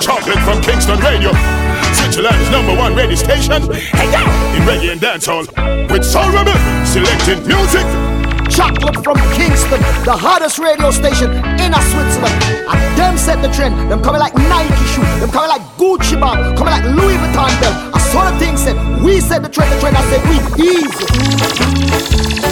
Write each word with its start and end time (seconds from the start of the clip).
chocolate 0.00 0.40
from 0.40 0.60
Kingston 0.62 0.98
Radio. 1.00 1.30
Switzerland's 1.92 2.50
number 2.50 2.74
one 2.74 2.94
radio 2.94 3.14
station. 3.14 3.62
Hey, 3.72 4.10
yo! 4.10 4.20
In 4.56 4.62
reggae 4.64 4.92
and 4.92 5.00
dancehall. 5.00 5.46
With 5.92 6.04
Soul 6.04 6.32
Rebel, 6.32 6.56
selecting 6.84 7.46
music. 7.46 7.84
Chocolate 8.50 9.04
from 9.04 9.16
Kingston, 9.36 9.78
the 10.04 10.16
hottest 10.16 10.58
radio 10.58 10.90
station 10.90 11.30
in 11.60 11.72
a 11.72 11.80
Switzerland. 11.92 12.34
And 12.66 12.98
them 12.98 13.16
set 13.16 13.40
the 13.42 13.48
trend. 13.54 13.90
Them 13.90 14.02
coming 14.02 14.20
like 14.20 14.34
Nike 14.34 14.74
shoe. 14.90 15.02
Them 15.20 15.30
coming 15.30 15.50
like 15.50 15.62
Gucci 15.78 16.18
bag. 16.18 16.56
Coming 16.56 16.72
like 16.72 16.84
Louis 16.84 17.16
Vuitton 17.16 17.60
belt. 17.60 17.94
I 17.94 17.98
saw 18.10 18.28
the 18.28 18.38
thing 18.38 18.56
said, 18.56 18.76
we 19.04 19.20
set 19.20 19.42
the 19.42 19.48
trend, 19.48 19.70
the 19.72 19.78
trend. 19.80 19.96
I 19.96 20.02
said, 20.10 20.22
we 20.28 20.36
easy. 20.64 22.49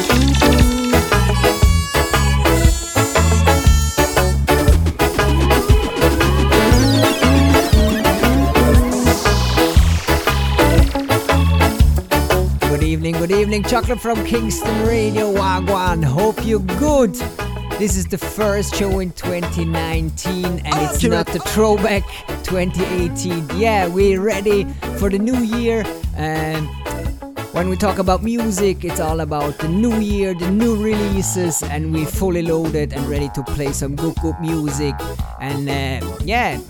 Evening. 13.39 13.63
Chocolate 13.63 14.01
from 14.01 14.25
Kingston 14.25 14.85
Radio, 14.85 15.33
Wagwan. 15.33 16.03
Hope 16.03 16.45
you're 16.45 16.59
good. 16.59 17.15
This 17.79 17.97
is 17.97 18.07
the 18.07 18.19
first 18.19 18.75
show 18.75 18.99
in 18.99 19.13
2019, 19.13 20.45
and 20.45 20.63
oh, 20.67 20.91
it's 20.93 21.05
not 21.05 21.27
the 21.29 21.39
throwback 21.39 22.03
2018. 22.43 23.49
Yeah, 23.57 23.87
we're 23.87 24.21
ready 24.21 24.65
for 24.99 25.09
the 25.09 25.19
new 25.19 25.39
year. 25.39 25.85
And 26.17 26.69
when 27.59 27.69
we 27.69 27.77
talk 27.77 27.99
about 27.99 28.23
music, 28.23 28.85
it's 28.85 29.01
all 29.01 29.19
about 29.19 29.59
the 29.59 29.67
new 29.67 29.99
year, 29.99 30.33
the 30.33 30.49
new 30.49 30.77
releases, 30.77 31.61
and 31.65 31.93
we're 31.93 32.07
fully 32.07 32.41
loaded 32.41 32.93
and 32.93 33.05
ready 33.09 33.29
to 33.31 33.43
play 33.43 33.73
some 33.73 33.97
good, 33.97 34.15
good 34.23 34.39
music. 34.41 34.95
And 35.41 35.69
uh, 35.69 36.07
yeah, 36.23 36.61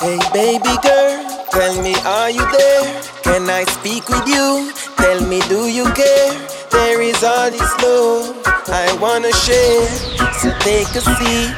hey 0.00 0.18
baby 0.32 0.74
girl, 0.82 1.46
tell 1.50 1.82
me 1.82 1.94
are 2.06 2.30
you 2.30 2.44
there? 2.52 3.02
Can 3.22 3.50
I 3.50 3.64
speak 3.64 4.08
with 4.08 4.26
you? 4.26 4.72
Tell 4.96 5.20
me 5.28 5.40
do 5.48 5.68
you 5.68 5.84
care? 5.92 6.32
There 6.70 7.02
is 7.02 7.22
all 7.22 7.50
this 7.50 7.72
love 7.82 8.40
I 8.68 8.96
wanna 8.98 9.32
share. 9.32 9.88
So 10.40 10.50
take 10.60 10.88
a 10.96 11.02
seat 11.02 11.54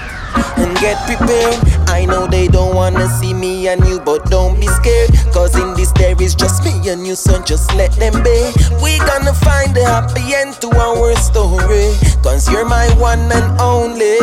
and 0.58 0.76
get 0.78 0.98
prepared. 1.06 1.73
I 1.88 2.04
know 2.06 2.26
they 2.26 2.48
don't 2.48 2.74
wanna 2.74 3.08
see 3.08 3.34
me 3.34 3.68
and 3.68 3.84
you, 3.86 4.00
but 4.00 4.30
don't 4.30 4.58
be 4.60 4.66
scared. 4.66 5.10
Cause 5.32 5.56
in 5.56 5.74
this 5.74 5.92
there 5.92 6.20
is 6.20 6.34
just 6.34 6.64
me 6.64 6.88
and 6.88 7.06
you, 7.06 7.14
son, 7.14 7.44
just 7.44 7.74
let 7.74 7.92
them 7.92 8.22
be. 8.22 8.52
We 8.82 8.98
gonna 8.98 9.34
find 9.34 9.76
a 9.76 9.84
happy 9.84 10.34
end 10.34 10.54
to 10.62 10.68
our 10.76 11.14
story. 11.16 11.94
Cause 12.22 12.50
you're 12.50 12.64
my 12.64 12.88
one 12.98 13.30
and 13.32 13.60
only. 13.60 14.18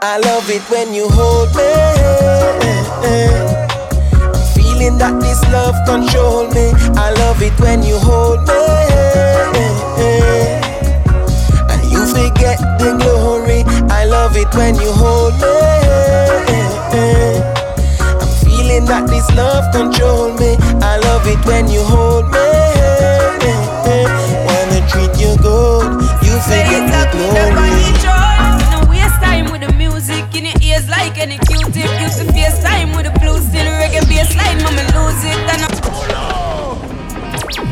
I 0.00 0.18
love 0.18 0.48
it 0.48 0.62
when 0.70 0.94
you 0.94 1.08
hold 1.08 1.48
me. 1.56 1.72
I'm 4.22 4.46
feeling 4.54 4.96
that 4.98 5.20
this 5.20 5.42
love 5.52 5.74
control 5.86 6.46
me. 6.54 6.70
I 6.96 7.10
love 7.18 7.42
it 7.42 7.58
when 7.60 7.82
you 7.82 7.98
hold 7.98 8.40
me. 8.46 8.54
And 11.68 11.82
you 11.90 12.06
forget 12.06 12.58
the 12.78 12.96
glory. 12.98 13.17
I 14.08 14.10
love 14.10 14.36
it 14.38 14.48
when 14.54 14.74
you 14.76 14.90
hold 14.90 15.34
me. 15.34 15.52
I'm 18.00 18.32
feeling 18.40 18.86
that 18.86 19.04
this 19.06 19.28
love 19.36 19.68
control 19.70 20.32
me. 20.32 20.56
I 20.80 20.96
love 20.96 21.26
it 21.28 21.44
when 21.44 21.68
you 21.68 21.84
hold 21.84 22.24
me. 22.32 22.40
Wanna 24.48 24.80
treat 24.88 25.12
you 25.20 25.36
good, 25.36 26.00
you 26.24 26.40
forget 26.40 26.88
the 26.88 27.04
glory. 27.12 27.68
in 30.38 30.44
your 30.46 30.56
ears 30.62 30.88
like 30.88 31.18
any 31.18 31.36
Q-tip 31.36 32.00
Used 32.00 32.16
to 32.16 32.24
FaceTime 32.32 32.96
with 32.96 33.04
a 33.04 33.12
blue 33.20 33.36
steel 33.44 33.68
reggae 33.76 34.00
bassline 34.08 34.62
Mama 34.62 34.88
lose 34.96 35.24
it 35.28 35.36
and 35.52 35.64
I 35.64 35.70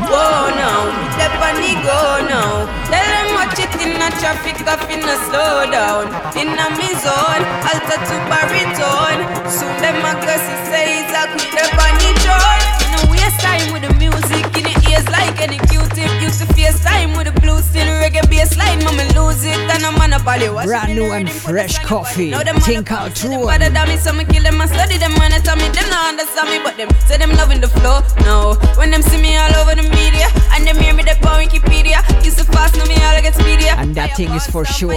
Whoa 0.05 0.53
now, 0.53 0.85
step 1.17 1.33
on 1.41 1.55
the 1.55 1.73
go 1.81 2.27
now 2.29 2.67
Tell 2.91 3.09
them 3.09 3.26
watch 3.57 3.75
it 3.75 3.81
in 3.81 3.95
a 3.95 4.09
traffic 4.19 4.67
off 4.67 4.89
in 4.89 4.99
a 4.99 5.15
slow 5.25 5.69
down. 5.71 6.07
In 6.37 6.49
a 6.49 6.69
me 6.77 6.89
zone, 7.01 7.43
alter 7.65 7.99
to 8.09 8.17
baritone. 8.29 9.21
Soon 9.49 9.73
them 9.81 10.05
a 10.05 10.37
see 10.37 10.59
say 10.69 11.01
it's 11.01 11.13
a 11.13 11.27
quick 11.31 11.51
step 11.51 11.73
on 11.73 11.93
the 11.97 12.11
joy. 12.25 12.57
No 12.93 13.11
waste 13.11 13.39
time 13.41 13.73
with 13.73 13.83
the 13.87 13.93
music 13.95 14.45
in 14.57 14.65
your 14.69 14.91
ears 14.91 15.07
like 15.09 15.41
any 15.41 15.57
Q-tip 15.69 16.09
Used 16.21 16.39
to 16.39 16.47
FaceTime 16.53 17.17
with 17.17 17.27
a 17.27 17.35
blue 17.41 17.59
steel 17.61 17.85
reggae 18.01 18.21
bassline 18.31 18.83
Mama 18.83 19.03
lose 19.13 19.43
it 19.43 19.59
and 19.59 19.85
I'm 19.85 19.96
Brand 20.23 20.95
new 20.95 21.11
and 21.11 21.29
fresh 21.29 21.79
coffee. 21.79 22.33
Think 22.61 22.91
out 22.91 23.15
true. 23.15 23.45
Better 23.45 23.69
than 23.69 23.87
me, 23.87 23.97
so 23.97 24.13
me 24.13 24.25
kill 24.25 24.43
them 24.43 24.59
and 24.59 24.69
study 24.69 24.97
them 24.97 25.13
when 25.19 25.31
they 25.31 25.39
tell 25.39 25.55
me 25.55 25.69
them 25.69 25.89
not 25.89 26.09
understand 26.09 26.49
me, 26.49 26.59
but 26.63 26.75
them 26.77 26.89
say 27.07 27.17
them 27.17 27.31
loving 27.31 27.61
the 27.61 27.67
flow. 27.67 28.01
No, 28.25 28.55
when 28.77 28.91
them 28.91 29.01
see 29.01 29.21
me 29.21 29.37
all 29.37 29.55
over 29.55 29.75
the 29.75 29.83
media 29.83 30.27
and 30.53 30.65
them 30.65 30.77
hear 30.77 30.93
me 30.93 31.03
they 31.03 31.11
on 31.11 31.43
Wikipedia, 31.43 31.99
used 32.25 32.37
to 32.37 32.43
fast, 32.45 32.75
know 32.77 32.85
me 32.85 32.95
all 32.95 33.15
I 33.15 33.21
get 33.21 33.35
speedier. 33.35 33.75
And 33.77 33.95
that 33.95 34.15
thing 34.15 34.31
is 34.31 34.45
for 34.47 34.65
sure. 34.65 34.93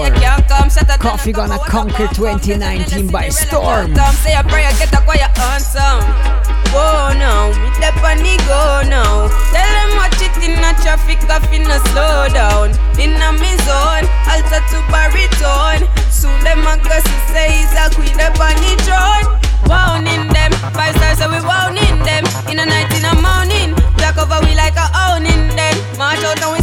Coffee 0.98 1.32
gonna 1.32 1.58
conquer 1.58 2.08
2019 2.08 3.08
by 3.08 3.28
storm. 3.28 3.94
Say 4.22 4.34
a 4.34 4.42
prayer, 4.44 4.70
get 4.78 4.92
a 4.92 5.00
quiet 5.02 5.38
answer. 5.38 6.59
Whoa, 6.70 7.10
now, 7.18 7.50
me 7.50 7.68
step 7.74 7.98
on 8.06 8.22
the 8.22 8.38
go 8.46 8.86
now. 8.86 9.26
Tell 9.50 9.70
them 9.74 9.90
watch 9.98 10.22
it 10.22 10.30
in 10.38 10.54
a 10.62 10.70
traffic, 10.78 11.18
off 11.26 11.50
in 11.50 11.66
a 11.66 11.78
slow 11.90 12.30
down. 12.30 12.70
In 12.94 13.18
a 13.18 13.30
me 13.34 13.58
zone, 13.66 14.06
alter 14.30 14.62
to 14.70 14.78
baritone. 14.86 15.82
Soon 16.14 16.38
them 16.46 16.62
a 16.62 16.78
go 16.78 16.94
say 17.34 17.50
he's 17.58 17.74
a 17.74 17.90
queen 17.90 18.14
up 18.22 18.38
on 18.38 18.54
the 18.62 18.72
throne. 18.86 19.26
Wowning 19.66 20.30
them, 20.30 20.52
five 20.70 20.94
stars 20.96 21.18
so 21.18 21.26
we 21.26 21.42
wowning 21.42 21.98
them. 22.06 22.22
In 22.46 22.58
a 22.58 22.66
night, 22.66 22.90
in 22.94 23.02
a 23.02 23.14
morning, 23.18 23.74
black 23.98 24.18
over 24.18 24.38
we 24.46 24.54
like 24.54 24.78
a 24.78 24.86
owning 25.10 25.50
them. 25.58 25.74
March 25.98 26.22
out 26.22 26.38
and 26.38 26.52
we 26.54 26.59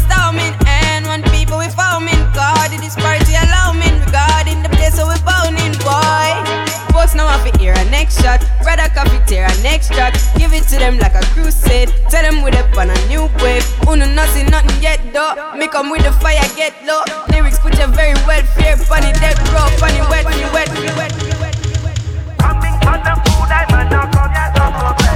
to 7.73 7.81
a 7.81 7.85
next 7.91 8.21
shot, 8.21 8.39
brother 8.63 8.87
coffee 8.93 9.19
tear 9.25 9.45
a 9.45 9.61
next 9.61 9.91
track. 9.91 10.13
Give 10.37 10.53
it 10.53 10.63
to 10.71 10.77
them 10.77 10.97
like 10.99 11.15
a 11.15 11.23
crusade. 11.33 11.89
Tell 12.09 12.23
them 12.23 12.43
we're 12.43 12.55
up 12.55 12.77
on 12.77 12.89
a 12.89 13.07
new 13.07 13.27
wave. 13.43 13.65
Uno 13.87 14.05
nothing, 14.05 14.47
nothing 14.47 14.81
yet 14.81 15.01
though. 15.13 15.33
Me 15.57 15.67
come 15.67 15.89
with 15.89 16.03
the 16.03 16.11
fire, 16.23 16.39
get 16.55 16.73
low. 16.85 17.03
Lyrics 17.29 17.59
put 17.59 17.77
you 17.77 17.87
very 17.87 18.15
well, 18.25 18.43
fair, 18.55 18.77
funny, 18.77 19.11
dead, 19.19 19.35
bro, 19.51 19.67
funny, 19.79 20.01
wet, 20.09 20.23
funny, 20.23 20.47
wet, 20.53 20.69
funny, 20.69 20.91
wet. 20.95 21.11
Coming 22.39 22.75
from 22.79 22.99
the 23.03 23.13
food, 23.25 23.51
I 23.51 23.65
man, 23.71 23.89
now 23.89 24.05
come 24.11 24.31
here, 24.31 24.51
don't 24.55 24.73
complain. 24.73 24.97
Coming 24.97 25.06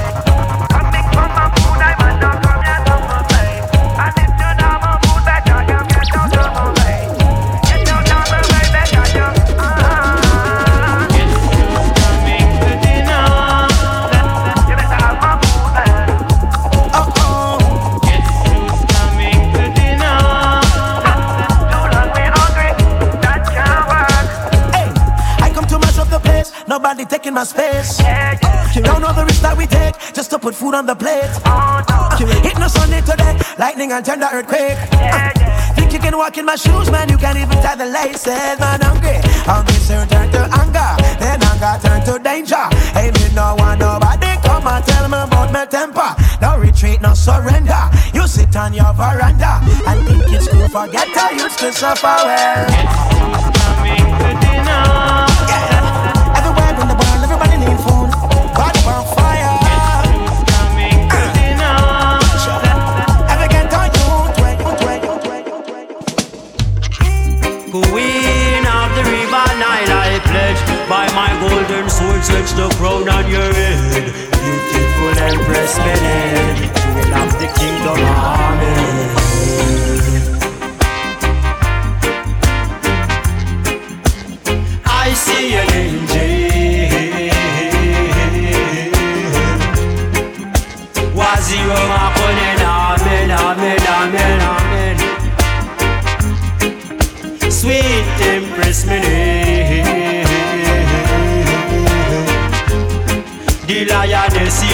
taking 27.06 27.34
my 27.34 27.44
space. 27.44 27.98
Don't 27.98 29.02
know 29.02 29.14
the 29.14 29.26
risk 29.26 29.42
that 29.42 29.56
we 29.58 29.66
take 29.66 29.96
just 30.14 30.30
to 30.32 30.40
put 30.40 30.56
food 30.56 30.74
on 30.74 30.86
the 30.86 30.96
plate. 30.96 31.32
Hit 32.44 32.58
no 32.60 32.68
Sunday 32.68 33.02
today, 33.02 33.38
lightning 33.58 33.92
and 33.92 34.06
the 34.06 34.30
earthquake. 34.32 34.78
Think 35.76 35.94
you 35.94 36.00
can 36.00 36.18
walk 36.18 36.38
in 36.38 36.46
my 36.46 36.56
shoes, 36.56 36.92
man? 36.92 37.10
You 37.10 37.18
can't 37.18 37.38
even 37.38 37.58
tie 37.64 37.76
the 37.76 37.86
laces, 37.86 38.60
man. 38.60 38.82
Hungry, 38.82 39.20
hungry 39.48 39.76
soon 39.76 40.08
turn 40.08 40.32
to 40.32 40.44
anger, 40.62 40.92
then 41.20 41.42
anger 41.42 41.76
turn 41.82 42.04
to 42.06 42.20
danger. 42.24 42.64
Hey, 42.94 43.12
me 43.12 43.34
no 43.34 43.56
want 43.56 43.80
nobody 43.80 44.28
come 44.44 44.68
and 44.68 44.86
tell 44.86 45.08
me 45.08 45.18
about 45.18 45.52
my 45.52 45.66
temper. 45.66 46.16
No 46.42 46.58
retreat, 46.58 47.02
no 47.02 47.14
surrender. 47.14 47.84
You 48.14 48.28
sit 48.28 48.56
on 48.56 48.74
your 48.74 48.94
veranda 48.94 49.60
and 49.88 50.08
think 50.08 50.24
it's 50.34 50.48
cool. 50.48 50.68
Forget 50.70 51.08
how 51.16 51.32
you 51.32 51.50
to 51.50 51.72
suffer 51.72 52.16
well. 52.26 52.70
Yeah. 54.72 55.21
Touch 72.32 72.52
the 72.54 72.68
crown 72.78 73.08
on 73.10 73.26
your 73.30 73.50
head. 73.60 74.06
Beautiful 74.42 75.14
Empress 75.30 75.74
Menen, 75.86 76.56
queen 76.94 77.14
of 77.22 77.30
the 77.42 77.48
kingdom, 77.60 78.00
amen. 78.00 79.08
I 84.86 85.14
see 85.24 85.48
an 85.62 85.70
angel. 85.84 86.32
Waziro 91.18 91.80
makonen, 91.92 92.62
amen, 92.80 93.30
amen, 93.46 93.82
amen, 94.00 94.40
amen. 94.56 94.98
Sweet 97.60 98.08
Empress 98.36 98.80
Mene 98.86 99.31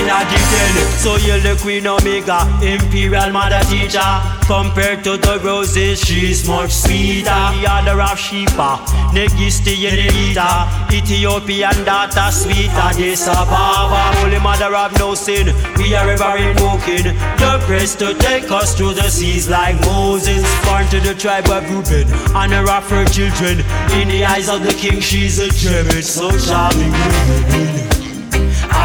the 0.08 0.88
So 0.98 1.18
you're 1.18 1.40
the 1.40 1.60
queen 1.62 1.86
omega 1.88 2.48
Imperial 2.62 3.32
mother 3.32 3.60
teacher. 3.70 4.00
Compared 4.48 5.04
to 5.04 5.18
the 5.18 5.40
roses 5.44 6.00
She's 6.00 6.48
much 6.48 6.72
sweeter. 6.72 7.26
The 7.26 7.66
other 7.68 8.02
of 8.02 8.18
Sheba 8.18 8.80
Negisti 9.12 9.76
Yenita 9.76 10.92
Ethiopian 10.92 11.84
daughter 11.84 12.32
sweeter 12.32 12.90
This 12.96 13.28
Ababa 13.28 14.16
Holy 14.18 14.40
mother 14.40 14.74
of 14.76 14.98
no 15.00 15.16
sin 15.16 15.54
We 15.78 15.94
are 15.96 16.10
ever 16.10 16.38
invoking. 16.38 17.06
Your 17.40 17.60
grace 17.68 17.96
to 17.96 18.14
take 18.16 18.50
us 18.52 18.76
through 18.76 18.94
the 18.94 19.10
seas 19.10 19.50
like 19.50 19.80
Moses. 19.82 20.44
Born 20.66 20.88
to 20.88 21.00
the 21.00 21.16
tribe 21.16 21.48
of 21.48 21.70
Reuben 21.70 22.08
Honor 22.36 22.70
of 22.70 22.90
her 22.90 23.06
children. 23.06 23.60
In 24.00 24.08
the 24.08 24.24
eyes 24.26 24.50
of 24.50 24.64
the 24.64 24.74
king 24.74 25.00
she's 25.02 25.40
a 25.40 25.50
gem 25.50 25.88
It's 25.90 26.10
so 26.10 26.30
charming 26.40 27.97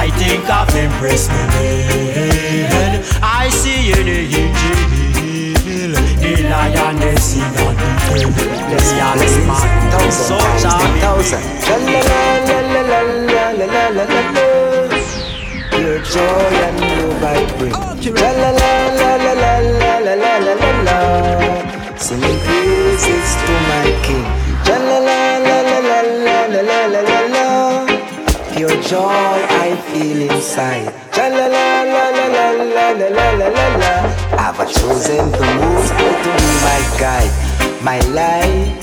I 0.03 0.11
think 0.19 0.43
of 0.51 0.75
Empress 0.75 1.29
Menen 1.29 3.07
I 3.23 3.49
see 3.51 3.93
in 3.95 4.07
the 4.11 4.19
angel 4.43 4.75
The 6.19 6.43
lioness 6.51 7.39
in 7.39 7.47
a 7.47 7.71
detail 7.79 8.31
Let's 8.67 8.91
y'all 8.99 9.15
listen 9.15 9.47
man 9.47 10.11
So 10.11 10.39
charming 10.59 11.03
Your 15.81 15.99
joy 16.03 16.51
and 16.67 16.83
I 17.23 17.47
bring. 17.59 17.71
La 17.71 18.31
la 18.41 18.51
la 18.51 18.73
la 18.99 19.11
la 19.23 19.33
la 19.43 19.55
la 19.63 20.15
la 20.15 20.33
la 20.47 20.55
la 20.63 20.71
la. 20.83 20.99
Singing 21.97 22.41
praises 22.43 23.31
to 23.47 23.55
my 23.71 23.89
King. 24.03 24.27
La 24.67 24.77
la 24.79 24.99
la 24.99 25.21
la 25.47 25.59
la 25.71 25.99
la 26.27 26.61
la 26.61 26.79
la 26.87 27.03
la 27.09 27.21
la. 27.35 27.47
Pure 28.53 28.77
joy 28.83 29.31
Inside. 30.43 30.93
La 31.17 31.29
la 31.29 31.47
la 31.47 31.83
la 31.85 32.05
la 32.11 32.27
la 32.27 32.50
la 32.50 33.09
la 33.09 33.31
la 33.31 33.49
la 33.49 33.67
la. 33.79 33.94
I've 34.43 34.59
chosen 34.75 35.31
the 35.31 35.47
moon 35.59 35.83
to 35.87 36.06
be 36.23 36.35
my 36.67 36.81
guide, 36.99 37.31
my 37.81 38.00
light, 38.11 38.75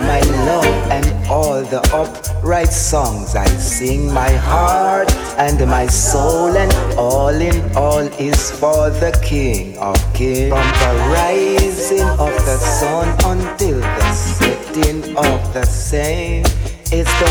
my 0.00 0.20
love, 0.44 0.76
and 0.92 1.06
all 1.26 1.62
the 1.62 1.80
upright 1.94 2.68
songs 2.68 3.34
I 3.34 3.46
sing. 3.46 4.12
My 4.12 4.28
heart 4.28 5.10
and 5.38 5.58
my 5.70 5.86
soul, 5.86 6.54
and 6.54 6.70
all 6.98 7.28
in 7.28 7.74
all 7.74 8.06
is 8.20 8.50
for 8.50 8.90
the 8.90 9.18
King 9.24 9.78
of 9.78 9.96
Kings. 10.12 10.52
From 10.52 10.68
the 10.82 10.92
rising 11.16 12.08
of 12.20 12.34
the 12.44 12.58
sun 12.58 13.08
until 13.24 13.80
the 13.80 14.12
setting 14.12 15.16
of 15.16 15.54
the 15.54 15.64
same. 15.64 16.44
It's 16.92 17.14
the 17.20 17.30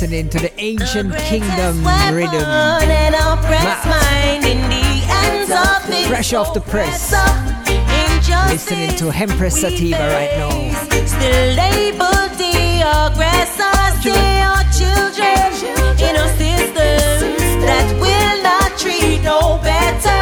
listening 0.00 0.30
to 0.30 0.38
the 0.38 0.50
Ancient 0.58 1.14
Kingdom 1.18 1.84
rhythm. 2.14 2.40
Matt. 2.40 3.84
mind 3.84 4.46
in 4.46 4.62
the 4.70 4.86
hands 5.12 5.50
of 5.50 5.86
the 5.90 6.08
Fresh 6.08 6.32
off 6.32 6.54
the 6.54 6.60
press. 6.62 7.12
Listening 8.50 8.96
to 8.96 9.10
Empress 9.10 9.60
Sativa 9.60 9.98
right 9.98 10.32
now. 10.38 10.48
Still 11.04 11.54
label 11.54 12.16
the 12.40 12.80
aggressors, 12.80 14.02
they 14.02 14.40
are 14.40 14.64
children 14.72 15.52
in 16.00 16.16
a 16.16 16.28
system 16.38 17.36
that 17.66 17.92
will 18.00 18.42
not 18.42 18.78
treat 18.78 19.20
no 19.22 19.60
better 19.62 20.19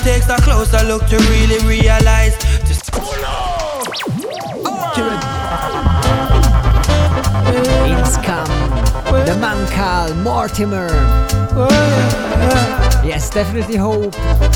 it 0.00 0.04
takes 0.04 0.28
a 0.28 0.36
closer 0.36 0.82
look 0.84 1.06
to 1.06 1.16
really 1.16 1.58
realize. 1.66 2.36
Just 2.66 2.90
It's 7.90 8.16
come 8.18 8.70
the 9.26 9.36
man 9.40 9.66
called 9.68 10.16
Mortimer. 10.18 10.88
Yes, 13.04 13.30
definitely 13.30 13.76
hope 13.76 14.14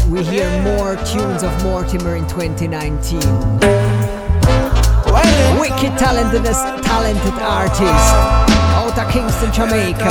we 0.08 0.22
hear 0.24 0.48
more 0.62 0.96
tunes 1.04 1.42
of 1.42 1.52
Mortimer 1.62 2.16
in 2.16 2.26
2019. 2.28 3.20
Wicked 5.60 5.98
talented, 5.98 6.44
talented 6.84 7.34
artist 7.42 8.54
out 8.74 8.98
of 8.98 9.12
Kingston, 9.12 9.52
Jamaica. 9.52 10.10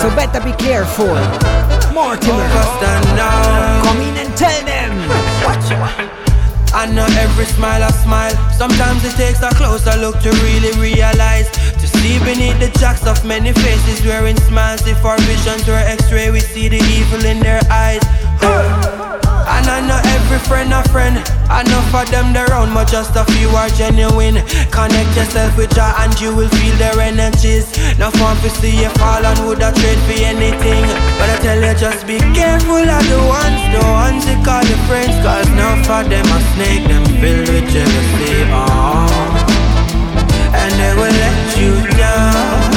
So 0.00 0.08
better 0.14 0.40
be 0.40 0.52
careful. 0.52 1.61
Mortimer, 1.92 2.48
come 3.84 4.00
in 4.00 4.16
and 4.16 4.34
tell 4.36 4.64
them. 4.64 4.92
I 6.74 6.86
know 6.86 7.04
every 7.20 7.44
smile 7.44 7.82
I 7.82 7.90
smile. 7.90 8.34
Sometimes 8.50 9.04
it 9.04 9.14
takes 9.16 9.42
a 9.42 9.50
closer 9.50 9.94
look 9.98 10.18
to 10.20 10.30
really 10.30 10.72
realize. 10.80 11.50
See 11.98 12.18
beneath 12.20 12.58
the 12.58 12.70
jacks 12.78 13.06
of 13.06 13.24
many 13.24 13.52
faces 13.52 14.04
wearing 14.04 14.36
smiles. 14.36 14.86
If 14.86 15.04
our 15.04 15.18
visions 15.20 15.66
were 15.66 15.74
x-ray, 15.74 16.30
we 16.30 16.40
see 16.40 16.68
the 16.68 16.78
evil 16.78 17.24
in 17.24 17.40
their 17.40 17.60
eyes. 17.70 18.02
And 18.42 19.66
I 19.66 19.80
know 19.84 20.00
every 20.16 20.38
friend 20.48 20.72
a 20.72 20.82
friend. 20.88 21.18
I 21.50 21.62
know 21.64 21.82
for 21.92 22.08
them 22.10 22.32
they're 22.32 22.46
around, 22.46 22.72
but 22.74 22.88
just 22.88 23.14
a 23.16 23.24
few 23.32 23.48
are 23.50 23.68
genuine. 23.68 24.40
Connect 24.70 25.10
yourself 25.14 25.56
with 25.56 25.74
Jah 25.74 25.94
and 25.98 26.14
you 26.20 26.34
will 26.34 26.48
feel 26.48 26.74
their 26.76 26.98
energies. 26.98 27.70
No 27.98 28.10
fun 28.10 28.36
to 28.42 28.50
see 28.50 28.82
you 28.82 28.88
fall 28.96 29.24
and 29.24 29.38
would 29.46 29.60
have 29.60 29.74
trade 29.74 29.98
for 30.06 30.18
anything. 30.24 30.82
But 31.18 31.28
I 31.30 31.38
tell 31.42 31.60
you, 31.60 31.74
just 31.78 32.06
be 32.06 32.18
careful 32.32 32.82
of 32.82 33.04
the 33.06 33.20
ones, 33.28 33.62
the 33.74 33.82
ones 33.82 34.26
you 34.26 34.38
call 34.42 34.64
your 34.64 34.80
friends. 34.88 35.14
Cause 35.22 35.48
none 35.54 35.84
for 35.84 36.02
them 36.08 36.26
a 36.26 36.38
snake, 36.54 36.88
them 36.88 37.04
filled 37.20 37.48
with 37.48 37.68
jealousy. 37.70 38.48
Oh. 38.50 39.61
Will 40.94 41.08
let 41.08 41.56
you 41.56 41.72
down. 41.96 42.70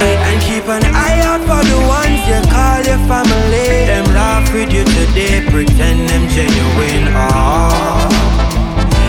And 0.00 0.42
keep 0.42 0.66
an 0.68 0.82
eye 0.84 1.20
out 1.22 1.40
for 1.48 1.62
the 1.64 1.78
ones 1.86 2.20
you 2.28 2.40
call 2.50 2.82
your 2.82 2.98
family. 3.06 3.86
Them 3.86 4.04
laugh 4.12 4.52
with 4.52 4.72
you 4.72 4.84
today, 4.84 5.46
pretend 5.50 6.08
them 6.10 6.28
genuine. 6.28 7.14
Oh. 7.14 8.08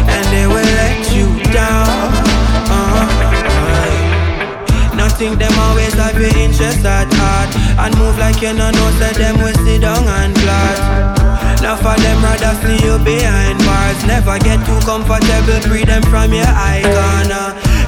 And 0.08 0.26
they 0.32 0.48
will 0.48 0.72
let 0.82 1.12
you 1.12 1.28
down. 1.52 2.30
Nothing 4.96 5.38
them 5.38 5.52
always 5.60 5.94
have 5.96 6.20
your 6.22 6.36
interest 6.38 6.86
at 6.86 7.09
heart. 7.20 7.52
And 7.84 7.92
move 8.00 8.18
like 8.18 8.42
you 8.42 8.54
know 8.54 8.72
no 8.72 8.80
know, 8.80 8.90
say 9.00 9.14
them 9.20 9.38
will 9.44 9.56
sit 9.68 9.82
down 9.82 10.08
and 10.08 10.36
plot. 10.36 11.20
Now 11.62 11.76
for 11.76 11.96
them 12.00 12.24
rather 12.24 12.56
see 12.64 12.80
you 12.86 12.96
behind 13.04 13.60
bars. 13.68 14.00
Never 14.08 14.40
get 14.40 14.64
too 14.66 14.80
comfortable, 14.88 15.60
free 15.68 15.84
them 15.84 16.04
from 16.08 16.32
your 16.32 16.48
icon 16.48 17.30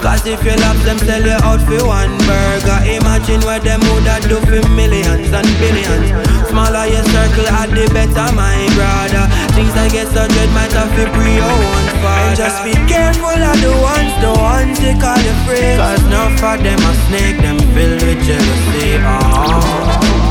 Cause 0.02 0.26
if 0.26 0.44
you 0.44 0.56
love 0.66 0.84
them, 0.84 0.98
sell 0.98 1.22
you 1.22 1.38
out 1.46 1.62
for 1.62 1.86
one 1.86 2.18
burger. 2.26 2.80
Imagine 2.90 3.40
what 3.46 3.62
them 3.62 3.80
woulda 3.86 4.18
do 4.26 4.42
for 4.50 4.68
millions 4.74 5.30
and 5.30 5.46
billions. 5.62 6.10
Smaller 6.50 6.90
your 6.90 7.06
circle, 7.14 7.46
at 7.54 7.70
the 7.70 7.86
better, 7.94 8.34
my 8.34 8.66
brother. 8.74 9.30
Things 9.54 9.72
I 9.78 9.88
get 9.94 10.08
so 10.08 10.26
dread 10.26 10.50
might 10.58 10.74
have 10.74 10.90
to 10.98 11.06
pre 11.14 11.38
father 12.02 12.36
Just 12.36 12.60
be 12.66 12.74
careful 12.90 13.38
of 13.38 13.58
the 13.62 13.74
ones, 13.80 14.14
the 14.26 14.34
ones 14.34 14.76
they 14.82 14.98
call 14.98 15.22
you 15.22 15.36
free 15.46 15.78
Cause 15.78 16.04
none 16.10 16.34
for 16.42 16.58
them 16.58 16.82
a 16.82 16.94
snake, 17.08 17.38
them 17.40 17.60
filled 17.74 18.02
with 18.02 18.22
jealousy 18.26 18.98
oh. 19.06 20.22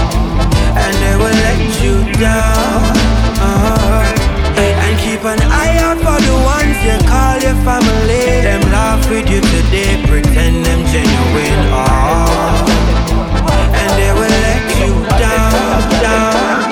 And 0.74 0.94
they 1.02 1.14
will 1.16 1.38
let 1.46 1.62
you 1.82 1.96
down 2.18 3.10
uh, 3.40 4.20
and 4.60 4.98
keep 5.00 5.24
an 5.24 5.40
eye 5.50 5.78
out 5.78 5.96
for 5.98 6.18
the 6.20 6.36
ones 6.44 6.76
you 6.84 6.96
call 7.08 7.36
your 7.40 7.56
family. 7.64 8.42
Them 8.44 8.60
laugh 8.72 9.02
with 9.08 9.28
you 9.30 9.40
today, 9.40 10.02
pretend 10.06 10.64
them 10.64 10.80
genuine. 10.92 11.60
Oh, 11.72 12.64
and 13.80 13.90
they 13.98 14.12
will 14.12 14.36
let 14.46 14.64
you 14.80 14.92
down, 15.16 15.80
down. 16.04 16.70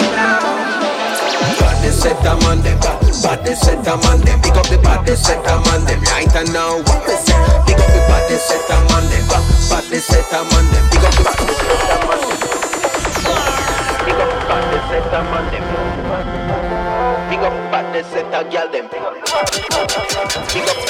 Body 1.61 1.91
set 1.91 2.21
a 2.27 2.37
man 2.45 2.61
them, 2.63 3.08
body 3.23 3.55
set 3.55 3.87
a 3.87 3.97
man 4.05 4.21
them. 4.23 4.41
Pick 4.43 4.57
up 4.57 4.67
the 4.69 4.79
body 4.79 5.15
set 5.17 5.45
a 5.45 5.55
man 5.67 5.85
them. 5.85 6.01
Right 6.11 6.35
and 6.37 6.53
now, 6.53 6.79
what 6.83 7.03
me 7.07 7.15
say? 7.17 7.39
Pick 7.67 7.79
up 7.79 7.89
the 7.91 8.01
body 8.09 8.37
set 8.37 8.69
a 8.71 8.77
man 8.91 9.05
them, 9.11 9.25
body 9.29 9.99
set 9.99 10.33
a 10.33 10.41
man 10.49 10.65
them. 10.73 10.85
Pick 10.91 11.05
up 11.05 11.15
the 11.17 11.23
body 11.27 11.55
set 11.59 11.83
a 11.85 11.99
man 12.07 12.21
them. 12.23 12.45
Pick 14.05 14.19
up 14.19 14.31
the 14.33 14.41
body 14.49 14.79
set 14.89 15.15
a 15.15 15.21
man 15.23 15.47
them. 15.53 15.65
Big 17.29 17.41
up 17.41 17.53
bad 17.71 17.95
they 17.95 18.03
set 18.03 18.27
a 18.35 18.51
gal 18.51 18.69
them. 18.73 18.89
Big 18.89 19.03
up 19.03 19.17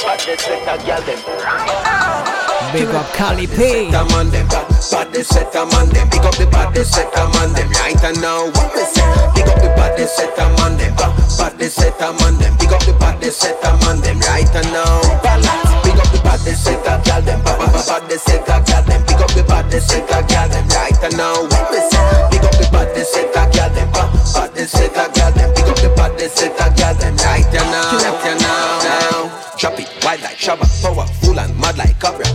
bad 0.03 0.21
they 0.21 0.37
set 0.37 0.63
a 0.63 0.87
gal 0.87 1.03
them. 1.03 2.48
Big 2.73 2.89
up 2.95 3.07
Cali 3.15 3.47
P. 3.47 3.89
Set 3.89 3.95
a 3.95 4.05
man 4.13 4.31
them. 4.31 4.47
Bad 4.49 5.13
they 5.13 5.23
set 5.23 5.55
a 5.55 5.65
man 5.73 5.89
them. 5.89 6.09
Big 6.11 6.21
up 6.21 6.35
the 6.37 6.47
bad 6.47 6.75
they 6.75 6.85
set 6.85 7.09
a 7.17 7.25
man 7.33 7.53
them. 7.55 7.71
Right 7.81 8.05
and 8.05 8.21
now 8.21 8.51
what 8.51 8.75
we 8.75 8.85
say? 8.85 9.07
Big 9.35 9.49
up 9.49 9.57
the 9.63 9.71
bad 9.79 9.97
they 9.97 10.07
set 10.07 10.37
a 10.37 10.45
man 10.59 10.77
them. 10.77 10.95
Bad 10.95 11.59
they 11.59 11.69
set 11.69 11.97
a 12.03 12.13
man 12.21 12.37
them. 12.39 12.55
Big 12.59 12.73
up 12.73 12.83
the 12.85 12.93
bad 13.01 13.21
they 13.21 13.31
set 13.31 13.57
a 13.65 13.71
man 13.87 14.01
them. 14.03 14.21
Right 14.21 14.51
and 14.53 14.71
now 14.75 15.01
balance. 15.23 15.71
Big 15.87 15.97
up 15.97 16.11
the 16.13 16.21
bad 16.21 16.41
they 16.45 16.53
set 16.53 16.83
a 16.85 17.01
gal 17.07 17.23
them. 17.23 17.41
Bad 17.43 18.05
they 18.11 18.19
set 18.19 18.45
a 18.45 18.61
gal 18.61 18.83
them. 18.85 19.01
Big 19.07 19.23
up 19.23 19.33
the 19.33 19.43
bad 19.49 19.71
they 19.71 19.81
set 19.81 20.05
a 20.11 20.19
gal 20.29 20.49
them. 20.49 20.67
Right 20.69 21.03
and 21.03 21.17
now 21.17 21.49
what 21.49 21.65
we 21.73 21.81
say? 21.89 22.05
Big 22.31 22.45
up 22.45 22.53
the 22.59 22.69
bad 22.69 22.93
they 22.95 23.05
set 23.05 23.33
a 23.33 23.43
gal 23.49 23.71
them. 23.73 23.89
Bad 23.95 24.51
they 24.55 24.67
set 24.69 24.93
a 24.93 25.09
gal 25.15 25.33
them. 25.33 25.49
Big 25.55 25.69
up 25.73 25.79
the 25.81 25.89
bad 25.97 26.13
they 26.19 26.29
set 26.29 26.53
a 26.53 26.67
gal 26.77 26.95
them. 27.01 27.17
Right 27.23 27.49
and 27.49 27.71
now, 27.73 27.97
right 27.97 28.27
and 28.29 28.41
now, 28.45 28.83
now. 28.85 29.57
Drop 29.57 29.79
it 29.81 29.91
wild 30.05 30.21
like 30.23 30.37
Shabba, 30.37 30.67
powerful 30.83 31.39
and 31.41 31.57
mad 31.59 31.79
like 31.79 31.99
Cobra. 31.99 32.28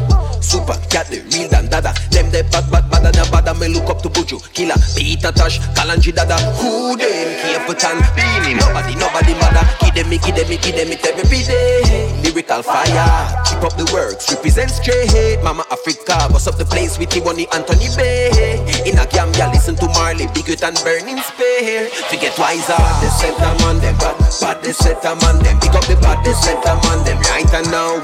Super 0.43 0.75
cat, 0.91 1.07
the 1.07 1.23
real 1.31 1.47
Don 1.49 1.71
Dada. 1.71 1.95
Them 2.11 2.29
they 2.29 2.43
bad, 2.43 2.67
bad, 2.69 2.85
bad, 2.91 3.07
and 3.07 3.31
bad. 3.31 3.47
Me 3.57 3.67
look 3.71 3.89
up 3.89 4.01
to 4.03 4.09
Buju, 4.09 4.43
Killer, 4.53 4.75
Peter 4.93 5.31
Tosh, 5.31 5.59
Kalanji 5.73 6.13
Dada. 6.13 6.35
Who 6.59 6.97
them 6.99 7.29
careful 7.39 7.73
tan? 7.73 7.97
Beenie, 8.13 8.59
nobody, 8.59 8.93
nobody 8.99 9.33
matter. 9.39 9.63
Kid 9.79 9.95
them, 9.95 10.09
me, 10.09 10.17
kid 10.19 10.35
them, 10.35 10.49
me, 10.49 10.57
kid 10.57 10.75
them, 10.75 10.91
it 10.91 11.05
every 11.05 11.41
day. 11.47 12.11
Lyrical 12.21 12.61
fire, 12.61 13.07
keep 13.47 13.63
up 13.63 13.73
the 13.79 13.87
works, 13.93 14.29
represent 14.31 14.69
straight. 14.69 15.39
Mama 15.43 15.63
Africa, 15.71 16.27
what's 16.29 16.45
up 16.45 16.57
the 16.57 16.65
place 16.65 16.99
with 16.99 17.09
Tiwani 17.09 17.47
Anthony 17.55 17.87
Bay? 17.95 18.59
In 18.85 18.99
a 18.99 19.05
Gambia, 19.07 19.47
listen 19.53 19.75
to 19.79 19.87
Marley, 19.95 20.27
bigger 20.35 20.59
than 20.59 20.75
burning 20.83 21.23
spear. 21.23 21.87
To 22.09 22.15
get 22.19 22.37
wiser, 22.37 22.77
set 23.15 23.37
a 23.39 23.49
man 23.63 23.79
them, 23.79 23.95
bad, 23.97 24.17
bad, 24.19 24.65
set 24.75 25.05
a 25.05 25.15
man 25.23 25.39
them. 25.39 25.59
Pick 25.61 25.73
up 25.73 25.85
the 25.87 25.95
bad, 26.01 26.25
set 26.35 26.59
a 26.67 26.73
man 26.83 26.99
them. 27.05 27.17
Right 27.31 27.47
and 27.53 27.71
now? 27.71 28.01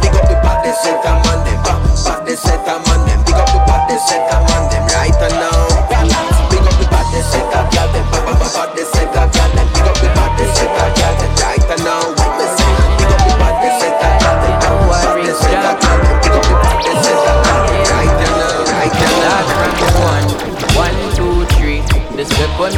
Pick 0.00 0.14
up 0.14 0.24
the 0.30 0.38
bad, 0.40 0.64
set 0.74 1.04
a 1.04 1.12
man 1.26 1.44
them. 1.44 1.49
Bad, 1.64 1.80
bad, 2.04 2.26
they 2.26 2.36
set 2.36 2.62
a 2.68 2.74
man 2.86 3.00
them. 3.06 3.20
Pick 3.24 3.36
up 3.36 3.48
the 3.50 3.58
bad, 3.66 3.88
they 3.88 3.98
set 3.98 4.30
a 4.30 4.36
man 4.46 4.64
them. 4.70 4.84
Right 4.94 5.14
now. 5.34 5.66
Pick 6.50 6.62
up 6.62 6.76
the 6.78 6.86
bad, 6.90 7.06
they 7.10 7.22
set 7.22 7.50
a 7.50 7.60
gal 7.72 7.88
them. 7.92 8.04
Bad, 8.10 8.22
bad, 8.26 8.38
bad, 8.38 8.68
they 8.76 8.84
set. 8.84 9.10
Pick 9.10 9.86
up 9.86 9.96
the 10.00 10.08
set 10.54 10.70
a 10.70 10.84
gal 10.94 11.14
them. 11.18 11.32
Right 11.40 11.64
now? 11.82 12.14
Pick 12.16 13.10
up 13.10 13.20
the 13.20 13.34
bad, 13.34 13.56
set 14.60 15.58
a 15.60 15.74
them. 16.40 16.98
Set 17.02 17.18
a 17.18 17.34
gal 17.44 17.66
them. 17.66 17.86
Right 17.90 18.14
now. 18.38 18.70
One, 20.00 20.26
one, 20.78 20.98
two, 21.14 21.44
three. 21.56 21.80
The 22.16 22.24
step 22.24 22.60
on 22.60 22.72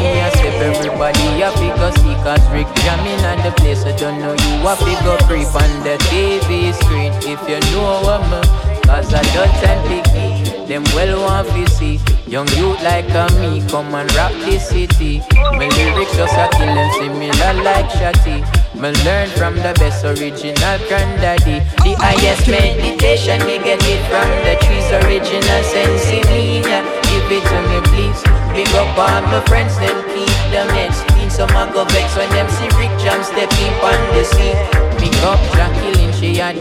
me, 0.62 0.76
everybody 0.76 1.42
up 1.42 1.54
because 1.54 1.96
he 2.02 2.14
cause 2.22 2.44
Rick 2.50 2.66
jamming 2.82 3.24
on 3.24 3.38
the 3.44 3.52
place. 3.58 3.84
I 3.84 3.96
don't 3.96 4.18
know 4.18 4.32
you 4.32 4.54
a 4.66 4.76
big 4.84 5.02
up 5.06 5.22
creep 5.26 5.46
on 5.54 5.72
the 5.82 5.96
TV 6.08 6.72
screen. 6.74 7.12
If 7.22 7.40
you 7.48 7.58
know 7.72 8.00
what 8.02 8.22
me, 8.30 8.40
cause 8.86 9.12
I 9.14 9.22
don't 9.34 9.50
and 9.66 9.82
picky. 9.88 10.66
Them 10.66 10.84
well 10.94 11.20
want 11.22 11.48
to 11.48 11.70
see 11.70 12.00
young 12.26 12.48
youth 12.56 12.82
like 12.82 13.08
a 13.10 13.26
me 13.40 13.66
come 13.68 13.94
and 13.94 14.12
rock 14.14 14.32
this 14.44 14.68
city. 14.68 15.20
My 15.32 15.68
lyrics 15.68 16.16
just 16.16 16.34
a 16.34 16.48
kill 16.56 16.78
similar 16.98 17.54
like 17.62 17.90
Shotty. 17.90 18.40
Me 18.74 18.90
learn 19.04 19.28
from 19.30 19.54
the 19.56 19.74
best 19.78 20.04
original 20.04 20.78
granddaddy. 20.88 21.60
The 21.82 21.94
highest 21.98 22.48
meditation 22.48 23.38
me 23.46 23.58
get 23.58 23.82
it 23.82 24.02
from 24.08 24.28
the 24.46 24.54
trees 24.64 24.88
original 25.02 25.62
sensimina. 25.72 26.82
Give 27.06 27.30
it 27.30 27.44
to 27.50 27.58
me 27.68 27.78
please. 27.90 28.22
Big 28.52 28.68
up 28.76 28.98
all 28.98 29.22
my 29.22 29.40
friends, 29.46 29.74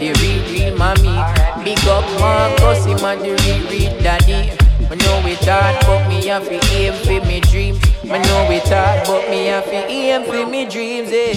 the 0.02 0.12
real, 0.20 0.42
real 0.50 0.76
mommy. 0.76 1.14
Big 1.62 1.78
up 1.86 2.04
Marcus, 2.18 2.84
him 2.84 3.04
a 3.06 3.14
the 3.14 3.38
real, 3.44 3.62
real 3.70 4.02
daddy. 4.02 4.50
I 4.90 4.94
know 4.96 5.22
it 5.30 5.44
hard, 5.46 5.78
but 5.86 6.08
me 6.08 6.26
have 6.26 6.44
to 6.48 6.58
aim 6.74 6.94
for 7.04 7.26
me 7.26 7.40
dreams. 7.40 7.78
I 8.10 8.18
know 8.18 8.50
it 8.50 8.66
hard, 8.66 9.06
but 9.06 9.30
me 9.30 9.46
have 9.46 9.64
to 9.66 9.80
aim 9.86 10.24
for 10.24 10.44
me 10.50 10.66
dreams. 10.66 11.10
Eh. 11.12 11.34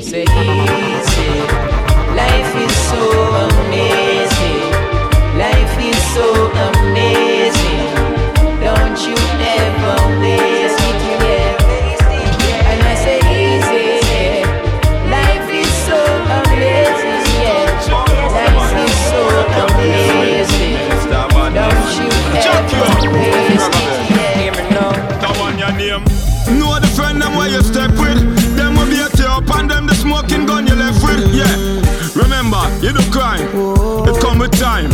Say 0.00 0.24
easy, 0.24 1.30
life 2.16 2.52
is 2.56 2.74
so 2.88 3.02
amazing. 3.46 4.70
Life 5.36 5.76
is 5.78 6.00
so 6.16 6.26
amazing. 6.68 7.84
Don't 8.64 8.98
you 9.06 9.16
ever 9.60 10.09
you 32.82 32.92
do 32.92 33.02
crime. 33.10 33.46
It 34.08 34.20
come 34.20 34.38
with 34.38 34.52
time. 34.58 34.90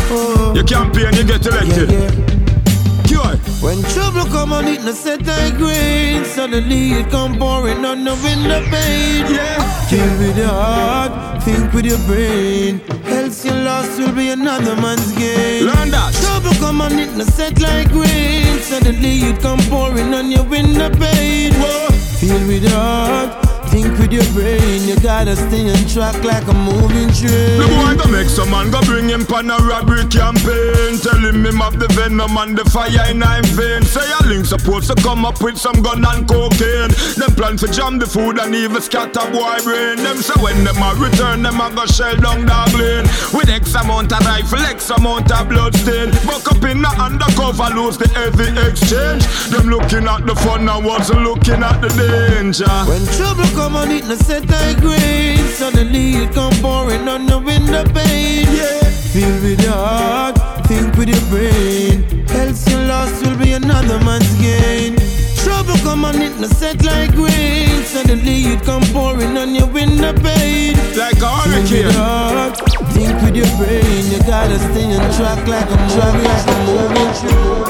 You 0.55 0.65
campaign, 0.65 1.15
you 1.15 1.25
get 1.25 1.47
elected. 1.47 1.91
yeah 1.91 3.37
When 3.63 3.83
trouble 3.95 4.27
come 4.27 4.53
on 4.53 4.67
it, 4.67 4.83
no 4.85 4.93
set 4.93 5.25
like 5.27 5.59
rain. 5.59 6.25
Suddenly 6.25 6.93
it 6.93 7.11
come 7.11 7.39
pouring 7.39 7.85
on 7.85 8.05
the 8.05 8.15
window 8.23 8.61
pane. 8.71 9.27
Yeah. 9.33 9.87
Kill 9.89 10.19
with 10.19 10.37
your 10.37 10.49
heart, 10.49 11.43
think 11.43 11.73
with 11.73 11.87
your 11.87 11.99
brain. 12.07 12.81
Else 13.07 13.45
your 13.45 13.55
loss 13.55 13.99
will 13.99 14.13
be 14.13 14.31
another 14.31 14.77
man's 14.77 15.13
gain. 15.13 15.67
Learn 15.67 15.91
that. 15.91 16.13
Trouble 16.15 16.55
come 16.59 16.81
on 16.81 16.99
it, 16.99 17.17
no 17.17 17.25
set 17.25 17.61
like 17.61 17.91
rain. 17.93 18.59
Suddenly 18.61 19.31
it 19.31 19.41
come 19.41 19.61
pouring 19.71 20.13
on 20.15 20.31
your 20.31 20.45
window 20.45 20.91
pane. 20.91 21.55
Whoa. 21.55 21.89
Feel 22.19 22.47
with 22.47 22.63
your 22.63 22.73
heart. 22.73 23.46
Think 23.77 23.99
with 23.99 24.11
your 24.11 24.25
brain, 24.33 24.89
you 24.89 24.97
gotta 25.01 25.37
stay 25.37 25.69
on 25.69 25.77
track 25.87 26.25
like 26.25 26.49
a 26.49 26.55
moving 26.55 27.13
train. 27.13 27.61
The 27.61 27.69
boy 27.77 27.93
go 27.93 28.09
make 28.11 28.31
some 28.31 28.51
man 28.51 28.71
go 28.71 28.81
bring 28.89 29.11
him 29.11 29.27
pan 29.27 29.51
a 29.51 29.59
robbery 29.59 30.09
campaign. 30.09 30.97
Tell 30.97 31.21
him 31.21 31.45
him 31.45 31.61
have 31.61 31.79
the 31.79 31.85
venom 31.93 32.39
and 32.39 32.57
the 32.57 32.65
fire 32.73 32.89
in 33.13 33.21
vein. 33.53 33.85
Say 33.85 34.01
a 34.01 34.25
link 34.25 34.47
supposed 34.47 34.89
to 34.89 34.97
come 35.03 35.27
up 35.27 35.43
with 35.43 35.59
some 35.59 35.83
gun 35.83 36.01
and 36.09 36.27
cocaine. 36.27 36.89
Them 37.21 37.37
plan 37.37 37.59
to 37.61 37.69
jam 37.69 37.99
the 37.99 38.07
food 38.07 38.41
and 38.41 38.55
even 38.55 38.81
scatter 38.81 39.29
boy 39.29 39.61
brain. 39.61 40.01
Them 40.01 40.25
say 40.25 40.41
when 40.41 40.65
them 40.65 40.81
a 40.81 40.97
return, 40.97 41.43
them 41.43 41.61
a 41.61 41.69
go 41.69 41.85
shell 41.85 42.17
down 42.17 42.47
dog 42.47 42.73
lane. 42.73 43.05
With 43.37 43.53
X 43.53 43.75
amount 43.77 44.09
of 44.17 44.25
rifle, 44.25 44.65
X 44.73 44.89
amount 44.89 45.29
of 45.29 45.51
blood 45.51 45.77
stain. 45.77 46.17
Buck 46.25 46.49
up 46.49 46.65
in 46.65 46.81
the 46.81 46.89
undercover, 46.97 47.69
lose 47.77 48.01
the 48.01 48.09
heavy 48.17 48.49
exchange. 48.57 49.29
Them 49.53 49.69
looking 49.69 50.09
at 50.09 50.25
the 50.25 50.33
fun 50.33 50.65
and 50.65 50.81
wasn't 50.81 51.29
looking 51.29 51.61
at 51.61 51.85
the 51.85 51.93
danger. 51.93 52.73
When 52.89 53.05
trouble 53.13 53.45
come 53.53 53.66
come 53.67 53.77
on 53.77 53.91
it, 53.91 54.07
no 54.07 54.15
set 54.15 54.49
like 54.49 54.81
rain. 54.81 55.39
Suddenly 55.61 56.11
it 56.23 56.33
come 56.33 56.53
pouring 56.63 57.09
on 57.09 57.27
the 57.27 57.39
window 57.39 57.83
pane. 57.93 58.47
Yeah. 58.55 58.81
Feel 59.13 59.35
with 59.43 59.61
your 59.61 59.73
heart, 59.73 60.37
think 60.69 60.97
with 60.97 61.09
your 61.09 61.25
brain. 61.31 62.25
Else 62.31 62.71
your 62.71 62.83
loss 62.87 63.13
will 63.23 63.37
be 63.37 63.53
another 63.53 63.99
man's 64.05 64.33
gain. 64.41 64.95
Trouble 65.43 65.79
come 65.83 66.05
on 66.05 66.23
it, 66.23 66.39
no 66.39 66.47
set 66.47 66.85
like 66.85 67.13
rain. 67.17 67.83
Suddenly 67.85 68.39
it 68.53 68.63
come 68.63 68.85
pouring 68.95 69.37
on 69.37 69.53
your 69.53 69.67
window 69.67 70.13
pane. 70.13 70.77
Like 70.97 71.21
a 71.21 71.29
hurricane. 71.29 71.67
Feel 71.67 71.87
with 71.87 71.95
your 71.97 72.05
heart, 72.05 72.57
think 72.95 73.21
with 73.23 73.35
your 73.35 73.51
brain. 73.59 74.03
You 74.13 74.19
gotta 74.31 74.59
stay 74.69 74.87
on 74.95 75.11
track 75.19 75.43
like 75.49 75.71
a 75.75 75.79
track 75.93 76.17
like 76.29 76.47
a 76.53 76.57
moving 76.67 77.13
train. 77.19 77.67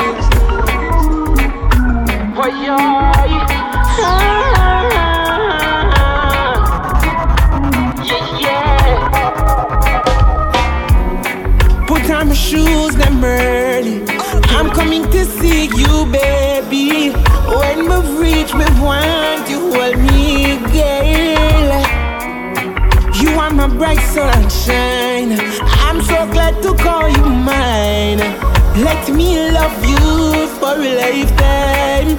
Oh 2.38 2.48
yeah. 2.62 3.06
Time 12.06 12.32
shoes 12.32 12.94
them 12.94 13.24
early. 13.24 14.04
I'm 14.56 14.70
coming 14.70 15.02
to 15.10 15.24
see 15.24 15.64
you, 15.64 16.06
baby. 16.06 17.10
When 17.58 17.78
we 17.88 17.96
reach, 18.22 18.54
me 18.54 18.64
want 18.80 19.50
you 19.50 19.72
hold 19.74 19.98
me, 19.98 20.56
girl. 20.70 21.70
You 23.20 23.30
are 23.40 23.50
my 23.50 23.66
bright 23.66 24.00
sunshine. 24.14 25.32
I'm 25.86 26.00
so 26.02 26.30
glad 26.30 26.62
to 26.62 26.74
call 26.76 27.08
you 27.08 27.24
mine. 27.24 28.18
Let 28.88 29.08
me 29.08 29.50
love 29.50 29.78
you 29.84 30.46
for 30.58 30.74
a 30.78 30.90
lifetime. 31.02 32.10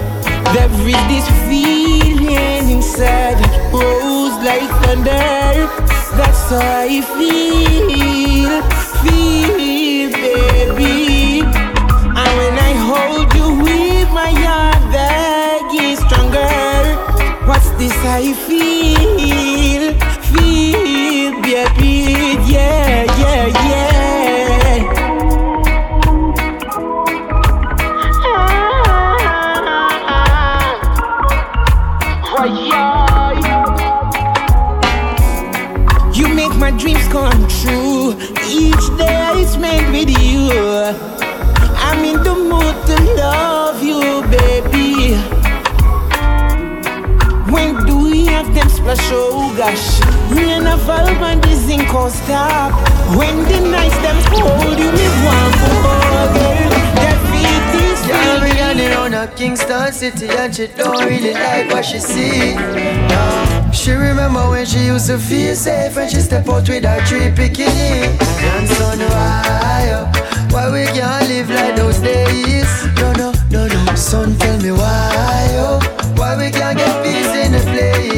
There 0.54 0.71
is 0.95 1.02
this 1.12 1.28
feeling 1.47 2.69
inside 2.69 3.39
grows 3.71 4.36
like 4.43 4.69
thunder. 4.84 5.67
That's 6.17 6.50
how 6.50 6.84
I 6.89 7.02
feel, 7.15 8.62
feel 9.02 9.66
baby. 10.21 11.41
And 11.41 12.32
when 12.39 12.56
I 12.69 12.73
hold 12.89 13.27
you 13.38 13.47
with 13.63 14.10
my 14.12 14.32
that 14.91 15.60
gets 15.71 16.01
stronger. 16.06 17.47
What's 17.47 17.69
this 17.80 17.93
I? 18.06 18.34
Feel, 18.45 19.46
have 48.97 49.10
them 49.10 49.12
splash? 49.12 49.12
Oh 49.12 49.53
gosh, 49.57 50.01
rain 50.36 50.67
a 50.67 50.77
fall 50.77 51.07
and 51.07 51.43
this 51.43 51.69
ink 51.69 51.83
can't 51.88 52.12
stop. 52.12 52.71
When 53.17 53.38
the 53.45 53.69
nights 53.69 53.97
them 53.97 54.17
cold, 54.31 54.77
you 54.77 54.91
me 54.91 55.07
want 55.25 55.55
for 55.55 55.73
more, 55.83 56.27
girl. 56.33 56.69
That 56.97 57.17
feet 57.29 57.81
is 57.83 58.07
Yeah, 58.07 58.43
me 58.43 58.51
got 58.57 58.77
it 58.77 58.97
on 58.97 59.13
a 59.13 59.27
Kingston 59.36 59.91
City 59.93 60.29
and 60.29 60.53
she 60.55 60.67
don't 60.67 61.05
really 61.05 61.33
like 61.33 61.71
what 61.71 61.86
she 61.86 61.99
see. 61.99 62.55
No. 62.55 63.69
She 63.71 63.91
remember 63.91 64.49
when 64.49 64.65
she 64.65 64.86
used 64.86 65.07
to 65.07 65.17
feel 65.17 65.55
safe 65.55 65.95
when 65.95 66.10
she 66.10 66.19
step 66.19 66.47
out 66.49 66.67
with 66.67 66.83
her 66.83 66.99
tree 67.05 67.29
bikini. 67.31 68.17
Grandson, 68.39 68.99
why, 68.99 69.89
oh, 69.93 70.12
why 70.51 70.71
we 70.71 70.86
can't 70.86 71.27
live 71.29 71.49
like 71.49 71.75
those 71.75 71.99
days? 71.99 72.67
No, 72.95 73.13
no, 73.13 73.33
no, 73.51 73.67
no. 73.67 73.95
Son, 73.95 74.36
tell 74.38 74.60
me 74.62 74.71
why, 74.71 75.47
oh, 75.60 75.79
why 76.17 76.36
we 76.38 76.51
can't 76.51 76.77
get 76.77 77.03
peace 77.03 77.45
in 77.45 77.51
the 77.53 77.60
place? 77.71 78.16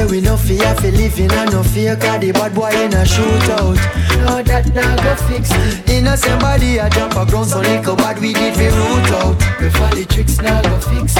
Say 0.00 0.06
we 0.06 0.20
no 0.22 0.34
fear 0.34 0.74
for 0.76 0.90
living 0.92 1.30
and 1.30 1.52
no 1.52 1.62
fear 1.62 1.94
cause 1.94 2.20
the 2.20 2.32
bad 2.32 2.54
boy 2.54 2.72
in 2.72 2.94
a 2.94 3.04
shootout. 3.04 3.76
No, 4.24 4.40
that 4.42 4.64
not 4.72 4.96
go 5.04 5.12
fix. 5.28 5.52
Innocent 5.92 6.40
body 6.40 6.78
a 6.78 6.88
jump 6.88 7.16
a 7.20 7.26
ground 7.28 7.50
so 7.50 7.60
little 7.60 7.96
bad 7.96 8.18
we 8.18 8.32
did 8.32 8.56
we 8.56 8.72
root 8.72 9.12
out. 9.20 9.36
Before 9.60 9.92
the 9.92 10.06
tricks 10.08 10.40
not 10.40 10.64
go 10.64 10.80
fix. 10.80 11.18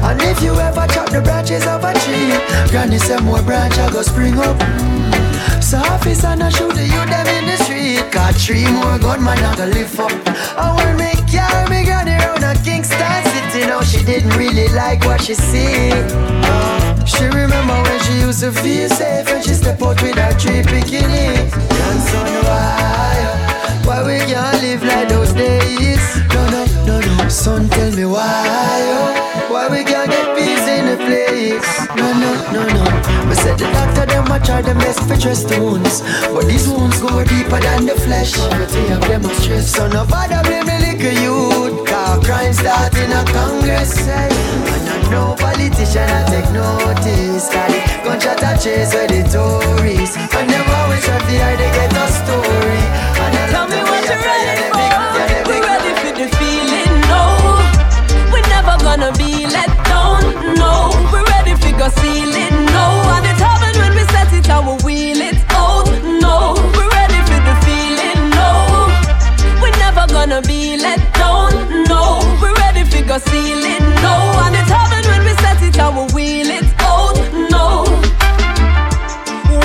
And 0.00 0.16
if 0.22 0.40
you 0.40 0.56
ever 0.56 0.86
chop 0.88 1.10
the 1.12 1.20
branches 1.20 1.66
of 1.66 1.84
a 1.84 1.92
tree, 1.92 2.32
granny 2.72 2.96
say 2.96 3.20
more 3.20 3.42
branch 3.42 3.76
a 3.76 3.92
go 3.92 4.00
spring 4.00 4.38
up. 4.40 4.56
So 5.60 5.76
officer 5.92 6.34
not 6.34 6.54
shoot 6.56 6.72
the 6.72 6.88
youth 6.88 7.12
them 7.12 7.28
in 7.36 7.44
the 7.44 7.56
street 7.64 8.10
Got 8.10 8.34
three 8.34 8.64
more 8.64 8.98
gunman 8.98 9.38
a 9.44 9.56
go 9.56 9.66
lift 9.66 9.98
up 10.00 10.10
I 10.56 10.72
want 10.72 10.98
me 10.98 11.12
carry 11.30 11.64
me 11.70 11.84
granny 11.84 12.16
round 12.16 12.44
a 12.44 12.52
Kingston 12.64 13.24
City 13.32 13.64
Now 13.68 13.80
she 13.82 14.04
didn't 14.04 14.36
really 14.36 14.68
like 14.68 15.04
what 15.04 15.22
she 15.22 15.34
see 15.34 15.92
uh, 15.92 16.71
She 17.04 17.24
remember 17.24 17.74
when 17.82 18.00
she 18.04 18.12
used 18.20 18.40
to 18.40 18.52
feel 18.52 18.88
safe 18.88 19.26
When 19.26 19.42
she 19.42 19.54
step 19.54 19.82
out 19.82 20.00
with 20.00 20.14
her 20.14 20.32
three 20.38 20.62
bikini 20.62 21.50
Grandson, 21.50 22.30
why? 22.46 23.82
Why 23.84 24.06
we 24.06 24.18
can't 24.30 24.62
live 24.62 24.84
like 24.84 25.08
those 25.08 25.32
days? 25.32 25.98
No, 26.32 26.46
no, 26.50 26.64
no, 26.86 27.00
no 27.00 27.28
Son, 27.28 27.68
tell 27.70 27.90
me 27.90 28.04
why 28.04 28.22
oh, 28.94 29.50
Why 29.50 29.68
we 29.68 29.82
can't 29.82 30.10
get 30.10 30.36
peace 30.36 30.66
in 30.68 30.86
the 30.86 30.96
place? 30.96 31.70
No, 31.96 32.06
no, 32.22 32.30
no, 32.54 32.62
no 32.70 32.84
We 33.28 33.34
said 33.34 33.58
the 33.58 33.66
doctor 33.72 34.06
them 34.06 34.30
a 34.30 34.38
try 34.38 34.62
them 34.62 34.78
best 34.78 35.00
for 35.00 35.16
the 35.16 35.58
wounds 35.60 36.02
But 36.32 36.46
these 36.46 36.68
wounds 36.68 37.00
go 37.00 37.24
deeper 37.24 37.58
than 37.58 37.86
the 37.86 37.96
flesh 37.98 38.38
Majority 38.38 38.92
of 38.92 39.00
them 39.00 39.26
are 39.26 39.34
stress 39.34 39.74
So 39.74 39.88
nobody 39.88 40.34
blame 40.46 40.66
the 40.66 40.78
little 40.86 41.22
youth 41.22 41.88
Cause 41.88 42.24
crime 42.24 42.52
start 42.52 42.94
in 42.94 43.10
a 43.10 43.24
Congress 43.24 44.06
eh? 44.06 44.81
Know 45.12 45.36
politician 45.36 46.08
I 46.08 46.24
take 46.32 46.50
notice 46.56 47.46
Cause 47.52 47.68
the 47.68 47.80
gunshot 48.04 48.42
a 48.42 48.50
chase 48.56 48.94
where 48.94 49.06
the 49.06 49.20
Tories 49.28 50.16
And 50.16 50.48
them 50.48 50.64
always 50.80 51.04
try 51.04 51.18
to 51.20 51.36
hide 51.36 51.58
they 51.60 51.68
get 51.76 51.92
a 51.92 52.06
story 52.16 52.80
And 53.20 53.36
I 53.36 53.44
Tell 53.52 53.68
me 53.68 53.76
what 53.84 54.04
you're 54.08 54.16
ready 54.24 54.72
for. 54.72 54.80
yeah, 54.80 55.44
We 55.48 55.56
ready 55.60 55.92
for 56.00 56.12
the 56.16 56.26
feeling, 56.40 56.92
no. 57.12 57.22
We're 58.32 58.48
never 58.48 58.76
gonna 58.82 59.12
be 59.20 59.44
let 59.52 59.68
down, 59.84 60.24
no. 60.56 60.72
We're 61.12 61.28
ready 61.28 61.54
for 61.60 61.72
go 61.76 61.88
seal 62.00 62.32
it, 62.32 62.52
no. 62.72 62.84
And 63.12 63.26
it 63.28 63.36
happen 63.36 63.74
when 63.82 63.92
we 63.92 64.04
set 64.08 64.32
it 64.32 64.48
and 64.48 64.64
we 64.66 64.74
wheel 64.84 65.20
it 65.20 65.36
out, 65.52 65.92
no. 66.24 66.56
We're 66.72 66.88
ready 66.88 67.20
for 67.28 67.40
the 67.44 67.54
feeling, 67.68 68.30
no. 68.32 68.88
We're 69.60 69.76
never 69.76 70.06
gonna 70.08 70.40
be 70.40 70.78
let 70.80 71.00
down, 71.20 71.52
no. 71.84 72.24
We're 72.40 72.56
ready 72.64 72.84
for 72.88 73.04
go 73.04 73.18
seal 73.18 73.60
it, 73.76 73.82
no. 74.00 74.14
And 74.44 74.56
it 74.56 74.68
happen 74.72 75.01
set 75.54 75.68
it 75.68 75.78
and 75.78 75.96
we 75.96 76.14
wheel 76.14 76.50
it 76.50 76.64
out, 76.80 77.16
no. 77.50 77.84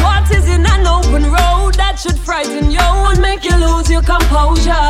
What 0.03 0.29
is 0.31 0.47
in 0.47 0.65
an 0.65 0.85
open 0.87 1.23
road 1.23 1.75
that 1.75 1.99
should 1.99 2.17
frighten 2.17 2.71
you 2.71 2.79
and 2.79 3.21
make 3.21 3.43
you 3.43 3.55
lose 3.55 3.89
your 3.89 4.01
composure? 4.01 4.89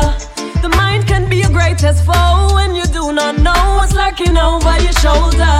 The 0.62 0.70
mind 0.76 1.06
can 1.06 1.28
be 1.28 1.36
your 1.36 1.50
greatest 1.50 2.04
foe 2.04 2.54
when 2.54 2.74
you 2.74 2.84
do 2.84 3.12
not 3.12 3.38
know 3.38 3.62
what's 3.76 3.94
lurking 3.94 4.36
over 4.36 4.74
your 4.80 4.96
shoulder. 5.04 5.56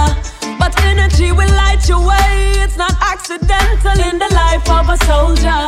But 0.59 0.75
energy 0.85 1.31
will 1.31 1.53
light 1.63 1.89
your 1.89 2.03
way. 2.03 2.59
It's 2.65 2.77
not 2.77 2.95
accidental 3.01 3.99
in 4.11 4.19
the 4.19 4.31
life 4.35 4.69
of 4.69 4.89
a 4.89 4.97
soldier. 5.05 5.61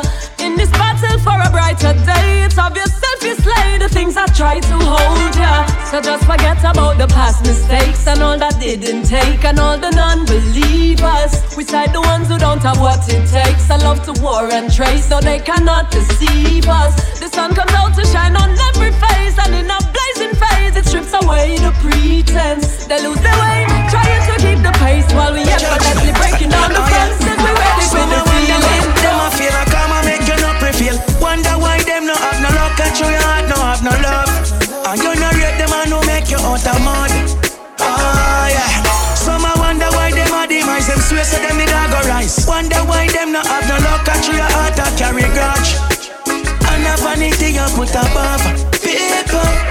In 0.45 0.57
this 0.57 0.71
battle 0.71 1.19
for 1.21 1.39
a 1.39 1.51
brighter 1.51 1.95
day, 2.05 2.43
it's 2.45 2.59
obvious 2.59 2.91
if 3.03 3.23
you 3.23 3.35
slay 3.37 3.79
the 3.79 3.89
things 3.89 4.17
I 4.17 4.27
try 4.27 4.59
to 4.59 4.75
hold 4.75 5.37
ya. 5.37 5.70
So 5.91 6.01
just 6.01 6.23
forget 6.25 6.63
about 6.63 6.99
the 6.99 7.09
past 7.09 7.43
mistakes 7.43 8.07
and 8.07 8.23
all 8.23 8.39
that 8.39 8.61
didn't 8.61 9.11
take 9.11 9.43
and 9.43 9.59
all 9.59 9.77
the 9.77 9.91
non-believers. 9.91 11.33
We 11.59 11.65
side 11.67 11.91
the 11.93 12.01
ones 12.01 12.31
who 12.31 12.39
don't 12.39 12.63
have 12.63 12.79
what 12.79 13.03
it 13.11 13.27
takes. 13.27 13.67
I 13.69 13.77
love 13.83 13.99
to 14.07 14.15
war 14.23 14.47
and 14.47 14.71
trace, 14.71 15.11
so 15.11 15.19
they 15.19 15.41
cannot 15.41 15.91
deceive 15.91 16.71
us. 16.71 16.95
The 17.19 17.27
sun 17.27 17.59
comes 17.59 17.75
out 17.75 17.99
to 17.99 18.07
shine 18.07 18.39
on 18.39 18.55
every 18.71 18.95
face, 19.03 19.35
and 19.43 19.51
in 19.51 19.67
a 19.67 19.83
blazing 19.91 20.31
phase, 20.39 20.79
it 20.79 20.87
strips 20.87 21.11
away 21.11 21.59
the 21.59 21.75
pretense. 21.83 22.87
They 22.87 23.03
lose 23.03 23.19
their 23.19 23.35
way, 23.43 23.67
trying 23.91 24.23
to 24.31 24.35
keep 24.39 24.63
the 24.63 24.71
pace 24.79 25.11
while 25.11 25.35
we 25.35 25.43
effortlessly 25.43 26.15
breaking 26.15 26.55
down 26.55 26.71
the 26.71 26.87
fences. 26.87 27.35
We 27.35 27.51
ready 27.51 27.87
for 27.91 28.07
the 28.07 28.21
feeling. 28.31 28.87
Them 29.03 29.19
a 29.19 29.29
feel 29.35 29.51
like 29.59 29.75
and 29.75 30.07
make 30.07 30.23
you 30.23 30.39
no 30.39 30.55
prevail. 30.63 30.97
Wonder 31.19 31.59
why 31.59 31.83
them 31.83 32.07
no 32.07 32.15
have 32.15 32.39
no 32.39 32.51
luck, 32.55 32.79
and 32.79 32.95
your 32.95 33.11
heart 33.27 33.51
no 33.51 33.59
have 33.59 33.83
no 33.83 33.91
love. 34.07 34.30
Out 36.51 36.67
of 36.67 36.83
mud. 36.83 37.11
Ah 37.79 38.49
yeah. 38.51 39.15
Some 39.15 39.45
a 39.45 39.53
wonder 39.59 39.87
why 39.95 40.11
them 40.11 40.35
a 40.35 40.47
demise. 40.49 40.89
Them 40.89 40.99
swear 40.99 41.25
so 41.25 41.39
them 41.39 41.57
need 41.59 41.71
a 41.71 41.83
go 41.91 42.01
rise. 42.11 42.45
Wonder 42.47 42.83
why 42.91 43.07
them 43.09 43.33
no 43.33 43.41
have 43.43 43.67
no 43.71 43.79
luck, 43.87 44.09
and 44.09 44.27
your 44.27 44.51
heart 44.55 44.79
a 44.79 44.87
carry 44.99 45.27
grudge. 45.31 45.79
And 46.71 46.87
a 46.91 46.95
vanity 47.03 47.55
you 47.55 47.67
put 47.77 47.95
above 47.95 48.43
people. 48.83 49.70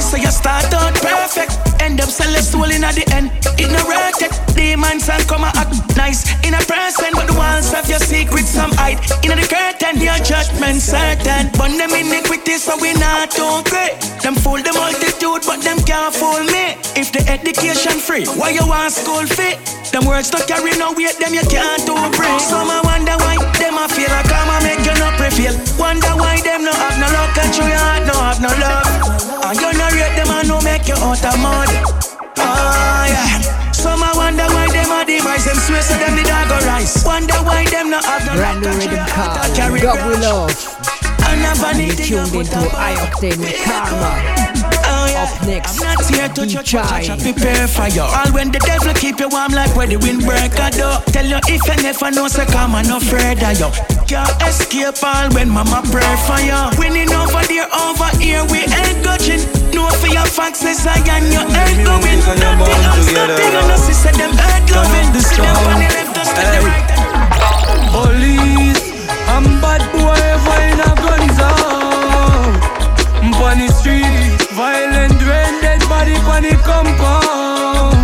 Say 0.00 0.22
you 0.22 0.32
start 0.32 0.72
out 0.74 0.94
perfect, 0.94 1.54
end 1.78 2.00
up 2.00 2.08
selling 2.08 2.42
soul 2.42 2.64
in 2.64 2.82
at 2.82 2.96
the 2.96 3.06
end. 3.14 3.30
Ignorated, 3.60 4.32
demons 4.56 5.08
and 5.08 5.22
come 5.28 5.44
and 5.44 5.54
act 5.54 5.76
nice 5.96 6.24
in 6.42 6.54
a 6.54 6.62
person, 6.66 7.12
but 7.12 7.28
the 7.28 7.36
walls 7.36 7.70
of 7.76 7.86
your 7.86 8.00
secrets 8.00 8.50
some 8.50 8.72
hide. 8.72 8.98
In 9.22 9.36
the 9.36 9.46
curtain, 9.46 10.00
your 10.00 10.18
judgment 10.24 10.80
certain. 10.80 11.52
But 11.54 11.76
them 11.78 11.92
iniquity, 11.94 12.56
so 12.56 12.74
we 12.80 12.92
not 12.94 13.30
great. 13.70 13.94
Them 14.24 14.34
fool 14.34 14.58
the 14.58 14.72
multitude, 14.72 15.44
but 15.46 15.62
them 15.62 15.78
can't 15.86 16.14
fool 16.14 16.42
me. 16.48 16.74
If 16.98 17.12
the 17.12 17.22
education 17.30 18.00
free, 18.00 18.26
why 18.34 18.50
you 18.50 18.66
want 18.66 18.92
school 18.92 19.22
fee? 19.26 19.54
Them 19.92 20.06
words 20.06 20.30
don't 20.30 20.46
carry 20.46 20.74
no 20.78 20.92
weight, 20.92 21.18
them 21.18 21.34
you 21.34 21.46
can't 21.46 21.82
do 21.86 21.94
bring. 22.16 22.38
Some 22.40 22.70
I 22.70 22.80
wonder 22.82 23.14
why 23.22 23.38
them 23.58 23.78
I 23.78 23.86
feel 23.86 24.10
like 24.10 24.30
I'm 24.32 24.50
a 24.50 24.56
make 24.66 24.82
you 24.82 24.96
no 24.98 25.08
prevail. 25.20 25.54
Wonder 25.78 26.14
why 26.18 26.40
them 26.40 26.64
no 26.64 26.72
have 26.72 26.98
no 26.98 27.08
luck 27.14 27.36
and 27.38 27.52
your 27.54 27.68
heart 27.78 28.02
no 28.06 28.14
have 28.18 28.40
no 28.42 28.50
love. 28.58 28.86
And 29.50 29.58
you 29.58 29.69
no 30.46 30.60
rate 30.60 30.60
them 30.60 30.60
and 30.60 30.60
no 30.60 30.60
make 30.60 30.88
you 30.88 30.94
out 30.94 31.24
of 31.24 31.40
mud. 31.40 31.68
Ah 32.38 33.06
yeah. 33.08 33.72
Some 33.72 34.02
I 34.02 34.12
wonder 34.14 34.44
why 34.44 34.68
them 34.68 34.90
a 34.90 35.04
demise. 35.04 35.44
Them 35.44 35.56
swear 35.56 35.82
so 35.82 35.94
them 35.94 36.16
the 36.16 36.22
dog 36.22 36.50
rise. 36.64 37.02
Wonder 37.04 37.34
why 37.44 37.64
them 37.66 37.90
no 37.90 38.00
have 38.00 38.26
no 38.26 38.34
Brand 38.34 38.60
new 38.60 38.68
rhythm 38.68 39.04
carry 39.54 39.80
God 39.80 39.98
We 40.06 40.16
Love. 40.16 40.52
And 41.28 41.44
And 41.44 41.58
vanity 41.58 42.04
tuned 42.04 42.34
into 42.34 42.58
High 42.70 42.96
Octane 42.96 43.38
with 43.38 44.69
Karma. 45.12 45.30
Up 45.30 45.46
next, 45.46 45.80
I'm 45.80 45.94
not 45.94 46.06
here 46.06 46.28
to 46.28 46.46
judge, 46.46 46.72
but 46.72 47.02
Chai. 47.02 47.16
prepare 47.18 47.66
for 47.68 47.88
you. 47.88 48.02
All 48.02 48.30
when 48.32 48.50
the 48.50 48.58
devil 48.60 48.92
keep 48.94 49.20
you 49.20 49.28
warm 49.28 49.52
like 49.52 49.74
when 49.76 49.88
the 49.90 49.96
wind 49.98 50.24
break 50.24 50.54
a 50.58 50.70
door. 50.70 51.02
Tell 51.12 51.26
you 51.26 51.38
if 51.48 51.62
you 51.66 51.76
never 51.82 52.10
know, 52.10 52.28
so 52.28 52.44
come 52.46 52.74
and 52.74 52.88
no 52.88 52.96
afraid 52.98 53.42
of 53.42 53.58
you. 53.58 53.70
Can't 54.06 54.30
escape 54.42 55.02
all 55.02 55.30
when 55.34 55.48
mama 55.48 55.82
pray 55.90 56.14
for 56.26 56.40
you. 56.40 56.58
Winning 56.78 57.10
over 57.12 57.42
there, 57.46 57.68
over 57.70 58.10
here, 58.18 58.44
we 58.50 58.66
ain't 58.66 59.02
touching. 59.04 59.42
No 59.74 59.88
for 60.00 60.08
your 60.08 60.26
foxes, 60.26 60.86
I 60.86 60.98
and 60.98 61.26
you 61.32 61.42
ain't 61.42 61.84
going. 61.86 62.20
Nothing 62.20 62.82
else, 62.86 63.12
nothing 63.12 63.54
on 63.56 63.70
us, 63.70 63.86
sister, 63.86 64.12
them 64.16 64.32
earth 64.34 64.70
loving. 64.70 65.08
Them 65.12 65.56
funny 65.66 65.88
left 65.90 66.18
us 66.18 66.30
to 66.34 66.42
the 66.42 66.60
right. 66.66 66.88
Police, 67.90 68.82
I'm 69.26 69.46
bad 69.60 69.82
boy, 69.92 70.14
ever 70.14 70.58
in 70.70 70.80
a 70.80 70.90
guns 71.02 71.38
out. 71.40 71.60
On 73.40 73.58
the 73.58 73.68
street, 73.72 74.04
violent 74.60 75.16
rain, 75.24 75.54
dead 75.64 75.80
body 75.88 76.16
on 76.28 76.42
the 76.44 76.54
compound. 76.68 77.96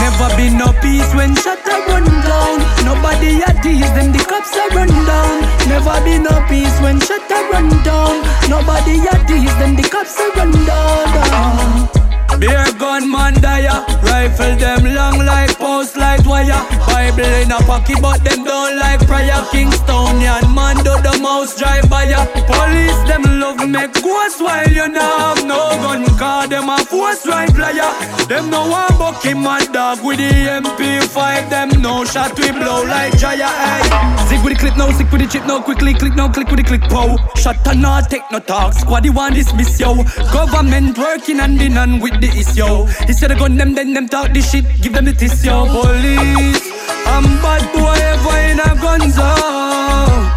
Never 0.00 0.28
been 0.38 0.56
no 0.56 0.72
peace 0.80 1.12
when 1.12 1.36
shut 1.36 1.60
a 1.68 1.76
run 1.86 2.06
down. 2.24 2.56
Nobody 2.88 3.44
a 3.44 3.52
tease 3.62 3.92
them, 3.92 4.08
the 4.10 4.24
cops 4.24 4.56
a 4.56 4.64
run 4.74 4.88
down. 4.88 5.36
Never 5.68 5.96
been 6.04 6.22
no 6.22 6.34
peace 6.48 6.76
when 6.80 6.98
shut 7.00 7.30
a 7.30 7.40
run 7.52 7.68
down. 7.84 8.24
Nobody 8.48 9.04
a 9.12 9.14
tease 9.28 9.56
them, 9.60 9.76
the 9.76 9.86
cops 9.92 10.18
a 10.18 10.26
run 10.36 10.52
down. 10.64 12.01
Beer 12.42 12.66
gun 12.76 13.08
man 13.08 13.34
dire. 13.34 13.70
Rifle 14.02 14.56
them 14.56 14.82
long 14.96 15.24
like 15.24 15.56
post 15.58 15.96
light 15.96 16.26
wire. 16.26 16.58
Bible 16.90 17.22
in 17.38 17.52
a 17.52 17.58
pocket 17.70 17.98
but 18.02 18.18
them 18.24 18.42
don't 18.42 18.76
like 18.80 19.06
prayer. 19.06 19.38
Kingstonian 19.54 20.52
man 20.52 20.74
do 20.78 20.90
the 21.06 21.16
mouse 21.22 21.56
drive 21.56 21.88
by 21.88 22.02
ya. 22.10 22.26
Police 22.50 22.98
them 23.06 23.22
love 23.38 23.62
make 23.68 23.94
ghost 24.02 24.42
while 24.42 24.68
you 24.68 24.88
not 24.88 25.38
have 25.38 25.46
no 25.46 25.70
gun. 25.86 26.02
Cause 26.18 26.48
them 26.48 26.68
a 26.68 26.78
force 26.78 27.26
right 27.26 27.52
player 27.52 27.90
Them 28.28 28.50
no 28.50 28.68
one 28.68 28.96
bucky 28.98 29.34
mad 29.34 29.72
dog 29.72 30.04
with 30.04 30.18
the 30.18 30.30
MP5 30.30 31.50
Them 31.50 31.82
no 31.82 32.04
shot 32.04 32.38
we 32.38 32.50
blow 32.52 32.84
like 32.84 33.16
Jaya 33.18 33.48
hey. 33.48 34.28
Sick 34.28 34.42
with 34.44 34.54
the 34.54 34.58
clip 34.58 34.76
now, 34.76 34.90
sick 34.92 35.10
with 35.10 35.20
the 35.20 35.26
chip 35.26 35.46
now 35.46 35.60
Quickly 35.60 35.94
click 35.94 36.14
now, 36.14 36.30
click 36.30 36.48
with 36.48 36.58
the 36.58 36.64
click 36.64 36.82
pow. 36.82 37.16
Shot 37.34 37.56
and 37.66 37.82
not 37.82 38.08
take 38.08 38.22
no 38.30 38.38
talk. 38.38 38.72
Squad 38.72 39.02
the 39.02 39.10
one 39.10 39.32
dismiss 39.34 39.80
yo. 39.80 39.94
Government 40.32 40.96
working 40.96 41.38
hand 41.38 41.60
in 41.60 41.72
hand 41.72 42.02
with 42.02 42.20
the 42.20 42.28
issue 42.34 42.86
Instead 43.08 43.32
of 43.32 43.38
gun 43.38 43.56
them 43.56 43.74
then 43.74 43.94
them 43.94 44.08
talk 44.08 44.32
this 44.32 44.50
shit 44.50 44.64
Give 44.80 44.92
them 44.92 45.04
the 45.04 45.12
tissue 45.12 45.50
Police 45.50 46.72
I'm 47.06 47.24
bad 47.42 47.64
boy 47.72 47.98
ever 47.98 48.38
in 48.50 48.60
a 48.60 48.70
guns 48.80 49.18
out 49.18 50.32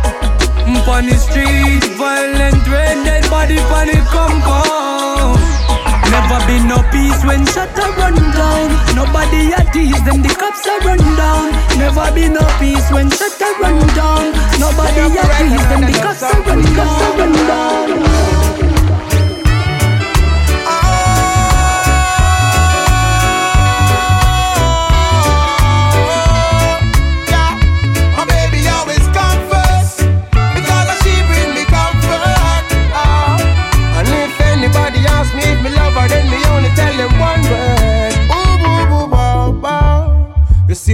mm, 0.66 0.88
on 0.88 1.06
the 1.06 1.16
street, 1.16 1.84
violent 1.96 2.66
dead 3.16 3.30
body 3.30 3.60
on 3.60 3.88
the 3.88 4.00
compound. 4.12 5.40
Never 6.12 6.40
been 6.48 6.68
no 6.68 6.80
peace 6.92 7.22
when 7.24 7.46
shut 7.48 7.70
a 7.78 7.88
run 8.00 8.16
down. 8.34 8.68
Nobody 8.96 9.54
at 9.54 9.72
tease 9.74 10.04
them, 10.04 10.22
the 10.22 10.30
cops 10.30 10.66
are 10.68 10.80
run 10.82 11.00
down. 11.16 11.52
Never 11.78 12.12
been 12.14 12.34
no 12.34 12.46
peace 12.60 12.90
when 12.92 13.10
shut 13.10 13.40
a 13.42 13.50
run 13.62 13.80
down. 13.96 14.32
Nobody 14.60 15.06
at 15.22 15.32
tease 15.38 15.68
them, 15.70 15.82
the 15.90 15.96
cops 16.02 16.24
a 16.24 16.32
run 16.48 16.62
down. 16.76 17.18
Run 17.18 17.34
down. 17.48 18.45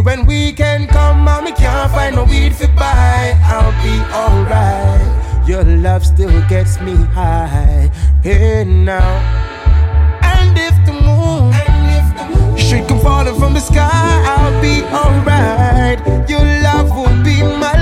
See, 0.02 0.06
when 0.06 0.26
weekend 0.26 0.90
come, 0.90 1.28
and 1.28 1.46
me 1.46 1.52
can't 1.52 1.92
find 1.92 2.16
no 2.16 2.24
weed 2.24 2.54
to 2.54 2.68
buy, 2.70 3.38
I'll 3.44 3.72
be 3.84 4.00
alright. 4.14 5.48
Your 5.48 5.64
love 5.64 6.06
still 6.06 6.42
gets 6.48 6.80
me 6.82 6.96
high. 6.96 7.90
Hey 8.24 8.64
now. 8.64 9.20
And 10.22 10.58
if 10.58 10.76
the 10.86 10.94
moon 10.94 12.58
should 12.58 12.88
come 12.88 13.00
falling 13.00 13.36
from 13.40 13.54
the 13.54 13.60
sky, 13.60 14.24
I'll 14.26 14.62
be 14.62 14.84
alright. 14.84 16.00
Your 16.30 16.46
love 16.64 16.90
will 16.96 17.24
be 17.24 17.42
my 17.44 17.81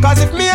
cause 0.00 0.20
if 0.20 0.32
me 0.32 0.47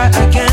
try 0.00 0.08
again 0.28 0.49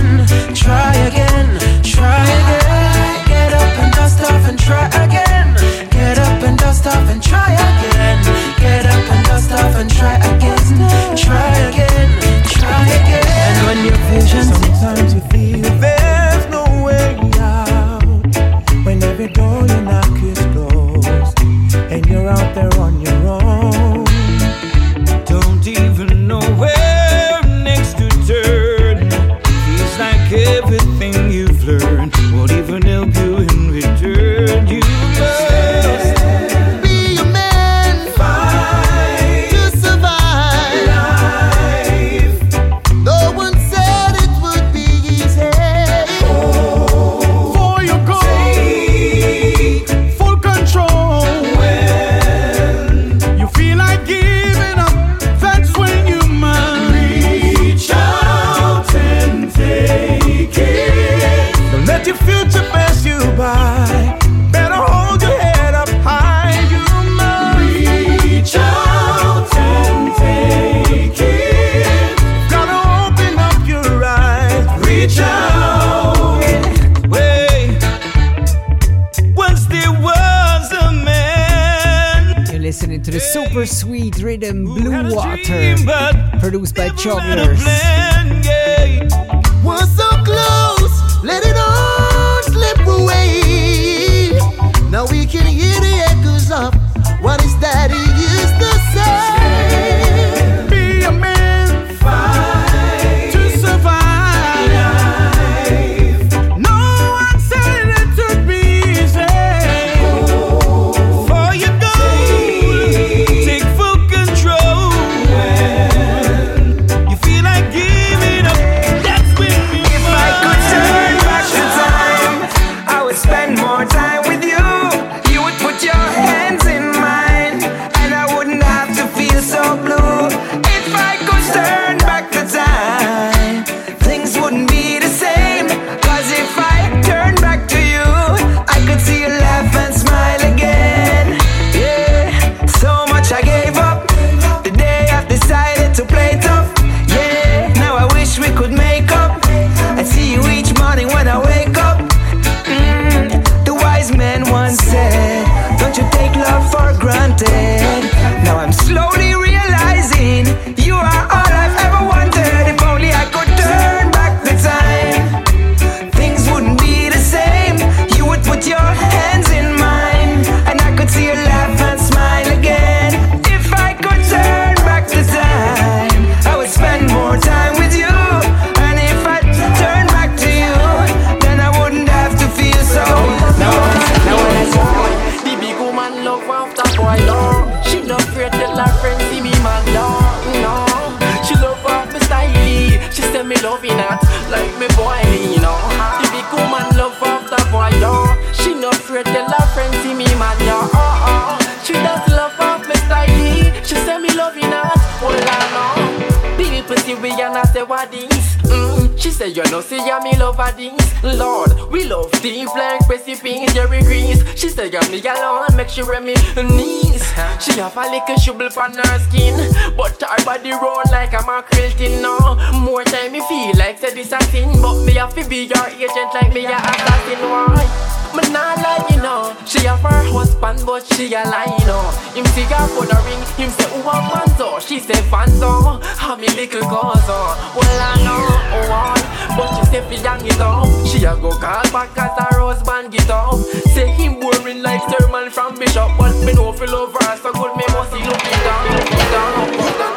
Body 220.47 220.71
roll 220.71 221.03
like 221.11 221.33
I'm 221.33 221.49
a 221.49 221.61
quilting 221.61 222.21
now. 222.21 222.55
More 222.79 223.03
time 223.03 223.33
me 223.33 223.41
feel 223.51 223.75
like 223.75 223.97
say 223.99 224.15
this 224.15 224.31
a 224.31 224.39
sin, 224.47 224.81
but 224.81 225.03
me 225.03 225.11
have 225.15 225.35
to 225.35 225.43
be 225.43 225.67
your 225.67 225.87
agent 225.91 226.31
like 226.33 226.53
me 226.53 226.63
a 226.63 226.71
assassin. 226.71 227.43
Why? 227.51 227.83
Me 228.31 228.47
nah 228.55 228.79
lie, 228.79 229.03
you 229.11 229.17
know. 229.17 229.51
She 229.65 229.83
have 229.83 229.99
her 229.99 230.23
husband, 230.31 230.83
but 230.85 231.03
she 231.03 231.33
a 231.33 231.43
lie, 231.43 231.67
you 231.67 231.85
know. 231.85 231.99
Him 232.31 232.45
see 232.55 232.63
her 232.63 232.87
for 232.95 233.03
the 233.03 233.19
ring, 233.27 233.43
him 233.59 233.69
say 233.75 233.91
who 233.91 233.99
a 234.07 234.23
fanzo, 234.31 234.79
she 234.79 234.99
say 235.01 235.19
fanzo. 235.27 236.01
How 236.15 236.37
me 236.37 236.47
little 236.47 236.79
cousin. 236.79 237.51
Well 237.75 237.99
I 237.99 238.15
know, 238.23 238.47
oh 238.71 239.03
on, 239.03 239.19
but 239.59 239.67
she 239.75 239.83
say 239.91 240.01
fi 240.07 240.15
young 240.23 240.45
it 240.47 240.61
up. 240.61 240.87
She 241.07 241.25
a 241.25 241.35
go 241.35 241.51
call 241.59 241.83
back 241.91 242.17
at 242.17 242.39
her 242.39 242.61
husband 242.61 243.11
get 243.11 243.29
up. 243.29 243.59
Say 243.91 244.07
him 244.11 244.39
boring 244.39 244.81
like 244.81 245.03
sermon 245.11 245.51
from 245.51 245.77
bishop, 245.77 246.07
but 246.17 246.31
me 246.39 246.53
no 246.53 246.71
feel 246.71 246.95
over 246.95 247.19
her, 247.19 247.35
so 247.35 247.51
good 247.51 247.75
me 247.75 247.83
must 247.91 248.15
he 248.15 248.23
look 248.23 248.47
it 248.47 248.63
down, 248.63 248.95
look 248.95 249.11
it 249.11 249.31
down, 249.35 249.71
look 249.75 249.91
it 249.91 249.97
down. 249.99 250.16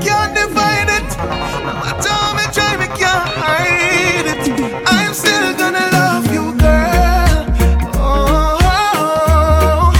can't 0.00 0.34
divide 0.34 0.88
it. 0.88 1.08
No 1.18 1.74
matter 1.82 2.10
how 2.10 2.32
me 2.34 2.44
try, 2.52 2.76
me 2.76 2.86
can't 2.98 3.28
hide 3.40 4.26
it. 4.32 4.42
I'm 4.86 5.12
still 5.14 5.54
gonna 5.56 5.86
love 5.92 6.26
you, 6.32 6.52
girl. 6.58 7.46
Oh, 7.94 9.92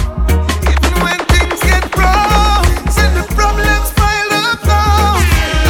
even 0.71 0.93
when 1.03 1.19
things 1.33 1.59
get 1.61 1.83
rough, 1.97 2.97
and 3.03 3.13
the 3.17 3.23
problems 3.35 3.89
pile 3.99 4.33
up 4.45 4.59
now, 4.65 5.19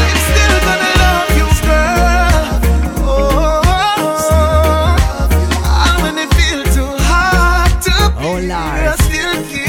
I'm 0.03 0.19
still 0.29 0.57
gonna 0.67 0.93
love 1.03 1.29
you, 1.39 1.47
girl. 1.67 2.53
Oh, 3.07 3.71
and 5.87 5.97
when 6.03 6.15
it 6.23 6.29
feel 6.37 6.61
too 6.75 6.91
hard 7.09 7.71
to 7.83 7.93
be, 8.17 8.23
oh, 8.25 8.37
Lord. 8.51 8.83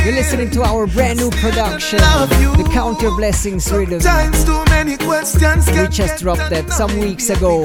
You're 0.05 0.15
listening 0.15 0.51
to 0.51 0.61
our 0.63 0.87
brand 0.87 1.19
new 1.19 1.31
production. 1.31 2.01
Count 2.73 3.03
Your 3.03 3.17
Blessings 3.17 3.71
rhythm. 3.73 4.01
Times 4.01 4.45
too 4.45 4.65
many 4.67 4.97
questions. 4.97 5.67
We 5.71 5.89
just 5.89 6.23
dropped 6.23 6.51
that 6.51 6.71
some 6.71 6.99
weeks 7.01 7.29
ago. 7.31 7.65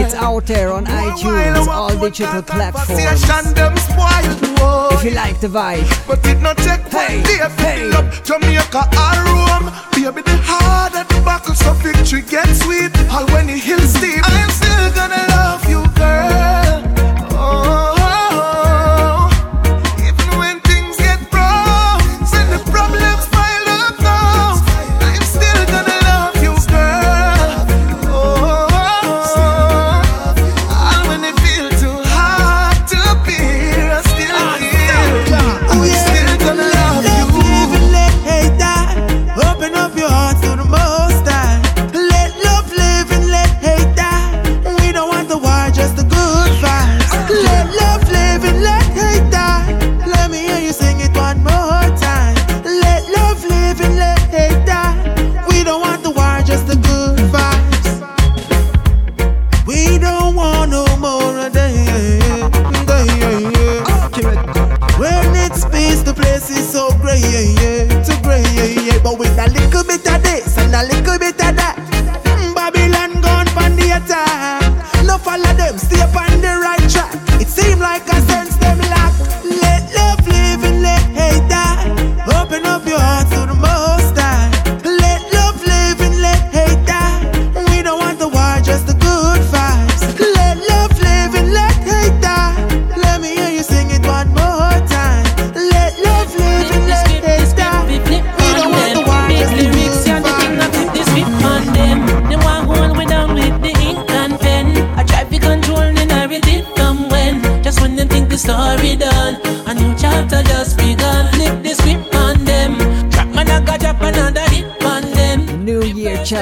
It's 0.00 0.14
out 0.14 0.46
there 0.46 0.72
on 0.72 0.86
iTunes, 0.86 1.66
all 1.66 1.96
digital 1.98 2.42
platforms. 2.42 2.88
If 4.92 5.04
you 5.04 5.10
like 5.10 5.40
the 5.40 5.48
vibe, 5.48 6.06
but 6.06 6.22
did 6.22 6.40
not 6.40 6.56
check 6.58 6.80
hey, 6.88 7.20
hey. 7.58 7.90
Jamaica 8.24 8.88
or 8.96 9.16
Rome. 9.24 9.72
Baby, 9.92 10.22
the 10.22 10.36
hard 10.42 10.94
at 10.94 11.08
the 11.08 11.20
buckle, 11.24 11.54
so 11.54 11.72
victory 11.74 12.22
gets 12.22 12.60
sweet. 12.64 12.96
All 13.10 13.26
when 13.26 13.46
the 13.46 13.54
hills 13.58 13.92
steep, 13.94 14.22
I'm 14.24 14.50
still 14.50 14.92
gonna 14.94 15.24
love 15.28 15.68
you, 15.68 15.82
girl. 15.94 16.82
Oh. 17.32 17.95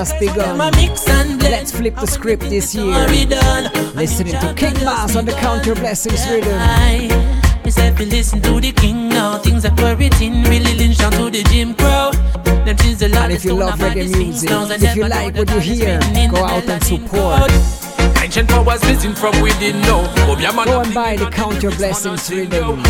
Just 0.05 0.21
begun. 0.21 0.59
Let's 0.59 1.73
flip 1.73 1.95
the 1.97 2.07
script 2.07 2.43
this 2.43 2.75
year. 2.75 3.07
Listening 3.95 4.39
to 4.41 4.55
King 4.55 4.75
Mass 4.85 5.17
on 5.17 5.25
the 5.25 5.33
Count 5.33 5.65
Your 5.67 5.77
Blessings 5.77 6.29
rhythm. 6.29 6.59
Yes, 7.65 7.79
if 7.79 7.99
you 7.99 8.07
listen 8.07 8.43
to 8.43 8.61
the 8.61 8.73
king 8.73 9.09
now, 9.09 9.39
things 9.39 9.63
that 9.63 9.81
were 9.81 9.97
written 9.97 10.43
really 10.45 10.75
lynch 10.75 10.99
down 10.99 11.13
to 11.13 11.31
the 11.31 11.43
Jim 11.45 11.75
Crow. 11.75 12.11
And 12.67 13.33
if 13.33 13.45
you 13.45 13.55
love 13.55 13.79
reggae 13.79 14.11
music, 14.17 14.51
if 14.83 14.97
you 14.97 15.09
like 15.09 15.35
what 15.37 15.51
you 15.51 15.61
hear, 15.61 15.99
go 16.31 16.45
out 16.45 16.69
and 16.69 16.83
support. 16.85 17.51
Ancient 18.23 18.49
powers 18.49 18.83
missing 18.85 19.15
from 19.15 19.41
within 19.43 19.81
now. 19.83 20.03
Go 20.65 20.81
and 20.81 20.95
buy 20.95 21.17
the 21.17 21.31
Count 21.31 21.63
Your 21.63 21.73
Blessings 21.73 22.31
rhythm. 22.31 22.81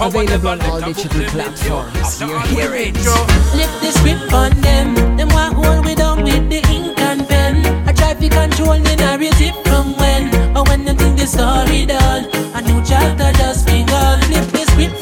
Available 0.00 0.48
on 0.48 0.60
all 0.62 0.80
digital 0.80 1.24
platforms. 1.30 2.20
You 2.20 2.38
hear 2.54 2.74
it. 2.74 2.94
Lift 2.94 3.80
the 3.82 3.90
script 3.92 4.32
on 4.32 4.50
them. 4.60 4.94
Them 5.16 5.28
want 5.30 5.54
hold 5.54 5.84
we 5.84 5.94
down 5.94 6.05
with 6.26 6.50
the 6.50 6.60
ink 6.74 6.98
and 6.98 7.22
pen. 7.28 7.54
I 7.88 7.92
try 7.92 8.14
to 8.14 8.28
control 8.28 8.78
the 8.86 8.94
narrative 8.96 9.56
from 9.64 9.94
when. 10.00 10.22
Or 10.56 10.64
when 10.64 10.84
they 10.84 10.94
think 10.94 11.18
the 11.18 11.26
story 11.26 11.86
done. 11.86 12.24
A 12.58 12.60
new 12.68 12.80
chapter 12.84 13.30
just 13.38 13.66
begun. 13.66 14.20
Flip 14.26 14.46
the 14.56 14.64
script 14.70 14.96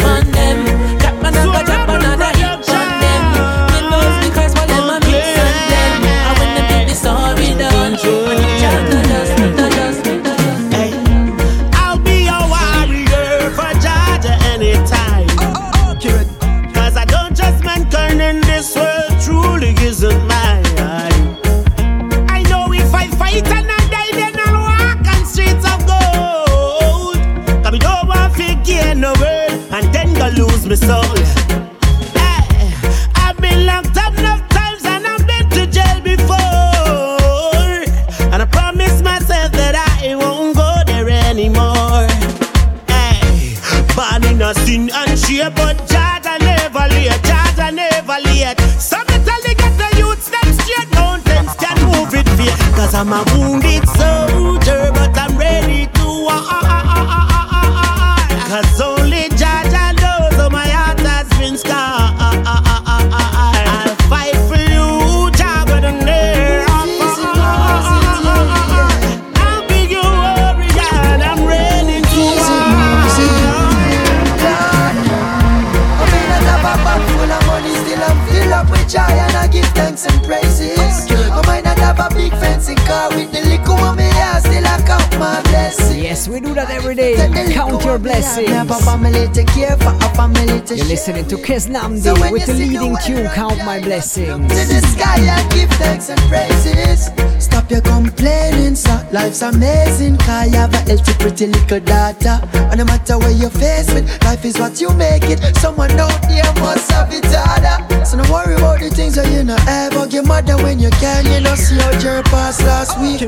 listening 91.06 91.28
to 91.28 91.36
Kes 91.36 91.68
Namdi 91.68 92.00
So 92.00 92.32
with 92.32 92.46
the 92.46 92.54
leading 92.54 92.96
tune 93.04 93.28
Count 93.34 93.58
My 93.58 93.78
Blessings. 93.78 94.48
to 94.48 94.62
the 94.64 94.80
sky 94.96 95.20
and 95.20 95.44
give 95.52 95.68
thanks 95.76 96.08
and 96.08 96.18
praises. 96.32 97.12
Stop 97.44 97.70
your 97.70 97.82
complaining, 97.82 98.74
son. 98.74 99.04
Life's 99.12 99.42
amazing, 99.42 100.16
cause 100.16 100.48
you 100.50 100.56
have 100.56 100.72
a 100.72 100.78
healthy, 100.88 101.12
pretty 101.20 101.46
little 101.48 101.80
daughter. 101.80 102.40
And 102.72 102.78
no 102.78 102.86
matter 102.86 103.18
where 103.18 103.32
you're 103.32 103.50
faced 103.50 103.92
with, 103.92 104.08
life 104.24 104.46
is 104.46 104.58
what 104.58 104.80
you 104.80 104.94
make 104.94 105.24
it. 105.24 105.40
Someone 105.56 105.90
out 106.00 106.22
there 106.22 106.48
must 106.64 106.90
have 106.90 107.12
it 107.12 107.26
harder. 107.28 107.76
So 108.06 108.16
don't 108.16 108.30
worry 108.30 108.54
about 108.54 108.80
the 108.80 108.88
things 108.88 109.16
that 109.16 109.28
you 109.30 109.44
know 109.44 109.60
ever 109.68 110.06
get 110.06 110.24
mother 110.24 110.56
when 110.56 110.80
you 110.80 110.88
can. 111.02 111.26
You 111.26 111.40
know, 111.44 111.54
see 111.54 111.76
how 111.76 111.92
your 112.00 112.22
past 112.32 112.62
last 112.62 112.96
oh, 112.96 113.02
week. 113.02 113.20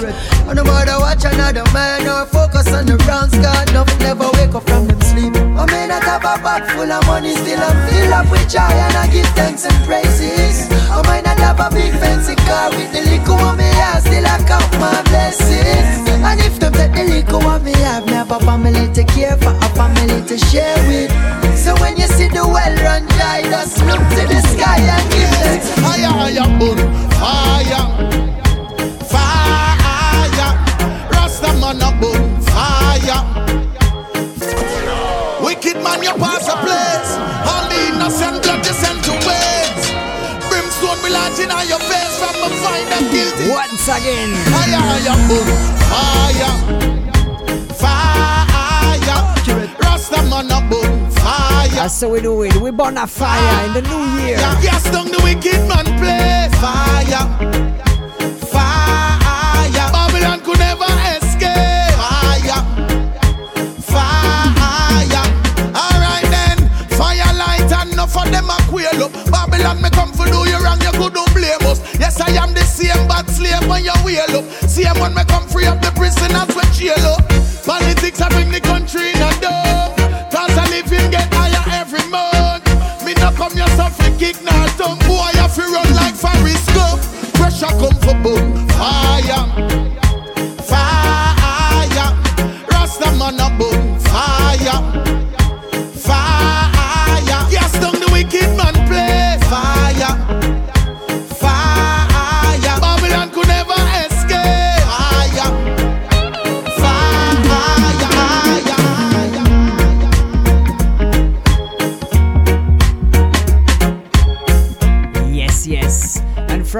And 0.49 0.57
no 0.57 0.65
matter 0.65 0.97
watch 0.97 1.27
another 1.27 1.65
man 1.77 2.09
or 2.09 2.25
focus 2.25 2.73
on 2.73 2.87
the 2.87 2.97
brown 3.05 3.29
scar, 3.29 3.69
enough 3.69 3.93
never 4.01 4.31
wake 4.41 4.55
up 4.55 4.65
from 4.65 4.89
them 4.89 5.06
sleep. 5.17 5.35
I 5.57 5.65
may 5.67 5.87
not 5.89 6.03
have 6.05 6.25
a 6.25 6.37
bag 6.43 6.65
full 6.73 6.91
of 6.91 7.07
money, 7.07 7.33
still 7.33 7.61
I'm 7.61 7.77
filled 7.89 8.13
up 8.13 8.31
with 8.31 8.49
joy 8.49 8.61
and 8.61 8.97
I 8.97 9.09
give 9.09 9.27
thanks 9.33 9.65
and 9.65 9.79
praises. 9.85 10.69
I 10.93 11.01
might 11.09 11.25
not 11.25 11.39
have 11.39 11.61
a 11.61 11.69
big 11.75 11.93
fancy 12.01 12.37
car 12.45 12.71
with 12.71 12.93
the 12.93 13.03
liquor 13.09 13.33
on 13.33 13.57
me, 13.57 13.65
I 13.65 14.01
still 14.01 14.27
I 14.27 14.37
count 14.45 14.73
my 14.79 15.03
blessings. 15.09 16.05
And 16.27 16.41
if 16.41 16.59
them 16.59 16.73
take 16.73 16.93
the 16.93 17.05
liquor 17.05 17.41
on 17.45 17.65
me, 17.65 17.73
I've 17.73 18.07
never 18.07 18.39
family 18.41 18.93
to 18.93 19.05
care 19.05 19.37
for, 19.37 19.55
a 19.57 19.69
family 19.75 20.21
to 20.27 20.37
share 20.39 20.77
with. 20.89 21.11
So 21.57 21.75
when 21.81 21.97
you 21.97 22.07
see 22.07 22.29
the 22.29 22.45
well 22.45 22.77
run 22.85 23.07
dry, 23.17 23.43
just 23.43 23.79
look 23.89 24.03
to 24.17 24.23
the 24.29 24.41
sky 24.53 24.81
and 24.81 25.07
give 25.13 25.33
thanks. 25.41 25.71
Fire, 25.81 26.13
fire, 27.17 27.65
fire, 27.65 27.85
fire, 29.13 30.51
Rasta 31.11 31.53
man 31.61 31.83
up. 31.83 32.26
you 36.07 36.15
pass 36.23 36.47
a 36.47 36.57
place. 36.63 37.11
All 37.51 37.67
the 37.67 37.81
innocent 37.91 38.43
blood 38.43 38.63
sent 38.65 39.03
to 39.11 39.15
waste. 39.27 39.91
Brimstone 40.47 41.01
will 41.03 41.19
in 41.43 41.51
your 41.67 41.83
face 41.91 42.15
from 42.23 42.35
the 42.39 42.51
find 42.63 42.89
and 42.95 43.07
guilty. 43.11 43.51
Once 43.51 43.89
again. 43.91 44.31
Fire, 44.55 44.79
fire. 45.27 45.43
Fire. 45.91 46.53
Fire. 47.75 48.17
A 50.39 50.61
boom. 50.69 51.07
That's 51.87 52.03
we 52.03 52.21
do 52.21 52.43
it. 52.43 52.57
We 52.57 52.71
burn 52.71 52.99
a 52.99 53.07
fire 53.07 53.67
in 53.67 53.73
the 53.75 53.83
new 53.83 54.23
year. 54.23 54.37
Yes, 54.61 54.83
the 55.11 55.21
wicked 55.23 55.69
man 55.69 55.87
play. 55.99 56.49
Fire. 56.61 57.46
Babylon 69.67 69.83
me 69.83 69.91
come 69.91 70.13
for 70.13 70.27
do 70.27 70.49
you 70.49 70.63
wrong, 70.63 70.81
you 70.81 70.93
couldn't 70.93 71.35
blame 71.35 71.67
us. 71.67 71.81
Yes, 71.99 72.21
I 72.21 72.31
am 72.41 72.55
the 72.55 72.61
same 72.61 73.09
bad 73.09 73.29
slave 73.29 73.67
when 73.67 73.83
you 73.83 73.93
wheel 74.05 74.39
up. 74.39 74.45
Same 74.71 74.97
one 75.01 75.13
me 75.13 75.25
come 75.25 75.43
free 75.49 75.67
up 75.67 75.81
the 75.83 75.91
prisoners 75.91 76.55
with 76.55 76.73
jail 76.73 76.95
up. 77.03 77.27
Politics 77.67 78.21
I 78.21 78.29
bring 78.29 78.51
the 78.53 78.61
country 78.61 79.11
in 79.11 79.17
a 79.17 79.31
dove. 79.43 79.97
Cause 80.31 80.57
I 80.57 80.71
live 80.71 80.93
in 80.93 81.11
get 81.11 81.33
higher 81.35 81.83
every 81.83 82.07
month. 82.11 82.63
Me 83.05 83.15
no 83.15 83.33
come 83.33 83.55
here 83.55 83.67
suffer 83.75 84.11
kick 84.19 84.41
now 84.45 84.67
dumb 84.79 84.99
boy 85.01 85.35
I 85.35 85.49
fi 85.51 85.67
run 85.67 85.91
like 85.97 86.15
Forrest. 86.15 86.71
Pressure 87.35 87.67
come 87.67 87.99
for 88.07 88.15
boom 88.23 88.69
fire. 88.69 89.86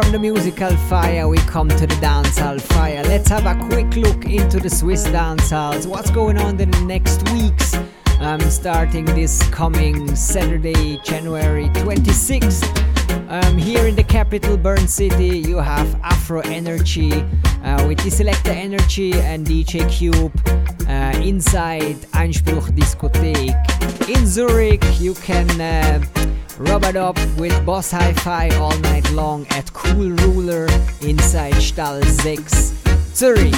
From 0.03 0.13
the 0.13 0.19
musical 0.19 0.77
fire, 0.91 1.27
we 1.27 1.39
come 1.39 1.71
to 1.71 1.87
the 1.87 1.95
dancehall 2.05 2.61
fire. 2.61 3.03
Let's 3.05 3.31
have 3.31 3.47
a 3.47 3.55
quick 3.69 3.97
look 3.97 4.27
into 4.27 4.61
the 4.61 4.69
Swiss 4.69 5.07
dancehalls. 5.07 5.87
What's 5.87 6.11
going 6.11 6.37
on 6.37 6.61
in 6.61 6.71
the 6.71 6.81
next 6.83 7.27
weeks? 7.33 7.75
Um, 8.21 8.39
starting 8.51 9.07
this 9.07 9.43
coming 9.49 10.15
Saturday, 10.15 10.99
January 11.03 11.71
26th. 11.71 12.67
Um, 13.31 13.57
here 13.57 13.87
in 13.87 13.97
the 13.97 14.05
capital, 14.05 14.59
Bern 14.59 14.87
City, 14.87 15.39
you 15.39 15.57
have 15.57 15.89
Afro 16.03 16.41
Energy 16.41 17.13
uh, 17.65 17.87
with 17.89 17.99
the 18.05 18.11
Selector 18.11 18.51
Energy 18.51 19.15
and 19.15 19.47
DJ 19.47 19.91
Cube 19.91 20.39
uh, 20.87 21.19
inside 21.25 21.97
Einspruch 22.13 22.69
Diskothek. 22.77 23.57
In 24.15 24.27
Zurich, 24.27 24.85
you 25.01 25.15
can 25.15 25.49
uh, 25.59 26.05
rub 26.59 26.85
it 26.85 26.97
up 26.97 27.17
with 27.37 27.65
Boss 27.65 27.91
Hi-Fi 27.91 28.49
all 28.57 28.77
night 28.79 29.11
long 29.13 29.47
at 29.51 29.73
Cool 29.73 30.11
Ruler 30.11 30.67
inside 31.01 31.55
Stall 31.55 32.03
6 32.03 32.75
Zurich. 33.15 33.55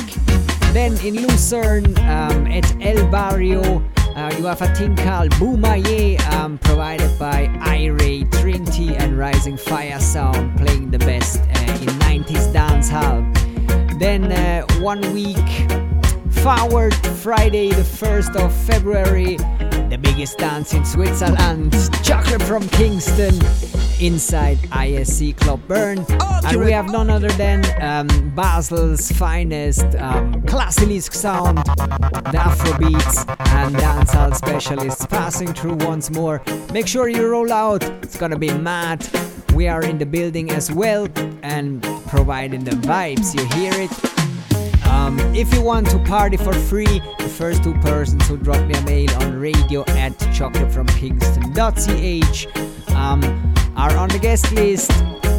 Then 0.73 0.97
in 1.05 1.17
Lucerne 1.17 1.97
um, 1.99 2.47
at 2.47 2.75
El 2.83 3.07
Barrio, 3.11 3.83
uh, 4.17 4.35
you 4.37 4.45
have 4.47 4.63
a 4.63 4.75
thing 4.75 4.97
called 4.97 5.31
Boomaye, 5.33 6.21
um, 6.33 6.59
provided 6.59 7.19
by 7.19 7.47
Iray, 7.61 8.31
Trinity, 8.41 8.95
and 8.97 9.17
Rising 9.19 9.57
Fire 9.57 10.01
Sound, 10.01 10.59
playing 10.59 10.91
the 10.91 10.99
best 10.99 11.41
uh, 11.41 11.79
in 11.81 11.89
90s 12.01 12.53
dancehall. 12.53 13.23
Then 13.99 14.33
uh, 14.33 14.67
one 14.81 15.01
week 15.13 15.37
forward, 16.43 16.95
Friday, 17.19 17.71
the 17.71 17.83
1st 17.83 18.37
of 18.37 18.53
February, 18.67 19.39
the 19.91 19.97
biggest 19.99 20.39
dance 20.39 20.75
in 20.75 20.85
Switzerland, 20.85 21.75
Chocolate 22.03 22.43
from 22.43 22.69
Kingston, 22.69 23.35
inside 24.01 24.59
ISC 24.59 25.37
Club 25.37 25.61
Bern. 25.67 26.05
And 26.45 26.61
we 26.61 26.71
have 26.73 26.91
none 26.91 27.09
other 27.09 27.31
than 27.31 27.65
um, 27.81 28.07
Basel's 28.35 29.11
finest 29.13 29.87
um, 29.97 30.43
Klassilisk 30.43 31.15
sound, 31.15 31.59
the 31.59 32.39
Afrobeats 32.39 33.29
and 33.57 33.75
dancehall 33.77 34.35
specialists 34.35 35.07
passing 35.07 35.55
through 35.55 35.77
once 35.77 36.11
more. 36.11 36.43
Make 36.73 36.87
sure 36.87 37.09
you 37.09 37.27
roll 37.27 37.53
out, 37.53 37.83
it's 38.03 38.19
gonna 38.19 38.39
be 38.39 38.53
mad. 38.53 39.09
We 39.55 39.69
are 39.69 39.83
in 39.83 39.99
the 39.99 40.07
building 40.07 40.51
as 40.51 40.71
well 40.71 41.09
and 41.43 41.83
providing 42.09 42.65
the 42.65 42.73
vibes. 42.73 43.35
You 43.35 43.47
hear 43.59 43.73
it? 43.75 44.18
Um, 45.09 45.19
if 45.35 45.53
you 45.55 45.63
want 45.63 45.89
to 45.89 45.99
party 46.01 46.37
for 46.37 46.53
free, 46.53 47.01
the 47.19 47.31
first 47.31 47.65
two 47.65 47.73
persons 47.77 48.29
who 48.29 48.37
drop 48.37 48.63
me 48.67 48.75
a 48.75 48.83
mail 48.83 49.11
on 49.23 49.41
radio 49.41 49.81
at 49.97 50.13
chocolatefromkingston.ch 50.37 52.47
um, 52.95 53.25
are 53.75 53.97
on 53.97 54.11
the 54.11 54.19
guest 54.19 54.53
list. 54.53 54.93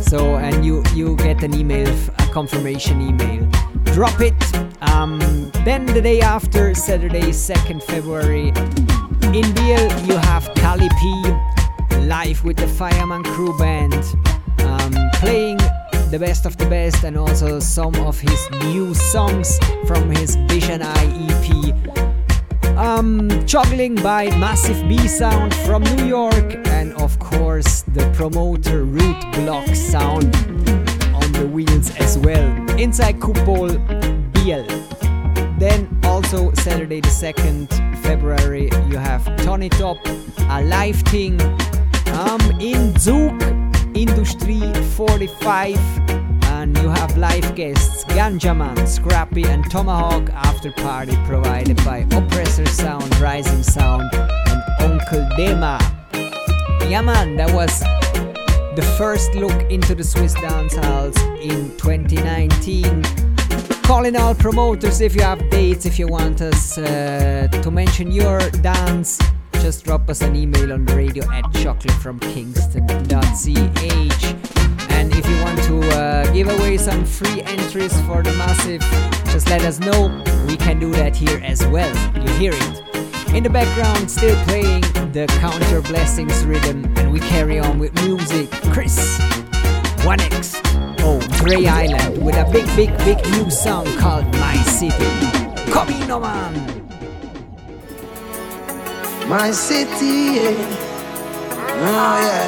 So, 0.10 0.38
and 0.38 0.66
you 0.66 0.84
you 0.96 1.16
get 1.18 1.44
an 1.44 1.54
email, 1.54 1.88
a 1.88 2.28
confirmation 2.34 3.00
email. 3.00 3.48
Drop 3.94 4.20
it. 4.22 4.34
Um, 4.82 5.20
then 5.64 5.86
the 5.86 6.02
day 6.02 6.22
after, 6.22 6.74
Saturday, 6.74 7.30
2nd 7.30 7.84
February, 7.84 8.48
in 9.38 9.54
Biel, 9.54 9.88
you 10.08 10.18
have 10.18 10.52
Cali 10.56 10.90
P 11.00 11.24
live 12.08 12.44
with 12.44 12.58
the 12.58 12.68
Fireman 12.68 13.24
Crew 13.24 13.56
Band, 13.60 13.94
um, 14.62 14.96
playing 15.22 15.60
the 16.12 16.18
best 16.18 16.48
of 16.48 16.58
the 16.58 16.66
best 16.66 17.04
and 17.04 17.16
also 17.16 17.60
some 17.60 17.94
of 18.08 18.20
his 18.20 18.50
new 18.64 18.96
songs 18.96 19.60
from 19.86 20.10
his 20.10 20.36
Vision 20.48 20.82
Eye 20.82 21.10
EP. 21.30 22.78
Um, 22.78 23.30
juggling 23.46 23.94
by 23.96 24.26
Massive 24.40 24.82
B 24.88 25.08
Sound 25.08 25.54
from 25.54 25.84
New 25.84 26.06
York, 26.06 26.56
and 26.68 26.94
of 26.94 27.20
course 27.20 27.84
the 27.84 28.10
promoter 28.16 28.86
Root 28.86 29.22
Block 29.34 29.68
Sound 29.76 30.36
on 31.14 31.32
the 31.34 31.48
wheels 31.52 31.96
as 31.98 32.18
well. 32.18 32.50
Inside 32.80 33.20
Kupol 33.20 33.78
Biel. 34.34 34.66
Then 35.60 35.88
also 36.04 36.52
Saturday 36.56 37.02
the 37.02 37.10
2nd 37.10 37.70
February 38.02 38.72
you 38.90 38.98
have 38.98 39.24
Tony 39.44 39.70
Top, 39.70 39.98
a 40.50 40.64
live 40.64 41.02
thing 41.02 41.40
um, 42.14 42.42
in 42.60 42.98
Zug 42.98 43.39
Industry 44.00 44.62
45 44.96 45.76
and 46.44 46.78
you 46.78 46.88
have 46.88 47.18
live 47.18 47.54
guests 47.54 48.06
Ganjaman, 48.06 48.88
Scrappy 48.88 49.44
and 49.44 49.70
Tomahawk 49.70 50.30
after 50.30 50.72
party 50.72 51.18
provided 51.26 51.76
by 51.84 52.08
Oppressor 52.14 52.66
Sound, 52.66 53.14
Rising 53.20 53.62
Sound 53.62 54.10
and 54.14 54.64
Uncle 54.80 55.28
Dema. 55.36 55.78
Yeah 56.90 57.02
man, 57.02 57.36
that 57.36 57.54
was 57.54 57.78
the 58.78 58.96
first 58.98 59.36
look 59.36 59.70
into 59.70 59.94
the 59.94 60.06
Swiss 60.06 60.34
dance 60.36 60.78
halls 60.78 61.18
in 61.42 61.76
2019. 61.78 63.04
Calling 63.84 64.16
all 64.16 64.34
promoters 64.34 65.02
if 65.02 65.14
you 65.14 65.24
have 65.24 65.42
dates, 65.50 65.86
if 65.86 66.00
you 66.00 66.08
want 66.08 66.40
us 66.40 66.78
uh, 66.78 67.50
to 67.52 67.70
mention 67.70 68.14
your 68.14 68.40
dance, 68.62 69.20
just 69.60 69.86
drop 69.86 70.10
us 70.10 70.22
an 70.22 70.36
email 70.36 70.74
on 70.74 70.86
radio 70.86 71.24
at 71.32 71.44
chocolatefromkingston.ch. 71.46 74.26
And 74.92 75.14
if 75.14 75.30
you 75.30 75.40
want 75.42 75.62
to 75.64 75.80
uh, 75.98 76.32
give 76.34 76.48
away 76.48 76.78
some 76.78 77.06
free 77.06 77.42
entries 77.44 77.94
for 78.02 78.24
the 78.24 78.34
massive, 78.34 78.82
just 79.32 79.50
let 79.50 79.64
us 79.64 79.80
know. 79.80 80.24
We 80.48 80.58
can 80.58 80.80
do 80.80 80.92
that 80.94 81.16
here 81.16 81.40
as 81.44 81.66
well. 81.68 81.94
You 82.24 82.30
hear 82.34 82.54
it. 82.54 82.84
In 83.36 83.44
the 83.44 83.50
background, 83.50 84.10
still 84.10 84.36
playing 84.46 84.82
the 85.12 85.28
Count 85.40 85.62
Your 85.70 85.82
Blessings 85.82 86.44
rhythm, 86.46 86.86
and 86.98 87.12
we 87.12 87.20
carry 87.20 87.60
on 87.60 87.78
with 87.80 87.94
music. 88.04 88.50
Chris, 88.72 89.20
1x, 90.02 90.62
oh, 91.02 91.20
Grey 91.40 91.68
Island, 91.68 92.24
with 92.24 92.36
a 92.36 92.46
big, 92.52 92.66
big, 92.76 92.98
big 93.00 93.22
new 93.32 93.50
song 93.52 93.86
called 93.98 94.26
My 94.34 94.56
City. 94.64 94.96
Come 95.72 95.90
in, 95.90 96.08
no 96.08 96.20
man. 96.20 96.79
My 99.30 99.52
city, 99.52 100.42
yeah. 100.42 100.58
Oh, 101.86 102.18
yeah. 102.26 102.48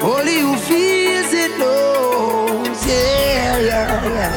Only 0.00 0.40
who 0.40 0.56
feels 0.56 1.32
it 1.34 1.58
knows, 1.58 2.86
yeah, 2.86 3.58
yeah, 3.58 4.04
yeah. 4.16 4.32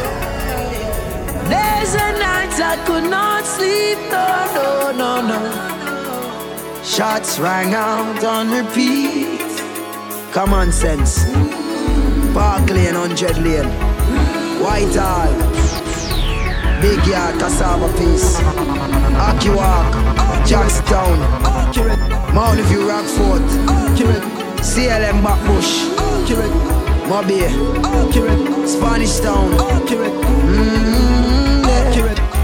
Days 1.47 1.95
and 1.95 2.19
nights 2.19 2.59
I 2.59 2.75
could 2.85 3.09
not 3.09 3.45
sleep, 3.45 3.99
no, 4.11 4.91
no, 4.97 5.21
no, 5.21 5.21
no. 5.29 6.83
Shots 6.83 7.39
rang 7.39 7.73
out 7.73 8.21
on 8.25 8.51
repeat. 8.51 9.39
Common 10.33 10.73
sense. 10.73 11.23
Park 12.33 12.69
Lane, 12.69 12.95
100 12.95 13.37
Lane. 13.37 13.71
Whitehall. 14.61 15.58
Big 16.81 17.05
Yard, 17.07 17.39
Cassava 17.39 17.87
Piece. 17.97 18.39
Aki 19.27 19.49
Walk. 19.49 19.93
Jackstown. 20.47 21.19
Mountain 22.33 22.65
View, 22.65 22.87
Rockfort. 22.87 23.41
CLM 24.61 25.21
Backbush. 25.21 25.99
Moby, 27.09 27.39
Spanish 28.67 29.19
Town, 29.19 29.49
mm. 29.49 30.89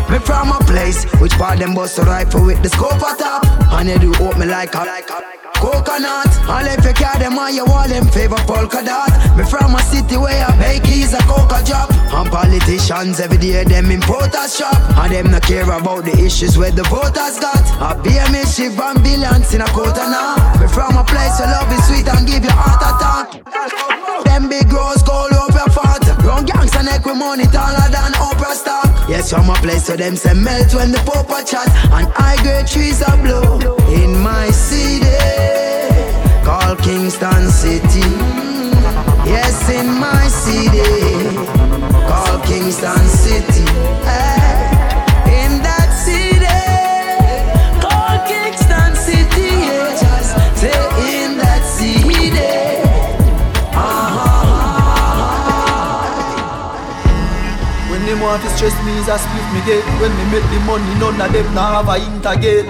Me 0.10 0.18
from 0.20 0.52
a 0.52 0.60
place 0.66 1.06
which 1.22 1.34
part 1.34 1.60
them 1.60 1.76
bust 1.76 2.00
a 2.00 2.02
rifle 2.02 2.44
with 2.44 2.64
the 2.64 2.70
scope 2.70 2.94
at 2.94 3.20
top, 3.20 3.46
and 3.74 3.90
they 3.90 3.98
do 4.00 4.12
open 4.16 4.40
me 4.40 4.48
like 4.48 4.74
a, 4.74 4.80
like 4.80 5.08
a 5.12 5.45
coconut. 5.66 6.30
All 6.46 6.66
if 6.66 6.86
you 6.86 6.94
carry 6.94 7.26
them 7.26 7.38
on 7.40 7.56
your 7.56 7.66
wall, 7.66 7.88
them 7.88 8.06
favor 8.08 8.38
polka 8.46 8.86
dot. 8.86 9.10
Me 9.38 9.44
from 9.44 9.74
a 9.74 9.82
city 9.90 10.18
where 10.18 10.46
a 10.46 10.52
bake 10.62 10.88
is 10.90 11.14
a 11.14 11.22
coca 11.26 11.64
drop. 11.66 11.90
And 12.14 12.30
politicians 12.30 13.20
every 13.20 13.38
day 13.38 13.64
them 13.64 13.90
importers 13.90 14.58
shop. 14.58 14.78
And 15.02 15.14
them 15.14 15.32
not 15.32 15.44
care 15.44 15.66
about 15.66 16.06
the 16.06 16.16
issues 16.22 16.58
where 16.58 16.72
the 16.72 16.84
voters 16.84 17.40
got. 17.40 17.66
I 17.82 17.98
be 18.04 18.14
a 18.18 18.26
mischief 18.32 18.78
and 18.80 19.02
billions 19.02 19.54
in 19.54 19.62
a 19.62 19.70
quarter 19.74 20.06
now. 20.06 20.38
Me 20.60 20.68
from 20.68 20.98
a 20.98 21.04
place 21.04 21.40
where 21.40 21.50
love 21.50 21.72
is 21.74 21.82
sweet 21.88 22.08
and 22.08 22.28
give 22.28 22.44
you 22.44 22.54
heart 22.54 22.82
attack. 22.86 23.28
Them 24.26 24.50
big 24.50 24.72
rose 24.72 25.02
gold. 25.04 25.35
Neck 26.86 27.04
with 27.04 27.18
money 27.18 27.46
taller 27.46 27.90
than 27.90 28.14
Oprah 28.14 28.54
stock. 28.54 29.10
Yes, 29.10 29.32
from 29.32 29.50
a 29.50 29.56
place 29.56 29.88
where 29.88 29.98
them 29.98 30.16
say 30.16 30.34
melt 30.36 30.74
when 30.76 30.92
the 30.92 31.00
popa 31.00 31.44
chat. 31.44 31.68
And 31.92 32.08
high 32.14 32.38
grade 32.44 32.68
trees 32.68 33.02
are 33.02 33.18
blow 33.18 33.58
in 33.90 34.16
my 34.20 34.52
city 34.52 35.10
called 36.46 36.78
Kingston 36.80 37.50
City. 37.50 38.06
Yes, 39.26 39.68
in 39.70 39.88
my 40.00 40.28
city 40.28 40.86
called 42.06 42.44
Kingston 42.46 43.06
City. 43.10 43.66
Hey, 44.06 44.35
want 58.36 58.50
to 58.50 58.58
stress 58.58 58.76
me 58.86 58.92
is 59.00 59.08
a 59.08 59.18
split 59.18 59.48
me 59.54 59.62
get 59.66 59.84
When 60.00 60.12
me 60.18 60.24
make 60.32 60.48
the 60.52 60.60
money 60.68 60.94
none 61.00 61.22
of 61.22 61.32
them 61.32 61.48
now 61.56 61.82
have 61.82 61.88
a 61.88 61.96
interget 62.04 62.68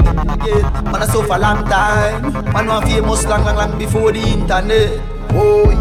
Man 0.86 1.02
I 1.02 1.06
suffer 1.08 1.40
long 1.40 1.66
time. 1.66 2.22
Man 2.54 2.68
want 2.68 2.86
famous 2.86 3.26
long 3.26 3.44
long 3.44 3.56
long 3.56 3.80
before 3.80 4.12
the 4.12 4.20
internet. 4.20 5.02
Boy 5.30 5.74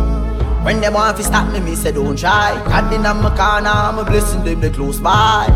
When 0.65 0.81
them 0.81 0.95
want 0.95 1.17
to 1.19 1.23
stop 1.23 1.53
me 1.53 1.61
me 1.61 1.75
say 1.75 1.93
don't 1.93 2.19
try. 2.19 2.55
God 2.65 2.93
in 2.95 3.03
my 3.03 3.37
corner 3.37 3.69
I'm 3.69 3.99
a 3.99 4.05
blessing 4.05 4.45
them 4.45 4.61
they 4.61 4.71
close 4.71 5.01
by 5.01 5.49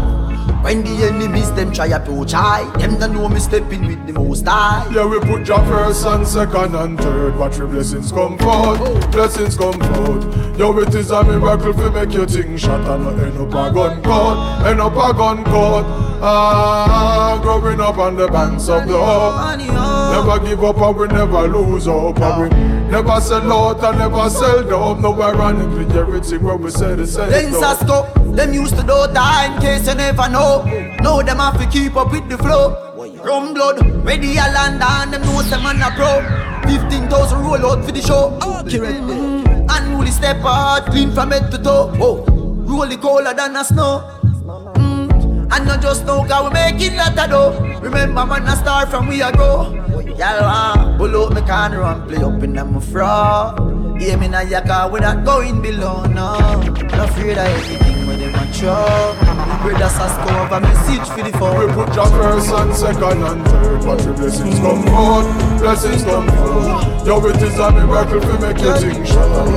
when 0.69 0.85
the 0.85 1.07
enemies 1.07 1.51
them 1.53 1.73
try 1.73 1.87
approach 1.87 2.35
I 2.35 2.71
Them 2.77 2.99
don't 2.99 3.14
know 3.14 3.27
me 3.27 3.41
stepping 3.41 3.87
with 3.87 4.07
the 4.07 4.12
most 4.12 4.47
high 4.47 4.87
Yeah, 4.93 5.07
we 5.07 5.19
put 5.21 5.49
your 5.49 5.64
first 5.64 6.05
and 6.05 6.27
second 6.27 6.75
and 6.75 7.01
third. 7.01 7.39
Watch 7.39 7.57
your 7.57 7.69
blessings 7.69 8.12
come 8.12 8.37
forth, 8.37 9.11
blessings 9.11 9.57
come 9.57 9.81
forth. 9.81 10.59
Yo, 10.59 10.79
it 10.81 10.95
is 10.95 11.11
a 11.11 11.25
miracle 11.25 11.73
to 11.73 11.91
make 11.91 12.12
your 12.12 12.27
thing 12.27 12.59
shot 12.59 12.87
and 12.87 13.05
not 13.05 13.19
end 13.19 13.39
up 13.39 13.49
a 13.49 13.75
gun 13.75 14.03
court, 14.03 14.66
end 14.66 14.81
up 14.81 14.93
a 14.93 15.14
gun 15.16 15.45
court. 15.45 15.87
Ah, 16.21 17.39
growing 17.41 17.81
up 17.81 17.97
on 17.97 18.16
the 18.16 18.27
banks 18.27 18.69
of 18.69 18.89
the 18.89 18.99
Hope. 18.99 19.59
Never 19.59 20.45
give 20.45 20.64
up 20.64 20.77
and 20.79 20.97
we 20.97 21.07
never 21.07 21.47
lose 21.47 21.85
hope. 21.85 22.19
And 22.19 22.43
we 22.43 22.49
never 22.91 23.21
sell 23.21 23.53
out 23.53 23.85
and 23.85 23.99
never 23.99 24.29
sell 24.29 24.64
dope. 24.64 24.99
No 24.99 25.21
ironically, 25.23 25.87
everything 25.97 26.43
when 26.43 26.61
we 26.61 26.71
say 26.71 26.97
the 26.97 27.07
same. 27.07 27.31
Then 27.31 27.53
Sasko, 27.53 28.35
them 28.35 28.53
used 28.53 28.75
to 28.77 28.83
do 28.83 29.07
die 29.12 29.55
in 29.55 29.61
case 29.61 29.87
you 29.87 29.95
never 29.95 30.29
know. 30.29 30.57
Now 31.00 31.22
them 31.22 31.38
have 31.38 31.59
to 31.61 31.66
keep 31.66 31.96
up 31.96 32.11
with 32.12 32.28
the 32.28 32.38
flow. 32.38 32.88
Rum 33.24 33.54
blood, 33.54 34.04
ready 34.04 34.36
a 34.36 34.46
land 34.52 34.82
and 34.82 35.12
them 35.12 35.22
know 35.22 35.42
some 35.42 35.62
man 35.62 35.82
a 35.82 35.90
pro. 35.94 36.22
15,000 36.68 37.38
roll 37.42 37.66
out 37.66 37.84
for 37.84 37.92
the 37.92 38.02
show. 38.02 38.38
Mm. 38.40 39.66
Unruly 39.70 40.11
step 40.11 40.44
out, 40.44 40.86
clean 40.86 41.12
from 41.12 41.30
head 41.30 41.50
to 41.50 41.59
toe. 41.59 41.92
Oh, 42.00 42.24
roll 42.26 42.86
the 42.86 42.96
colder 42.96 43.34
than 43.34 43.56
a 43.56 43.64
snow. 43.64 44.02
Mm. 44.44 45.52
And 45.52 45.66
not 45.66 45.82
just 45.82 46.04
know 46.06 46.24
cause 46.24 46.44
we 46.44 46.54
making 46.54 46.96
lot 46.96 47.18
of 47.18 47.30
dough. 47.30 47.80
Remember 47.80 48.26
man 48.26 48.46
a 48.46 48.56
star 48.56 48.86
from 48.86 49.09
we 49.09 49.22
a 49.22 49.32
grow. 49.32 49.72
Y'all 50.18 50.42
want 50.42 50.98
pull 50.98 51.24
out 51.24 51.34
me 51.34 51.40
corner 51.42 51.82
and 51.82 52.09
play 52.09 52.22
up 52.22 52.42
in 52.42 52.52
them 52.54 52.80
fro. 52.80 53.96
Yeah, 53.98 54.16
me 54.16 54.28
na 54.28 54.40
yaka, 54.40 54.88
we 54.92 55.00
not 55.00 55.24
going 55.24 55.61
below, 55.61 56.04
no. 56.04 56.38
Not 56.38 57.09
afraid 57.09 57.38
of 57.38 57.46
anything 57.46 57.97
when 58.09 58.18
them 58.18 58.34
a 58.34 58.44
throw. 58.52 59.12
Brothers 59.61 59.98
a 60.00 60.09
score 60.09 60.48
a 60.48 60.59
message 60.64 61.09
for 61.12 61.22
the 61.22 61.32
phone. 61.36 61.61
We 61.61 61.66
put 61.76 61.92
your 61.94 62.09
first 62.09 62.48
and 62.48 62.72
second 62.74 63.22
and 63.22 63.44
third. 63.46 63.84
Watch 63.84 64.04
your 64.04 64.14
blessings 64.16 64.59
come 64.64 64.82
forth, 64.88 65.28
blessings 65.61 66.02
come 66.04 66.28
forth. 66.32 67.06
Yo, 67.06 67.20
it 67.28 67.42
is 67.42 67.59
a 67.59 67.68
miracle 67.70 68.20
to 68.20 68.34
make 68.40 68.61
your 68.64 68.76
thing 68.80 69.04
shut 69.04 69.28
up. 69.28 69.48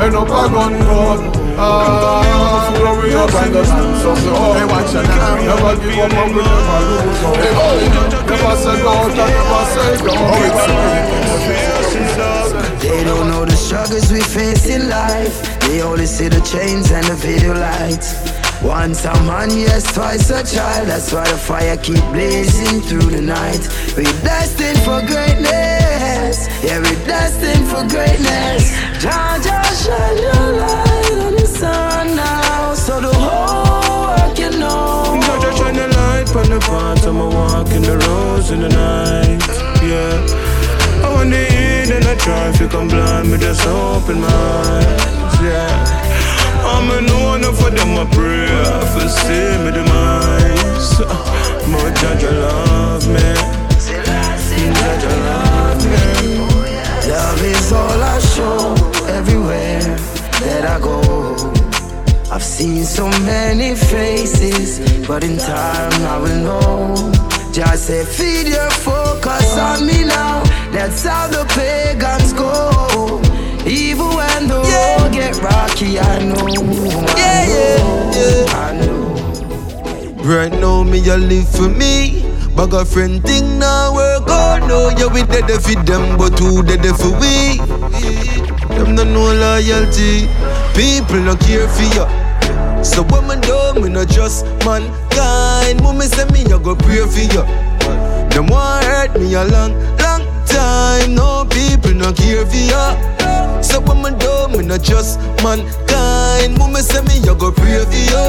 End 0.00 0.16
up 0.16 0.28
a 0.28 0.48
gun 0.48 0.74
court. 0.88 1.20
Ah, 1.58 2.68
growing 2.76 3.16
up 3.16 3.32
on 3.32 3.52
the 3.52 3.64
streets 3.64 4.04
of 4.04 4.16
the 4.24 4.30
home. 4.32 4.56
Hey, 4.56 4.66
watch 4.66 4.92
your 4.92 5.04
now. 5.04 5.36
Never 5.36 5.76
give 5.80 5.98
up 6.00 6.12
and 6.12 6.32
we 6.36 6.42
never 6.44 6.80
lose 6.88 7.20
hope. 7.24 7.40
Never 8.28 8.56
sell 8.56 8.88
out 8.88 9.08
and 9.08 9.32
never 9.36 9.64
sell 9.72 9.96
down. 10.06 10.36
They 12.80 13.04
don't 13.04 13.28
know 13.28 13.44
the 13.44 13.56
struggles 13.56 14.12
we 14.12 14.20
face 14.20 14.66
in 14.66 14.88
life. 14.88 15.55
They 15.66 15.82
only 15.82 16.06
see 16.06 16.28
the 16.28 16.40
chains 16.40 16.92
and 16.92 17.04
the 17.06 17.16
video 17.16 17.52
lights. 17.52 18.14
Once 18.62 19.04
a 19.04 19.12
man, 19.24 19.50
yes, 19.50 19.92
twice 19.92 20.30
a 20.30 20.42
child. 20.44 20.88
That's 20.88 21.12
why 21.12 21.24
the 21.28 21.36
fire 21.36 21.76
keep 21.76 22.02
blazing 22.14 22.80
through 22.82 23.10
the 23.10 23.20
night. 23.20 23.66
We're 23.96 24.04
destined 24.22 24.78
for 24.86 25.02
greatness. 25.02 26.46
Yeah, 26.62 26.78
we're 26.78 27.04
destined 27.04 27.66
for 27.66 27.82
greatness. 27.82 28.70
Jah, 29.02 29.38
Jah, 29.42 29.66
shine 29.82 30.18
your 30.22 30.46
light 30.62 31.18
on 31.26 31.32
the 31.34 31.46
sun 31.46 32.14
now, 32.14 32.74
so 32.74 33.00
the 33.00 33.12
whole 33.12 34.06
world 34.06 34.36
can 34.36 34.58
know. 34.60 35.18
Jah 35.20 35.38
Jah 35.42 35.56
shine 35.58 35.74
the 35.74 35.88
light 35.88 36.30
on 36.36 36.48
the 36.48 36.60
path 36.60 37.06
I'm 37.06 37.20
a 37.20 37.28
walk 37.28 37.70
in 37.72 37.82
the 37.82 37.98
roads 37.98 38.50
in 38.52 38.60
the 38.60 38.68
night. 38.68 39.42
Yeah. 39.82 40.46
I 41.04 41.12
want 41.12 41.32
to 41.32 41.42
eat 41.42 41.90
and 41.90 42.04
I 42.04 42.14
try 42.14 42.50
if 42.50 42.60
you 42.60 42.68
come 42.68 42.88
blind 42.88 43.30
me, 43.30 43.38
just 43.38 43.66
open 43.66 44.20
my 44.20 44.28
eyes. 44.28 45.15
Yeah. 45.46 46.64
I'm 46.66 46.90
a 46.90 47.00
no 47.02 47.18
one 47.22 47.54
for 47.54 47.70
them, 47.70 47.96
I 47.96 48.04
pray 48.10 48.50
for 48.92 49.08
see 49.08 49.54
me 49.62 49.70
demise. 49.70 50.90
More 51.70 51.90
Jah 52.00 52.16
Jah 52.18 52.32
love 52.32 53.06
me. 53.06 53.28
Jah 53.78 54.94
Jah 55.02 55.16
love 55.28 55.84
me. 55.86 56.38
Love 57.08 57.42
is 57.44 57.72
all 57.72 58.02
I 58.02 58.18
show 58.34 58.74
everywhere 59.18 59.82
that 60.42 60.64
I 60.66 60.80
go. 60.80 60.98
I've 62.32 62.42
seen 62.42 62.84
so 62.84 63.08
many 63.24 63.76
faces, 63.76 64.80
but 65.06 65.22
in 65.22 65.38
time 65.38 66.02
I 66.14 66.18
will 66.18 66.40
know. 66.42 67.12
Just 67.52 67.86
say, 67.86 68.04
feed 68.04 68.48
your 68.48 68.70
focus 68.70 69.56
on 69.56 69.86
me 69.86 70.02
now. 70.04 70.42
That's 70.72 71.04
how 71.04 71.28
the 71.28 71.44
pagans 71.54 72.32
go. 72.32 72.75
Rocky, 75.38 75.98
I 75.98 76.24
know. 76.24 76.36
I 76.36 76.54
know, 78.12 78.46
I 78.48 78.72
know. 78.80 80.22
Right 80.22 80.52
now, 80.52 80.82
me 80.82 80.98
a 81.08 81.16
live 81.16 81.48
for 81.48 81.68
me. 81.68 82.22
But 82.56 82.72
a 82.72 82.84
friend 82.86 83.22
thing 83.22 83.58
now 83.58 83.94
work 83.94 84.28
out. 84.30 84.66
No, 84.66 84.88
yeah, 84.96 85.12
we 85.12 85.22
dead 85.24 85.50
for 85.62 85.82
them, 85.84 86.16
but 86.16 86.38
who 86.38 86.62
dead 86.62 86.86
for 86.96 87.12
we? 87.20 87.58
Them 88.74 88.94
no 88.94 89.04
know 89.04 89.34
loyalty. 89.34 90.26
People 90.74 91.20
no 91.20 91.36
care 91.36 91.68
for 91.68 91.82
you. 91.82 92.06
So 92.82 93.02
when 93.04 93.28
me 93.28 93.36
do, 93.42 93.80
me 93.80 93.88
no 93.90 94.04
trust 94.06 94.46
mankind. 94.64 95.82
Mommy 95.82 96.06
say 96.06 96.24
me 96.32 96.44
I 96.50 96.58
go 96.58 96.74
pray 96.74 97.04
for 97.06 97.20
you. 97.20 97.42
Them 98.30 98.46
want 98.46 98.84
hurt 98.84 99.20
me 99.20 99.34
a 99.34 99.44
long, 99.44 99.72
long 99.98 100.22
time. 100.46 101.14
No 101.14 101.44
people 101.50 101.92
no 101.92 102.12
care 102.12 102.46
for 102.46 102.56
you. 102.56 103.15
So 103.66 103.80
when 103.80 104.00
me 104.02 104.10
do, 104.18 104.48
me 104.48 104.64
no 104.64 104.78
trust 104.78 105.18
mankind. 105.42 106.56
Mommy 106.58 106.80
say 106.80 107.02
me 107.02 107.18
I 107.28 107.34
go 107.36 107.50
pray 107.50 107.84
for 107.84 108.02
you. 108.12 108.26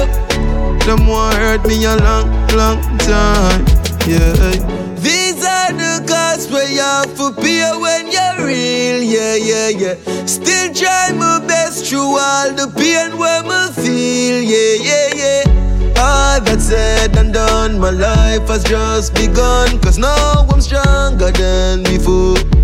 Them 0.84 1.06
want 1.06 1.36
hurt 1.36 1.64
me 1.66 1.84
a 1.84 1.94
long, 1.96 2.28
long 2.58 2.80
time. 2.98 3.64
Yeah. 4.06 4.88
These 4.98 5.44
are 5.44 5.72
the 5.72 6.04
costs 6.08 6.50
where 6.50 6.68
you 6.68 6.80
have 6.80 7.16
to 7.16 7.30
when 7.80 8.10
you're 8.10 8.46
real. 8.46 9.02
Yeah, 9.02 9.36
yeah, 9.36 9.68
yeah. 9.68 10.26
Still 10.26 10.74
try 10.74 11.12
my 11.14 11.38
best 11.46 11.86
through 11.86 12.18
all 12.18 12.52
the 12.52 12.66
pain 12.76 13.16
where 13.16 13.42
me 13.42 13.72
feel. 13.74 14.42
Yeah, 14.42 14.74
yeah, 14.88 15.08
yeah. 15.14 16.00
All 16.00 16.40
that 16.40 16.60
said 16.60 17.16
and 17.16 17.32
done, 17.32 17.78
my 17.78 17.90
life 17.90 18.48
has 18.48 18.64
just 18.64 19.14
begun. 19.14 19.78
Cause 19.80 19.98
now 19.98 20.46
I'm 20.50 20.60
stronger 20.60 21.30
than 21.30 21.84
before. 21.84 22.57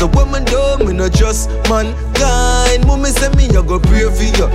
So 0.00 0.06
when 0.06 0.32
me 0.32 0.40
do, 0.46 0.82
me 0.82 0.94
no 0.94 1.10
trust 1.10 1.50
mankind. 1.68 2.86
Mommy 2.86 3.10
say 3.10 3.28
me 3.36 3.44
I 3.50 3.60
go 3.60 3.78
pray 3.78 4.08
for 4.08 4.24
you. 4.24 4.48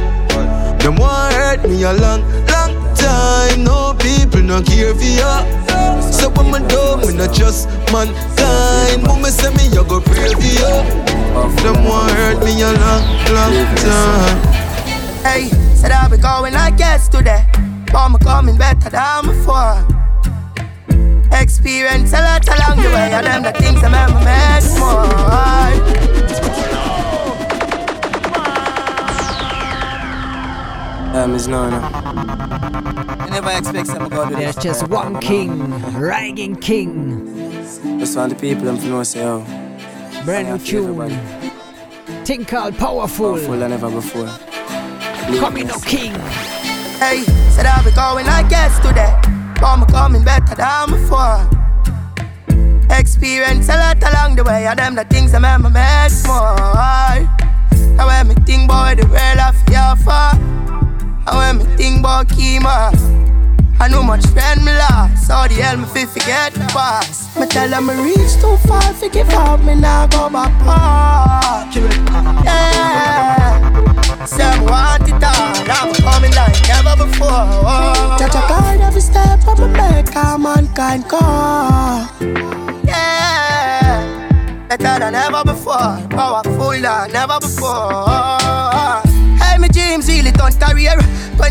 Them 0.81 0.95
want 0.95 1.35
hurt 1.35 1.69
me 1.69 1.83
a 1.83 1.93
long, 1.93 2.23
long 2.49 2.73
time. 2.95 3.63
No 3.63 3.93
people 3.99 4.41
no 4.41 4.63
care 4.63 4.95
for 4.95 5.03
you. 5.03 5.21
yo. 5.21 6.01
So 6.01 6.31
when 6.31 6.49
me 6.49 6.67
do, 6.67 6.97
me 7.05 7.13
not 7.13 7.31
just 7.31 7.69
mankind. 7.93 9.03
Me 9.21 9.29
say 9.29 9.53
me, 9.53 9.69
you 9.69 9.83
go 9.83 10.01
pray 10.01 10.33
for 10.33 10.41
you. 10.41 10.73
Them 11.61 11.83
want 11.85 12.09
hurt 12.13 12.43
me 12.43 12.63
a 12.63 12.71
long, 12.73 13.05
long 13.29 13.75
time. 13.77 14.37
Hey, 15.21 15.49
said 15.75 15.91
I'll 15.91 16.09
be 16.09 16.17
going 16.17 16.55
like 16.55 16.79
yesterday. 16.79 17.45
I'm 17.93 18.17
coming 18.17 18.57
better 18.57 18.89
than 18.89 19.27
before. 19.27 20.04
Experience 21.41 22.13
a 22.13 22.21
lot 22.21 22.47
along 22.47 22.77
the 22.81 22.89
way, 22.89 23.11
and 23.11 23.25
them 23.25 23.43
the 23.43 23.51
things 23.51 23.83
I 23.83 23.87
remember 23.87 24.19
make 24.23 24.63
more. 24.79 25.25
Um, 31.15 31.35
it's 31.35 31.47
no, 31.47 31.69
no. 31.69 31.77
I 31.77 33.27
never 33.29 33.51
expect 33.51 33.87
some 33.87 34.09
God 34.09 34.29
to 34.29 34.35
There's 34.35 34.55
just 34.55 34.87
one 34.87 35.19
king, 35.19 35.69
Ragging 35.93 36.55
King. 36.55 37.59
Just 37.99 38.17
want 38.17 38.33
the 38.33 38.39
people 38.39 38.65
them 38.65 38.77
to 38.79 38.85
know, 38.87 39.03
say, 39.03 39.23
oh. 39.23 39.45
Brand 40.25 40.47
new 40.49 40.57
tune. 40.57 41.09
Think 42.25 42.47
called 42.47 42.77
Powerful. 42.77 43.37
Full 43.37 43.59
than 43.59 43.71
ever 43.71 43.91
before. 43.91 44.27
Coming 45.37 45.67
no 45.67 45.79
king. 45.79 46.13
Hey, 46.99 47.23
said 47.51 47.65
I'll 47.65 47.83
be 47.83 47.91
going 47.91 48.25
like 48.25 48.49
yesterday. 48.49 49.13
But 49.21 49.24
I'm 49.63 49.85
coming 49.87 50.23
better 50.23 50.55
than 50.55 50.89
before. 50.91 51.49
Experience 52.89 53.67
a 53.69 53.77
lot 53.77 54.01
along 54.03 54.35
the 54.35 54.43
way, 54.43 54.65
and 54.67 54.79
them 54.79 54.95
the 54.95 55.03
things 55.05 55.33
I 55.33 55.37
remember 55.37 55.69
make 55.69 56.11
more. 56.27 56.55
Now 57.95 58.07
when 58.07 58.27
me 58.27 58.35
think 58.45 58.67
boy, 58.69 58.95
the 58.97 59.07
world 59.07 59.55
fear 59.67 59.95
for. 60.03 60.31
And 61.27 61.37
when 61.37 61.57
me 61.57 61.63
think 61.75 61.99
about 61.99 62.27
Kima, 62.27 62.91
I 63.79 63.87
know 63.87 64.03
much 64.03 64.25
friend 64.27 64.63
me 64.63 64.71
lost. 64.73 65.27
So 65.27 65.33
the 65.47 65.55
hell 65.61 65.77
me 65.77 65.85
fi 65.85 66.05
forget 66.05 66.53
the 66.53 66.65
past. 66.71 67.35
Me 67.39 67.47
tell 67.47 67.69
them 67.69 67.87
me 67.87 67.93
reach 68.03 68.35
too 68.39 68.57
far, 68.67 68.81
fi 68.93 69.09
give 69.09 69.29
up, 69.29 69.61
me 69.61 69.75
now 69.75 70.07
go 70.07 70.29
back. 70.29 70.51
Yeah, 72.45 73.74
I 74.07 74.59
want 74.61 75.07
it 75.07 75.23
all, 75.23 75.55
I'm 75.69 75.93
coming 75.95 76.31
like 76.33 76.67
never 76.67 76.95
before. 77.05 78.17
Touch 78.17 78.35
a 78.35 78.41
guide 78.47 78.81
every 78.81 79.01
step 79.01 79.47
of 79.47 79.59
me 79.59 79.67
make 79.67 80.15
a 80.15 80.37
mankind 80.37 81.07
call. 81.07 82.07
Yeah, 82.83 84.67
better 84.69 84.99
than 84.99 85.15
ever 85.15 85.43
before, 85.43 85.97
powerful 86.09 86.71
than 86.71 87.11
never 87.11 87.39
before. 87.39 89.01
Hey, 89.37 89.57
me 89.57 89.67
dreams 89.69 90.07
really 90.07 90.31
don't 90.31 90.59
career. 90.59 90.97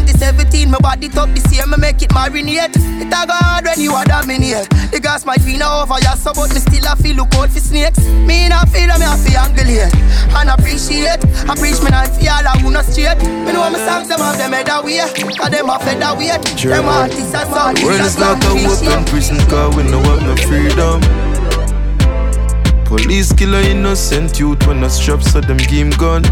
2017, 0.03 0.71
my 0.71 0.79
body 0.79 1.09
top 1.09 1.29
this 1.31 1.47
year, 1.55 1.67
me 1.67 1.77
make 1.79 2.03
it 2.03 2.11
marinate. 2.11 2.75
It 2.99 3.07
a 3.07 3.27
go 3.27 3.35
hard 3.39 3.65
when 3.65 3.79
you 3.79 3.93
are 3.95 4.05
dominate. 4.05 4.69
The 4.91 4.99
gas 5.01 5.25
might 5.25 5.45
be 5.45 5.57
now 5.57 5.83
over, 5.83 5.95
yeah, 6.03 6.15
so 6.15 6.33
but 6.35 6.51
me 6.51 6.59
still 6.59 6.87
a 6.91 6.97
feel 6.97 7.17
look 7.17 7.35
out 7.35 7.51
for 7.51 7.61
snakes. 7.61 8.03
Me 8.27 8.49
not 8.49 8.69
feel 8.71 8.91
I 8.91 8.99
me 8.99 9.07
a 9.07 9.15
feel 9.15 9.39
angulate 9.39 9.95
and 10.35 10.51
appreciate. 10.51 11.23
I 11.47 11.55
preach 11.55 11.79
me 11.79 11.91
not 11.95 12.11
feel 12.11 12.35
I 12.35 12.59
who 12.59 12.71
not 12.71 12.85
straight. 12.85 13.19
Me 13.23 13.55
know 13.55 13.71
my 13.71 13.79
songs 13.87 14.09
them 14.09 14.19
have 14.19 14.39
them 14.39 14.53
head 14.53 14.69
away, 14.69 14.99
cause 15.39 15.51
them 15.51 15.71
a 15.71 15.79
feather 15.79 16.13
weight. 16.19 16.43
Them 16.43 16.91
artists 16.91 17.35
and 17.35 17.49
songs. 17.55 17.83
World 17.83 18.01
is 18.03 18.19
like 18.19 18.43
a 18.43 18.51
open 18.51 19.05
prison 19.07 19.39
car, 19.47 19.71
we 19.77 19.85
know 19.87 20.03
have 20.03 20.23
no 20.27 20.35
freedom. 20.43 20.99
Police 22.85 23.33
kill 23.33 23.55
a 23.55 23.63
innocent 23.63 24.39
youth 24.39 24.67
when 24.67 24.83
a 24.83 24.91
strap 24.91 25.23
so 25.23 25.41
them 25.41 25.57
game 25.57 25.91
gun. 25.91 26.23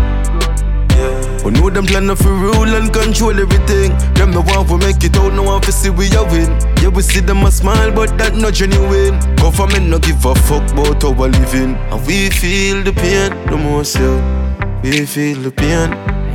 Yeah. 0.97 1.41
But 1.43 1.55
know 1.55 1.71
them 1.71 1.87
plan 1.87 2.15
for 2.17 2.33
rule 2.33 2.75
and 2.77 2.93
control 2.93 3.39
everything. 3.39 3.91
Them 4.15 4.31
no 4.31 4.41
want 4.41 4.69
to 4.69 4.79
make 4.79 5.03
it 5.03 5.17
out, 5.17 5.33
no 5.33 5.43
want 5.43 5.65
to 5.65 5.73
see 5.73 5.91
we 5.91 6.07
a 6.15 6.23
win. 6.25 6.51
Yeah, 6.81 6.89
we 6.89 7.03
see 7.03 7.21
them 7.21 7.45
a 7.45 7.51
smile, 7.51 7.91
but 7.93 8.17
that 8.19 8.35
not 8.37 8.55
genuine. 8.55 9.19
Government 9.37 9.89
no 9.89 9.99
give 9.99 10.25
a 10.25 10.35
fuck 10.35 10.71
about 10.71 11.03
our 11.05 11.29
living. 11.29 11.75
And 11.91 12.07
we 12.07 12.31
feel 12.31 12.83
the 12.83 12.93
pain 12.93 13.31
the 13.47 13.57
most, 13.57 13.97
yeah. 13.97 14.81
We 14.83 15.07
feel 15.07 15.39
the 15.41 15.51
pain. 15.51 15.91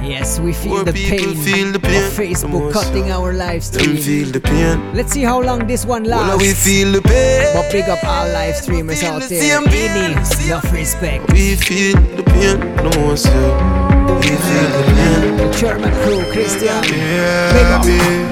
Yes, 0.08 0.39
we 0.39 0.53
feel 0.53 0.86
the 0.86 0.93
pain 0.93 1.36
feel 1.36 1.72
the 1.74 1.80
pain 1.80 2.01
of 2.05 2.14
Facebook 2.14 2.72
the 2.72 2.80
cutting 2.80 3.12
our 3.12 3.34
live 3.34 3.62
Them 3.72 3.82
stream. 3.82 3.97
feel 3.97 4.32
the 4.32 4.39
pain. 4.39 4.93
Let's 4.93 5.12
see 5.12 5.24
how 5.24 5.41
long 5.41 5.68
this 5.68 5.86
one 5.86 6.05
lasts. 6.05 6.30
Well, 6.30 6.38
we 6.38 6.53
feel 6.53 6.93
the 6.93 7.01
pain. 7.01 7.53
But 7.53 7.70
big 7.74 7.89
up 7.89 8.01
our 8.05 8.30
live 8.32 8.55
streamers 8.55 9.03
out 9.03 9.24
there. 9.24 9.58
Any 9.60 10.14
enough 10.45 10.72
respect. 10.72 11.30
We 11.34 11.55
feel 11.55 11.95
the 12.16 12.24
pain 12.24 12.60
no 12.78 12.89
most, 13.01 13.26
yeah. 13.26 13.97
The 14.08 15.55
German 15.58 15.91
crew, 16.01 16.24
Christian. 16.32 16.84
Yeah, 16.93 17.82
Big. 17.84 18.28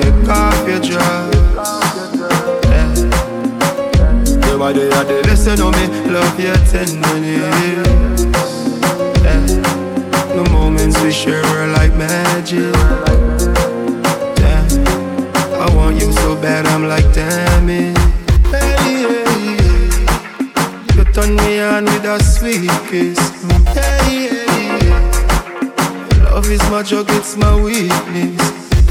Take 0.00 0.28
off 0.28 0.68
your 0.68 0.80
dress. 0.80 1.34
Yeah. 2.64 2.94
Your 4.46 4.58
body 4.58 4.82
are 4.92 5.04
the 5.04 5.22
listen 5.26 5.56
to 5.58 5.70
me, 5.72 5.86
love 6.10 6.38
your 6.38 6.56
tenderness. 6.70 8.24
Yeah. 9.24 9.46
The 10.34 10.48
moments 10.52 11.00
we 11.02 11.10
share 11.10 11.44
are 11.44 11.66
like 11.68 11.94
magic. 11.96 12.74
Yeah. 14.38 14.64
I 15.58 15.74
want 15.74 15.96
you 15.96 16.12
so 16.12 16.36
bad, 16.40 16.66
I'm 16.66 16.86
like, 16.86 17.12
damn 17.12 17.68
it. 17.68 18.07
Turn 21.20 21.34
me 21.36 21.60
on 21.60 21.84
with 21.84 22.04
a 22.04 22.22
sweet 22.22 22.70
kiss. 22.88 23.18
Hey, 23.74 24.28
hey, 24.28 24.46
hey. 24.54 24.94
Love 26.24 26.48
is 26.48 26.62
my 26.70 26.82
drug, 26.82 27.06
it's 27.10 27.36
my 27.36 27.54
weakness. 27.60 28.38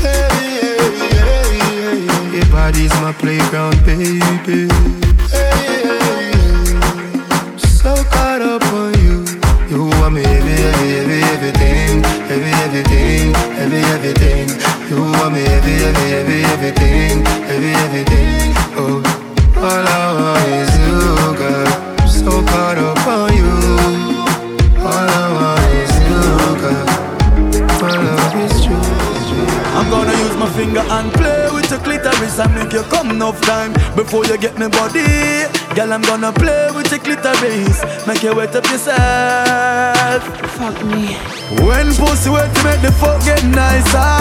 Hey, 0.04 0.28
hey, 0.60 0.98
hey, 1.00 1.60
hey. 1.80 2.36
Your 2.36 2.46
body's 2.48 2.94
my 3.02 3.14
playground, 3.14 3.78
baby. 3.86 4.68
Hey, 5.32 5.52
hey, 5.68 6.02
hey. 6.04 7.58
So 7.58 7.96
caught 8.12 8.42
up 8.42 8.64
on 8.74 8.94
you. 9.06 9.24
You 9.70 9.86
want 10.00 10.16
me 10.16 10.24
every, 10.24 10.58
every, 10.70 10.92
every, 11.00 11.22
everything. 11.36 12.04
Every, 12.34 12.54
everything, 12.66 13.36
every, 13.64 13.84
everything. 13.96 14.48
You 14.90 15.02
want 15.02 15.34
me 15.34 15.44
every, 15.46 15.76
every, 15.90 16.10
every, 16.20 16.44
everything. 16.54 17.26
Every, 17.54 17.74
everything. 17.86 18.52
Oh, 18.76 19.02
all 19.56 19.88
I 19.88 20.14
want 20.20 20.48
is 20.60 20.72
you, 20.84 21.17
caught 22.58 22.78
up 22.90 23.08
on 23.08 23.30
you. 23.38 23.54
All 24.82 25.10
I 25.22 25.26
want 25.38 25.70
is 25.82 25.94
you, 26.10 26.22
girl. 26.62 26.88
My 27.82 27.94
love 28.08 28.36
is 28.46 28.56
true. 28.66 28.98
I'm 29.78 29.88
gonna 29.94 30.16
use 30.26 30.36
my 30.44 30.50
finger 30.58 30.84
and 30.96 31.14
play 31.14 31.50
with 31.54 31.70
your 31.70 31.80
clitoris 31.86 32.40
and 32.40 32.52
make 32.56 32.74
you 32.74 32.82
come 32.94 33.12
enough 33.12 33.40
time 33.42 33.74
before 33.96 34.26
you 34.26 34.38
get 34.40 34.58
me 34.58 34.68
body. 34.70 35.06
Girl, 35.76 35.94
I'm 35.94 36.02
gonna 36.02 36.34
play 36.34 36.70
with 36.76 36.90
your 36.90 37.02
clitoris, 37.06 37.78
make 38.08 38.24
you 38.24 38.34
wet 38.36 38.56
up 38.56 38.66
yourself. 38.74 40.22
Fuck 40.58 40.78
me. 40.92 41.14
When 41.62 41.94
pussy 41.94 42.30
wet, 42.34 42.50
to 42.56 42.60
make 42.66 42.82
the 42.82 42.92
fuck 43.02 43.22
get 43.24 43.44
nicer. 43.46 44.14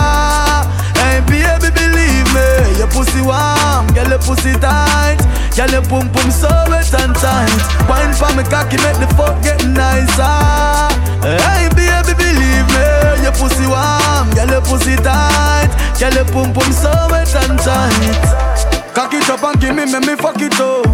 Hey 1.00 1.24
baby, 1.24 1.68
believe 1.72 2.28
me, 2.36 2.48
your 2.80 2.90
pussy 2.92 3.22
warm, 3.24 3.86
girl, 3.96 4.10
your 4.12 4.20
pussy 4.20 4.52
tight, 4.60 5.20
girl, 5.56 5.70
your 5.72 5.82
pum 5.88 6.12
pum 6.12 6.30
so 6.30 6.48
wet 6.68 6.92
and 7.00 7.16
tight. 7.16 7.48
Wine 7.88 8.12
for 8.12 8.28
me 8.36 8.44
cocky, 8.44 8.76
make 8.84 9.00
the 9.00 9.08
fuck 9.16 9.40
get 9.42 9.64
nicer. 9.64 10.36
Hey 11.24 11.66
baby, 11.72 12.12
believe 12.12 12.68
me, 12.76 13.24
your 13.24 13.32
pussy 13.32 13.64
warm, 13.66 14.28
girl, 14.36 14.52
your 14.52 14.60
pussy 14.60 14.96
tight, 15.00 15.72
girl, 15.98 16.12
your 16.12 16.28
pum 16.28 16.52
pum 16.52 16.70
so 16.70 16.92
wet 17.10 17.34
and 17.34 17.58
tight. 17.58 18.20
Cock 18.94 19.14
it 19.14 19.28
up 19.30 19.42
and 19.42 19.60
give 19.60 19.74
me, 19.74 19.86
make 19.90 20.06
me 20.06 20.14
fuck 20.14 20.40
it 20.40 20.60
up. 20.60 20.86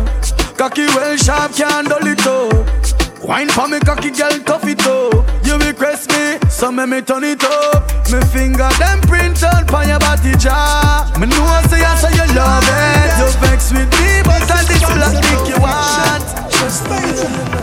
Cocky 0.56 0.86
well 0.94 1.16
sharp, 1.16 1.52
can't 1.54 1.88
dull 1.88 2.06
it 2.06 2.26
up. 2.26 3.24
Wine 3.24 3.48
for 3.48 3.66
me 3.66 3.80
cocky 3.80 4.10
girl, 4.10 4.38
tough 4.46 4.66
it 4.66 4.86
up. 4.86 5.31
You 5.52 5.58
request 5.58 6.08
me, 6.08 6.40
so 6.48 6.72
me 6.72 6.86
me 6.86 7.02
turn 7.02 7.24
it 7.24 7.44
up. 7.44 7.84
Me 8.08 8.24
finger 8.32 8.70
them 8.80 9.02
print 9.02 9.44
on 9.44 9.66
pon 9.66 9.86
your 9.86 9.98
body 9.98 10.32
jaw. 10.40 11.12
Me 11.20 11.26
know 11.26 11.44
I 11.44 11.60
say 11.68 11.84
I 11.84 11.92
say 12.00 12.08
you 12.16 12.24
love 12.32 12.64
it. 12.64 13.20
You 13.20 13.28
vex 13.36 13.68
with 13.70 13.92
me, 14.00 14.24
but 14.24 14.48
I 14.48 14.64
this 14.64 14.80
dick 14.80 15.44
you 15.52 15.60
want. 15.60 16.24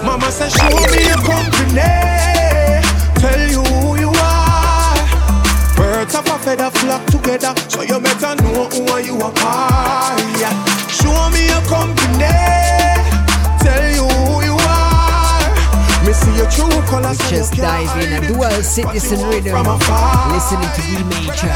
Mama 0.06 0.30
said, 0.30 0.52
show 0.54 0.70
me 0.70 1.02
your 1.10 1.18
company. 1.26 1.82
Tell 3.18 3.42
you 3.50 3.64
who 3.82 3.98
you 3.98 4.12
are. 4.22 4.94
Birds 5.76 6.14
of 6.14 6.28
a 6.30 6.38
feather 6.46 6.70
flock 6.70 7.04
together, 7.08 7.56
so 7.70 7.82
you 7.82 8.00
better 8.00 8.36
know 8.44 8.70
who 8.70 8.86
you 9.02 9.18
are. 9.18 10.14
Yeah. 10.38 10.54
Show 10.94 11.30
me 11.34 11.50
your 11.50 11.66
company. 11.66 12.38
Tell 13.66 13.82
you 13.90 14.06
who 14.06 14.46
you 14.46 14.49
We 16.50 17.16
just 17.30 17.54
dive 17.54 17.96
in 18.02 18.14
and 18.14 18.28
do 18.28 18.34
a 18.34 18.50
dual 18.50 18.64
citizen 18.64 19.22
rhythm, 19.30 19.54
listening 20.34 20.72
to 20.76 20.82
D 20.82 21.04
Major. 21.06 21.48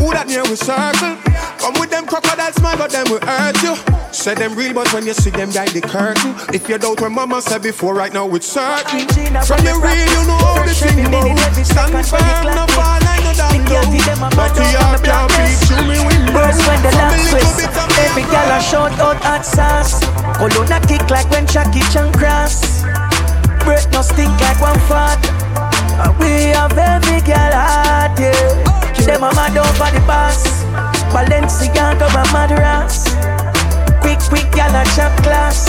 Who 0.00 0.10
that 0.12 0.26
near 0.26 0.42
we 0.42 0.56
circle? 0.56 1.14
Come 1.60 1.74
with 1.78 1.90
them 1.90 2.06
crocodile 2.06 2.52
smile, 2.52 2.76
but 2.76 2.90
them 2.90 3.06
will 3.08 3.20
hurt 3.20 3.62
you. 3.62 3.76
Say 4.12 4.34
them 4.34 4.56
real, 4.56 4.74
but 4.74 4.92
when 4.92 5.06
you 5.06 5.14
see 5.14 5.30
them 5.30 5.50
behind 5.52 5.70
the 5.70 5.80
curtain, 5.80 6.34
if 6.52 6.68
you 6.68 6.78
doubt 6.78 7.00
what 7.00 7.12
mama 7.12 7.40
said 7.40 7.62
before, 7.62 7.94
right 7.94 8.12
now 8.12 8.26
it's 8.34 8.48
certain. 8.48 9.06
From 9.46 9.62
the 9.62 9.76
real, 9.78 10.08
you 10.08 10.22
know 10.26 10.40
how 10.40 10.64
the 10.66 10.74
thing 10.74 11.06
go. 11.08 11.20
Stand 11.62 11.94
firm, 12.04 12.26
no 12.50 12.66
fall, 12.74 12.98
I 13.00 13.22
know 13.22 13.36
down 13.36 13.54
low. 13.70 13.86
But 14.34 14.56
the 14.56 14.66
heart 14.76 15.04
can't 15.04 15.30
beat 15.36 15.56
through 15.68 15.84
me 15.86 16.00
window. 16.00 16.32
Burst 16.32 16.64
when 16.66 16.80
the 16.82 16.90
From 16.90 17.06
last 17.06 17.30
twist. 17.30 17.70
Every 18.02 18.24
gal 18.28 18.50
a 18.50 18.58
shout 18.60 18.98
out 18.98 19.20
hot 19.22 19.44
sauce. 19.44 20.00
Cologne 20.36 20.72
a 20.72 20.80
kick 20.84 21.08
like 21.08 21.30
when 21.30 21.46
Jackie 21.46 21.84
Chan 21.92 22.12
cross. 22.12 22.79
Breath 23.64 23.90
no 23.92 24.02
stink 24.02 24.32
like 24.40 24.60
one. 24.60 24.78
And 26.00 26.16
we 26.18 26.52
have 26.56 26.76
every 26.76 27.20
gal 27.20 27.52
hot, 27.52 28.16
yeah. 28.18 29.04
Them 29.04 29.22
a 29.22 29.34
mad 29.34 29.56
over 29.56 29.90
the 29.92 30.00
boss. 30.06 30.64
Balenciaga 31.12 32.08
and 32.08 32.32
Madras. 32.32 33.04
Quick, 34.00 34.20
quick 34.30 34.50
gal 34.52 34.74
a 34.74 34.84
chop 34.96 35.12
class. 35.22 35.68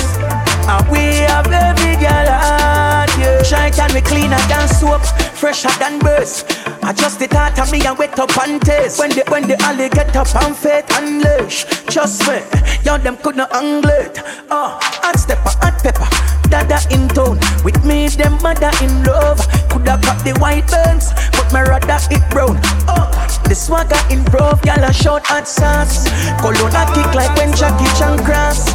And 0.68 0.88
we 0.90 1.20
have 1.28 1.52
every 1.52 1.96
gal 2.00 2.28
hot, 2.28 3.10
yeah. 3.20 3.42
Try 3.44 3.70
can 3.72 3.94
we 3.94 4.02
cleaner 4.02 4.40
than 4.48 4.68
soap, 4.70 5.04
fresher 5.36 5.72
than 5.80 6.00
birds. 6.00 6.46
I 6.84 6.94
just 6.94 7.20
the 7.20 7.28
thought 7.28 7.60
of 7.60 7.72
me 7.72 7.86
and 7.86 7.98
wet 7.98 8.18
up 8.18 8.36
and 8.38 8.62
taste. 8.62 9.00
When 9.00 9.10
the 9.10 9.24
when 9.28 9.48
the 9.48 9.62
alley 9.64 9.90
get 9.90 10.16
up 10.16 10.34
and 10.36 10.56
fit 10.56 10.90
and 10.98 11.22
lush. 11.22 11.66
Trust 11.86 12.28
me, 12.28 12.40
y'all 12.84 13.00
them 13.00 13.18
could 13.18 13.36
not 13.36 13.54
angle 13.54 13.92
it. 13.92 14.20
Oh, 14.50 14.80
hot 14.82 15.20
stepper, 15.20 15.52
hot 15.60 15.78
pepper. 15.84 16.31
Dada 16.52 16.84
in 16.92 17.08
town 17.08 17.40
with 17.64 17.80
me, 17.86 18.10
them 18.10 18.36
mother 18.44 18.72
in 18.84 18.92
love. 19.08 19.40
Coulda 19.72 19.96
got 20.04 20.20
the 20.28 20.36
white 20.44 20.68
burns, 20.68 21.16
but 21.32 21.48
my 21.56 21.64
rather 21.64 21.96
it 22.12 22.20
brown. 22.30 22.60
Oh, 22.92 23.08
the 23.48 23.56
swagger 23.56 23.96
improve, 24.12 24.60
y'all 24.68 24.84
a 24.84 24.92
shout 24.92 25.26
hot 25.26 25.48
sauce. 25.48 26.12
Cologne 26.44 26.76
a 26.76 26.84
kick 26.92 27.08
like 27.16 27.32
when 27.40 27.56
Jackie 27.56 27.88
Chan 27.96 28.20
cross. 28.28 28.68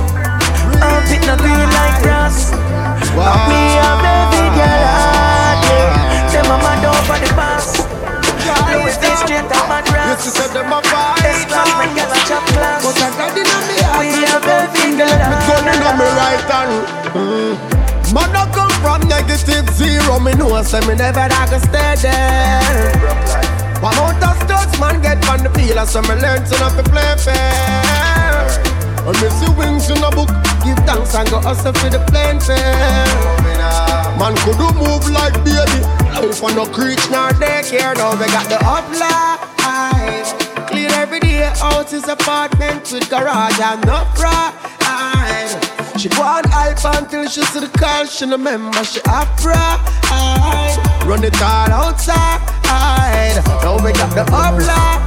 Up 0.81 1.05
it 1.13 1.21
no 1.29 1.37
green 1.37 1.69
like 1.77 2.01
grass. 2.01 2.57
And 2.97 3.43
we 3.45 3.61
have 3.77 4.01
every 4.01 4.49
girl 4.57 4.85
hot, 4.97 5.61
yeah. 5.69 6.33
Them 6.33 6.49
a 6.49 6.57
mad 6.57 6.81
over 6.81 7.21
the 7.21 7.29
boss. 7.37 7.85
Louis 8.73 8.97
V 8.97 9.05
straight 9.21 9.53
up 9.53 9.69
Madras. 9.69 10.17
Yes, 10.17 10.25
you 10.25 10.33
said 10.33 10.51
them 10.57 10.73
a. 10.73 10.81
S-class, 10.81 11.69
when 11.77 11.93
girl 11.93 12.09
a 12.09 12.19
chop 12.25 12.45
class. 12.57 12.81
But 12.81 12.97
I 13.05 13.09
got 13.21 13.37
it 13.37 13.56
negative 19.37 19.75
zero. 19.75 20.19
Me 20.21 20.33
know, 20.35 20.63
say 20.63 20.81
me 20.87 20.95
never 20.95 21.21
I 21.21 21.47
can 21.47 21.61
stay 21.61 21.95
there. 22.01 22.93
One 23.83 23.95
out 23.95 24.23
of 24.23 24.37
studs, 24.43 24.79
man, 24.81 25.03
get 25.03 25.29
on 25.29 25.43
the 25.43 25.51
field. 25.51 25.89
So 25.89 26.01
me 26.03 26.15
learn 26.21 26.45
to 26.45 26.59
not 26.59 26.77
be 26.77 26.83
play 26.91 27.15
fair. 27.19 28.49
And 29.07 29.17
me 29.21 29.29
see 29.31 29.51
wings 29.59 29.91
in 29.91 30.03
a 30.03 30.11
book. 30.11 30.31
Give 30.65 30.79
thanks 30.85 31.15
and 31.15 31.29
go 31.31 31.41
hustle 31.41 31.73
for 31.75 31.91
the 31.91 32.01
plane 32.11 32.41
fare. 32.41 33.07
Man 34.19 34.35
could 34.45 34.59
do 34.59 34.69
move 34.75 35.09
like 35.11 35.35
baby. 35.45 35.81
Life 36.15 36.43
on 36.43 36.57
no 36.57 36.67
creech 36.67 37.05
nor 37.11 37.31
daycare. 37.37 37.95
Now 37.97 38.13
we 38.13 38.27
got 38.27 38.49
the 38.49 38.59
uplight. 38.65 40.27
Clean 40.69 40.91
every 40.93 41.21
day 41.21 41.53
out 41.63 41.91
his 41.91 42.09
apartment 42.09 42.91
with 42.91 43.09
garage 43.11 43.61
and 43.61 43.89
upright. 43.89 45.66
She 45.99 46.11
go 46.11 46.21
on 46.21 46.45
hype 46.49 46.85
until 46.85 47.27
she 47.27 47.41
see 47.41 47.61
the 47.61 47.69
call. 47.79 48.05
She 48.05 48.27
no 48.27 48.37
remember 48.37 48.85
she 48.85 49.01
upright. 49.09 49.81
Run 51.07 51.25
it 51.25 51.41
all 51.41 51.73
outside. 51.73 52.45
Now 53.65 53.81
we 53.83 53.93
got 53.93 54.13
the 54.13 54.25
uplight. 54.29 55.01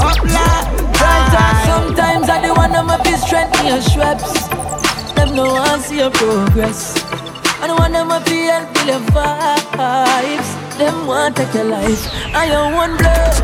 Uplight. 0.00 0.64
Right, 0.96 1.64
sometimes 1.66 2.30
I 2.30 2.40
the 2.46 2.54
one 2.54 2.74
of 2.74 2.86
my 2.86 2.96
be 3.02 3.12
strength 3.16 3.52
me 3.62 3.70
a 3.76 3.78
Schweppes. 3.78 4.48
Them 5.14 5.36
no 5.36 5.52
one 5.52 5.80
see 5.80 5.98
your 5.98 6.10
progress. 6.10 6.96
I 7.60 7.66
don't 7.66 7.78
want 7.78 7.92
them 7.92 8.08
to 8.08 8.20
feel 8.24 8.52
and 8.52 8.76
feel 8.76 8.86
your 8.86 9.00
vibes. 9.12 10.78
Them 10.78 11.06
want 11.06 11.36
to 11.36 11.44
take 11.44 11.54
your 11.54 11.64
life. 11.64 12.08
I 12.34 12.46
your 12.46 12.72
one 12.72 12.96
blood, 12.96 13.36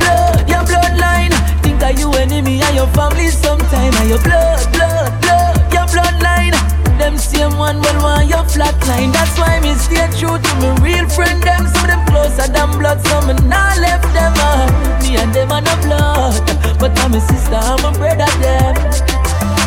blood, 0.00 0.48
your 0.50 0.64
bloodline. 0.68 1.37
Of 1.80 1.98
you 1.98 2.10
enemy 2.12 2.60
and 2.60 2.74
your 2.76 2.88
family 2.88 3.28
sometime. 3.28 3.94
And 3.94 4.08
your 4.10 4.22
blood, 4.22 4.60
blood, 4.72 5.20
blood, 5.22 5.72
your 5.72 5.86
bloodline. 5.86 6.52
Them 6.98 7.16
same 7.16 7.56
one 7.56 7.80
will 7.80 8.02
want 8.02 8.28
your 8.28 8.44
flatline. 8.44 9.12
That's 9.12 9.38
why 9.38 9.60
me 9.60 9.72
stay 9.74 10.06
true 10.18 10.36
to 10.36 10.52
me 10.60 10.68
real 10.82 11.08
friend. 11.08 11.42
Them 11.42 11.66
some 11.68 11.84
of 11.84 11.88
them 11.88 12.06
closer 12.06 12.50
than 12.50 12.70
blood. 12.78 13.00
Some 13.06 13.28
me 13.28 13.34
not 13.48 13.78
left 13.78 14.12
them 14.12 14.34
out. 14.36 15.02
Me 15.02 15.16
and 15.16 15.32
them 15.32 15.52
are 15.52 15.62
no 15.62 15.74
blood, 15.86 16.78
but 16.78 16.92
I'm 16.98 17.14
a 17.14 17.20
sister, 17.20 17.54
I'm 17.54 17.84
a 17.84 17.92
brother. 17.96 18.30
Them. 18.42 18.74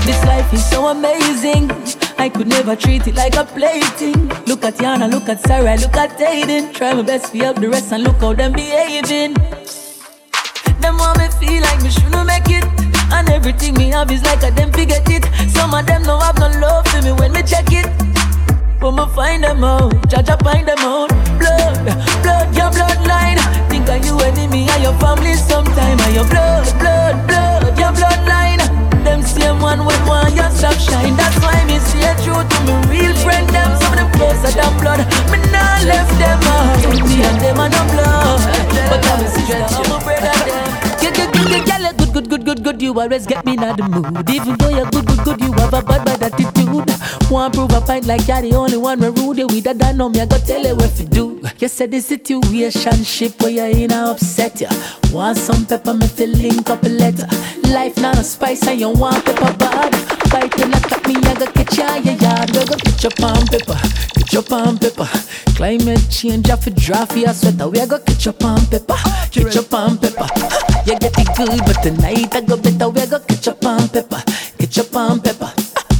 This 0.05 0.21
life 0.25 0.53
is 0.53 0.69
so 0.69 0.87
amazing. 0.87 1.71
I 2.17 2.29
could 2.29 2.47
never 2.47 2.75
treat 2.75 3.07
it 3.07 3.15
like 3.15 3.35
a 3.35 3.45
plaything. 3.45 4.27
Look 4.45 4.63
at 4.63 4.75
Yana, 4.75 5.09
look 5.09 5.29
at 5.29 5.39
Sarah, 5.41 5.77
look 5.77 5.95
at 5.95 6.19
Aiden. 6.19 6.73
Try 6.73 6.93
my 6.93 7.01
best 7.03 7.31
to 7.31 7.37
help 7.39 7.57
the 7.57 7.69
rest 7.69 7.91
and 7.91 8.03
look 8.03 8.17
how 8.17 8.33
them 8.33 8.53
behaving. 8.53 9.35
Them 10.81 10.97
want 10.97 11.19
me 11.19 11.27
feel 11.39 11.61
like 11.61 11.81
me 11.83 11.89
shouldn't 11.91 12.25
make 12.25 12.49
it. 12.49 12.65
And 13.13 13.29
everything 13.29 13.75
me 13.75 13.89
have 13.89 14.11
is 14.11 14.23
like 14.23 14.43
a 14.43 14.51
them 14.51 14.71
forget 14.71 15.07
it. 15.09 15.23
Some 15.51 15.73
of 15.73 15.85
them 15.85 16.03
don't 16.03 16.21
have 16.21 16.39
no 16.39 16.47
love 16.59 16.87
for 16.87 17.01
me 17.01 17.11
when 17.11 17.31
me 17.33 17.43
check 17.43 17.71
it. 17.71 17.87
But 18.79 18.91
me 18.91 19.05
find 19.13 19.43
them 19.43 19.63
out, 19.63 19.93
I 20.11 20.35
find 20.37 20.67
them 20.67 20.79
out. 20.79 21.09
Blood, 21.37 21.85
blood, 22.23 22.55
your 22.55 22.71
bloodline. 22.71 23.37
Think 23.69 23.87
of 23.89 24.03
you 24.05 24.17
enemy 24.19 24.67
and 24.69 24.81
your 24.81 24.97
family 24.97 25.35
sometime. 25.35 25.99
And 25.99 26.15
your 26.15 26.25
blood, 26.25 26.65
blood, 26.79 27.27
blood, 27.27 27.77
your 27.77 27.91
bloodline. 27.91 28.60
Them 29.03 29.23
same 29.23 29.59
one 29.59 29.83
when 29.83 29.99
one 30.05 30.35
you 30.35 30.43
stop 30.51 30.77
shine. 30.77 31.15
That's 31.15 31.37
why 31.41 31.65
me 31.65 31.79
stay 31.79 32.13
true 32.23 32.37
to 32.37 32.57
me 32.65 32.73
real 32.87 33.15
friend. 33.15 33.49
Them 33.49 33.75
some 33.81 33.93
of 33.93 33.97
them 33.97 34.11
closer 34.13 34.51
than 34.53 34.77
blood. 34.79 34.99
Me 35.31 35.37
not 35.51 35.83
left 35.85 36.13
them 36.19 36.39
out. 36.55 36.77
Me 37.09 37.23
and 37.23 37.41
them 37.41 37.59
are 37.59 37.69
no 37.69 37.81
blood, 37.93 38.41
but 38.89 39.05
I'm 39.05 39.25
a 39.25 39.27
sister, 39.27 39.57
I'm 39.57 39.91
a 39.91 40.03
brother. 40.03 40.31
Them. 40.45 40.90
Get, 41.13 41.97
good, 41.97 42.13
good, 42.13 42.29
good, 42.29 42.45
good, 42.45 42.63
good. 42.63 42.81
You 42.81 42.99
always 42.99 43.25
get 43.25 43.45
me 43.45 43.53
in 43.53 43.59
the 43.59 43.87
mood. 43.89 44.29
Even 44.29 44.57
though 44.57 44.69
you're 44.69 44.89
good, 44.89 45.05
good, 45.05 45.23
good, 45.23 45.41
you 45.41 45.51
have 45.53 45.73
a 45.73 45.81
bad, 45.81 46.05
bad 46.05 46.23
attitude. 46.23 47.29
Want 47.29 47.53
prove 47.53 47.71
a 47.71 47.81
point 47.81 48.05
like 48.05 48.27
you're 48.27 48.41
the 48.41 48.53
only 48.55 48.77
one 48.77 48.99
where 48.99 49.11
rude 49.11 49.37
you 49.37 49.47
with 49.47 49.67
a 49.67 49.73
done 49.73 49.97
know 49.97 50.09
me. 50.09 50.21
I 50.21 50.25
gotta 50.25 50.45
tell 50.45 50.61
you 50.61 50.75
what 50.75 50.95
to 50.95 51.05
do. 51.05 51.41
You 51.59 51.67
said 51.67 51.91
the 51.91 51.97
situationship 51.97 53.41
where 53.41 53.51
you're 53.51 53.67
in 53.67 53.91
a 53.91 54.11
upset 54.11 54.59
ya. 54.61 54.69
Want 55.11 55.37
some 55.37 55.65
pepper, 55.65 55.93
me 55.93 56.07
feel 56.07 56.29
link 56.29 56.69
up 56.69 56.83
a 56.83 56.89
letter. 56.89 57.27
Life 57.69 57.97
not 57.97 58.17
a 58.17 58.23
spice 58.23 58.67
and 58.67 58.79
you 58.79 58.89
want 58.89 59.23
pepper 59.25 59.53
bad. 59.57 59.91
Bite 60.31 60.59
and 60.61 60.75
at 60.75 61.07
me, 61.07 61.15
I 61.15 61.33
gotta 61.33 61.51
catch 61.51 61.77
ya, 61.77 61.95
yeah, 62.03 62.17
yeah. 62.19 62.45
Go 62.47 62.65
go 62.65 62.75
get 62.75 63.03
your 63.03 63.11
palm 63.11 63.45
pepper, 63.47 63.79
get 64.15 64.33
your 64.33 64.43
palm 64.43 64.77
pepper. 64.77 65.09
Climate 65.55 66.09
change, 66.09 66.49
I 66.49 66.55
feel 66.55 66.73
drafty, 66.73 67.27
I 67.27 67.33
sweater. 67.33 67.67
We 67.69 67.85
go 67.85 67.99
get 67.99 68.25
your 68.25 68.33
palm 68.33 68.65
pepper, 68.65 68.97
get 69.31 69.53
your 69.53 69.63
palm 69.63 69.97
pepper. 69.97 70.27
You 70.85 70.97
get 70.97 71.13
it 71.17 71.27
good, 71.37 71.59
but 71.65 71.83
tonight 71.83 72.33
I 72.35 72.41
go 72.41 72.57
better. 72.57 72.89
We 72.89 73.05
go 73.05 73.19
get 73.19 73.45
your 73.45 73.55
palm 73.55 73.87
pepper, 73.89 74.23
get 74.57 74.75
your 74.75 74.85
palm 74.85 75.21
pepper. 75.21 75.53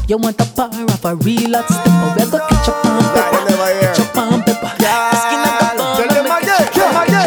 You 0.08 0.18
want 0.18 0.42
a 0.42 0.46
power 0.46 0.84
of 0.86 1.06
a 1.06 1.16
real 1.16 1.54
hot 1.54 1.68
stepper. 1.70 2.14
We 2.18 2.32
go 2.32 2.40
get 2.50 2.68
your 2.68 2.76
palm 2.82 3.04
pepper, 3.14 3.46
get 3.80 3.98
your 3.98 4.08
palm 4.08 4.42
pepper. 4.42 4.72
The 4.82 5.16
skin 5.22 5.40
of 5.46 5.54
the 5.62 5.68
bone, 5.78 5.98
Tell 5.98 6.10
them 6.10 6.26
make 6.26 6.44
again, 6.44 6.62
it 6.62 6.74
tell 6.74 6.90
them 6.92 7.04
again. 7.06 7.22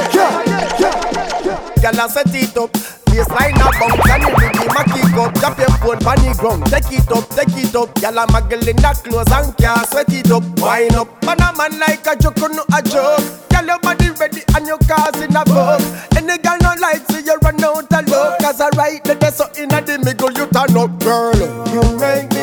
Girl, 1.83 2.01
I 2.01 2.09
set 2.09 2.35
it 2.35 2.57
up. 2.59 3.04
Baseline 3.15 3.55
a 3.63 3.71
bounce 3.79 4.11
and 4.11 4.23
the 4.25 4.31
rhythm 4.35 4.75
a 4.75 4.83
kick 4.91 5.15
up. 5.15 5.35
Drop 5.39 5.59
your 5.59 5.71
phone 5.79 6.03
pon 6.03 6.19
the 6.19 6.35
ground. 6.35 6.67
Take 6.67 6.99
it 6.99 7.07
up, 7.15 7.29
take 7.31 7.55
it 7.55 7.75
up. 7.77 7.95
I'm 8.03 8.35
a 8.35 8.43
girl 8.43 8.67
in 8.67 8.75
that 8.83 8.99
clothes 9.07 9.31
and 9.31 9.57
can't 9.57 9.87
sweat 9.87 10.11
it 10.11 10.31
up. 10.35 10.43
Wind 10.59 10.99
up. 10.99 11.07
Man 11.23 11.39
a 11.39 11.55
man 11.55 11.79
like 11.79 12.03
a 12.11 12.19
joke, 12.19 12.43
no 12.51 12.67
a 12.75 12.83
joke. 12.83 13.23
Girl, 13.55 13.67
your 13.71 13.79
body 13.79 14.11
ready 14.19 14.43
and 14.59 14.67
your 14.67 14.79
cars 14.91 15.15
in 15.23 15.31
a 15.31 15.45
boat. 15.47 15.79
Any 16.19 16.43
girl 16.43 16.59
no 16.59 16.75
like 16.83 17.07
see 17.07 17.23
you 17.23 17.39
run 17.39 17.63
out 17.63 17.87
of 17.87 18.09
love. 18.11 18.35
Cause 18.43 18.61
I 18.61 18.69
right 18.75 19.05
there, 19.05 19.31
so 19.31 19.47
in 19.55 19.71
a 19.71 19.79
the 19.79 19.95
middle 20.03 20.35
you 20.35 20.51
turn 20.51 20.75
up, 20.75 20.91
girl. 20.99 21.39
You 21.71 21.87
make 22.03 22.34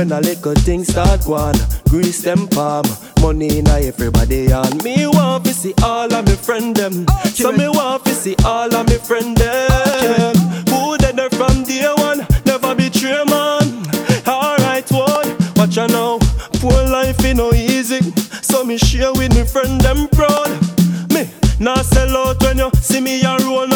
When 0.00 0.12
a 0.12 0.20
little 0.22 0.54
thing 0.54 0.82
start 0.82 1.26
one, 1.26 1.56
grease 1.90 2.22
them 2.22 2.48
palm. 2.48 2.86
Money 3.20 3.58
in 3.58 3.68
everybody 3.68 4.50
on. 4.50 4.78
Me 4.78 5.06
want 5.06 5.44
to 5.44 5.52
see 5.52 5.74
all 5.82 6.10
of 6.10 6.26
me 6.26 6.36
friend 6.36 6.74
them. 6.74 7.04
Oh, 7.06 7.22
so 7.24 7.52
me 7.52 7.68
want 7.68 8.06
to 8.06 8.14
see 8.14 8.34
all 8.42 8.74
of 8.74 8.88
me 8.88 8.96
friend 8.96 9.36
them. 9.36 10.32
Oh, 10.68 10.96
they're 10.98 11.28
from 11.28 11.64
day 11.64 11.86
one, 11.98 12.26
never 12.46 12.74
betray 12.74 13.22
man. 13.26 13.84
Alright 14.26 14.90
one, 14.90 15.36
watch 15.56 15.76
out 15.76 15.90
now. 15.90 16.18
Poor 16.54 16.82
life 16.88 17.22
ain't 17.22 17.36
no 17.36 17.52
easy, 17.52 18.00
so 18.40 18.64
me 18.64 18.78
share 18.78 19.12
with 19.12 19.34
me 19.36 19.44
friend 19.44 19.82
them 19.82 20.08
proud. 20.08 20.48
Me 21.12 21.28
not 21.58 21.84
sell 21.84 22.16
out 22.16 22.42
when 22.42 22.56
you 22.56 22.70
see 22.80 23.02
me 23.02 23.20
a 23.22 23.36
roll 23.40 23.69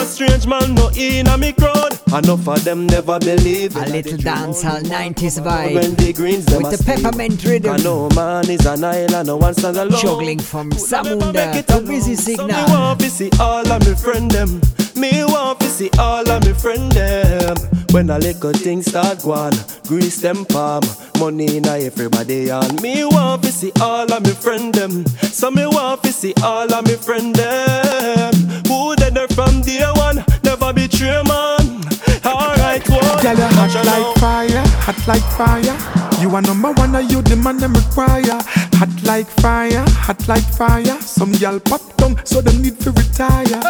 strange 0.44 0.46
man, 0.46 0.74
no 0.74 0.90
in 0.96 1.26
a 1.26 1.38
me 1.38 1.52
crowd. 1.52 1.98
Enough 2.08 2.48
of 2.48 2.64
them 2.64 2.86
never 2.86 3.18
believe. 3.18 3.76
A 3.76 3.86
little 3.86 4.18
dancehall 4.18 4.82
90s 4.82 5.40
vibe 5.40 5.74
When 5.74 5.94
the 5.94 6.12
greens 6.12 6.46
them 6.46 6.62
with 6.62 6.78
the 6.78 6.84
peppermint 6.84 7.44
rhythm. 7.44 7.72
I 7.72 7.76
know 7.78 8.08
man 8.14 8.48
is 8.50 8.66
an 8.66 8.84
island, 8.84 9.26
no 9.26 9.36
one 9.36 9.54
stand 9.54 9.76
alone. 9.76 10.00
Juggling 10.00 10.38
from 10.38 10.70
Samunda 10.70 11.66
to. 11.66 11.80
Busy 11.80 12.14
So 12.16 12.46
me 12.46 12.52
Signal. 12.52 12.68
want 12.68 13.00
to 13.00 13.10
see 13.10 13.30
all 13.40 13.70
of 13.70 13.86
me 13.86 13.94
friend 13.94 14.30
them. 14.30 14.60
Me 14.96 15.24
want 15.24 15.60
to 15.60 15.66
see 15.66 15.90
all 15.98 16.28
of 16.28 16.44
me 16.44 16.52
friend 16.52 16.90
them. 16.92 17.56
When 17.90 18.10
a 18.10 18.18
little 18.18 18.52
thing 18.52 18.82
start 18.82 19.22
going, 19.22 19.54
grease 19.86 20.20
them 20.20 20.44
palm, 20.46 20.82
money 21.18 21.56
in 21.58 21.66
everybody 21.66 22.50
on. 22.50 22.80
Me 22.82 23.04
want 23.04 23.42
to 23.42 23.52
see 23.52 23.72
all 23.80 24.12
of 24.12 24.22
me 24.22 24.30
friend 24.30 24.74
them. 24.74 25.06
So 25.06 25.50
me 25.50 25.66
want 25.66 26.02
to 26.04 26.12
see 26.12 26.34
all 26.42 26.72
of 26.72 26.86
me 26.86 26.94
friend 26.94 27.34
them. 27.34 28.34
Who 28.66 28.96
there 28.96 29.28
from 29.28 29.60
day 29.62 29.84
one, 29.94 30.24
never 30.42 30.72
betray 30.72 31.22
man. 31.22 31.84
Alright, 32.24 32.88
one. 32.88 33.22
Girl, 33.22 33.36
you 33.36 33.48
hot 33.54 33.86
like 33.86 34.16
fire, 34.18 34.62
hot 34.82 35.06
like 35.06 35.22
fire. 35.36 36.20
You 36.20 36.34
are 36.34 36.42
number 36.42 36.72
one, 36.72 36.94
and 36.94 37.10
you 37.10 37.22
the 37.22 37.36
man 37.36 37.58
them 37.58 37.74
require. 37.74 38.40
Hot 38.74 39.02
like 39.04 39.26
fire, 39.26 39.84
hot 39.88 40.26
like 40.26 40.44
fire. 40.44 41.00
Some 41.00 41.32
girl 41.32 41.60
pop 41.60 41.96
down, 41.96 42.24
so 42.24 42.40
them 42.40 42.62
need 42.62 42.80
to 42.80 42.90
retire. 42.92 43.60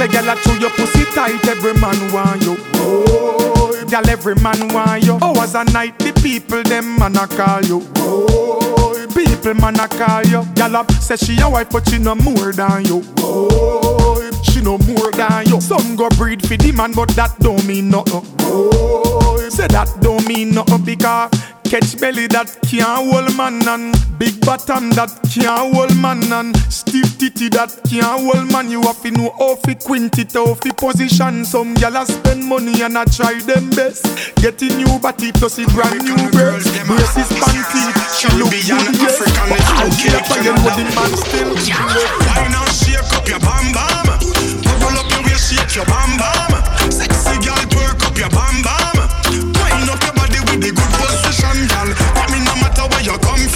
Say, 0.00 0.08
girl, 0.08 0.30
I 0.30 0.34
chew 0.36 0.58
your 0.58 0.70
pussy 0.70 1.04
tight, 1.14 1.46
every 1.46 1.74
man 1.74 2.10
want 2.10 2.42
you. 2.42 2.56
Oh, 2.76 3.84
girl, 3.90 4.08
every 4.08 4.34
man 4.36 4.72
want 4.72 5.04
you. 5.04 5.18
Hours 5.20 5.54
a 5.54 5.62
night, 5.64 5.98
the 5.98 6.14
people 6.22 6.62
them 6.62 6.98
man 6.98 7.18
a 7.18 7.26
call 7.26 7.62
you. 7.66 7.86
Oh, 7.96 9.06
people 9.14 9.52
man 9.52 9.78
a 9.78 9.86
call 9.86 10.24
you. 10.24 10.42
Girl, 10.54 10.76
up 10.76 10.90
say 10.92 11.16
she 11.16 11.38
a 11.42 11.50
wife, 11.50 11.68
but 11.68 11.86
she 11.86 11.98
no 11.98 12.14
more 12.14 12.50
than 12.50 12.86
you. 12.86 13.02
Boy. 13.16 14.30
she 14.42 14.62
no 14.62 14.78
more 14.78 15.10
than 15.12 15.46
you. 15.48 15.60
Some 15.60 15.96
go 15.96 16.08
breed 16.16 16.48
for 16.48 16.56
the 16.56 16.72
man, 16.72 16.92
but 16.92 17.10
that 17.10 17.38
don't 17.38 17.62
mean 17.66 17.90
nothing. 17.90 18.22
Oh, 18.40 19.36
say 19.50 19.66
that 19.66 19.94
don't 20.00 20.26
mean 20.26 20.54
nothing 20.54 20.82
because 20.82 21.28
catch 21.70 22.00
belly 22.00 22.26
that 22.26 22.50
can't 22.66 23.06
hold 23.06 23.30
man 23.38 23.62
and 23.70 23.94
big 24.18 24.34
bottom 24.42 24.90
that 24.90 25.06
can't 25.30 25.70
hold 25.70 25.94
man 26.02 26.18
and 26.34 26.56
stiff 26.66 27.14
titty 27.14 27.46
that 27.48 27.70
can't 27.86 28.26
hold 28.26 28.50
man. 28.50 28.66
You 28.74 28.82
have 28.82 28.98
to 29.06 29.10
know 29.14 29.30
how 29.38 29.54
fi 29.54 29.74
quint 29.78 30.18
it, 30.18 30.34
how 30.34 30.58
fi 30.58 30.74
position. 30.74 31.46
Some 31.46 31.78
gyal 31.78 31.94
a 31.94 32.02
spend 32.10 32.42
money 32.42 32.82
and 32.82 32.98
a 32.98 33.06
try 33.06 33.38
them 33.46 33.70
best. 33.70 34.02
Getting 34.42 34.82
new 34.82 34.98
body 34.98 35.30
plus 35.30 35.62
a 35.62 35.64
brand 35.70 36.02
new 36.02 36.18
breast. 36.34 36.74
Braces 36.90 37.30
panty, 37.38 37.86
she 38.18 38.26
look 38.34 38.50
good 38.50 38.66
yes. 38.98 39.22
But 39.46 39.62
I'll 39.78 39.94
be 39.94 40.10
up 40.10 40.26
again 40.26 40.58
with 40.66 40.74
the 40.74 40.90
man 40.90 41.12
still. 41.22 41.54
Why 41.54 42.50
not 42.50 42.66
shake 42.74 42.98
up 43.14 43.30
your 43.30 43.38
bam 43.38 43.70
bam? 43.70 44.18
Bubble 44.66 44.98
up 44.98 45.06
your 45.14 45.22
waist, 45.22 45.54
shake 45.54 45.78
your 45.78 45.86
bam 45.86 46.18
bam. 46.18 46.50
Sexy 46.90 47.38
girl, 47.46 47.62
twerk 47.70 48.02
up 48.02 48.18
your 48.18 48.30
bam 48.34 48.58
bam. 48.58 49.06
Wind 49.54 49.86
up 49.86 50.02
your 50.02 50.14
body 50.18 50.42
with 50.50 50.66
the 50.66 50.74
good 50.74 50.99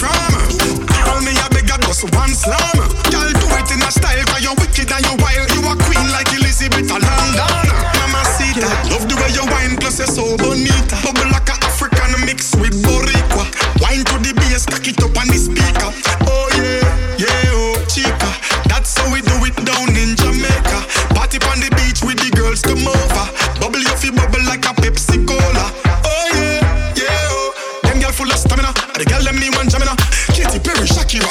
from. 0.05 0.85
Tell 0.87 1.19
me 1.21 1.33
beg 1.51 1.69
you 1.69 1.77
just 1.85 2.03
one 2.13 2.33
slam. 2.33 2.77
Girl, 3.09 3.31
do 3.31 3.47
it 3.57 3.69
in 3.71 3.81
a 3.81 3.91
style, 3.91 4.23
cause 4.29 4.43
you're 4.43 4.57
wicked 4.59 4.91
and 4.91 5.03
you're 5.05 5.19
wild. 5.19 5.49
You 5.53 5.61
a 5.65 5.73
queen 5.87 6.07
like 6.11 6.29
Elizabeth 6.33 6.91
of 6.91 7.01
London. 7.01 7.65
Mama 7.97 8.21
Sita, 8.37 8.67
love 8.91 9.07
the 9.07 9.15
way 9.15 9.31
you 9.33 9.45
wine, 9.49 9.77
plus 9.77 9.99
you're 9.99 10.07
so 10.07 10.37
bonita. 10.37 10.95
Bubble 11.03 11.34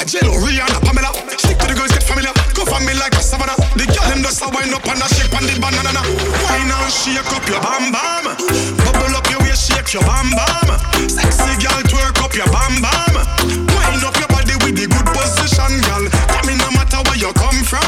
Shakira, 0.05 0.37
Rihanna, 0.37 0.77
Pamela. 0.85 1.09
Stick 1.33 1.57
to 1.57 1.65
the 1.65 1.73
girls, 1.73 1.89
get 1.89 2.05
familiar. 2.05 2.29
Go 2.53 2.61
for 2.61 2.77
me 2.85 2.93
like 2.93 3.17
a 3.17 3.23
savannah. 3.25 3.57
The 3.73 3.89
girl 3.89 4.05
them 4.05 4.21
just 4.21 4.37
a 4.45 4.47
wind 4.53 4.69
up 4.69 4.85
and 4.85 5.01
a 5.01 5.07
shake 5.09 5.33
on 5.33 5.41
the 5.49 5.57
banana. 5.57 6.01
Wine 6.45 6.69
and 6.69 6.93
shake 6.93 7.25
up 7.33 7.41
your 7.49 7.57
bam 7.57 7.89
bam. 7.89 8.37
Bubble 8.85 9.17
up 9.17 9.25
your 9.33 9.41
waist, 9.41 9.65
shake 9.65 9.97
your 9.97 10.05
bam 10.05 10.29
bam. 10.29 10.77
Sexy 11.09 11.57
girl, 11.57 11.81
twerk 11.89 12.21
up 12.21 12.37
your 12.37 12.45
bam 12.53 12.85
bam. 12.85 13.13
Wind 13.49 14.05
up 14.05 14.13
your 14.21 14.29
body 14.29 14.53
with 14.61 14.77
the 14.77 14.85
good 14.85 15.09
position, 15.09 15.73
girl. 15.89 16.05
Come 16.37 16.53
in 16.53 16.61
no 16.61 16.69
matter 16.77 17.01
where 17.09 17.17
you 17.17 17.33
come 17.33 17.65
from. 17.65 17.81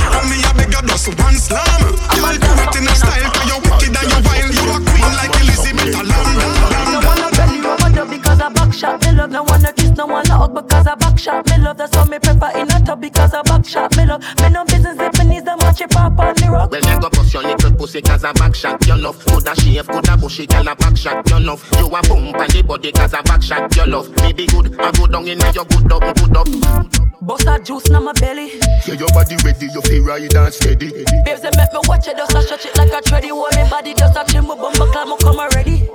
Tell 0.00 0.24
me 0.24 0.40
beg 0.56 0.72
you 0.72 0.80
just 0.88 1.12
one 1.12 1.36
slam. 1.36 1.80
Girl, 2.08 2.34
do 2.40 2.50
it 2.56 2.72
in 2.72 2.88
a 2.88 2.94
style, 2.96 3.28
cause 3.36 3.46
you're 3.52 3.60
wicked 3.68 3.92
and 3.92 4.08
you're 4.08 4.24
wild. 4.24 4.48
You 4.48 4.64
a 4.72 4.76
queen 4.80 5.12
like 5.12 5.34
Elizabeth 5.44 5.92
London. 5.92 6.40
No 6.88 7.04
wanna 7.04 7.28
it 7.36 8.00
up 8.00 8.08
because 8.08 8.40
I 8.40 8.48
back 8.48 8.72
shot 8.72 8.96
me 9.04 9.12
love. 9.12 9.28
No 9.28 9.44
wanna 9.44 9.83
kiss, 9.94 9.98
no 9.98 10.12
wanna 10.12 10.36
hug 10.36 10.54
because 10.54 10.86
I 10.86 10.94
back 10.94 11.18
shot 11.18 11.46
me 11.48 11.58
love. 11.58 11.76
That's 11.76 11.96
why 11.96 12.04
me 12.04 12.18
prefer 12.18 12.50
in 12.58 12.70
a 12.70 12.84
tub 12.84 13.00
because 13.00 13.34
I 13.34 13.42
back 13.42 13.64
shot 13.64 13.96
me 13.96 14.06
love. 14.06 14.22
Me 14.42 14.48
no 14.50 14.64
business 14.64 14.96
if 14.98 15.18
me 15.18 15.24
needs 15.30 15.44
them 15.44 15.58
watch 15.60 15.80
it 15.80 15.90
pop 15.90 16.18
on 16.18 16.34
the 16.34 16.48
rock. 16.50 16.70
Well, 16.70 16.80
you 16.80 17.00
go 17.00 17.10
bust 17.10 17.34
your 17.34 17.42
little 17.42 17.72
pussy 17.72 18.02
cause 18.02 18.24
I 18.24 18.32
back 18.32 18.54
shot 18.54 18.86
your 18.86 18.96
love. 18.96 19.24
Coulda 19.26 19.54
shave, 19.56 19.86
coulda 19.86 20.16
bushy, 20.16 20.46
girl 20.46 20.68
a 20.68 20.74
back 20.76 20.96
shot 20.96 21.28
your 21.28 21.40
love. 21.40 21.64
You 21.78 21.86
a 21.86 22.02
bump 22.02 22.36
on 22.36 22.48
the 22.48 22.64
body 22.66 22.92
cause 22.92 23.14
I 23.14 23.22
back 23.22 23.42
shot 23.42 23.74
your 23.76 23.86
love. 23.86 24.08
Me 24.22 24.32
be 24.32 24.46
good, 24.46 24.78
I 24.80 24.90
go 24.92 25.06
down 25.06 25.28
in 25.28 25.38
your 25.54 25.64
good 25.64 25.92
up, 25.92 26.16
good 26.16 26.36
up. 26.36 27.04
Bust 27.24 27.46
that 27.46 27.64
juice 27.64 27.88
in 27.88 28.02
my 28.04 28.12
belly. 28.20 28.60
Yeah, 28.84 29.00
your 29.00 29.08
body 29.16 29.36
ready, 29.44 29.66
you 29.72 29.80
feel 29.80 30.04
right 30.04 30.34
and 30.34 30.52
steady. 30.52 30.90
Babes, 31.24 31.40
they 31.40 31.48
make 31.56 31.72
me 31.72 31.80
watch 31.88 32.06
it, 32.06 32.16
just 32.18 32.34
a 32.34 32.42
stretch 32.42 32.66
it 32.66 32.76
like 32.76 32.92
a 32.92 33.00
tready. 33.00 33.28
Hold 33.28 33.54
me 33.56 33.64
body, 33.70 33.94
just 33.94 34.18
a 34.18 34.24
trim, 34.28 34.46
bumper 34.46 34.84
climb, 34.92 35.08
I 35.08 35.16
come 35.16 35.40
already. 35.40 35.88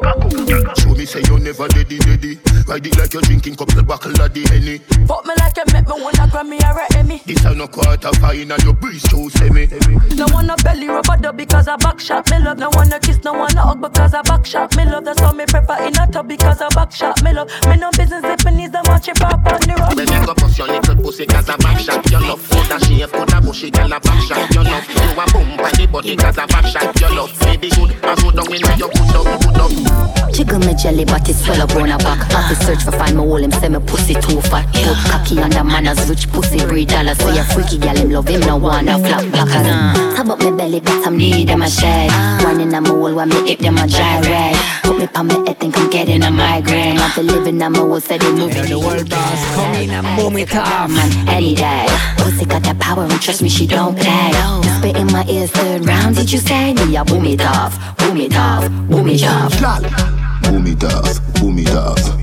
Show 0.82 0.96
me 0.96 1.06
say 1.06 1.22
you 1.30 1.38
never 1.38 1.68
ready, 1.76 2.00
ready. 2.08 2.40
Ride 2.66 2.88
it 2.88 2.98
like 2.98 3.14
you're 3.14 3.22
drinking 3.22 3.56
couple 3.58 3.80
buckle 3.90 4.22
of 4.22 4.32
the 4.38 4.46
henny. 4.54 4.78
Fuck 5.10 5.26
me 5.26 5.34
like 5.42 5.58
you 5.58 5.66
make 5.74 5.90
me 5.90 5.98
wanna 5.98 6.30
grab 6.30 6.46
me 6.46 6.62
or 6.62 6.78
a 6.78 6.86
Emmy. 6.94 7.18
This 7.26 7.44
a 7.44 7.56
no 7.56 7.68
quarter 7.68 8.14
fine 8.22 8.52
and 8.52 8.64
your 8.64 8.78
breeze 8.78 9.02
too 9.10 9.30
semi. 9.32 9.66
No 10.14 10.30
wanna 10.30 10.56
belly 10.62 10.88
rub 10.88 11.10
up 11.10 11.36
because 11.36 11.68
I 11.68 11.76
back 11.78 12.00
shot 12.00 12.30
me 12.30 12.38
love. 12.38 12.60
No 12.60 12.70
wanna 12.74 13.00
kiss, 13.00 13.18
no 13.24 13.34
wanna 13.34 13.62
hug 13.62 13.82
because 13.82 14.14
I 14.14 14.22
back 14.22 14.46
shot 14.46 14.78
me 14.78 14.86
love. 14.86 15.06
That's 15.06 15.20
why 15.20 15.34
me 15.34 15.46
prefer 15.48 15.82
in 15.82 15.98
a 15.98 16.06
tub 16.06 16.28
because 16.28 16.62
I 16.62 16.70
back 16.70 16.92
shot 16.92 17.24
me 17.24 17.34
love. 17.34 17.50
Me 17.66 17.78
no 17.78 17.90
business 17.98 18.24
if 18.24 18.46
me 18.46 18.52
needs 18.52 18.72
them 18.72 18.84
watch 18.86 19.10
it 19.10 19.18
pop 19.18 19.42
on 19.50 19.60
the 19.66 19.74
rock. 19.74 19.98
You 19.98 20.06
go 20.06 20.34
bust 20.36 20.58
your 20.60 20.68
little 20.68 20.96
pussy 21.02 21.26
cause 21.26 21.50
I 21.50 21.58
back 21.58 21.80
shot 21.80 22.06
your 22.12 22.22
love. 22.22 22.48
Coulda 22.48 22.78
shave, 22.86 23.12
coulda 23.12 23.42
bushy, 23.42 23.72
girl 23.72 23.92
a 23.92 24.00
back 24.00 24.22
shot 24.22 24.54
your 24.54 24.64
love. 24.70 24.86
You 24.86 25.18
a 25.18 25.26
bump 25.26 25.66
on 25.66 25.74
the 25.74 25.88
body 25.92 26.16
cause 26.16 26.38
I 26.38 26.46
back 26.46 26.66
shot 26.68 26.94
your 27.02 27.10
love. 27.10 27.34
Me 27.42 27.58
be 27.58 27.70
good, 27.74 27.98
I 28.06 28.14
go 28.22 28.30
down 28.30 28.54
in 28.54 28.62
your 28.78 28.90
good 28.94 29.18
up, 29.18 29.26
good 29.42 29.58
up. 29.58 30.39
Jiggle 30.50 30.68
me 30.68 30.74
jelly, 30.74 31.06
but 31.06 31.30
it 31.30 31.36
swell 31.36 31.62
up 31.62 31.76
on 31.76 31.92
a 31.92 31.98
back. 32.00 32.32
Have 32.32 32.50
to 32.50 32.66
search 32.66 32.84
for 32.84 32.92
find 32.92 33.16
my 33.16 33.22
hole, 33.22 33.38
him 33.38 33.52
say 33.52 33.70
me 33.70 33.78
pussy 33.86 34.16
too 34.16 34.42
fat. 34.42 34.66
Good 34.74 34.98
cocky 35.06 35.40
under 35.40 35.64
manners, 35.64 36.10
rich 36.10 36.28
pussy 36.32 36.58
breed 36.66 36.90
dollars. 36.90 37.20
So 37.20 37.30
you 37.30 37.44
freaky 37.44 37.78
gal, 37.78 37.96
him 37.96 38.10
love 38.10 38.28
him, 38.28 38.42
no 38.42 38.58
wanna 38.58 38.98
flap 38.98 39.32
backers. 39.32 40.18
Top 40.18 40.30
up 40.30 40.40
me 40.40 40.50
belly, 40.58 40.80
but 40.80 41.06
I'm 41.06 41.18
need 41.18 41.50
them 41.50 41.62
a 41.62 41.70
shade. 41.70 42.10
Running 42.44 42.74
on 42.74 42.82
my 42.82 42.90
hole, 42.90 43.14
while 43.14 43.28
me 43.28 43.48
hip 43.48 43.60
them 43.60 43.78
a 43.78 43.86
dry 43.88 44.22
rag. 44.22 44.56
Put 44.82 44.98
me 44.98 45.08
on 45.14 45.28
me 45.28 45.36
head, 45.46 45.60
think 45.60 45.78
I'm 45.78 45.88
getting 45.92 46.24
a 46.24 46.32
migraine. 46.32 46.98
I'm 46.98 47.12
the 47.16 47.32
living 47.32 47.62
on 47.62 47.72
my 47.74 47.78
hole, 47.78 48.00
say 48.00 48.18
they 48.18 48.32
moving. 48.32 48.66
the 48.66 48.80
world 48.80 49.08
boss, 49.08 49.56
come 49.56 49.76
in 49.76 49.92
and 49.92 50.18
boom 50.18 50.36
it 50.36 50.56
off. 50.56 50.90
Man, 50.90 51.30
any 51.30 51.54
day. 51.54 51.86
Pussy 52.18 52.46
got 52.46 52.64
that 52.64 52.80
power, 52.80 53.04
and 53.04 53.22
trust 53.22 53.44
me, 53.44 53.50
she 53.50 53.68
don't 53.68 53.96
play. 53.96 54.32
Spit 54.80 54.98
in 54.98 55.06
my 55.14 55.24
ears, 55.30 55.52
third 55.52 55.86
round, 55.86 56.16
did 56.16 56.32
you 56.32 56.40
say? 56.40 56.74
Me, 56.74 56.98
I 56.98 57.04
boom 57.04 57.26
it 57.26 57.42
off, 57.42 57.78
boom 57.98 58.18
it 58.18 58.36
off, 58.36 58.68
boom 58.90 59.08
it 59.10 59.24
off. 59.24 60.19
Boom 60.50 60.66
it 60.66 60.84
off, 60.84 61.34
boom 61.36 61.60
it 61.60 61.70
off. 61.76 62.18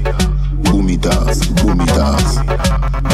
Boom 0.64 0.88
it 0.88 1.06
off, 1.06 1.38
boom 1.62 1.80
it 1.80 1.96
off. 1.96 2.34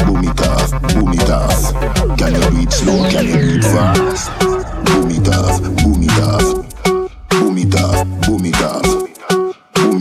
Boom 0.07 0.23
it 0.23 0.41
off, 0.41 0.71
boom 0.91 1.13
it 1.13 1.29
off. 1.29 2.17
Can 2.17 2.33
you 2.33 2.49
beat 2.49 2.71
slow, 2.73 3.09
can 3.11 3.27
you 3.27 3.37
beat 3.37 3.63
fast? 3.63 4.31
Boom 4.39 5.11
it 5.11 5.27
off, 5.29 5.61
boom 5.61 6.01
it 6.01 6.19
off. 6.19 6.65
Boom 7.29 7.57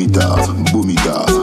it 0.01 0.17
off, 0.17 0.73
boom 0.73 0.91
it 0.91 1.07
off. 1.07 1.42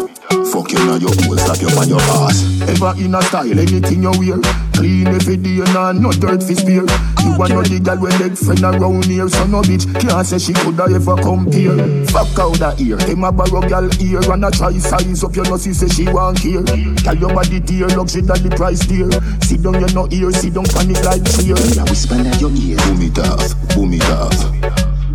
Fuck 0.60 0.74
you 0.74 0.86
now 0.86 0.95
your 0.99 1.16
hole, 1.24 1.38
slap 1.38 1.62
you 1.62 1.72
on 1.80 1.88
your 1.88 2.01
ass. 2.20 2.43
Ever 2.68 2.91
in 2.99 3.16
a 3.16 3.22
style, 3.22 3.47
anything 3.47 4.03
you 4.03 4.12
wear. 4.20 4.43
Clean 4.76 5.07
every 5.07 5.38
day, 5.38 5.64
nah, 5.72 5.93
no 5.93 6.12
dirt 6.12 6.43
fi 6.43 6.53
spear. 6.53 6.84
You 7.24 7.32
want 7.39 7.55
no 7.55 7.64
the 7.64 7.80
girl 7.80 7.95
with 8.03 8.20
leg 8.20 8.36
friend 8.36 8.60
around 8.68 9.05
here, 9.05 9.30
so 9.30 9.47
no 9.47 9.62
bitch 9.64 9.88
can't 10.03 10.28
say 10.28 10.38
she 10.38 10.51
coulda 10.51 10.91
ever 10.91 11.16
compare. 11.16 11.80
Fuck 12.12 12.36
out 12.43 12.60
that 12.60 12.76
ear, 12.84 12.97
them 12.97 13.24
a 13.24 13.32
borrow 13.32 13.64
girl 13.72 13.88
ear 14.03 14.20
and 14.20 14.43
a 14.43 14.51
try 14.51 14.76
size 14.76 15.24
up 15.24 15.34
your 15.34 15.47
nose, 15.47 15.64
say 15.64 15.88
she 15.88 16.12
want 16.12 16.36
care. 16.43 16.60
Tell 17.07 17.16
your 17.16 17.32
body 17.32 17.62
dear, 17.64 17.88
luxury 17.95 18.28
that 18.28 18.43
the 18.43 18.51
price 18.51 18.84
dear. 18.84 19.07
Sit 19.39 19.64
down, 19.64 19.80
you 19.80 19.88
no 19.95 20.12
ear, 20.12 20.28
sit 20.36 20.51
down, 20.51 20.68
panic 20.68 20.99
like 21.07 21.24
fear. 21.39 21.55
Yeah, 21.55 21.88
whisper 21.88 22.20
at 22.20 22.36
your 22.43 22.51
ear. 22.51 22.76
Boom 22.84 23.07
it 23.07 23.16
off, 23.16 23.55
boom 23.72 23.95
it 23.95 24.03
off, 24.12 24.36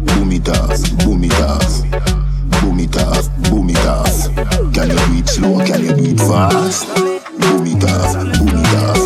boom 0.09 0.33
it 0.33 0.49
off, 0.49 0.81
boom 1.05 1.21
it 1.21 1.37
off. 1.37 2.34
Boom 2.65 2.81
it 2.81 2.97
off, 2.97 3.29
boom 3.51 3.69
it 3.69 3.77
off. 3.87 4.35
Can 4.73 4.89
you 4.89 5.19
it 5.19 5.29
slow? 5.29 5.59
Can 5.67 5.85
you 5.85 6.13
it 6.13 6.19
fast? 6.19 6.89
Boom 6.97 7.67
it 7.67 7.85
off, 7.85 8.15
boom 8.39 8.49
it 8.49 8.75
off. 8.77 9.04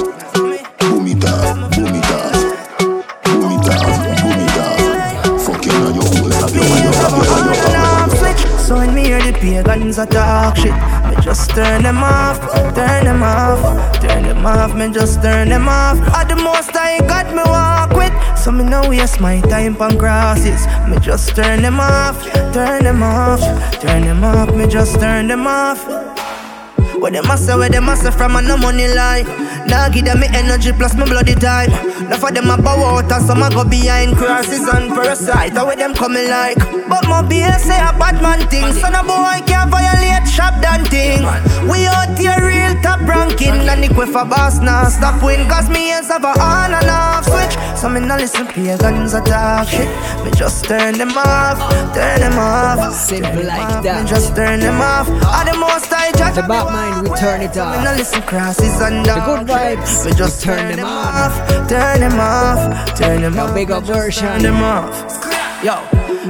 Pagans 9.69 9.97
talk 9.97 10.57
shit. 10.57 10.73
Me 11.09 11.15
just 11.21 11.51
turn 11.51 11.83
them 11.83 11.99
off, 11.99 12.41
turn 12.75 13.05
them 13.05 13.23
off, 13.23 13.61
turn 14.01 14.23
them 14.23 14.47
off. 14.47 14.75
Me 14.75 14.91
just 14.91 15.21
turn 15.23 15.51
them 15.51 15.69
off. 15.69 15.99
At 16.17 16.29
the 16.29 16.37
most 16.37 16.75
I 16.75 17.01
got 17.07 17.29
me 17.37 17.43
walk 17.45 17.93
with, 17.93 18.15
so 18.39 18.51
me 18.51 18.65
no 18.65 18.89
waste 18.89 19.21
my 19.21 19.41
time 19.43 19.77
on 19.77 19.99
crosses. 19.99 20.67
Me 20.89 20.99
just 21.01 21.37
turn 21.37 21.61
them 21.61 21.81
off, 21.81 22.17
turn 22.55 22.85
them 22.85 23.03
off, 23.03 23.41
turn 23.81 24.03
them 24.03 24.25
off. 24.25 24.55
Me 24.55 24.67
just 24.67 24.99
turn 25.01 25.29
them 25.29 25.47
off. 25.47 25.85
What 27.01 27.13
them 27.13 27.27
must 27.29 27.47
say, 27.47 27.55
where 27.55 27.69
them 27.69 27.95
say 27.97 28.11
from 28.11 28.37
a 28.37 28.43
no 28.43 28.57
money 28.57 28.89
line. 28.89 29.27
Now 29.69 29.89
give 29.89 30.05
them 30.05 30.21
me 30.21 30.29
energy 30.33 30.73
plus 30.73 30.95
my 30.97 31.05
bloody 31.05 31.35
time. 31.35 31.71
Now 32.09 32.17
for 32.17 32.33
them 32.33 32.51
a 32.51 32.57
bow 32.57 32.81
out 32.97 33.13
and 33.13 33.25
some 33.25 33.43
a 33.43 33.51
go 33.51 33.65
behind 33.65 34.17
crosses 34.17 34.67
and 34.67 34.89
parasite. 34.91 35.53
How 35.53 35.67
with 35.67 35.79
them 35.79 35.95
coming 35.95 36.29
like? 36.29 36.59
But 36.89 37.05
my 37.05 37.23
BS 37.23 37.69
say 37.69 37.77
a 37.77 37.93
bad 38.01 38.21
man 38.23 38.49
thing. 38.49 38.73
So 38.73 38.89
no 38.89 39.03
boy 39.03 39.45
can't 39.47 39.71
violate 39.71 40.27
shop 40.29 40.61
done 40.63 40.85
thing. 40.87 41.21
We 41.69 41.87
out 41.87 42.17
here 42.17 42.37
real 42.41 42.75
top 42.83 43.01
ranking. 43.07 43.69
And 43.69 43.85
the 43.85 43.89
for 43.95 44.25
boss 44.25 44.59
now 44.61 44.89
stop 44.89 45.23
win. 45.23 45.47
Cause 45.49 45.69
me 45.69 45.89
hands 45.89 46.09
have 46.09 46.25
a 46.25 46.33
on 46.41 46.73
and 46.73 46.89
off 46.89 47.25
switch. 47.25 47.55
So 47.79 47.89
me 47.89 48.01
no 48.01 48.17
listen 48.17 48.47
pagans 48.47 49.13
talk 49.13 49.69
shit. 49.69 49.89
Me 50.25 50.31
just 50.33 50.65
turn 50.65 50.97
them 50.97 51.13
off, 51.17 51.59
turn 51.95 52.21
them 52.21 52.39
off. 52.39 52.95
Simple 52.95 53.45
like 53.45 53.83
that. 53.83 54.03
Me 54.03 54.09
just 54.09 54.35
turn 54.35 54.61
them 54.61 54.81
off. 54.81 55.09
All 55.09 55.45
the 55.45 55.55
most 55.59 55.93
I 55.93 56.13
judge. 56.13 56.37
The 56.37 56.43
Batman 56.43 57.05
we 57.05 57.11
turn 57.19 57.43
it 57.43 57.57
off. 57.57 57.85
No 57.85 57.93
listen 57.93 58.23
crosses 58.23 58.81
and 58.81 59.05
The 59.05 59.15
good 59.27 59.47
vibes, 59.59 60.07
we 60.07 60.13
just 60.13 60.43
turn, 60.43 60.57
turn 60.57 60.69
them 60.71 60.79
them 60.79 60.87
off, 60.87 61.35
turn 61.69 62.01
them 62.01 62.21
off, 62.21 62.95
turn 62.95 63.23
them 63.23 63.39
off. 63.39 63.55
big 63.55 63.71
up 63.71 63.85
version. 63.85 64.29
Turn 64.29 64.43
them 64.43 64.63
off. 64.63 64.95
Yo, 65.67 65.75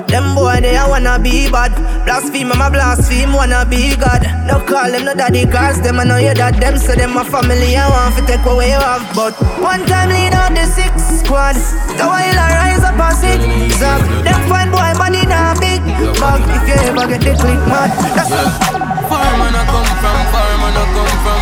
them 0.09 0.35
boy 0.35 0.57
they 0.61 0.77
a 0.77 0.89
wanna 0.89 1.19
be 1.19 1.51
bad. 1.51 1.73
Blaspheme, 2.05 2.53
I'm 2.53 2.63
a 2.63 2.71
blaspheme, 2.71 3.33
wanna 3.33 3.67
be 3.69 3.95
God. 3.97 4.25
No 4.49 4.57
call 4.65 4.91
them 4.91 5.05
no 5.05 5.15
daddy, 5.15 5.45
cause 5.45 5.81
them 5.83 6.01
I 6.01 6.05
know 6.05 6.17
you 6.17 6.35
that 6.35 6.57
them 6.61 6.79
so 6.79 6.95
them 6.95 7.17
a 7.17 7.25
family. 7.25 7.77
I 7.77 7.89
want 7.93 8.17
to 8.17 8.23
take 8.25 8.47
away 8.47 8.73
you 8.73 8.81
have, 8.81 9.05
but 9.15 9.37
one 9.61 9.85
time 9.85 10.09
lead 10.09 10.33
out 10.33 10.53
the 10.57 10.65
six 10.65 11.21
squad. 11.21 11.57
The 12.01 12.05
while 12.09 12.41
I 12.47 12.49
rise 12.57 12.85
up 12.89 12.97
and 12.97 13.17
sit, 13.21 13.41
zap. 13.77 14.01
Them 14.25 14.41
fine 14.49 14.71
boy 14.73 14.93
body 14.97 15.23
na 15.29 15.53
big 15.61 15.85
bag. 16.17 16.41
If 16.57 16.65
you 16.69 16.77
ever 16.89 17.05
get 17.13 17.21
the 17.21 17.33
click 17.37 17.61
mad, 17.69 17.93
that's 18.17 18.33
Far 18.33 19.29
man 19.37 19.53
I 19.53 19.63
come 19.69 19.93
from, 20.01 20.21
far 20.33 20.51
man 20.61 20.73
I 20.73 20.85
come 20.97 21.13
from 21.21 21.25
far. 21.25 21.38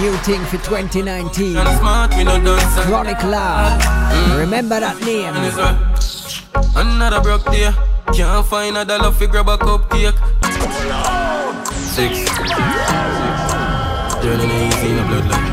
New 0.00 0.16
thing 0.24 0.42
for 0.46 0.56
2019. 0.56 1.58
And 1.58 1.78
smart, 1.78 2.16
we 2.16 2.24
no 2.24 2.42
dance 2.42 2.76
and 2.78 2.86
Chronic 2.86 3.22
Law. 3.22 3.78
Mm. 3.78 4.38
Remember 4.40 4.80
that 4.80 4.98
name. 5.02 5.34
And 5.34 5.44
it's 5.44 5.56
right. 5.56 5.76
Another 6.74 7.20
broke 7.20 7.44
day. 7.52 7.70
Can't 8.14 8.46
find 8.46 8.78
a 8.78 8.84
dollar 8.86 9.12
fi 9.12 9.26
grab 9.26 9.48
a 9.50 9.58
cupcake. 9.58 10.16
Six. 11.92 12.24
Journey 14.22 14.68
easy 14.68 14.88
in 14.88 14.96
the 14.96 15.02
bloodline. 15.02 15.49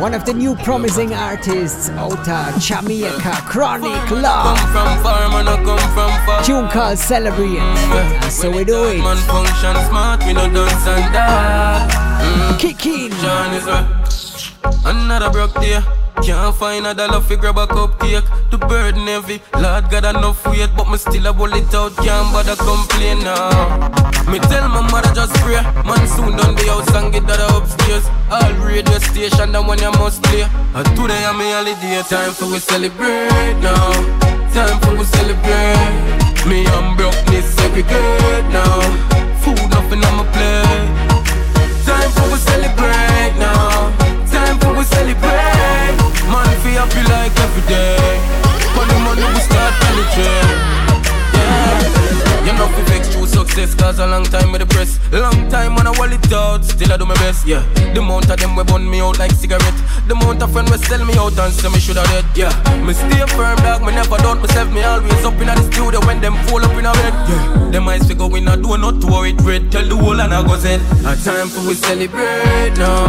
One 0.00 0.14
of 0.14 0.24
the 0.24 0.32
new 0.34 0.56
promising 0.56 1.14
artists 1.14 1.88
Ota 1.90 2.52
Jamaica, 2.58 3.32
Chronic 3.46 4.10
Law. 4.10 4.54
from 4.56 5.02
far, 5.02 5.28
man 5.28 5.46
I 5.48 5.56
come 5.64 5.78
from 5.94 6.26
far. 6.26 6.42
Tune 6.44 6.68
called 6.68 6.98
Celebrate. 6.98 7.58
And 7.58 8.32
so 8.32 8.50
we 8.50 8.64
do 8.64 8.82
Man 8.98 9.16
it. 9.16 9.20
function 9.22 9.76
smart, 9.88 10.24
we 10.24 10.32
no 10.32 10.48
dance 10.50 10.86
and 10.86 11.12
dance. 11.12 11.94
Mm. 11.94 12.58
Kick 12.58 12.86
in. 12.86 13.10
John 13.22 13.54
is 13.54 13.64
right. 13.64 13.86
Another 14.84 15.30
broke 15.30 15.54
day. 15.60 15.80
Can't 16.20 16.54
find 16.54 16.86
a 16.86 16.94
dollar 16.94 17.20
fi 17.20 17.36
grab 17.36 17.58
a 17.58 17.66
cupcake. 17.66 18.26
The 18.50 18.58
burden 18.58 19.06
heavy. 19.06 19.40
Lord 19.54 19.90
got 19.90 20.04
enough 20.04 20.44
weight, 20.46 20.70
but 20.76 20.90
me 20.90 20.98
still 20.98 21.26
a 21.26 21.32
roll 21.32 21.52
it 21.54 21.74
out. 21.74 21.96
Can't 21.96 22.32
bother 22.32 22.56
complain 22.56 23.24
now. 23.24 24.02
Me 24.30 24.38
tell 24.38 24.68
my 24.68 24.82
mother 24.90 25.12
just 25.14 25.34
pray. 25.42 25.62
Man 25.88 26.06
soon 26.06 26.36
done 26.36 26.54
the 26.54 26.64
house 26.68 26.94
and 26.94 27.12
get 27.12 27.26
that 27.26 27.40
upstairs. 27.50 28.06
All 28.30 28.52
radio 28.64 28.98
station, 28.98 29.52
the 29.52 29.62
one 29.62 29.80
you 29.80 29.90
must 29.92 30.22
play. 30.24 30.42
And 30.74 30.86
today 30.96 31.24
I'm 31.24 31.40
a 31.40 31.46
holiday. 31.52 32.02
Time 32.08 32.32
for 32.32 32.46
we 32.46 32.58
celebrate 32.58 33.58
now. 33.60 33.92
Time 34.52 34.78
for 34.80 34.96
we 34.96 35.04
celebrate. 35.04 35.91
Me 61.70 61.78
out 61.78 61.84
and 61.84 61.84
say 61.86 61.94
me 61.94 61.94
shoulda 61.94 62.02
dead, 62.04 62.24
yeah. 62.36 62.84
Me 62.84 62.92
stay 62.92 63.26
firm, 63.36 63.56
dog, 63.58 63.82
me 63.82 63.92
never 63.92 64.16
doubt 64.18 64.40
myself. 64.40 64.72
Me 64.72 64.82
always 64.82 65.24
up 65.24 65.34
in 65.40 65.46
the 65.46 65.62
studio 65.70 66.00
when 66.06 66.20
them 66.20 66.34
fall 66.46 66.64
up 66.64 66.72
in 66.78 66.86
a 66.86 66.92
bed, 66.92 67.14
yeah. 67.28 67.70
Them 67.70 67.88
eyes 67.88 68.06
fi 68.06 68.14
go 68.14 68.34
in 68.34 68.48
a 68.48 68.56
door, 68.56 68.78
not 68.78 69.02
worry, 69.04 69.34
red. 69.42 69.70
Tell 69.70 69.86
the 69.86 69.96
whole 69.96 70.20
and 70.20 70.34
I 70.34 70.42
go 70.42 70.56
said, 70.56 70.80
a 71.06 71.16
time 71.22 71.48
for 71.48 71.66
we 71.66 71.74
celebrate 71.74 72.74
now. 72.76 73.06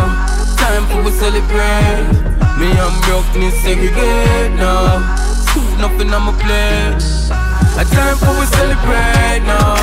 Time 0.57 0.85
for 0.87 1.03
we 1.03 1.11
celebrate. 1.11 2.33
Me 2.59 2.69
and 2.69 2.95
brokenness 3.03 3.55
segregate 3.61 4.53
now. 4.57 5.01
Food 5.51 5.79
nothing 5.79 6.13
on 6.13 6.23
my 6.23 6.33
plate. 6.37 7.01
A 7.77 7.83
time 7.83 8.17
for 8.17 8.33
we 8.39 8.45
celebrate 8.45 9.43
now. 9.45 9.75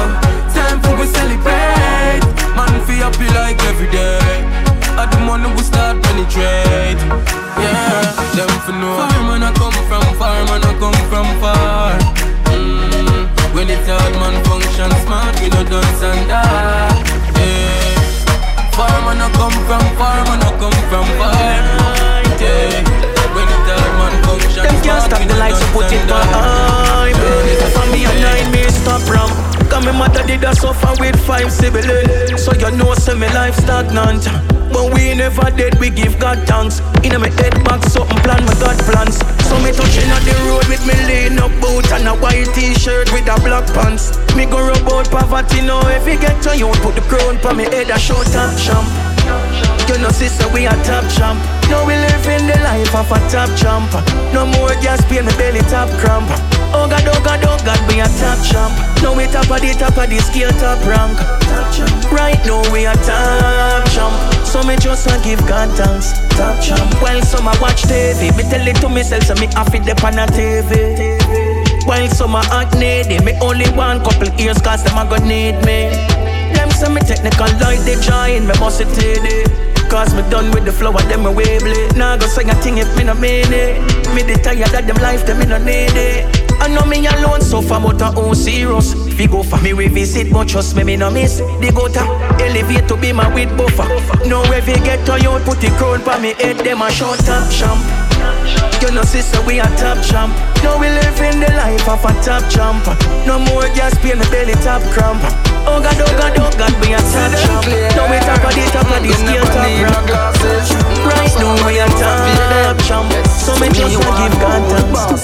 Time 0.55 0.81
for 0.83 0.95
we 0.97 1.07
celebrate. 1.07 2.23
Man, 2.55 2.73
feel 2.87 3.03
happy 3.05 3.27
like 3.35 3.61
every 3.65 3.91
day. 3.91 4.70
At 4.99 5.11
the 5.13 5.19
money 5.21 5.49
we 5.55 5.63
start 5.63 6.03
penetrate. 6.03 6.99
Yeah, 7.61 8.03
them 8.35 8.51
for 8.65 8.73
know. 8.73 8.97
Far 8.97 9.21
man 9.29 9.43
I 9.43 9.53
come 9.53 9.77
from, 9.89 10.05
far 10.17 10.41
man 10.49 10.65
I 10.65 10.73
come 10.81 11.01
from 11.11 11.29
far. 11.41 11.93
Mm, 12.51 13.29
when 13.55 13.69
it's 13.69 13.87
hard 13.87 14.15
man 14.17 14.37
function 14.45 14.91
smart, 15.05 15.35
we 15.41 15.49
no 15.51 15.63
dance 15.65 16.03
and 16.03 16.29
die. 16.29 16.97
Yeah. 17.37 18.73
Far 18.73 18.89
man 19.05 19.21
I 19.21 19.29
come 19.37 19.57
from, 19.69 19.85
far 20.01 20.25
man 20.25 20.41
I 20.41 20.51
come 20.59 20.81
from 20.89 21.07
far. 21.21 21.35
Yeah. 22.41 22.81
When 23.37 23.47
it's 23.47 23.69
hard 23.69 23.93
man 24.01 24.15
function 24.25 24.63
Them 24.65 24.77
can't 24.83 25.05
stop 25.05 25.21
the 25.21 25.35
no 25.35 25.37
lights, 25.37 25.61
dance 25.61 25.73
put 25.73 25.93
it 25.93 26.11
on 26.11 26.27
high. 26.33 27.13
From 27.75 27.89
me 27.93 28.05
a 28.05 28.13
nine, 28.25 28.51
me 28.53 28.65
stop 28.69 29.05
ram. 29.09 29.29
Cause 29.69 29.85
me 29.85 29.93
mother 29.93 30.25
did 30.27 30.45
a 30.45 30.55
suffer 30.55 30.93
with 30.99 31.19
five 31.27 31.53
siblings. 31.53 32.43
So 32.43 32.53
you 32.55 32.71
know, 32.77 32.95
say 32.95 33.15
me 33.15 33.29
life 33.33 33.57
stagnant. 33.57 34.27
But 34.81 34.95
we 34.97 35.13
never 35.13 35.45
dead, 35.53 35.79
we 35.79 35.91
give 35.91 36.19
God 36.19 36.41
thanks. 36.49 36.81
In 37.05 37.13
my 37.21 37.29
head 37.29 37.53
back, 37.69 37.85
something 37.85 38.17
plan, 38.25 38.41
my 38.49 38.55
God 38.57 38.81
plans. 38.89 39.21
So 39.45 39.61
me 39.61 39.77
touching 39.77 40.09
on 40.09 40.25
the 40.25 40.33
road 40.49 40.65
with 40.73 40.81
me 40.89 40.97
lean 41.05 41.37
up 41.37 41.53
boot 41.61 41.85
and 41.93 42.09
a 42.09 42.17
white 42.17 42.49
t-shirt 42.57 43.13
with 43.13 43.29
a 43.29 43.37
black 43.45 43.69
pants. 43.77 44.17
Me 44.33 44.47
go 44.47 44.57
rub 44.57 44.89
out 44.89 45.05
poverty. 45.13 45.61
If 45.61 46.09
you 46.09 46.17
get 46.17 46.41
to 46.49 46.57
you, 46.57 46.73
put 46.81 46.95
the 46.97 47.05
crown 47.13 47.37
on 47.45 47.59
me 47.59 47.65
head, 47.65 47.93
a 47.93 47.99
show 47.99 48.25
top 48.33 48.57
champ. 48.57 48.89
You 49.85 50.01
know, 50.01 50.09
sister, 50.09 50.49
we 50.49 50.65
a 50.65 50.73
top 50.89 51.05
champ. 51.13 51.37
Now 51.69 51.85
we 51.85 51.93
living 52.01 52.49
the 52.49 52.57
life 52.65 52.97
of 52.97 53.13
a 53.13 53.21
top 53.29 53.53
champ. 53.61 53.93
No 54.33 54.47
more 54.47 54.73
gas, 54.81 55.05
pay 55.13 55.21
me 55.21 55.29
belly 55.37 55.61
top 55.69 55.93
cramp. 56.01 56.33
Oh 56.73 56.87
God, 56.87 57.03
oh 57.07 57.21
God, 57.25 57.43
oh 57.45 57.59
God, 57.65 57.81
we 57.91 58.01
a 58.01 58.07
top 58.19 58.39
champ. 58.47 58.73
Now 59.03 59.15
we 59.17 59.27
top 59.27 59.51
of 59.51 59.61
the 59.61 59.75
top 59.75 59.99
of 59.99 60.09
the 60.09 60.19
scale, 60.23 60.51
top 60.63 60.79
rank. 60.87 61.19
Right 62.13 62.39
now 62.47 62.63
we 62.73 62.87
a 62.87 62.95
top 62.95 63.87
champ. 63.91 64.15
So 64.47 64.63
me 64.63 64.77
just 64.77 65.07
a 65.07 65.19
give 65.23 65.41
God 65.47 65.71
thanks. 65.77 66.13
Top 66.39 66.63
champ. 66.63 66.95
While 67.03 67.23
some 67.23 67.49
a 67.49 67.55
watch 67.61 67.83
TV, 67.83 68.31
me 68.37 68.43
tell 68.47 68.67
it 68.67 68.77
to 68.83 68.89
myself, 68.89 69.25
so 69.25 69.35
me 69.35 69.47
have 69.55 69.75
it 69.75 69.89
up 69.89 70.05
on 70.05 70.19
a 70.19 70.27
TV. 70.31 71.19
While 71.87 72.09
some 72.09 72.35
a 72.35 72.43
act 72.51 72.79
needy, 72.79 73.19
me 73.25 73.35
only 73.41 73.69
one 73.73 74.03
couple 74.05 74.29
years, 74.39 74.61
cause 74.63 74.85
them 74.85 74.99
a 74.99 75.09
go 75.09 75.17
need 75.25 75.59
me. 75.67 75.91
Them 76.55 76.71
say 76.71 76.93
me 76.93 77.01
technical 77.01 77.51
like 77.59 77.81
they 77.83 77.99
join, 78.01 78.47
me 78.47 78.55
must 78.61 78.81
it 78.83 79.71
Cause 79.91 80.15
me 80.15 80.23
done 80.31 80.53
with 80.53 80.65
the 80.65 80.71
flow 80.71 80.93
of 80.93 81.03
them 81.09 81.25
me 81.25 81.35
wavelength 81.35 81.97
Now 81.97 82.17
go 82.17 82.27
sing 82.27 82.49
a 82.49 82.55
thing 82.63 82.79
if 82.79 82.97
me 82.97 83.03
no 83.03 83.15
mean 83.15 83.51
it 83.51 83.83
Me 84.15 84.23
the 84.23 84.39
tired 84.41 84.73
of 84.73 84.87
them 84.87 85.03
life, 85.03 85.27
them 85.27 85.41
me 85.41 85.47
no 85.47 85.59
need 85.59 85.91
it 85.95 86.40
I 86.61 86.69
know 86.69 86.85
me 86.85 87.07
alone 87.07 87.41
suffer 87.41 87.81
but 87.81 88.03
I 88.03 88.15
own 88.15 88.35
serious 88.35 88.95
you 89.21 89.29
go 89.29 89.43
for 89.43 89.61
me 89.61 89.73
revisit 89.73 90.33
but 90.33 90.49
trust 90.49 90.75
me 90.77 90.83
me 90.83 90.97
no 90.97 91.11
miss. 91.11 91.39
The 91.39 91.73
go 91.75 91.89
to 91.89 92.01
elevate 92.43 92.89
to 92.89 92.97
be 92.97 93.13
my 93.13 93.29
with 93.35 93.55
buffer. 93.57 93.85
No 94.27 94.43
if 94.53 94.67
you 94.67 94.77
get 94.77 95.05
to 95.07 95.21
you 95.21 95.37
put 95.45 95.61
the 95.61 95.69
crown 95.77 96.01
pa 96.03 96.19
me 96.19 96.33
head 96.41 96.57
them 96.65 96.81
a 96.81 96.91
short 96.91 97.19
top 97.21 97.51
champ 97.53 97.81
You 98.81 98.91
know 98.93 99.03
sister 99.03 99.41
we 99.47 99.61
a 99.61 99.65
top 99.77 100.01
champ 100.05 100.33
Now 100.65 100.81
we 100.81 100.89
living 100.89 101.41
the 101.41 101.53
life 101.57 101.89
of 101.89 102.05
a 102.05 102.13
top 102.25 102.49
champ 102.49 102.85
No 103.27 103.39
more 103.39 103.69
gas 103.77 103.93
me 104.03 104.13
belly 104.31 104.55
top 104.65 104.83
cramp 104.93 105.50
Oh 105.71 105.79
God, 105.79 105.95
oh 106.03 106.13
God, 106.19 106.35
oh 106.43 106.51
God, 106.59 106.75
we 106.83 106.93
a 106.93 106.99
top 106.99 107.31
champ 107.39 107.63
Now 107.95 108.11
we 108.11 108.19
top 108.27 108.43
of 108.43 108.51
the 108.51 108.65
top 108.75 108.91
of 108.91 108.99
the 109.07 109.13
scale 109.15 109.47
top. 109.47 109.71
Rank 109.87 110.11
Right 111.07 111.35
now 111.39 111.55
we 111.63 111.79
a 111.79 111.87
top 111.95 112.77
champ 112.83 113.07
So 113.31 113.55
me 113.63 113.69
just 113.71 113.95
a 113.95 114.11
give 114.19 114.35
God 114.43 114.63
thanks. 114.67 115.23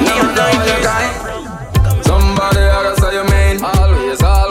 Me 0.00 0.16
a 0.16 0.24
nine 0.32 0.64
Somebody 2.02 2.60
I 2.60 2.82
gotta 2.82 3.00
say 3.00 3.12
you 3.14 3.24
mean 3.28 3.62
Always, 3.62 4.22
always 4.22 4.45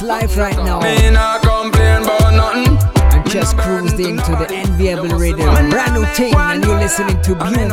it's 0.00 0.08
live 0.08 0.36
right 0.36 0.56
now. 0.56 0.80
Me 0.80 1.10
not 1.10 1.42
complain 1.42 2.02
about 2.02 2.32
nothing. 2.32 2.76
I 3.12 3.22
just 3.26 3.56
cruised 3.56 4.00
into 4.00 4.32
the 4.32 4.46
enviable 4.50 5.08
rhythm, 5.18 5.70
brand 5.70 5.94
new 5.94 6.04
thing, 6.14 6.34
and 6.34 6.64
you're 6.64 6.78
listening 6.78 7.20
to 7.22 7.34
Blueberry. 7.34 7.68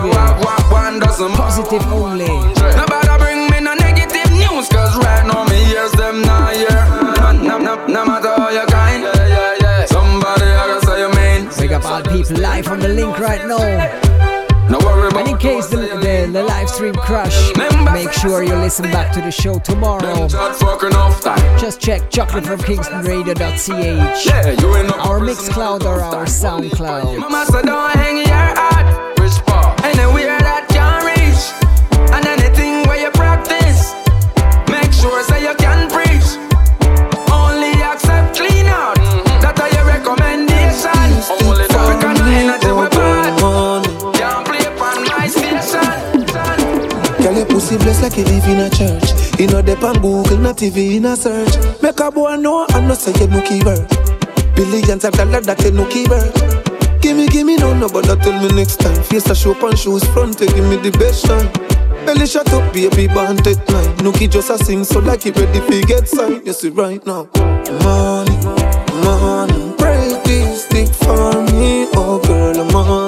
Positive 1.36 1.86
only. 1.88 2.28
Nobody 2.28 3.18
bring 3.20 3.50
me 3.50 3.60
no 3.62 3.74
negative 3.76 4.32
news, 4.32 4.68
cause 4.70 4.96
right 4.98 5.26
now 5.26 5.46
me 5.46 5.64
hears 5.66 5.92
them 5.94 6.22
not 6.22 6.54
here. 6.54 6.70
No, 7.18 7.32
no, 7.32 7.58
no, 7.58 7.88
no 7.88 8.06
matter 8.06 8.34
how 8.36 8.50
you 8.50 8.66
kind. 8.68 9.04
Yeah, 9.04 9.28
yeah, 9.28 9.56
yeah. 9.62 9.86
Somebody 9.86 10.44
I 10.44 10.68
gotta 10.68 10.86
say 10.86 11.00
you 11.02 11.10
mean. 11.18 11.50
Big 11.58 11.72
up 11.72 11.86
all 11.86 12.02
people 12.02 12.38
live 12.38 12.68
on 12.68 12.80
the 12.80 12.90
link 12.90 13.18
right 13.20 13.48
now. 13.48 14.07
No 14.88 14.96
worry 14.96 15.12
And 15.20 15.28
in 15.30 15.38
case 15.38 15.68
the, 15.68 15.78
the, 15.78 16.30
the 16.32 16.44
live 16.44 16.70
stream 16.70 16.94
crash, 16.96 17.52
make 17.94 18.12
sure 18.12 18.44
you 18.44 18.56
listen 18.56 18.86
back 18.92 19.12
to 19.14 19.22
the 19.22 19.32
show 19.32 19.60
tomorrow. 19.60 20.28
Just 21.58 21.80
check 21.82 22.10
chocolatefromkingstonradio.ch. 22.12 24.26
Yeah, 24.26 24.50
you 24.52 24.76
in 24.76 24.90
Our 24.92 25.20
Mixcloud 25.20 25.84
or 25.84 26.02
our 26.02 26.26
Soundcloud. 26.26 27.18
You 48.18 48.24
live 48.26 48.46
in 48.46 48.60
a 48.60 48.70
church. 48.70 49.40
You 49.40 49.48
know, 49.48 49.62
dep 49.62 49.84
on 49.84 50.02
Google, 50.02 50.38
not 50.38 50.58
TV 50.58 50.96
in 50.96 51.06
a 51.06 51.16
search. 51.16 51.54
Make 51.82 52.00
a 52.00 52.12
boy 52.12 52.36
know 52.36 52.66
and 52.74 52.88
not 52.88 52.98
say 52.98 53.14
you 53.20 53.28
no 53.28 53.42
keeper. 53.42 53.78
Billions 54.56 55.06
of 55.06 55.14
dollars 55.14 55.46
that 55.46 55.62
you 55.64 55.72
no 55.72 55.86
keeper. 55.88 56.20
Gimme, 57.00 57.28
gimme, 57.28 57.56
no, 57.58 57.74
no, 57.74 57.88
but 57.88 58.06
tell 58.06 58.42
me 58.42 58.50
next 58.56 58.78
time. 58.80 59.02
Face 59.04 59.30
a 59.30 59.36
show 59.36 59.54
on 59.66 59.76
shoes 59.76 60.04
front, 60.06 60.42
eh, 60.42 60.46
you 60.46 60.56
give 60.56 60.66
me 60.66 60.78
the 60.78 60.92
best 60.98 61.26
shine. 61.28 61.48
Belly 62.06 62.26
shut 62.26 62.52
up, 62.54 62.74
baby, 62.74 63.08
band 63.08 63.46
at 63.46 63.70
nine. 63.70 63.96
Nookie 63.98 64.30
just 64.30 64.50
a 64.50 64.58
sing, 64.58 64.84
so 64.84 65.00
like 65.00 65.24
he 65.24 65.32
ready 65.32 65.60
fi 65.60 65.82
get 65.84 66.08
signed. 66.08 66.46
You 66.48 66.54
see 66.54 66.70
right 66.70 67.06
now. 67.06 67.30
Money, 67.84 68.38
money, 69.06 69.76
break 69.78 70.24
this 70.24 70.64
stick 70.66 70.90
for 70.90 71.44
me, 71.54 71.88
oh 71.94 72.20
girl, 72.26 72.66
money, 72.72 73.07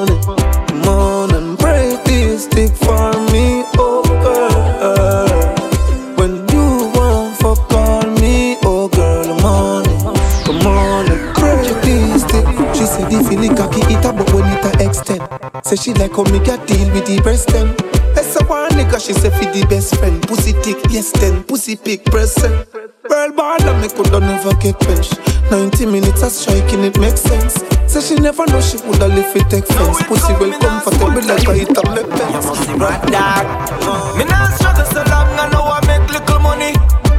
cocky 13.70 13.93
it 13.93 14.05
up, 14.05 14.17
but 14.17 14.32
when 14.34 14.45
it 14.45 14.65
a 14.65 14.86
extend. 14.86 15.22
Say 15.65 15.76
she 15.76 15.93
like 15.93 16.11
how 16.11 16.24
me 16.24 16.39
get 16.39 16.65
deal 16.67 16.91
with 16.93 17.05
the 17.05 17.22
breast 17.22 17.49
then. 17.49 17.76
That's 18.15 18.36
a 18.36 18.43
one 18.45 18.72
nigga, 18.72 18.99
she 18.99 19.13
say 19.13 19.30
fi 19.30 19.45
the 19.51 19.65
best 19.67 19.95
friend. 19.97 20.22
Pussy 20.28 20.53
thick, 20.53 20.78
yes 20.89 21.11
then, 21.11 21.43
pussy 21.43 21.76
pick 21.76 22.05
present. 22.05 22.67
Girl 23.07 23.32
ball 23.32 23.61
and 23.61 23.82
me 23.82 23.89
coulda 23.89 24.20
never 24.20 24.53
get 24.55 24.80
bench. 24.80 25.09
90 25.51 25.86
minutes 25.86 26.24
of 26.24 26.32
striking, 26.32 26.84
it 26.84 26.97
makes 26.99 27.22
sense. 27.22 27.63
Say 27.88 28.01
she 28.01 28.15
never 28.22 28.45
know 28.47 28.61
she 28.61 28.78
woulda 28.86 29.07
live 29.07 29.36
it 29.36 29.49
take 29.49 29.67
fence. 29.67 30.01
Pussy 30.03 30.34
well 30.34 30.53
comfortable 30.59 31.24
like 31.26 31.47
a 31.47 31.53
hit 31.53 31.78
up 31.78 31.86
left 31.86 32.09
bench. 32.09 32.45
Right 32.80 33.01
dog. 33.11 34.17
Me 34.17 34.26
not 34.26 34.53
struggle 34.57 34.86
so 34.86 35.03
long, 35.09 35.30
I 35.38 35.49
know 35.53 35.63
I 35.63 35.80
make 35.86 36.05
little 36.09 36.39
money. 36.39 36.74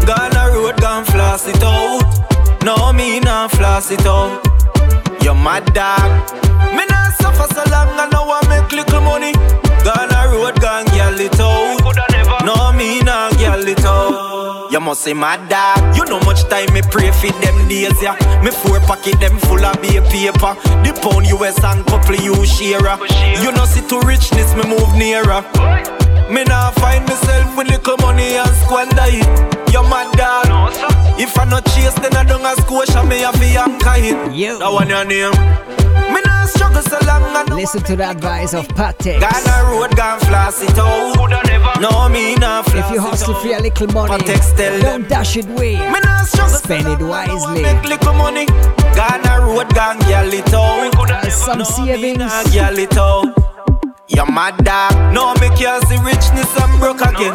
Gone 0.07 0.35
a 0.35 0.51
road, 0.51 0.81
gone 0.81 1.05
floss 1.05 1.47
it 1.47 1.63
out. 1.63 2.63
No, 2.65 2.93
me 2.93 3.21
not 3.21 3.51
floss 3.53 3.91
it 3.91 4.05
out. 4.07 4.50
You 5.31 5.37
mad 5.37 5.65
dog. 5.75 6.11
Me 6.75 6.83
not 6.91 7.15
suffer 7.23 7.47
so 7.55 7.63
long, 7.71 7.87
I 7.95 8.09
know 8.11 8.27
I 8.27 8.43
make 8.51 8.73
little 8.73 9.01
money. 9.01 9.31
Gone 9.87 10.11
a 10.11 10.27
road, 10.27 10.61
gone 10.61 10.87
gyal 10.87 11.21
it 11.23 11.39
out. 11.39 12.43
No, 12.43 12.73
me 12.73 12.99
not 13.03 13.35
gyal 13.35 13.65
it 13.65 13.85
out. 13.85 14.73
You 14.73 14.81
must 14.81 15.03
say 15.03 15.15
my 15.15 15.37
dog. 15.47 15.95
You 15.95 16.05
know 16.07 16.19
much 16.27 16.43
time 16.49 16.75
me 16.75 16.83
pray 16.83 17.13
for 17.13 17.31
them 17.47 17.69
days, 17.69 18.03
yeah. 18.03 18.19
Me 18.43 18.51
four 18.51 18.81
pocket 18.81 19.21
them 19.21 19.39
full 19.47 19.65
of 19.65 19.81
beer 19.81 20.03
paper. 20.03 20.59
The 20.83 20.99
pound 20.99 21.31
US 21.31 21.63
and 21.63 21.87
couple 21.87 22.17
you 22.17 22.35
share. 22.45 22.83
You 23.39 23.53
know 23.53 23.67
see 23.67 23.87
to 23.87 24.01
richness, 24.01 24.51
me 24.59 24.67
move 24.67 24.99
nearer. 24.99 25.47
Me 26.27 26.43
nah 26.43 26.73
find 26.83 27.07
myself 27.07 27.57
with 27.57 27.71
little 27.71 27.99
money 27.99 28.35
and 28.35 28.51
squander 28.67 29.07
it. 29.07 29.71
You 29.71 29.83
mad 29.87 30.11
dog. 30.19 31.00
If 31.21 31.39
I 31.39 31.45
not 31.45 31.67
chase, 31.67 31.93
then 32.01 32.17
I 32.17 32.25
don't 32.25 32.41
ask 32.41 32.63
Scotia, 32.63 33.05
me 33.05 33.19
have 33.19 33.35
to 33.35 33.45
anchor 33.45 33.93
it. 34.01 34.35
Yo. 34.35 34.59
That 34.59 34.73
one 34.73 34.89
your 34.89 35.05
name. 35.05 35.37
Me 36.15 36.21
nah 36.25 36.47
struggle 36.47 36.81
so 36.81 36.97
long, 37.05 37.37
I 37.37 37.45
know 37.47 37.57
Listen 37.57 37.83
to 37.83 37.95
the 37.95 38.09
advice 38.09 38.55
of 38.55 38.67
Patex. 38.69 39.21
Gone 39.21 39.45
a 39.53 39.69
road, 39.69 39.95
gone 39.95 40.19
floss 40.21 40.63
it 40.63 40.79
out. 40.79 41.21
No, 41.79 42.09
me 42.09 42.37
nah 42.37 42.63
floss 42.63 42.89
If 42.89 42.95
you 42.95 43.03
hustle 43.03 43.35
for 43.35 43.49
a 43.49 43.61
little 43.61 43.87
money, 43.89 44.17
Patex 44.17 44.57
tell 44.57 44.81
don't 44.81 45.07
dash 45.11 45.37
it 45.37 45.45
away. 45.45 45.77
Me 45.77 46.01
nah 46.01 46.23
struggle 46.25 46.57
Spend 46.57 46.89
it 46.89 47.05
wisely. 47.05 47.63
Make 47.65 47.85
little 47.85 48.15
money. 48.15 48.47
Gone 48.97 49.27
a 49.29 49.45
road, 49.45 49.69
gone 49.75 50.01
gyal 50.09 50.33
it 50.33 50.55
out. 50.55 51.31
Some 51.31 51.65
savings. 51.67 52.17
Nah, 52.17 52.45
gyal 52.45 52.79
it 52.79 52.97
out. 52.97 53.37
You 54.09 54.25
mad 54.25 54.57
dog. 54.65 55.13
No, 55.13 55.35
me 55.35 55.55
can't 55.55 55.87
see 55.87 55.99
richness, 56.01 56.49
I'm 56.57 56.81
broke 56.81 57.03
again. 57.03 57.35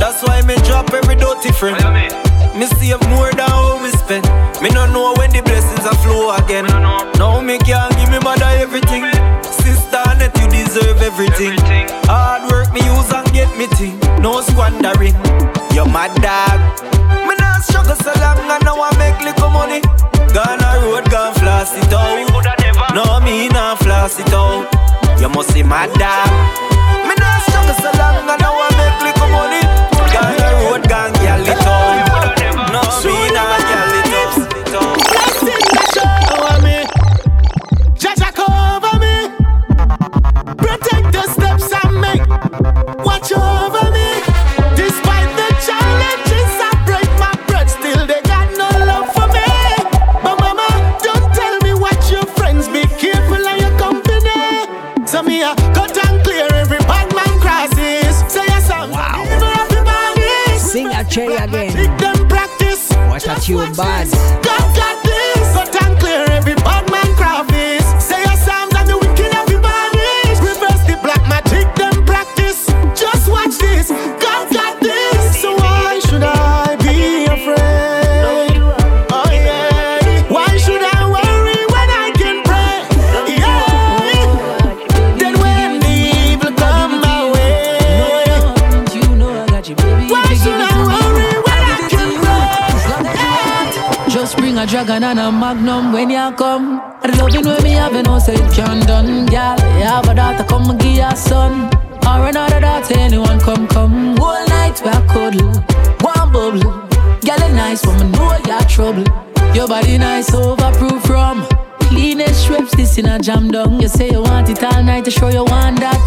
That's 0.00 0.22
why 0.24 0.40
me 0.40 0.56
drop 0.64 0.88
every 0.94 1.16
dirty 1.16 1.52
friend. 1.52 2.29
Me 2.58 2.66
save 2.66 3.00
more 3.08 3.30
than 3.30 3.48
how 3.48 3.78
me 3.82 3.90
spend. 3.90 4.26
Me 4.60 4.68
no 4.70 4.84
know 4.90 5.14
when 5.16 5.30
the 5.30 5.40
blessings 5.40 5.86
are 5.86 5.94
flow 6.02 6.34
again. 6.34 6.66
Now 7.16 7.40
me 7.40 7.58
can't 7.58 7.94
give 7.96 8.10
me 8.10 8.18
mother 8.18 8.50
everything. 8.58 9.06
Sister 9.42 10.02
net, 10.18 10.34
you 10.36 10.50
deserve 10.50 11.00
everything. 11.00 11.54
Hard 12.10 12.50
work 12.50 12.72
me 12.74 12.82
use 12.82 13.10
and 13.14 13.26
get 13.32 13.48
me 13.56 13.66
thing. 13.78 13.98
No 14.20 14.40
squandering. 14.42 15.14
You're 15.72 15.86
my 15.86 16.10
dog. 16.20 16.58
Me 17.24 17.34
not 17.38 17.62
struggle 17.62 17.96
so 17.96 18.12
long 18.18 18.42
and 18.50 18.64
now 18.66 18.82
I 18.82 18.90
make 18.98 19.18
little 19.22 19.50
money. 19.50 19.80
Gone 20.34 20.60
a 20.60 20.70
road, 20.82 21.08
gone 21.10 21.34
floss 21.38 21.72
it 21.78 21.92
out. 21.94 22.28
No, 22.94 23.20
me 23.24 23.48
not 23.48 23.78
floss 23.78 24.18
it 24.18 24.32
out. 24.34 24.66
You 25.20 25.28
must 25.28 25.54
see 25.54 25.62
my 25.62 25.86
dog. 25.96 26.28
Me 27.06 27.14
not 27.14 27.40
struggle 27.46 27.78
so 27.78 27.90
long 27.94 28.26
and 28.26 28.40
now 28.42 28.58
I 28.58 28.68
make 28.74 28.98
little 29.06 29.30
money. 29.38 29.62
Gone 30.12 30.34
a 30.34 30.50
road, 30.66 30.82
gone 30.90 31.14
gyal 31.22 31.46
it. 31.46 31.99
No, 33.02 33.14
me 33.14 33.30
not 33.30 33.60
gyal 33.60 33.92
it 33.98 34.12
out. 34.14 34.96
Blessing 35.10 35.66
the 35.72 35.82
shower 35.94 36.56
me. 36.60 36.78
Jaja 37.96 38.30
cover 38.34 38.98
me. 39.00 39.16
Protect 40.58 41.10
the 41.10 41.22
steps 41.32 41.72
I 41.72 41.90
make. 42.04 42.26
Watch 43.02 43.32
over 43.32 43.90
me. 43.96 44.20
Despite 44.76 45.32
the 45.40 45.48
challenges, 45.64 46.52
I 46.60 46.72
break 46.84 47.08
my 47.18 47.32
bread. 47.46 47.70
Still, 47.70 48.06
they 48.06 48.20
got 48.20 48.50
no 48.60 48.68
love 48.84 49.08
for 49.14 49.28
me. 49.32 49.48
But 50.22 50.38
mama, 50.40 50.68
don't 51.02 51.32
tell 51.32 51.56
me 51.64 51.72
what 51.72 51.98
your 52.12 52.26
friends 52.36 52.68
be 52.68 52.82
careful 53.00 53.40
of 53.40 53.56
your 53.56 53.78
company. 53.78 55.06
So 55.06 55.22
me 55.22 55.40
a 55.40 55.54
cut 55.72 55.96
and 56.06 56.22
clear 56.22 56.48
every 56.52 56.78
bad 56.80 57.14
man 57.14 57.32
crosses. 57.40 58.18
Say 58.30 58.44
yes, 58.46 58.68
I'm 58.68 58.90
wow. 58.90 59.24
everybody. 59.24 60.58
Sing 60.58 60.88
a 60.88 61.02
Che 61.04 61.36
again. 61.36 61.99
Make 63.50 63.58
them 63.58 63.74
practice. 63.74 64.12
Watch 64.12 64.30
you 64.30 64.40
bad. 64.44 64.44
God 64.44 64.99
dragon 94.90 95.04
and 95.04 95.20
a 95.20 95.30
magnum 95.30 95.92
when 95.92 96.10
you 96.10 96.32
come. 96.36 96.82
The 97.02 97.16
loving 97.18 97.44
when 97.44 97.62
me 97.62 97.70
have, 97.72 97.94
you 97.94 98.02
know, 98.02 98.18
say 98.18 98.34
it 98.34 98.52
can 98.52 98.80
done, 98.86 99.26
girl. 99.26 99.56
You 99.78 99.84
have 99.84 100.08
a 100.08 100.14
daughter, 100.14 100.44
come 100.44 100.76
give 100.78 100.96
your 100.96 101.14
son. 101.14 101.70
Or 102.06 102.26
another 102.28 102.60
daughter, 102.60 102.98
anyone 102.98 103.38
come, 103.40 103.68
come. 103.68 104.16
Whole 104.16 104.44
night 104.48 104.80
we 104.82 104.90
a 104.90 105.00
cuddle, 105.06 105.52
one 106.00 106.32
bubble. 106.32 106.60
Girl, 107.22 107.42
it 107.46 107.54
nice, 107.54 107.84
but 107.84 108.02
me 108.02 108.10
know 108.10 108.36
you're 108.46 108.62
trouble. 108.62 109.04
Your 109.54 109.68
body 109.68 109.98
nice, 109.98 110.30
overproof 110.30 111.00
from. 111.06 111.46
Cleanest 111.88 112.42
strips, 112.42 112.74
this 112.74 112.98
in 112.98 113.06
a 113.06 113.18
jam 113.18 113.50
down. 113.50 113.80
You 113.80 113.88
say 113.88 114.10
you 114.10 114.22
want 114.22 114.48
it 114.48 114.62
all 114.62 114.82
night, 114.82 115.04
to 115.04 115.10
show 115.10 115.28
you 115.28 115.44
want 115.44 115.78
that. 115.80 116.00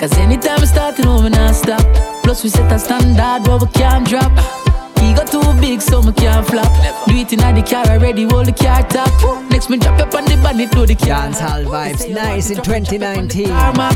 Cause 0.00 0.12
anytime 0.18 0.60
we 0.60 0.66
start, 0.66 0.98
you 0.98 1.04
know 1.04 1.22
we 1.22 1.28
not 1.28 1.54
stop. 1.54 1.82
Plus 2.24 2.42
we 2.42 2.50
set 2.50 2.72
a 2.72 2.78
standard 2.78 3.46
where 3.46 3.58
we 3.58 3.66
can't 3.68 4.06
drop. 4.08 4.63
Got 5.12 5.26
too 5.26 5.42
big, 5.60 5.82
so 5.82 6.00
me 6.00 6.12
can't 6.12 6.46
flap. 6.46 6.70
Do 7.06 7.14
it 7.14 7.32
in 7.32 7.38
the 7.38 7.62
car 7.62 7.84
already, 7.86 8.24
hold 8.24 8.46
the 8.46 8.52
car 8.52 8.82
top. 8.88 9.10
Next 9.50 9.68
me 9.68 9.76
drop 9.76 10.00
up 10.00 10.14
on 10.14 10.24
the 10.24 10.36
bonnet, 10.42 10.70
do 10.70 10.86
the 10.86 10.94
car. 10.94 11.28
Dancehall 11.28 11.64
vibes, 11.66 12.08
nice 12.08 12.50
in 12.50 12.56
2019. 12.62 13.48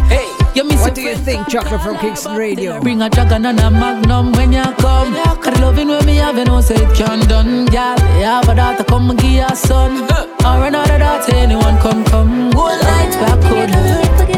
Hey, 0.09 0.38
you 0.55 0.65
miss 0.65 0.81
What 0.81 0.95
do 0.95 1.03
you 1.03 1.17
think, 1.17 1.49
Chocolate 1.49 1.81
from 1.81 1.99
Kingston 1.99 2.37
Radio? 2.37 2.81
Bring 2.81 3.03
a 3.03 3.11
dragon 3.11 3.47
and 3.47 3.61
a 3.61 3.71
magnum 3.71 4.33
when 4.33 4.53
you 4.53 4.63
come. 4.79 5.15
Cause 5.43 5.61
loving 5.61 5.89
when 5.89 6.05
me 6.07 6.17
have, 6.17 6.37
know, 6.47 6.61
say 6.61 6.77
it 6.77 6.95
can 6.97 7.21
done. 7.29 7.67
Girl, 7.67 7.99
you 8.19 8.25
have 8.25 8.49
a 8.49 8.55
daughter, 8.55 8.85
come 8.85 9.11
and 9.11 9.19
give 9.19 9.33
your 9.33 9.55
son. 9.55 10.03
Or 10.45 10.67
another 10.67 10.99
daughter, 10.99 11.35
anyone 11.35 11.79
come, 11.79 12.05
come. 12.05 12.51
Go 12.51 12.65
light 12.65 13.13
back, 13.21 13.41
good. 13.51 13.71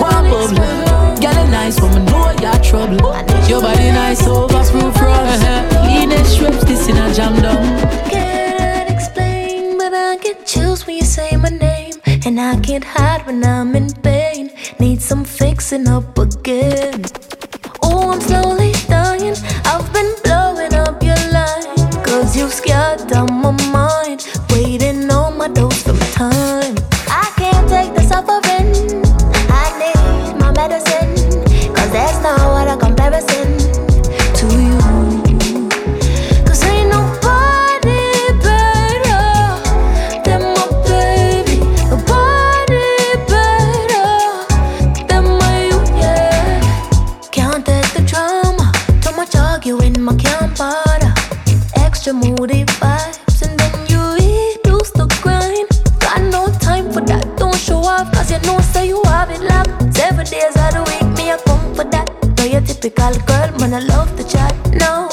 One 0.00 0.24
bubble. 0.30 0.56
Girl, 1.20 1.38
a 1.38 1.50
nice 1.50 1.80
woman, 1.80 2.04
know 2.06 2.30
your 2.40 2.58
trouble. 2.62 2.96
Your 3.48 3.60
body 3.60 3.90
nice, 3.90 4.22
overproof 4.22 4.94
rubs. 5.00 5.42
Leanest 5.86 6.34
strips, 6.34 6.64
this 6.64 6.88
in 6.88 6.96
a 6.96 7.12
jam 7.14 7.40
down. 7.42 7.62
Can't 8.10 8.90
explain, 8.90 9.76
but 9.78 9.92
I 9.92 10.16
get 10.16 10.46
chills 10.46 10.86
when 10.86 10.96
you 10.96 11.02
say 11.02 11.36
my 11.36 11.50
name. 11.50 11.94
And 12.26 12.40
I 12.40 12.58
can't 12.60 12.84
hide 12.84 13.26
when 13.26 13.44
I'm 13.44 13.74
in 13.74 13.92
pain. 13.92 14.29
Need 14.78 15.02
some 15.02 15.24
fixing 15.24 15.88
up 15.88 16.16
again. 16.18 17.04
Oh, 17.82 18.12
I'm 18.12 18.20
slowly 18.20 18.72
dying. 18.88 19.36
I've 19.64 19.92
been 19.92 20.14
blowing 20.24 20.74
up 20.74 21.02
your 21.02 21.20
line. 21.32 22.02
Cause 22.04 22.36
you 22.36 22.48
scared 22.48 23.12
on 23.12 23.32
my 23.32 23.52
mind. 23.70 24.26
Waiting 24.50 25.10
on 25.10 25.36
my 25.36 25.48
dose 25.48 25.86
of 25.86 25.98
time. 26.12 26.76
I 27.08 27.32
can't 27.36 27.68
take 27.68 27.94
the 27.94 28.02
suffering. 28.02 29.09
Typical 62.80 63.12
girl, 63.26 63.50
man, 63.60 63.74
I 63.74 63.80
love 63.80 64.16
the 64.16 64.24
chat. 64.24 64.54
No, 64.72 65.08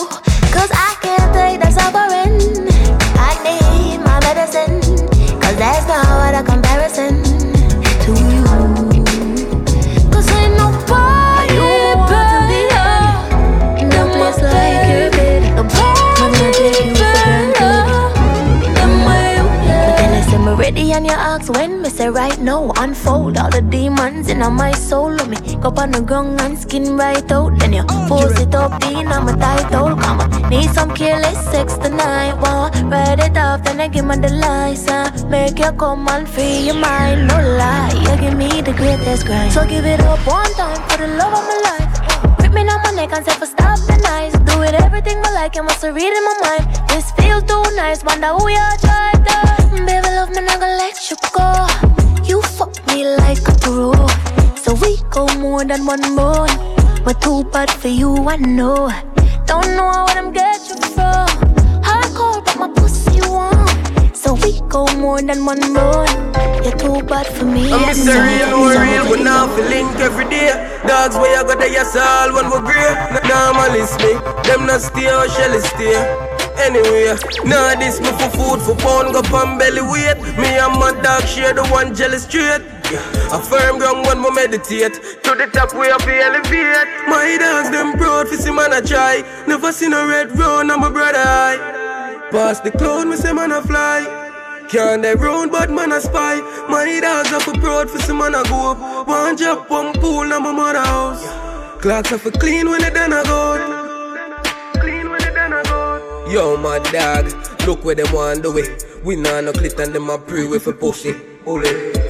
cause 0.55 0.71
I 0.71 0.95
can't 1.01 1.33
take 1.35 1.59
the 1.59 1.69
suffering. 1.71 2.39
I 3.19 3.35
need 3.43 3.99
my 3.99 4.19
medicine, 4.23 4.79
cause 5.41 5.55
there's 5.57 5.85
no 5.87 5.99
other 5.99 6.43
comparison 6.47 7.23
to 8.03 8.11
you. 8.31 8.43
Cause 10.11 10.29
ain't 10.31 10.55
nobody 10.55 11.59
better 12.07 12.87
in 13.81 13.91
a 13.91 14.03
place 14.15 14.39
like 14.47 14.87
you, 14.87 15.11
baby. 15.17 15.49
Nobody 15.51 16.51
take 16.55 16.85
you 16.85 16.95
for 16.95 17.11
granted. 17.19 17.83
You? 18.39 19.43
But 19.83 19.97
then 19.97 20.11
I 20.15 20.37
me 20.37 20.53
ready 20.55 20.93
and 20.93 21.05
you 21.05 21.11
ask 21.11 21.51
when 21.51 21.76
say 21.97 22.09
right 22.09 22.39
now 22.39 22.71
unfold 22.77 23.37
all 23.37 23.49
the 23.49 23.61
demons 23.61 24.29
in 24.29 24.39
my 24.53 24.71
soul. 24.71 25.13
Of 25.19 25.29
me 25.29 25.37
go 25.59 25.69
on 25.81 25.91
the 25.91 26.01
ground 26.01 26.39
and 26.41 26.57
skin 26.57 26.95
right 26.95 27.31
out. 27.31 27.57
Then 27.59 27.73
you 27.73 27.85
oh, 27.89 28.07
force 28.07 28.39
it 28.39 28.53
up 28.53 28.83
in 28.83 29.07
on 29.07 29.25
my 29.25 29.35
title 29.35 29.95
come 29.95 30.19
on 30.21 30.49
need 30.49 30.69
some 30.69 30.91
careless 30.93 31.39
sex 31.51 31.77
tonight. 31.77 32.35
Ride 32.91 33.19
it 33.19 33.37
off 33.37 33.63
then 33.63 33.81
I 33.81 33.87
give 33.87 34.05
me 34.05 34.15
the 34.15 34.29
license 34.29 35.23
make 35.23 35.57
you 35.57 35.71
come 35.71 36.07
and 36.07 36.29
free 36.29 36.67
your 36.67 36.75
mind. 36.75 37.27
No 37.27 37.37
lie 37.61 37.93
you 38.05 38.15
give 38.21 38.37
me 38.37 38.61
the 38.61 38.73
greatest 38.73 39.25
grind. 39.25 39.51
So 39.51 39.65
give 39.67 39.85
it 39.85 39.99
up 40.01 40.19
one 40.27 40.53
time 40.53 40.81
for 40.89 40.97
the 40.97 41.07
love 41.07 41.33
of 41.33 41.45
my 41.49 41.59
life 41.65 41.86
My 42.97 43.05
neck 43.05 43.23
for 43.37 43.45
stop 43.45 43.77
the 43.85 43.95
nice 44.01 44.33
Do 44.49 44.63
it 44.63 44.73
everything 44.73 45.17
I 45.23 45.31
like 45.31 45.55
and 45.55 45.67
what's 45.67 45.81
to 45.81 45.93
read 45.93 46.11
in 46.11 46.23
my 46.25 46.33
mind. 46.41 46.89
This 46.89 47.11
feels 47.11 47.43
too 47.43 47.61
nice, 47.75 48.03
wonder 48.03 48.29
who 48.29 48.49
you 48.49 48.67
try 48.81 49.11
to 49.13 49.85
Baby 49.85 50.09
love 50.17 50.31
me, 50.31 50.41
not 50.41 50.59
gonna 50.59 50.81
let 50.81 50.97
you 51.11 51.15
go. 51.31 51.67
You 52.23 52.41
fuck 52.41 52.73
me 52.87 53.05
like 53.05 53.47
a 53.47 53.53
pro. 53.61 53.93
So 54.55 54.73
we 54.81 54.97
go 55.11 55.27
more 55.37 55.63
than 55.63 55.85
one 55.85 56.01
more 56.15 56.47
But 57.05 57.21
too 57.21 57.43
bad 57.43 57.69
for 57.69 57.87
you, 57.87 58.15
I 58.27 58.37
know. 58.37 58.89
Don't 59.45 59.77
know 59.77 60.05
what 60.07 60.17
I'm 60.17 60.33
get 60.33 60.67
you 60.67 60.75
from. 60.95 61.27
Hardcore, 61.85 62.43
but 62.45 62.57
my 62.57 62.67
pussy 62.69 63.06
So 64.17 64.33
we 64.33 64.59
go 64.67 64.85
more 64.97 65.21
than 65.21 65.45
one 65.45 65.61
more 65.71 66.05
You're 66.65 66.75
too 66.75 67.05
bad 67.05 67.27
for 67.27 67.45
me, 67.45 67.71
I'm 67.71 67.93
Mr. 67.93 68.17
Real, 68.17 68.49
no 68.49 68.65
real, 68.73 69.11
we 69.11 69.23
now 69.23 69.45
feel 69.55 69.65
link 69.69 69.95
every 69.99 70.25
day. 70.25 70.49
Dogs 70.87 71.15
where 71.15 71.37
you 71.37 71.47
got 71.47 71.59
the 71.59 71.69
yes 71.69 71.95
all 71.95 72.33
when 72.33 72.49
we 72.49 72.57
great. 72.65 72.97
Normal 73.29 73.77
is 73.77 73.93
me, 74.01 74.17
them 74.41 74.65
not 74.65 74.81
stay 74.81 75.05
or 75.05 75.29
shall 75.29 75.53
stay. 75.61 76.01
Anyway, 76.57 77.13
nah 77.45 77.75
this 77.77 78.01
me 78.01 78.09
for 78.17 78.29
food 78.33 78.59
for 78.65 78.75
pound 78.81 79.13
go 79.13 79.21
pan 79.21 79.59
belly 79.59 79.85
weight. 79.85 80.17
Me 80.41 80.49
and 80.57 80.73
my 80.81 80.97
dog 81.03 81.21
share 81.23 81.53
the 81.53 81.63
one 81.67 81.93
jelly 81.93 82.17
straight. 82.17 82.65
A 83.31 83.39
firm 83.39 83.77
ground 83.77 84.07
when 84.07 84.23
we 84.23 84.31
meditate 84.31 84.93
To 84.93 85.35
the 85.35 85.49
top 85.51 85.73
we 85.73 85.91
up 85.91 86.07
elevate 86.07 86.87
My 87.05 87.35
dogs 87.37 87.69
them 87.69 87.97
proud 87.97 88.29
for 88.29 88.37
see 88.37 88.49
man 88.49 88.71
a 88.71 88.81
try 88.81 89.23
Never 89.45 89.73
seen 89.73 89.91
a 89.91 90.07
red 90.07 90.31
round 90.39 90.71
on 90.71 90.79
my 90.79 90.89
brother 90.89 91.19
eye 91.19 91.86
Pass 92.31 92.59
the 92.59 92.71
cloud 92.71 93.07
me 93.07 93.15
say 93.15 93.33
man 93.33 93.51
a 93.51 93.61
fly. 93.61 94.65
Can't 94.69 95.01
they 95.01 95.15
round 95.15 95.51
but 95.51 95.69
man 95.71 95.91
a 95.91 96.01
spy. 96.01 96.35
My 96.69 96.99
dogs 96.99 97.31
up 97.31 97.47
a 97.47 97.57
proud 97.59 97.89
for 97.89 97.99
some 97.99 98.17
man 98.17 98.35
a 98.35 98.43
go 98.43 98.71
up. 98.71 99.07
One 99.07 99.35
drop, 99.35 99.69
one 99.69 99.93
pool, 99.93 100.25
now 100.25 100.39
my 100.39 100.51
mother 100.51 100.79
house. 100.79 101.47
Clocks 101.81 102.11
are 102.11 102.17
for 102.17 102.31
clean 102.31 102.69
when 102.69 102.81
they 102.81 102.89
done 102.89 103.13
a 103.13 103.23
go 103.23 103.53
Clean 104.81 105.09
when 105.09 105.21
they 105.21 105.29
done 105.29 105.53
a 105.53 105.63
go 105.63 106.25
Yo 106.27 106.57
my 106.57 106.79
dog, 106.79 107.31
look 107.67 107.85
where 107.85 107.93
them 107.93 108.11
want 108.11 108.41
do 108.41 108.57
it. 108.57 108.83
We 109.03 109.15
nah 109.15 109.41
no 109.41 109.53
clit 109.53 109.81
and 109.81 109.93
them 109.93 110.09
a 110.09 110.17
pray 110.17 110.47
with 110.47 110.65
a 110.67 110.73
pussy 110.73 111.13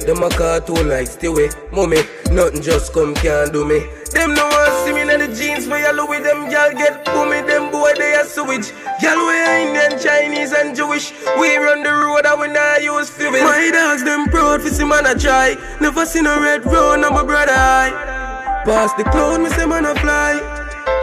them 0.08 0.22
a 0.22 0.30
cartoon 0.30 0.88
like 0.88 1.06
stay 1.06 1.26
away 1.26 1.50
Mommy, 1.70 2.00
nothing 2.32 2.62
just 2.62 2.94
come 2.94 3.14
can't 3.14 3.52
do 3.52 3.68
me. 3.68 3.84
Them 4.16 4.32
no 4.32 4.40
want 4.48 4.72
see 4.80 4.92
me 4.96 5.02
in 5.04 5.20
the 5.20 5.28
jeans 5.36 5.66
for 5.68 5.76
yellow 5.76 6.08
with 6.08 6.24
them 6.24 6.48
gal 6.48 6.72
get 6.72 7.04
boomy. 7.04 7.46
Them 7.46 7.70
boy 7.70 7.92
they 7.92 8.14
are 8.14 8.24
sewage 8.24 8.72
Gal 9.02 9.20
we 9.20 9.36
are 9.36 9.58
Indian, 9.68 10.00
Chinese 10.00 10.52
and 10.52 10.74
Jewish. 10.74 11.12
We 11.38 11.56
run 11.58 11.82
the 11.82 11.92
road 11.92 12.24
and 12.24 12.40
we 12.40 12.48
not 12.48 12.82
use 12.82 13.10
fluid 13.10 13.44
My 13.44 13.68
dogs 13.70 14.02
them 14.02 14.24
proud 14.32 14.62
for 14.62 14.70
see 14.70 14.84
man 14.84 15.04
a 15.04 15.14
try. 15.14 15.56
Never 15.78 16.06
seen 16.06 16.24
a 16.24 16.40
red 16.40 16.64
road 16.64 17.04
on 17.04 17.12
my 17.12 17.22
brother 17.22 17.52
eye. 17.52 17.92
Pass 18.64 18.94
the 18.94 19.04
cloud 19.04 19.42
me 19.42 19.50
say 19.50 19.66
man 19.66 19.84
a 19.84 19.94
fly. 20.00 20.40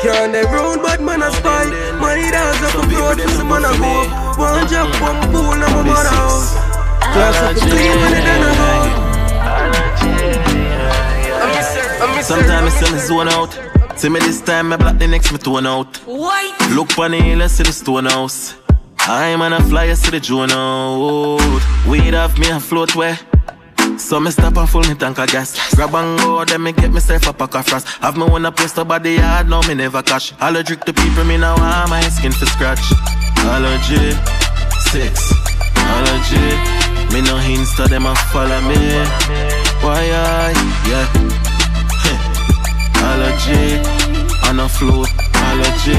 Can't 0.02 0.34
they 0.34 0.42
round 0.50 0.82
but 0.82 1.00
man 1.00 1.22
a 1.22 1.30
spy. 1.30 1.70
My 2.02 2.18
dogs 2.34 2.62
up 2.66 2.74
a 2.74 2.88
proud 2.90 3.22
for 3.22 3.30
see 3.30 3.46
man 3.46 3.70
a 3.70 3.72
go. 3.78 3.94
One 4.42 4.66
drop 4.66 4.90
one 4.98 5.22
pool 5.30 5.54
on 5.54 5.60
my 5.62 5.84
mother 5.94 6.10
house. 6.10 6.58
Class 7.14 7.38
up 7.38 7.56
a 7.56 7.60
clean 7.70 7.96
when 8.02 8.12
they 8.12 8.26
done 8.26 8.45
Sometimes 12.22 12.74
I 12.74 12.80
sell 12.80 12.92
me 12.94 13.00
zone 13.00 13.28
out. 13.30 14.00
See 14.00 14.10
me 14.10 14.20
this 14.20 14.42
time, 14.42 14.70
me 14.70 14.78
black 14.78 14.98
the 14.98 15.08
next 15.08 15.32
me 15.32 15.38
tone 15.38 15.66
out. 15.68 15.96
White. 16.06 16.58
Look 16.72 16.98
on 16.98 17.12
the 17.12 17.22
hill, 17.22 17.44
I 17.44 17.48
see 17.48 17.64
the 17.64 17.72
stone 17.72 18.06
house. 18.06 18.56
I'm 19.00 19.42
on 19.42 19.54
a 19.54 19.62
flyer, 19.64 19.96
see 19.96 20.10
the 20.10 20.20
drone 20.20 20.52
out. 20.52 21.62
Weed 21.88 22.16
off 22.16 22.38
me, 22.40 22.52
I 22.52 22.60
float 22.60 22.96
where. 22.96 23.18
So 23.98 24.20
me 24.20 24.32
stop 24.32 24.58
and 24.58 24.68
full 24.68 24.82
me 24.82 24.96
tank 24.96 25.20
of 25.20 25.30
gas. 25.30 25.76
Grab 25.76 25.94
and 25.94 26.20
go, 26.20 26.44
then 26.44 26.64
me 26.64 26.74
get 26.74 26.92
myself 26.92 27.28
a 27.28 27.34
pack 27.34 27.56
of 27.56 27.66
frost. 27.68 27.88
Have 28.02 28.18
me 28.18 28.24
one 28.24 28.46
a 28.46 28.52
post 28.52 28.78
about 28.78 29.04
the 29.04 29.12
yard, 29.12 29.48
now 29.48 29.62
me 29.68 29.76
never 29.76 30.02
cash. 30.02 30.34
Allergic 30.42 30.82
to 30.82 30.94
people, 30.94 31.24
me 31.24 31.38
now 31.38 31.56
want 31.56 31.90
my 31.90 32.02
skin 32.10 32.32
for 32.32 32.48
scratch. 32.48 32.82
Allergy, 33.38 34.12
six, 34.90 35.32
allergy. 35.78 36.86
Me 37.14 37.22
no 37.22 37.38
Insta, 37.38 37.88
them 37.88 38.08
a 38.08 38.16
follow 38.34 38.60
me. 38.62 38.76
Why 39.82 40.02
I, 40.12 40.54
yeah. 40.90 41.55
Allergy, 43.06 43.80
on 44.48 44.60
a 44.60 44.68
float, 44.68 45.08
allergy, 45.36 45.98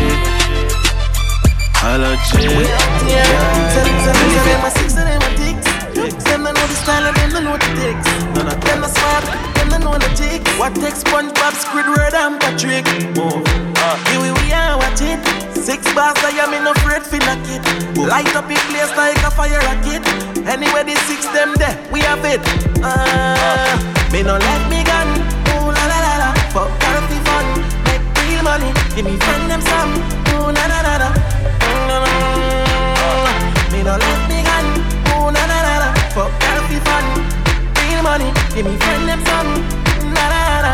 allergy. 1.83 2.67
Them 4.45 4.65
a 4.65 4.71
six 4.71 4.97
and 4.97 5.07
them 5.07 5.23
a 5.23 5.31
dicks. 5.37 5.69
Them 6.25 6.43
no 6.43 6.51
know 6.53 6.67
the 6.67 6.75
style 6.75 7.07
and 7.07 7.17
them 7.17 7.31
no 7.33 7.41
know 7.41 7.57
the 7.57 7.67
of 8.53 8.61
them 8.61 8.85
a 8.85 8.89
smart, 8.89 9.25
them 9.55 9.69
no 9.71 9.79
know 9.79 9.99
the 9.99 10.09
ticks. 10.15 10.51
What 10.59 10.75
takes 10.75 11.03
SpongeBob, 11.05 11.55
Squidward 11.55 12.15
and 12.15 12.41
Patrick? 12.41 12.87
Oh, 13.17 13.43
uh, 13.79 13.97
here 14.11 14.21
we 14.21 14.31
we 14.43 14.53
are 14.53 14.77
watch 14.77 15.01
it. 15.01 15.21
Six 15.57 15.83
bars 15.95 16.19
I 16.23 16.31
am 16.43 16.53
in 16.55 16.67
afraid 16.67 17.03
fi 17.03 17.19
knock 17.19 17.47
it. 17.49 17.63
Light 17.97 18.35
up 18.37 18.51
in 18.51 18.61
place 18.71 18.95
like 18.97 19.19
a 19.23 19.31
fire 19.31 19.61
rocket. 19.67 20.03
Anyway 20.47 20.83
the 20.85 20.97
six 21.07 21.27
them 21.29 21.55
there, 21.55 21.77
we 21.93 22.01
have 22.01 22.25
it. 22.25 22.41
Uh, 22.83 23.79
me 24.13 24.23
no 24.23 24.37
let 24.39 24.63
me 24.71 24.83
gun. 24.85 25.09
Ooh 25.55 25.71
la 25.71 25.85
la 25.87 25.99
la 26.07 26.15
la. 26.23 26.31
For 26.53 26.67
money. 28.59 28.73
Give 28.95 29.05
me 29.05 29.17
friend 29.19 29.51
them 29.51 29.61
some. 29.61 29.93
Ooh 30.33 30.53
na 30.53 30.65
na 30.73 30.79
na 30.87 30.95
na. 31.03 31.09
Mm, 31.13 31.69
Ooh, 31.69 31.87
na, 31.89 31.97
na, 32.01 32.07
na. 33.27 33.33
Me 33.73 33.83
no 33.83 33.95
let 33.97 34.21
me 34.31 34.39
gun. 34.49 34.67
Ooh 35.13 35.31
na 35.31 35.43
na 35.51 35.59
na 35.67 35.75
na. 35.83 35.89
For 36.15 36.29
healthy 36.47 36.79
fun. 36.87 37.05
Real 37.81 38.03
money. 38.03 38.31
Give 38.55 38.65
me 38.67 38.77
friend 38.77 39.09
them 39.09 39.21
some. 39.29 39.51
Mm, 40.01 40.13
na 40.17 40.25
na 40.33 40.41
na 40.53 40.59
na. 40.67 40.73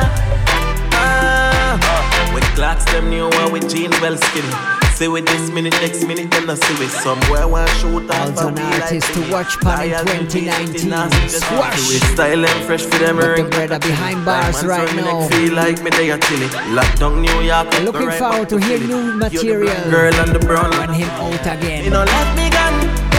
Ah. 0.95 2.33
With 2.35 2.45
clocks 2.55 2.85
them 2.93 3.11
new 3.11 3.29
one 3.41 3.53
with 3.53 3.69
jean 3.71 3.91
well 4.01 4.17
skinny. 4.17 4.82
Say 5.03 5.09
with 5.09 5.27
this 5.27 5.51
minute, 5.51 5.74
next 5.83 6.07
minute, 6.07 6.31
then 6.31 6.49
I 6.49 6.55
see 6.55 6.79
with 6.79 6.93
somewhere 6.93 7.49
one 7.49 7.66
shoot 7.83 8.09
out 8.09 8.39
Also 8.39 8.47
an 8.55 8.59
artist 8.61 9.12
to 9.15 9.33
watch 9.33 9.59
pan 9.59 9.91
in 10.15 10.29
2019. 10.31 11.29
Squash. 11.29 11.99
Style 12.15 12.47
and 12.47 12.65
fresh 12.66 12.85
for 12.85 12.99
them 13.03 13.16
With 13.16 13.35
the 13.35 13.43
brother 13.51 13.81
behind 13.81 14.24
bars 14.24 14.65
right 14.65 14.95
now. 14.95 15.27
Feel 15.27 15.55
like 15.55 15.83
me 15.83 15.91
they 15.91 16.12
are 16.12 16.19
chilly. 16.19 16.47
Lockdown 16.70 17.20
New 17.20 17.41
York. 17.43 17.66
Looking 17.83 18.12
forward 18.12 18.49
to 18.51 18.61
hear 18.61 18.79
new 18.79 19.15
material 19.15 19.74
Girl 19.91 20.15
and 20.15 20.31
the 20.31 20.39
brown 20.39 20.70
when 20.70 20.95
him 20.95 21.11
out 21.19 21.47
again. 21.51 21.83
You 21.83 21.91
know, 21.91 22.05
let 22.05 22.37
me 22.39 22.47
gun. 22.49 22.74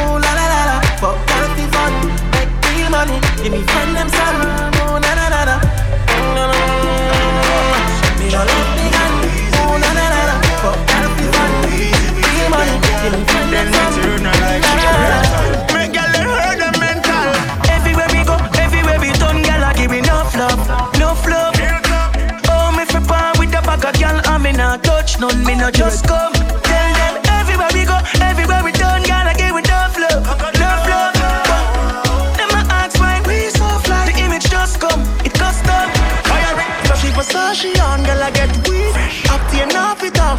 Ooh 0.07 0.23
la 0.23 0.31
la 0.39 0.45
la 0.55 0.61
la. 0.71 0.79
Fuck 1.03 1.19
healthy 1.35 1.67
fun. 1.67 1.91
Make 2.31 2.47
real 2.63 2.91
money. 2.95 3.19
Give 3.43 3.51
me 3.51 3.59
friend 3.59 3.91
them 3.91 4.07
son. 4.07 4.35
Ooh 4.87 5.03
na, 5.03 5.11
na, 5.19 5.27
na, 5.35 5.41
na. 5.51 5.55
Me 8.23 8.31
no 8.31 8.62
me 24.43 24.51
not 24.51 24.83
touch 24.83 25.19
none, 25.19 25.41
me 25.45 25.55
not 25.55 25.73
just 25.73 26.05
come. 26.05 26.33
Tell 26.33 26.93
them 26.99 27.15
everywhere 27.39 27.69
we 27.73 27.85
go, 27.85 27.97
everywhere 28.21 28.61
we 28.63 28.71
turn, 28.73 29.01
I 29.09 29.33
give 29.33 29.55
me 29.55 29.59
enough 29.59 29.97
love, 29.97 30.23
enough 30.55 30.83
love. 30.91 31.15
Them 32.37 32.49
a 32.59 32.61
ask 32.79 32.99
why 32.99 33.23
we 33.25 33.49
so 33.49 33.67
fly, 33.85 34.11
the 34.11 34.19
image 34.19 34.49
just 34.49 34.81
come, 34.81 35.01
it 35.23 35.33
custom. 35.33 35.87
Fire, 36.27 36.55
so 36.87 36.93
she 36.99 37.09
Versace 37.15 37.81
on, 37.87 38.03
girl, 38.03 38.21
I 38.21 38.31
get 38.31 38.67
weak. 38.67 38.82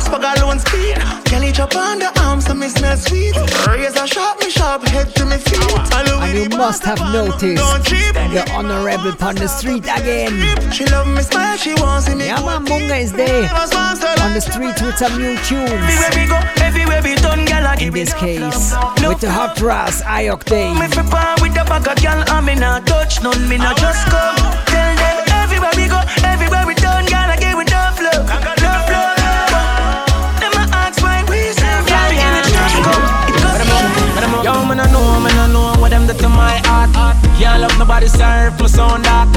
Spag 0.05 0.25
alone 0.37 0.59
speed. 0.59 0.97
Kelly 1.25 1.53
chop 1.53 1.75
on 1.77 1.99
the 1.99 2.11
arm, 2.21 2.41
so 2.41 2.55
me 2.55 2.69
smell 2.69 2.97
sweet. 2.97 3.35
Razor 3.67 4.07
sharp, 4.07 4.41
me 4.41 4.51
sharp, 4.51 4.83
head 4.89 5.15
to 5.17 5.25
me 5.25 5.39
feet. 5.39 5.61
And 5.95 6.39
you 6.39 6.59
must 6.59 6.83
have 6.85 7.01
noticed 7.13 7.63
the 8.35 8.45
honorable 8.53 9.15
on 9.25 9.35
the 9.37 9.49
street 9.49 9.85
again. 9.85 10.35
She 10.73 10.85
love 10.87 11.09
me 11.09 11.23
smile, 11.23 11.57
she 11.57 11.75
wants 11.75 12.09
me. 12.09 12.27
Yeah, 12.27 12.45
man, 12.45 12.65
Munga 12.67 13.01
is 13.01 13.13
there 13.13 13.49
on 14.25 14.33
the 14.33 14.41
street 14.41 14.81
with 14.81 14.97
some 14.97 15.17
new 15.19 15.37
tunes. 15.49 15.71
Everywhere 15.71 16.13
we 16.17 16.25
go, 16.27 16.39
everywhere 16.65 17.03
we 17.03 17.15
turn, 17.17 17.45
girl, 17.45 17.67
I 17.67 17.77
In 17.81 17.93
this 17.93 18.15
case, 18.15 18.75
with 19.07 19.21
the 19.21 19.31
hot 19.31 19.57
brass, 19.59 20.03
I 20.03 20.25
octane. 20.25 20.75
Me 20.81 20.87
on 20.87 21.43
with 21.43 21.55
the 21.55 21.65
bag 21.65 21.89
of 21.89 21.97
girl, 22.03 22.25
and 22.35 22.47
me 22.47 22.55
not 22.55 22.87
touch 22.87 23.23
none, 23.23 23.49
me 23.49 23.59
not 23.59 23.77
just 23.77 24.07
come. 24.09 24.37
Tell 24.73 24.93
them 24.97 25.17
everywhere 25.43 25.75
we 25.77 25.87
go, 25.89 26.01
everywhere 26.25 26.67
we 26.67 26.75
turn, 26.75 27.05
I 27.13 27.37
give 27.37 27.59
it 27.59 27.69
enough 27.69 28.01
love, 28.01 28.25
enough 28.59 28.91
love. 28.91 29.14
Nobody, 37.85 38.09
serve 38.09 38.57
plus 38.57 38.79
on 38.79 39.03
that. 39.03 39.29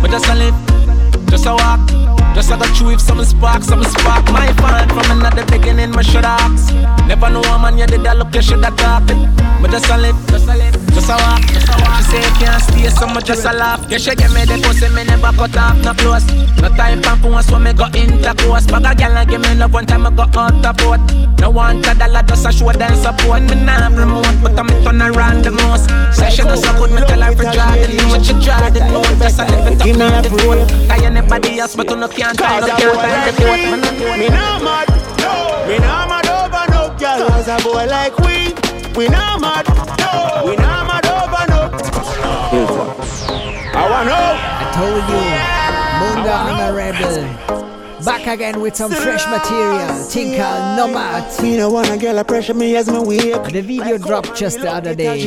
But 0.00 0.10
just 0.10 0.28
a 0.28 0.34
live, 0.34 1.26
just 1.30 1.46
a 1.46 1.52
walk. 1.52 2.17
Just 2.38 2.50
like 2.50 2.70
a 2.70 2.72
chew 2.72 2.90
if 2.90 3.00
some 3.00 3.24
spark, 3.24 3.64
some 3.64 3.82
spark. 3.82 4.24
My 4.30 4.46
fan 4.62 4.88
from 4.90 5.18
another 5.18 5.44
beginning, 5.46 5.90
my 5.90 6.02
should 6.02 6.24
ask. 6.24 6.72
Never 7.08 7.30
know 7.30 7.42
a 7.42 7.58
man, 7.58 7.76
you 7.76 7.86
did 7.86 8.04
that 8.04 8.16
look, 8.16 8.32
you 8.32 8.42
should 8.42 8.62
have 8.62 8.76
talked 8.76 9.10
it. 9.10 9.18
But 9.60 9.72
just 9.72 9.90
a 9.90 9.98
live, 9.98 10.14
just 10.30 10.46
a 10.46 10.54
live, 10.54 10.78
just 10.94 11.10
a 11.10 11.18
walk. 11.18 11.42
She 11.42 12.14
say 12.14 12.22
you 12.22 12.32
can't 12.38 12.62
stay, 12.62 12.88
so 12.94 13.08
much 13.08 13.26
just 13.26 13.44
a 13.44 13.50
laugh. 13.50 13.82
Yeah, 13.90 13.98
she 13.98 14.14
give 14.14 14.30
me 14.30 14.46
the 14.46 14.54
pussy, 14.62 14.86
me 14.94 15.02
never 15.02 15.34
cut 15.34 15.56
off, 15.58 15.82
no 15.82 15.94
close. 15.98 16.22
No 16.62 16.70
time 16.78 17.02
for 17.02 17.18
phone, 17.18 17.42
so 17.42 17.58
me 17.58 17.72
go 17.72 17.90
intercourse. 17.90 18.70
But 18.70 18.86
a 18.86 18.94
girl 18.94 19.18
and 19.18 19.28
give 19.28 19.42
me 19.42 19.54
love 19.58 19.74
one 19.74 19.86
time, 19.86 20.06
I 20.06 20.10
go 20.14 20.22
out 20.22 20.62
the 20.62 20.70
boat. 20.78 21.02
No 21.42 21.50
one 21.50 21.82
to 21.82 21.94
dollar, 21.98 22.22
just 22.22 22.46
a 22.46 22.52
show 22.54 22.70
them 22.70 22.94
support. 22.94 23.42
Me 23.50 23.58
nah 23.58 23.90
promote, 23.90 24.30
but 24.46 24.54
I'm 24.54 24.70
turn 24.86 25.02
around 25.02 25.42
the 25.42 25.50
most. 25.50 25.90
Say 26.14 26.30
she 26.30 26.42
does 26.42 26.62
so 26.62 26.70
good, 26.78 26.94
me 26.94 27.02
tell 27.02 27.18
her 27.18 27.34
for 27.34 27.50
Jordan. 27.50 27.98
What 28.14 28.22
you 28.30 28.38
Jordan, 28.38 28.94
no, 28.94 29.02
just 29.18 29.42
a 29.42 29.44
live 29.50 29.74
it 29.74 29.82
up, 29.82 29.96
not 29.98 30.22
the 30.22 30.30
goal. 30.30 30.62
I 30.86 31.02
ain't 31.02 31.18
anybody 31.18 31.58
else, 31.58 31.74
but 31.74 31.90
you 31.90 31.96
no 31.96 32.06
can't 32.06 32.27
tie, 32.36 32.60
no 32.60 32.66
can't 32.66 32.94
tie 32.98 33.30
the 33.30 33.36
coat. 33.38 33.56
Man, 33.70 33.84
I 33.84 33.90
do 33.98 34.06
it. 34.06 34.18
Me 34.18 34.28
nah 34.28 34.58
mad, 34.58 34.88
no. 35.22 35.66
Me 35.68 35.78
nah 35.78 36.06
mad 36.06 36.26
over 36.28 36.64
no 36.72 36.82
girl. 36.98 37.28
Cause 37.28 37.48
a 37.48 37.56
boy 37.62 37.86
like 37.86 38.18
we, 38.18 38.54
we 38.96 39.08
nah 39.08 39.38
mad, 39.38 39.66
no. 39.98 40.44
We 40.46 40.56
nah 40.56 40.84
mad 40.84 41.06
over 41.06 41.44
no. 41.52 41.60
I 43.74 43.88
wanna 43.90 44.10
know. 44.10 44.28
I 44.58 44.66
told 44.74 45.04
you, 45.10 45.22
Munga 46.00 46.34
Honorable. 46.48 47.67
Back 48.04 48.26
again 48.26 48.60
with 48.60 48.76
some 48.76 48.92
fresh 48.92 49.26
material. 49.26 50.08
Tinkle, 50.08 50.76
Nomad. 50.76 51.42
Me 51.42 51.56
no 51.56 51.70
wanna 51.70 51.96
girl 51.98 52.18
a 52.18 52.24
pressure 52.24 52.54
me 52.54 52.76
as 52.76 52.88
me 52.90 52.98
wake. 53.00 53.52
The 53.52 53.60
video 53.60 53.98
dropped 53.98 54.30
oh, 54.30 54.34
just 54.34 54.60
the 54.60 54.70
other 54.72 54.94
day. 54.94 55.24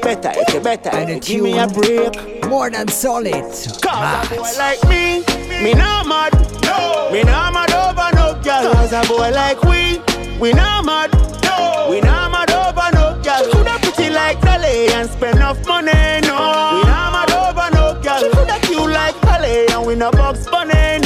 Better 0.00 0.32
if 0.34 0.54
you 0.54 0.60
better. 0.60 0.90
And 0.90 1.10
the 1.10 1.20
give 1.20 1.42
me 1.42 1.58
a 1.58 1.66
break. 1.66 2.42
more 2.52 2.70
than 2.70 2.86
solid. 2.88 3.32
Cause 3.32 3.82
a 3.82 4.36
boy 4.36 4.50
like 4.58 4.82
me, 4.88 5.24
me 5.64 5.72
nah 5.74 6.04
mad, 6.04 6.32
no. 6.64 7.10
Me 7.10 7.22
nah 7.22 7.50
mad 7.50 7.72
over 7.72 8.10
no 8.14 8.40
girl. 8.44 8.72
Cause 8.74 8.92
a 8.92 9.02
boy 9.08 9.30
like 9.30 9.62
we, 9.64 9.98
we 10.38 10.52
nah 10.52 10.82
mad, 10.82 11.10
no. 11.44 11.88
We 11.90 12.00
nah 12.00 12.28
mad 12.28 12.50
over 12.50 12.90
no 12.94 13.20
girl. 13.24 13.44
She 13.44 13.50
coulda 13.52 13.78
pretty 13.80 14.10
like 14.10 14.40
Dolly 14.42 14.88
and 14.88 15.08
spend 15.10 15.36
enough 15.36 15.66
money, 15.66 15.92
no. 16.28 16.36
We 16.76 16.82
nah 16.90 17.10
mad 17.10 17.30
over 17.32 17.70
no 17.74 18.00
girl. 18.02 18.20
She 18.20 18.28
coulda 18.36 18.58
cute 18.60 18.90
like 18.90 19.18
Dolly 19.22 19.66
and 19.72 19.86
we 19.86 19.94
no 19.94 20.10
box 20.12 20.46
bunny, 20.46 20.98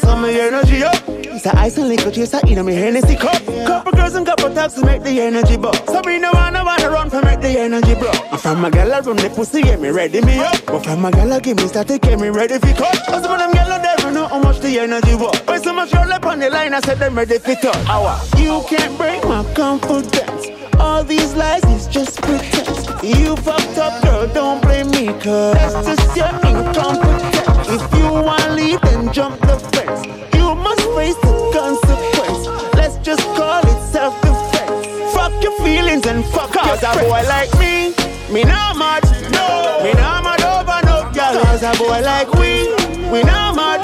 know 0.00 0.16
me 0.16 0.34
soon 0.34 0.54
energy 0.54 0.82
up. 0.84 0.94
It's 1.08 1.46
a 1.46 1.56
ice 1.58 1.76
and 1.76 1.88
liquor 1.88 2.10
chaser 2.10 2.40
in 2.46 2.64
me 2.64 2.74
Hennessy 2.74 3.16
cup. 3.16 3.44
Couple 3.66 3.92
girls 3.92 4.14
and 4.14 4.26
couple 4.26 4.54
talks 4.54 4.74
to 4.74 4.84
make 4.84 5.02
the 5.02 5.20
energy 5.20 5.56
bust. 5.56 5.86
So 5.86 6.00
me 6.02 6.18
no 6.18 6.30
wanna 6.32 6.64
wanna 6.64 6.88
run 6.88 7.10
for 7.10 7.22
make 7.22 7.40
the 7.40 7.58
energy 7.58 7.94
bro. 7.94 8.10
And 8.30 8.40
from 8.40 8.60
my 8.60 8.70
gal 8.70 8.92
I 8.92 9.00
run 9.00 9.16
the 9.16 9.28
pussy 9.30 9.62
get 9.62 9.80
me 9.80 9.90
ready 9.90 10.20
me 10.22 10.38
up. 10.38 10.64
But 10.66 10.84
from 10.84 11.00
my 11.00 11.10
gal 11.10 11.32
I 11.32 11.40
give 11.40 11.56
me 11.56 11.66
static 11.68 12.02
get 12.02 12.18
me 12.18 12.28
ready 12.30 12.58
for 12.58 12.72
cut. 12.74 12.96
Cause 13.06 13.24
of 13.24 13.38
them 13.38 13.52
gal 13.52 13.68
never 13.68 14.10
know 14.12 14.28
how 14.28 14.38
much 14.40 14.60
the 14.60 14.78
energy 14.78 15.14
was. 15.14 15.38
When 15.46 15.62
so 15.62 15.72
much 15.74 15.92
girl 15.92 16.12
up 16.12 16.24
on 16.24 16.38
the 16.38 16.48
line 16.48 16.72
I 16.74 16.80
said 16.80 16.98
them 16.98 17.16
ready 17.16 17.38
for. 17.38 17.52
Hour. 17.88 18.18
You 18.38 18.64
can't 18.68 18.96
break 18.96 19.22
my 19.24 19.44
confidence. 19.54 20.46
All 20.78 21.04
these 21.04 21.34
lies 21.34 21.64
is 21.64 21.86
just 21.86 22.20
pretense. 22.22 22.86
You 23.02 23.36
fucked 23.36 23.78
up, 23.78 24.02
girl, 24.02 24.26
don't 24.28 24.62
blame 24.62 24.90
me, 24.90 25.06
cause 25.20 25.54
that's 25.54 25.86
just 25.86 26.16
your 26.16 26.34
incompetence. 26.48 27.51
If 27.74 27.80
you 27.96 28.04
wanna 28.04 28.54
leave, 28.54 28.82
then 28.82 29.10
jump 29.14 29.40
the 29.40 29.56
fence. 29.72 30.04
You 30.36 30.54
must 30.54 30.84
face 30.92 31.16
the 31.24 31.32
consequence. 31.56 32.44
Let's 32.76 32.98
just 32.98 33.22
call 33.34 33.62
it 33.64 33.80
self-defense. 33.90 35.14
Fuck 35.14 35.32
your 35.42 35.56
feelings 35.64 36.04
and 36.06 36.22
fuck 36.26 36.52
Cause 36.52 36.82
a 36.82 36.92
boy 37.00 37.24
like 37.32 37.48
me, 37.58 37.94
me 38.30 38.44
not 38.44 38.76
mad, 38.76 39.02
no. 39.32 39.80
Me 39.82 39.94
not 39.94 40.22
mad 40.22 40.42
over 40.44 40.84
no 40.84 41.10
girl. 41.16 41.32
Cause 41.44 41.62
a 41.62 41.72
boy 41.78 42.02
like 42.04 42.28
we, 42.34 42.68
we 43.08 43.22
not 43.22 43.56
mad, 43.56 43.80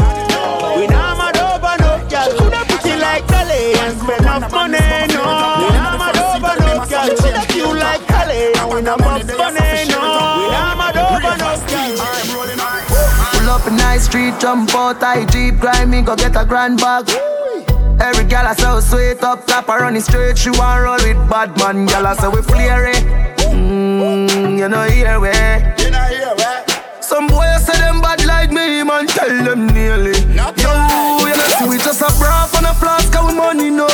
we 0.77 0.87
not 0.87 1.17
mad 1.17 1.39
over 1.41 1.75
no 1.81 1.97
girl. 2.11 2.29
She 2.29 2.37
coulda 2.37 2.61
pretty 2.69 3.01
like 3.01 3.27
Dolly 3.27 3.73
and 3.73 3.99
spend 3.99 4.21
enough 4.21 4.53
money, 4.53 4.85
no. 5.17 5.65
We 5.65 5.69
not 5.81 5.97
mad 5.97 6.19
over 6.29 6.55
no 6.61 6.85
girl. 6.85 7.09
She 7.09 7.23
coulda 7.23 7.47
cute 7.49 7.77
like 7.81 8.07
Dolly 8.07 8.53
and 8.53 8.69
we 8.69 8.83
not 8.83 8.99
box 8.99 9.38
up 13.59 13.67
in 13.67 13.77
nice 13.77 14.05
street, 14.05 14.35
jump 14.39 14.75
out, 14.75 15.03
I 15.03 15.25
jeep, 15.27 15.59
grind 15.59 15.91
me, 15.91 16.03
go 16.03 16.15
get 16.17 16.37
a 16.37 16.45
grand 16.45 16.79
bag. 16.79 17.09
Every 18.01 18.25
gal 18.25 18.47
I 18.47 18.55
so 18.55 18.81
sweet 18.81 19.23
up 19.23 19.47
top, 19.47 19.69
I 19.69 19.79
running 19.79 20.01
straight, 20.01 20.39
she 20.39 20.51
want 20.51 20.83
roll 20.83 20.99
with 21.03 21.31
bad 21.31 21.57
man. 21.59 21.87
Gal 21.87 22.07
I 22.07 22.15
say 22.15 22.29
we 22.29 22.43
flare. 22.43 22.93
Mmm, 23.51 24.59
you 24.59 24.69
know 24.69 24.83
here 24.85 25.19
we. 25.19 25.29
You 25.83 25.91
know 25.91 26.07
here, 26.13 26.35
right? 26.39 26.65
Some 27.01 27.27
boys 27.27 27.67
say 27.67 27.79
them 27.79 28.01
bad 28.01 28.25
like 28.27 28.51
me, 28.51 28.83
man, 28.83 29.07
tell 29.07 29.45
them 29.45 29.67
nearly. 29.69 30.19
Yo, 30.35 30.47
you 31.27 31.35
know 31.39 31.49
see 31.59 31.69
we 31.69 31.79
just 31.79 32.03
a 32.03 32.11
bra 32.19 32.49
on 32.57 32.65
a 32.65 32.75
flask, 32.75 33.15
and 33.15 33.27
we 33.27 33.35
money 33.35 33.71
no. 33.71 33.89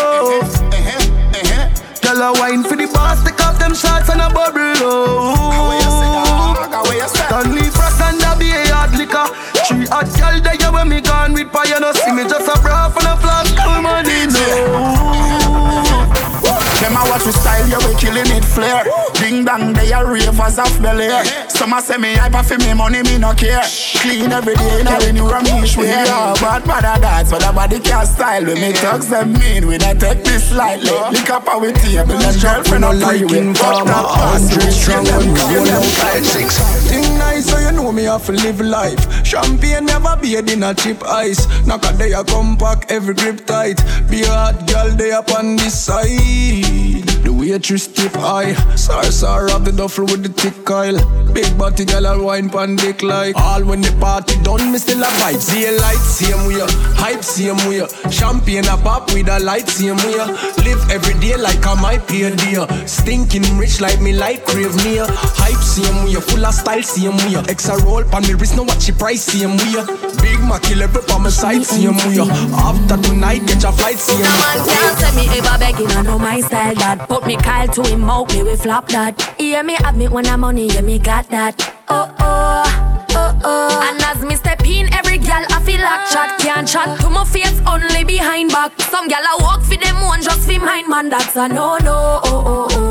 Girl 2.03 2.23
a 2.23 2.32
wine 2.39 2.62
for 2.62 2.77
the 2.77 2.86
boss, 2.93 3.23
take 3.24 3.41
off 3.41 3.59
them 3.59 3.74
shots 3.74 4.11
and 4.11 4.20
a 4.20 4.28
bubble. 4.28 4.61
Oh. 4.85 5.55
Stanley 7.35 7.70
Frost 7.70 8.01
and 8.01 8.23
a 8.23 8.36
be 8.39 8.51
a 8.51 8.62
hard 8.69 8.93
liquor. 8.95 9.27
Hot 9.95 10.11
girl 10.19 10.41
there 10.41 10.73
when 10.73 10.89
me 10.89 11.01
gone 11.01 11.33
with 11.33 11.53
fire, 11.53 11.79
no 11.79 11.93
see 11.93 12.11
me 12.11 12.25
just 12.25 12.49
a 12.49 12.61
bra 12.61 12.87
on 12.87 13.07
a 13.07 13.16
flask, 13.16 13.57
and 13.57 13.71
we 13.71 13.81
money 13.81 14.27
no. 14.27 14.94
Them 16.85 17.01
a 17.01 17.09
watch 17.09 17.24
we 17.24 17.32
style, 17.32 17.66
yeah, 17.66 17.81
we 17.81 17.97
killing 17.97 18.28
it 18.28 18.44
flare. 18.44 18.85
Ding 19.15 19.43
dong, 19.43 19.73
they 19.73 19.90
are 19.94 20.05
ravers 20.05 20.59
of 20.59 20.69
belly. 20.82 21.09
Some 21.48 21.73
a 21.73 21.81
say 21.81 21.97
me 21.97 22.12
hyper 22.12 22.43
for 22.43 22.59
me 22.59 22.74
money, 22.74 23.02
me 23.02 23.16
no 23.16 23.32
care. 23.32 23.65
Clean 24.05 24.31
every 24.31 24.55
day, 24.55 24.82
now 24.82 25.01
you 25.01 25.24
run 25.27 25.44
me 25.44 25.65
way. 25.81 25.89
Yeah, 25.89 26.35
bad 26.44 26.66
mother 26.66 27.01
dads, 27.01 27.31
but 27.31 27.40
the 27.40 27.52
body 27.55 27.81
can't 27.81 28.06
style. 28.06 28.44
Me 28.44 28.74
talks 28.74 29.06
them 29.06 29.32
mean, 29.32 29.66
we 29.66 29.78
not 29.78 29.98
take 29.98 30.24
this 30.24 30.52
lightly. 30.52 30.93
Lick 31.09 31.31
up 31.31 31.48
our 31.48 31.73
table 31.73 32.20
and 32.20 32.43
girlfriend 32.43 32.85
up 32.85 33.01
like 33.01 33.32
in 33.32 33.55
farmer. 33.55 33.90
Hundred 33.90 34.70
strong 34.70 35.05
when 35.06 35.32
we 35.32 35.40
roll 35.56 35.70
out 35.70 35.85
five 36.05 36.27
six. 36.27 36.61
Thing 36.90 37.16
nice, 37.16 37.48
so 37.48 37.59
you 37.61 37.73
know 37.73 37.93
me 37.93 38.02
have 38.05 38.27
to 38.27 38.32
live 38.32 38.61
life. 38.61 39.24
Champagne 39.24 39.86
never 39.86 40.19
be 40.20 40.36
in 40.36 40.62
a 40.62 40.74
cheap 40.74 41.02
ice. 41.02 41.48
Knock 41.65 41.86
a 41.86 41.97
day 41.97 42.12
a 42.12 42.23
come 42.24 42.59
pack 42.59 42.85
every 42.90 43.15
grip 43.15 43.47
tight. 43.47 43.82
Be 44.11 44.20
a 44.24 44.28
hot 44.28 44.69
girl, 44.69 44.90
they 44.90 45.12
up 45.12 45.32
on 45.32 45.56
this 45.56 45.86
side. 45.86 46.74
The 47.25 47.33
waitress 47.33 47.87
tip 47.87 48.13
high. 48.13 48.55
Sar 48.77 49.05
sar 49.05 49.51
of 49.51 49.65
the 49.65 49.73
duffel 49.73 50.05
with 50.05 50.23
the 50.23 50.29
thick 50.29 50.65
coil. 50.65 50.99
Big 51.33 51.57
body 51.59 51.85
girl 51.85 52.07
a 52.07 52.23
wine 52.23 52.49
pan 52.49 52.77
dick 52.77 53.03
like. 53.03 53.37
All 53.37 53.65
when 53.65 53.81
the 53.81 53.93
party 54.01 54.35
done, 54.43 54.73
me 54.73 54.79
still 54.79 55.03
a 55.03 55.07
vibe. 55.21 55.41
See 55.41 55.67
a 55.67 55.73
light, 55.73 56.05
same 56.05 56.47
way. 56.47 56.61
Hype, 57.01 57.25
same 57.25 57.57
way. 57.69 57.87
Champagne 58.11 58.67
a 58.67 58.77
pop 58.77 59.13
with 59.13 59.29
a 59.29 59.41
light, 59.41 59.69
same 59.69 59.97
way. 59.97 60.21
Live 60.67 60.83
every 60.91 61.15
day 61.21 61.37
like 61.37 61.67
I 61.67 61.75
might 61.81 62.09
my 62.09 62.17
a 62.29 62.37
dear. 62.37 62.67
Stinking 62.87 63.59
rich 63.59 63.81
like 63.81 64.01
me 64.01 64.13
like 64.13 64.45
crave 64.45 64.75
near. 64.85 65.07
Hype, 65.09 65.63
same 65.63 66.05
way. 66.05 66.15
Full 66.21 66.45
of 66.45 66.55
style, 66.55 66.83
same 66.83 67.17
way. 67.25 67.43
Extra 67.49 67.83
roll 67.85 68.05
pan 68.05 68.23
me 68.23 68.35
wrist, 68.35 68.57
no 68.57 68.63
watch 68.63 68.89
your 68.89 68.97
price, 68.97 69.23
same 69.23 69.57
way. 69.57 69.83
Big 70.25 70.41
Macky 70.41 70.75
level 70.75 71.03
on 71.13 71.23
my 71.23 71.29
side, 71.29 71.63
same 71.65 71.97
way. 72.01 72.17
After 72.57 72.97
tonight, 72.97 73.45
get 73.47 73.63
your 73.63 73.73
flight, 73.73 73.99
same 73.99 74.17
way. 74.17 74.25
No 74.25 74.41
man 74.41 74.59
can't 74.67 74.99
tell 74.99 75.15
me 75.15 75.25
ever 75.37 75.59
begging, 75.59 75.91
I 75.93 76.03
know 76.03 76.19
my 76.19 76.41
style 76.41 76.75
that. 76.77 77.07
Put 77.09 77.27
me 77.27 77.37
Kyle 77.37 77.69
to 77.69 77.83
him 77.83 78.09
out, 78.09 78.33
me 78.33 78.43
we 78.43 78.57
flop 78.57 78.89
that. 78.89 79.35
Yeah, 79.39 79.63
me 79.63 79.75
have 79.75 79.97
me 79.97 80.09
when 80.09 80.27
I'm 80.27 80.41
money, 80.41 80.69
yeah, 80.69 80.81
me 80.81 80.99
got 80.99 81.29
that. 81.29 81.61
Oh 81.89 82.09
oh, 82.21 83.07
oh 83.11 83.41
oh. 83.45 83.91
And 83.91 84.03
as 84.03 84.25
me 84.25 84.35
step 84.37 84.65
in, 84.67 84.91
every 84.95 85.19
gal 85.19 85.45
I 85.51 85.61
feel 85.63 85.81
like 85.81 86.09
chat 86.11 86.41
can't 86.41 86.67
chat 86.67 86.99
to 87.01 87.11
my 87.11 87.25
face 87.27 87.61
only 87.67 88.05
behind 88.05 88.51
back. 88.51 88.73
Some 88.81 89.09
gal 89.09 89.23
I 89.23 89.37
walk 89.41 89.63
for 89.63 89.77
them 89.77 90.01
one 90.01 90.23
just 90.23 90.49
for 90.49 90.59
mine, 90.59 90.89
man. 90.89 91.11
That's 91.11 91.37
a 91.37 91.49
no 91.49 91.77
no. 91.79 92.21
Oh 92.25 92.43
oh 92.47 92.69
oh. 92.71 92.84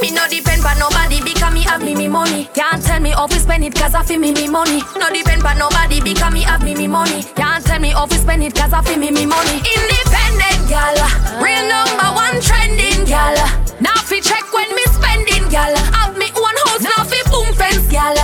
Me 0.00 0.10
no 0.10 0.26
depend 0.28 0.64
on 0.64 0.78
nobody 0.78 1.20
because 1.22 1.52
me 1.52 1.62
have 1.62 1.82
me 1.82 1.94
me 1.94 2.08
money. 2.08 2.48
Can't 2.54 2.82
tell 2.82 3.00
me 3.00 3.10
how 3.10 3.26
to 3.26 3.38
spend 3.38 3.64
it 3.64 3.74
cause 3.74 3.94
I 3.94 4.02
feel 4.02 4.18
me 4.18 4.32
me 4.32 4.48
money. 4.48 4.82
No 4.96 5.10
depend 5.10 5.44
on 5.44 5.58
nobody 5.58 6.00
because 6.00 6.32
me 6.32 6.40
have 6.42 6.62
me 6.64 6.74
me 6.74 6.86
money. 6.86 7.22
Can't 7.36 7.64
tell 7.64 7.78
me 7.78 7.90
how 7.90 8.06
to 8.06 8.14
spend 8.16 8.42
it 8.42 8.54
cause 8.54 8.72
I 8.72 8.82
feel 8.82 8.98
me 8.98 9.10
me 9.10 9.26
money. 9.26 9.60
Independent 9.60 10.68
gal, 10.68 10.96
real 11.42 11.64
number 11.68 12.08
one 12.16 12.40
trending 12.40 13.04
gal. 13.04 13.36
Now 13.80 14.00
fi 14.08 14.20
check 14.20 14.44
when 14.52 14.74
me 14.74 14.84
spending 14.88 15.48
gal. 15.50 15.76
Have 15.92 16.16
me 16.16 16.30
one 16.32 16.56
house 16.64 16.80
now 16.80 17.04
fi 17.04 17.20
boom 17.28 17.52
fence 17.52 17.86
gal. 17.92 18.16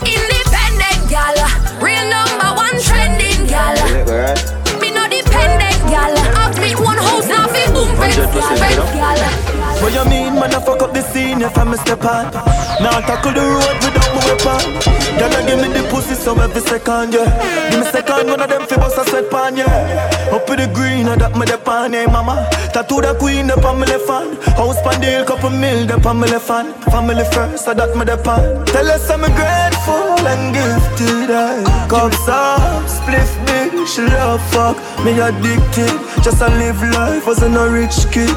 Independent 0.00 1.10
gal, 1.12 1.36
real 1.84 2.08
number 2.08 2.56
one 2.56 2.76
trending 2.80 3.46
gal. 3.46 4.59
100% 8.00 9.82
What 9.82 9.92
you 9.92 10.04
mean, 10.08 10.34
man, 10.34 10.54
I 10.54 10.60
fuck 10.64 10.82
up 10.82 10.92
the 10.92 11.02
scene 11.02 11.42
if 11.42 11.56
I'm 11.56 11.72
a 11.72 11.76
step 11.76 12.02
out 12.04 12.32
Now 12.80 12.96
I 12.96 13.02
tackle 13.02 13.32
the 13.32 13.40
road 13.44 13.76
without 13.84 14.10
my 14.16 14.22
weapon. 14.24 15.00
Then 15.20 15.32
I 15.36 15.44
give 15.44 15.60
me 15.60 15.68
the 15.68 15.86
pussy 15.90 16.14
so 16.14 16.34
every 16.40 16.60
second, 16.62 17.12
yeah. 17.12 17.28
Give 17.70 17.80
me 17.80 17.86
second, 17.90 18.30
one 18.30 18.40
of 18.40 18.48
them 18.48 18.66
fi 18.66 18.76
bust 18.76 18.96
a 18.96 19.04
sweat 19.04 19.30
pan, 19.30 19.56
yeah. 19.56 20.32
Up 20.32 20.48
in 20.48 20.56
the 20.56 20.66
green, 20.72 21.06
I 21.06 21.16
that 21.16 21.36
me 21.36 21.44
the 21.44 21.58
pan, 21.58 21.92
yeah, 21.92 22.06
mama. 22.06 22.48
Tattoo 22.72 23.02
the 23.02 23.14
queen 23.18 23.50
up 23.50 23.64
on 23.64 23.80
my 23.80 23.86
left 23.86 24.08
hand. 24.08 24.38
House 24.56 24.80
pan 24.80 25.00
deal, 25.00 25.24
couple 25.24 25.50
mil 25.50 25.90
up 25.92 26.06
on 26.06 26.20
my 26.20 26.26
left 26.26 26.48
hand. 26.48 26.72
Family 26.88 27.24
first, 27.32 27.68
I 27.68 27.74
that 27.74 27.94
me 27.96 28.04
the 28.04 28.16
pan 28.16 28.64
Tell 28.66 28.88
us 28.88 29.10
I'm 29.10 29.20
grateful 29.20 30.24
and 30.24 30.54
gifted, 30.54 31.30
I 31.30 31.60
Cops 31.88 32.28
up, 32.28 32.84
spliff 32.88 33.30
bitch, 33.44 33.86
she 33.92 34.02
love 34.02 34.40
fuck. 34.50 34.76
Me 35.04 35.12
addicted, 35.20 36.00
just 36.24 36.40
a 36.40 36.48
live 36.48 36.80
life, 36.96 37.26
wasn't 37.26 37.54
no 37.54 37.68
rick 37.68 37.89
rich 37.90 38.12
kid 38.12 38.36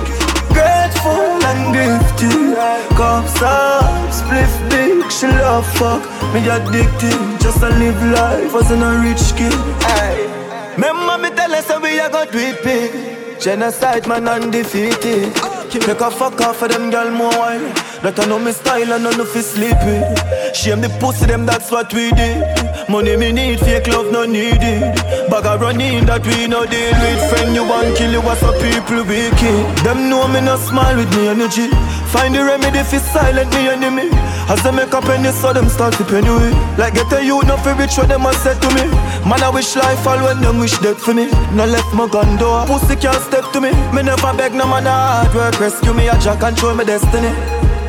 grateful 0.50 1.44
and 1.50 1.74
gifted. 1.74 2.56
Cups 2.98 3.42
up, 3.42 4.10
spliff 4.12 4.54
big, 4.70 5.12
she 5.12 5.28
love 5.28 5.66
oh, 5.68 5.78
fuck. 5.78 6.34
Me 6.34 6.40
addicted, 6.50 7.42
just 7.42 7.60
to 7.60 7.70
live 7.70 8.02
life 8.14 8.54
wasn't 8.54 8.84
a 8.84 9.00
rich 9.02 9.36
kid. 9.36 9.54
Aye. 9.98 10.74
Remember 10.76 11.18
me 11.18 11.30
tell 11.36 11.54
us 11.54 11.70
we 11.82 12.00
a 12.00 12.10
go 12.10 12.26
big. 12.64 13.40
Genocide 13.40 14.08
man 14.08 14.28
undefeated. 14.28 15.34
Make 15.74 16.02
a 16.02 16.12
fuck 16.12 16.40
off 16.42 16.58
for 16.58 16.68
them 16.68 16.92
gal 16.92 17.10
more 17.10 17.34
while. 17.34 17.74
That 18.04 18.20
I 18.20 18.26
know 18.26 18.38
me 18.38 18.52
style 18.52 18.94
and 18.94 19.08
I 19.08 19.18
know 19.18 19.26
fi 19.26 19.42
sleep 19.42 19.78
with. 19.84 20.56
Shame 20.56 20.82
the 20.82 20.90
pussy 21.02 21.26
them, 21.26 21.46
that's 21.46 21.72
what 21.72 21.92
we 21.94 22.12
did. 22.12 22.46
Money 22.90 23.18
me 23.18 23.32
need, 23.32 23.60
fake 23.60 23.88
love 23.88 24.12
no 24.12 24.24
needed. 24.26 24.94
Bag 25.34 25.46
a 25.46 25.58
running 25.58 26.06
that 26.06 26.22
we 26.28 26.48
no 26.48 26.66
deal 26.66 26.94
with. 26.94 27.22
Friend 27.34 27.56
you 27.56 27.66
want 27.66 27.98
kill 27.98 28.12
you, 28.12 28.22
what's 28.22 28.44
up 28.44 28.54
people 28.62 29.02
wicked. 29.04 29.66
Them 29.82 30.10
know 30.10 30.28
me 30.28 30.42
no 30.42 30.58
smile 30.58 30.96
with 30.96 31.10
me 31.18 31.28
energy. 31.28 31.68
Find 32.14 32.36
the 32.36 32.46
remedy 32.46 32.84
fi 32.86 33.00
silent 33.00 33.50
me 33.50 33.68
enemy. 33.74 34.14
As 34.52 34.62
they 34.62 34.72
make 34.72 34.94
a 34.94 35.02
penny, 35.02 35.32
so 35.32 35.54
them 35.54 35.70
start 35.70 35.96
to 35.96 36.04
penny 36.04 36.28
away. 36.28 36.52
Like 36.78 36.94
get 36.94 37.12
a 37.12 37.24
youth, 37.24 37.48
no 37.48 37.58
fi 37.58 37.74
rich 37.74 37.98
what 37.98 38.10
them 38.10 38.28
a 38.28 38.34
said 38.46 38.62
to 38.62 38.70
me. 38.76 38.86
Man 39.26 39.42
I 39.42 39.50
wish 39.50 39.76
life 39.76 40.06
all 40.06 40.22
when 40.22 40.42
them 40.42 40.60
wish 40.60 40.78
death 40.80 41.02
for 41.02 41.14
me. 41.16 41.32
No 41.56 41.66
left 41.66 41.94
my 41.96 42.08
gun 42.08 42.38
door, 42.38 42.68
pussy 42.68 42.96
can't 42.96 43.18
step 43.24 43.50
to 43.54 43.62
me. 43.62 43.72
Me 43.96 44.04
never 44.04 44.34
beg 44.36 44.54
no 44.54 44.68
man 44.68 44.86
hard 44.86 45.34
work 45.34 45.63
rescue 45.64 45.94
me. 45.94 46.10
I 46.10 46.20
jack 46.20 46.40
control 46.40 46.76
my 46.76 46.84
destiny. 46.84 47.32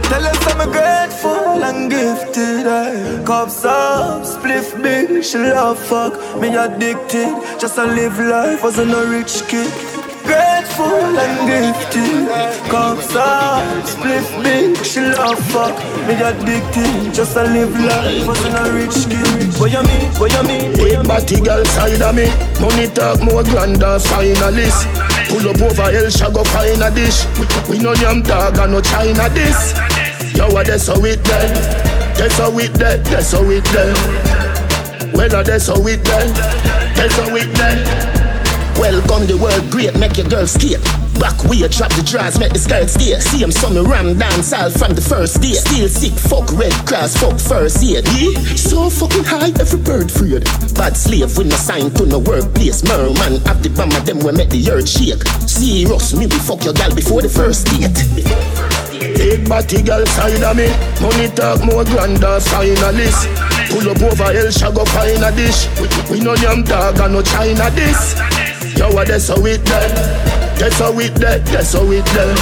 Tell 0.08 0.24
us 0.24 0.46
I'm 0.52 0.70
grateful 0.70 1.64
and 1.68 1.90
gifted. 1.90 2.66
Eh. 2.66 3.20
I 3.20 3.24
cups 3.24 3.64
up, 3.64 4.22
spliff 4.22 4.68
big, 4.82 5.24
she 5.24 5.38
love 5.38 5.78
fuck. 5.78 6.14
Me 6.40 6.54
addicted, 6.54 7.34
just 7.58 7.74
to 7.74 7.84
live 7.84 8.18
life 8.18 8.62
wasn't 8.62 8.92
a 8.92 9.02
rich 9.14 9.42
kid. 9.48 9.72
Grateful 10.28 11.18
and 11.24 11.36
gifted. 11.50 12.28
Cups 12.70 13.16
up, 13.16 13.64
spliff 13.92 14.28
big, 14.44 14.76
she 14.84 15.00
love 15.00 15.40
fuck. 15.50 15.74
Me 16.06 16.14
addicted, 16.28 17.12
just 17.12 17.32
to 17.34 17.42
live 17.42 17.74
life 17.90 18.26
wasn't 18.26 18.54
a 18.54 18.64
rich 18.78 18.98
kid. 19.10 19.58
What 19.58 19.72
you 19.72 19.82
mean? 19.82 20.06
What 20.20 20.30
you 20.36 20.42
mean? 20.46 20.72
Big 20.76 21.02
body 21.08 21.40
girl 21.40 21.64
side 21.64 22.02
of 22.02 22.14
me. 22.14 22.28
Money 22.60 22.86
talk 22.94 23.20
more 23.22 23.42
grander 23.42 23.98
finalist. 23.98 25.13
Pull 25.34 25.50
up 25.50 25.60
over 25.62 25.90
El 25.90 26.06
Shago 26.12 26.46
find 26.46 26.80
a 26.80 26.94
dish. 26.94 27.26
We 27.68 27.80
no 27.80 27.92
yam 27.94 28.22
dog 28.22 28.56
and 28.56 28.70
no 28.70 28.80
China 28.80 29.28
this. 29.30 29.74
Yo, 30.32 30.48
what 30.48 30.68
that's 30.68 30.86
how 30.86 31.04
it 31.04 31.24
done. 31.24 31.52
That's 32.14 32.38
how 32.38 32.56
it 32.56 32.72
done. 32.74 33.02
That's 33.02 33.32
how 33.32 33.42
it 33.50 33.64
done. 33.64 35.12
Well, 35.12 35.42
that's 35.42 35.66
how 35.66 35.84
it 35.88 36.04
done. 36.04 36.32
That's 36.94 37.16
how 37.16 37.34
it 37.34 37.52
done. 37.56 37.78
Welcome 38.78 39.26
the 39.26 39.36
world 39.36 39.68
great, 39.72 39.98
make 39.98 40.16
your 40.18 40.28
girl 40.28 40.46
skate. 40.46 41.03
Back 41.20 41.44
way, 41.44 41.66
drop 41.68 41.92
the 41.94 42.02
drawers, 42.02 42.38
make 42.38 42.52
the 42.52 42.58
skirt 42.58 42.90
stay. 42.90 43.18
See 43.20 43.38
him 43.38 43.52
some 43.52 43.78
ram 43.86 44.18
dance 44.18 44.52
all 44.52 44.70
from 44.70 44.94
the 44.94 45.00
first 45.00 45.40
day. 45.40 45.54
Still 45.54 45.88
sick, 45.88 46.12
fuck 46.12 46.50
red 46.52 46.74
cross, 46.86 47.16
fuck 47.16 47.38
first 47.38 47.82
aid. 47.82 48.04
Yeah, 48.14 48.34
so 48.56 48.90
fucking 48.90 49.24
high, 49.24 49.52
every 49.60 49.80
bird 49.80 50.10
freed. 50.10 50.44
Bad 50.74 50.96
slave, 50.96 51.36
we 51.38 51.44
no 51.44 51.56
sign 51.56 51.90
to 51.94 52.06
no 52.06 52.18
workplace. 52.18 52.82
Merman, 52.84 53.40
have 53.46 53.62
the 53.62 53.70
bomb 53.70 53.92
of 53.92 54.04
them, 54.06 54.18
we 54.18 54.32
make 54.32 54.50
the 54.50 54.60
earth 54.70 54.88
shake. 54.88 55.22
See 55.46 55.84
Serious, 55.84 56.14
me 56.14 56.26
we 56.26 56.38
fuck 56.38 56.64
your 56.64 56.74
gal 56.74 56.94
before 56.94 57.22
the 57.22 57.28
first 57.28 57.66
date. 57.66 57.94
Big 59.16 59.48
body 59.48 59.82
girl 59.82 60.04
side 60.06 60.42
of 60.42 60.56
me 60.56 60.68
Money 61.00 61.28
talk 61.34 61.62
more 61.64 61.84
grander 61.84 62.40
finalist 62.40 63.28
Pull 63.70 63.90
up 63.90 64.02
over 64.02 64.32
El 64.32 64.50
Shago 64.50 64.86
find 64.88 65.22
a 65.22 65.30
dish 65.34 65.68
We 66.10 66.20
no 66.20 66.34
yam 66.34 66.62
dog 66.64 66.98
and 67.00 67.14
no 67.14 67.22
China 67.22 67.70
this 67.70 68.14
Yo, 68.78 68.90
what 68.92 69.08
that's 69.08 69.28
how 69.28 69.44
it 69.44 69.64
done 69.64 70.43
That's 70.58 70.78
how 70.78 70.98
it 70.98 71.14
done, 71.16 71.42
that's 71.44 71.72
how 71.72 71.90
it 71.90 72.04
done 72.06 72.36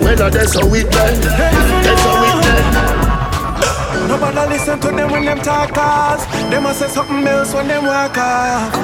Well, 0.00 0.30
that's 0.30 0.54
how 0.54 0.74
it 0.74 0.90
done 0.90 1.20
That's 1.20 2.02
how 2.02 2.24
it 2.24 2.42
done 2.44 4.08
Nobody 4.08 4.52
listen 4.52 4.80
to 4.80 4.88
them 4.88 5.10
when 5.10 5.24
them 5.24 5.38
talk 5.38 5.72
cause 5.72 6.26
Them 6.50 6.66
a 6.66 6.74
say 6.74 6.88
something 6.88 7.26
else 7.26 7.54
when 7.54 7.68
them 7.68 7.84
walk 7.84 8.18
off. 8.18 8.74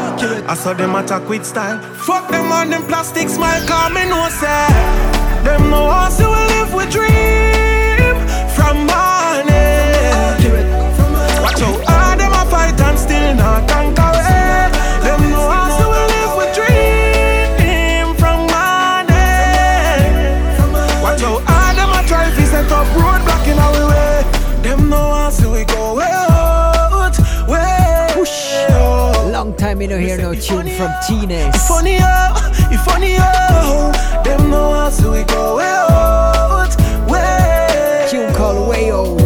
I 0.49 0.55
saw 0.55 0.73
them 0.73 0.95
attack 0.95 1.29
with 1.29 1.45
style. 1.45 1.81
Fuck 2.07 2.31
them 2.31 2.53
on 2.53 2.71
them 2.71 2.85
plastic 2.87 3.29
smile 3.29 3.67
Cause 3.67 3.93
me 3.93 4.09
know 4.09 4.29
say. 4.29 4.69
Them 5.45 5.71
no 5.71 5.85
want 5.87 6.15
to 6.17 6.29
live 6.29 6.75
with 6.75 6.91
dream. 6.91 8.17
From 8.55 8.87
morning 8.87 9.06
hear 30.17 30.27
no 30.27 30.35
tune 30.35 30.69
from 30.77 30.91
oh. 30.91 31.01
Teenage. 31.07 31.55
It's 31.55 31.69
funny 31.69 31.99
oh, 32.01 32.69
it's 32.71 32.85
funny 32.85 33.17
oh 33.19 33.93
Them 34.25 34.51
no 34.51 34.69
want 34.71 34.95
to 34.97 35.11
we 35.11 35.25
go 35.25 35.57
way 35.57 35.65
out 35.65 36.75
Way 37.09 38.07
tune 38.11 38.35
called 38.35 38.69
Way 38.69 38.91
Out 38.91 39.17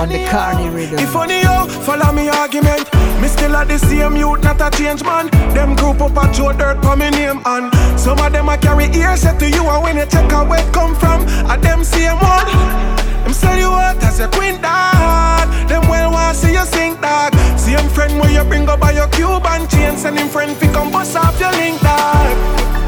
on 0.00 0.08
the 0.08 0.24
Carney 0.30 0.68
oh. 0.68 0.72
rhythm. 0.72 0.98
If 0.98 1.10
funny 1.10 1.42
yo, 1.42 1.66
follow 1.84 2.10
me 2.12 2.28
argument. 2.30 2.88
Me 3.20 3.28
still 3.28 3.54
at 3.54 3.68
the 3.68 3.78
same 3.78 4.16
youth, 4.16 4.42
not 4.42 4.60
a 4.60 4.74
change 4.74 5.02
man. 5.04 5.28
Them 5.52 5.76
group 5.76 6.00
up 6.00 6.16
a 6.16 6.32
Joe 6.32 6.52
dirt 6.52 6.82
for 6.82 6.96
me 6.96 7.10
name 7.10 7.42
and 7.44 7.68
some 8.00 8.18
of 8.18 8.32
them 8.32 8.48
I 8.48 8.56
carry 8.56 8.86
ears 8.96 9.20
set 9.20 9.38
to 9.40 9.50
you 9.50 9.68
and 9.68 9.82
when 9.82 9.96
you 9.98 10.06
check 10.06 10.32
out 10.32 10.48
where 10.48 10.66
it 10.66 10.72
come 10.72 10.94
from, 10.94 11.26
I 11.50 11.58
them 11.58 11.84
same 11.84 12.16
one. 12.16 12.48
Them 13.24 13.34
sell 13.34 13.58
you 13.58 13.68
out 13.68 14.02
as 14.02 14.20
a 14.20 14.28
queen 14.28 14.60
dog. 14.62 15.48
Them 15.68 15.82
well 15.90 16.12
want 16.12 16.36
see 16.36 16.52
you 16.52 16.64
sing 16.64 16.94
dog. 16.96 17.29
Same 17.70 17.88
friend 17.90 18.18
where 18.18 18.32
you 18.32 18.42
bring 18.42 18.68
up 18.68 18.80
by 18.80 18.90
your 18.90 19.06
Cuban 19.08 19.68
chain, 19.68 19.96
send 19.96 20.18
him 20.18 20.28
friend 20.28 20.56
fi 20.56 20.66
come 20.72 20.90
bust 20.90 21.14
off 21.16 21.38
your 21.38 21.52
link 21.52 21.80
dog. 21.80 22.36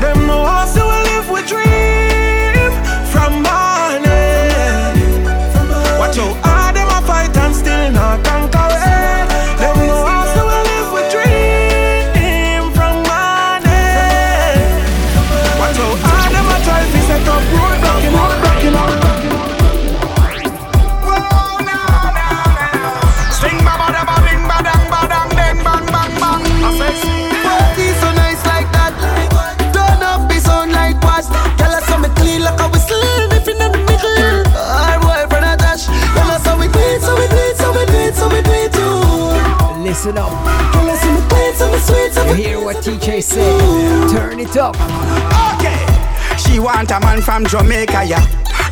Them 0.02 0.26
know 0.26 0.44
how 0.44 0.66
to 0.74 0.84
live 1.09 1.30
with 1.30 1.46
dream 1.46 2.72
from 3.12 3.32
morning. 3.46 4.10
Watch 6.00 6.18
out, 6.18 6.34
all 6.44 6.72
them 6.74 6.88
a 6.88 7.00
fight 7.06 7.36
and 7.36 7.54
still 7.54 7.92
not 7.92 8.24
conquer 8.24 8.74
it. 8.74 9.28
Them 9.62 9.76
know 9.86 10.02
how 10.04 10.24
to 10.34 10.42
live 10.50 10.88
with 10.92 11.09
dream 11.14 12.72
from 12.74 12.94
morning. 13.06 14.66
Watch 15.62 15.78
out, 15.78 15.96
all 16.10 16.28
them 16.34 16.48
a 16.54 16.59
try 16.66 16.82
to 16.90 17.00
set 17.06 17.28
up 17.28 17.44
road 17.54 17.81
sweet, 41.81 42.12
so 42.12 42.24
You 42.28 42.35
hear 42.35 42.60
what 42.64 42.77
TJ 42.77 43.23
say? 43.23 43.59
Turn 44.12 44.40
it 44.40 44.56
up. 44.56 44.77
Okay. 45.56 45.81
She 46.39 46.59
want 46.59 46.90
a 46.90 47.01
man 47.01 47.20
from 47.20 47.47
Jamaica, 47.47 48.05
yeah. 48.05 48.24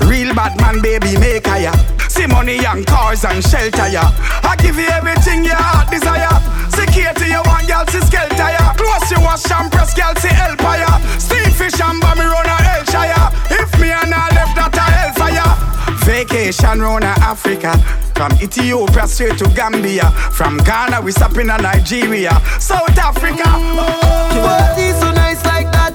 Real 0.07 0.35
bad 0.35 0.59
man, 0.61 0.81
baby, 0.81 1.19
make 1.19 1.47
her, 1.47 1.59
yeah. 1.59 1.77
See 2.09 2.27
money 2.27 2.65
and 2.65 2.87
cars 2.87 3.25
and 3.25 3.45
shelter, 3.45 3.89
yeah. 3.89 4.11
I 4.43 4.57
give 4.57 4.77
you 4.77 4.89
everything 4.89 5.45
your 5.45 5.57
heart 5.57 5.91
desire. 5.91 6.41
Security, 6.71 7.31
you 7.31 7.43
want 7.45 7.69
girl 7.69 7.85
to 7.85 8.01
skelter, 8.07 8.51
yeah. 8.51 8.75
Close 8.75 9.11
you 9.11 9.21
wash 9.21 9.51
and 9.51 9.71
press, 9.71 9.95
girl 9.95 10.15
to 10.15 10.29
help 10.29 10.61
yeah. 10.61 11.19
Steam 11.19 11.51
fish 11.53 11.81
and 11.81 12.01
bammy 12.03 12.25
run 12.25 12.47
a 12.47 12.57
Hellshire. 12.57 13.29
If 13.51 13.71
me 13.81 13.91
and 13.91 14.15
I 14.15 14.29
left 14.35 14.57
that 14.57 14.77
a 14.77 14.81
hellfire. 14.81 15.70
Vacation 16.05 16.81
round 16.81 17.05
a 17.05 17.14
Africa. 17.20 17.77
From 18.14 18.32
Ethiopia 18.43 19.06
straight 19.06 19.39
to 19.39 19.48
Gambia. 19.55 20.10
From 20.32 20.59
Ghana, 20.59 21.01
we 21.01 21.12
stop 21.12 21.36
in 21.39 21.47
Nigeria. 21.47 22.32
South 22.59 22.98
Africa. 22.98 23.44
Party 23.44 24.93
so 25.01 25.10
nice 25.12 25.44
like 25.47 25.70
that. 25.72 25.94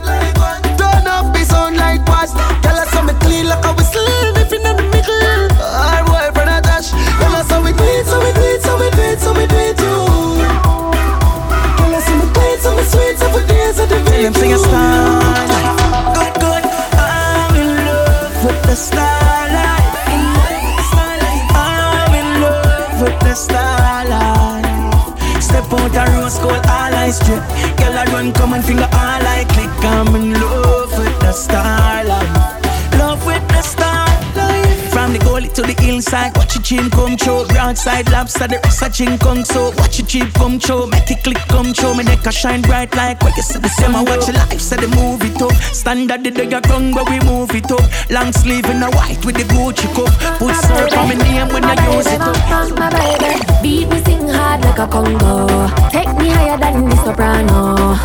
Turn 0.77 1.05
up 1.07 1.33
the 1.33 1.43
sound 1.45 1.77
like 1.77 2.01
what? 2.07 2.29
Girl, 2.63 2.77
I 2.79 2.85
saw 2.91 3.03
me 3.03 3.13
clean 3.21 3.47
like 3.47 3.63
a 3.65 3.73
whistle. 3.73 4.05
If 4.37 4.51
in 4.53 4.63
the 4.63 4.73
middle, 4.89 5.51
our 5.61 6.03
boyfriend 6.05 6.49
a 6.49 6.61
dash. 6.61 6.91
Girl, 7.19 7.35
I 7.35 7.43
saw 7.47 7.61
we 7.61 7.71
do 7.73 7.83
it, 7.83 8.05
so 8.05 8.17
we 8.19 8.31
do 8.33 8.41
it, 8.41 8.61
so 8.63 8.73
we 8.79 8.89
do 8.89 9.01
it, 9.01 9.19
so 9.19 9.33
we 9.33 9.45
do 9.45 9.55
it 9.55 9.77
too. 9.77 10.05
Girl, 11.77 11.93
I 11.93 12.01
saw 12.01 12.15
me 12.17 12.25
clean, 12.33 12.57
so 12.59 12.75
we 12.75 12.83
sweet, 12.83 13.17
so 13.19 13.27
we 13.35 13.41
do 13.45 13.53
it, 13.53 13.75
so 13.75 13.83
we 13.85 13.97
do 14.01 14.05
Tell 14.05 14.23
him 14.25 14.33
sing 14.33 14.53
a 14.53 14.57
star 14.57 15.21
Good, 16.15 16.33
good 16.41 16.63
I'm 16.97 17.55
in 17.55 17.69
love 17.85 18.45
with 18.45 18.61
the 18.63 18.75
starlight 18.75 19.24
starlight 24.05 25.41
Step 25.41 25.71
out 25.73 25.95
a 25.95 26.03
rose 26.17 26.37
gold 26.39 26.65
all 26.77 26.93
I 26.93 27.09
strip 27.11 27.43
Girl 27.77 27.97
I 27.97 28.05
run 28.13 28.33
come 28.33 28.53
and 28.53 28.63
finger 28.63 28.89
all 28.91 29.23
I 29.37 29.45
click. 29.49 29.69
I'm 29.85 30.15
in 30.15 30.33
love 30.33 30.97
with 30.97 31.19
the 31.19 31.31
starlight 31.31 32.61
Love 32.97 33.25
with 33.25 33.45
the 33.49 33.61
starlight 33.61 34.67
From 34.93 35.13
the 35.13 35.19
goalie 35.19 35.53
to 35.53 35.61
the 35.61 35.75
hillside 35.81 36.33
chin 36.65 36.89
come 36.89 37.15
through 37.15 37.45
Broadside 37.53 38.11
lobster 38.11 38.47
the 38.47 38.59
rest 38.63 38.81
of 38.81 38.93
chin 38.93 39.17
come 39.19 39.45
so 39.45 39.71
Watch 39.77 39.99
your 39.99 40.07
cheap 40.07 40.33
come 40.33 40.59
through 40.59 40.87
Make 40.87 41.11
it 41.11 41.23
click 41.23 41.37
come 41.47 41.73
through 41.73 41.95
Me 41.95 42.03
neck 42.03 42.25
a 42.25 42.31
shine 42.31 42.61
bright 42.61 42.93
like 42.95 43.21
What 43.21 43.37
you 43.37 43.43
see. 43.43 43.59
The 43.59 43.69
same 43.69 43.95
I 43.95 44.03
watch 44.03 44.27
your 44.27 44.35
life 44.35 44.59
Say 44.59 44.77
the 44.77 44.89
movie 44.97 45.29
top 45.37 45.53
Standard 45.71 46.23
the 46.23 46.31
day 46.31 46.49
tongue 46.49 46.93
but 46.93 47.09
we 47.09 47.19
move 47.21 47.51
it 47.51 47.71
up. 47.71 47.85
Long 48.09 48.31
sleeve 48.31 48.65
in 48.65 48.81
a 48.81 48.89
white 48.91 49.23
with 49.25 49.35
the 49.35 49.43
Gucci 49.43 49.87
cup. 49.93 50.11
Put 50.39 50.55
syrup 50.55 50.97
on 50.97 51.07
my 51.09 51.15
name 51.15 51.47
when 51.49 51.63
I 51.63 51.75
use 51.95 52.07
it 52.07 52.21
up. 52.21 52.35
My 52.77 52.89
baby, 52.89 53.39
beat 53.61 53.89
me 53.89 54.03
sing 54.03 54.27
hard 54.27 54.61
like 54.61 54.79
a 54.79 54.87
Congo. 54.87 55.67
Take 55.89 56.11
me 56.17 56.29
higher 56.29 56.57
than 56.57 56.89
the 56.89 56.95
soprano. 57.03 57.95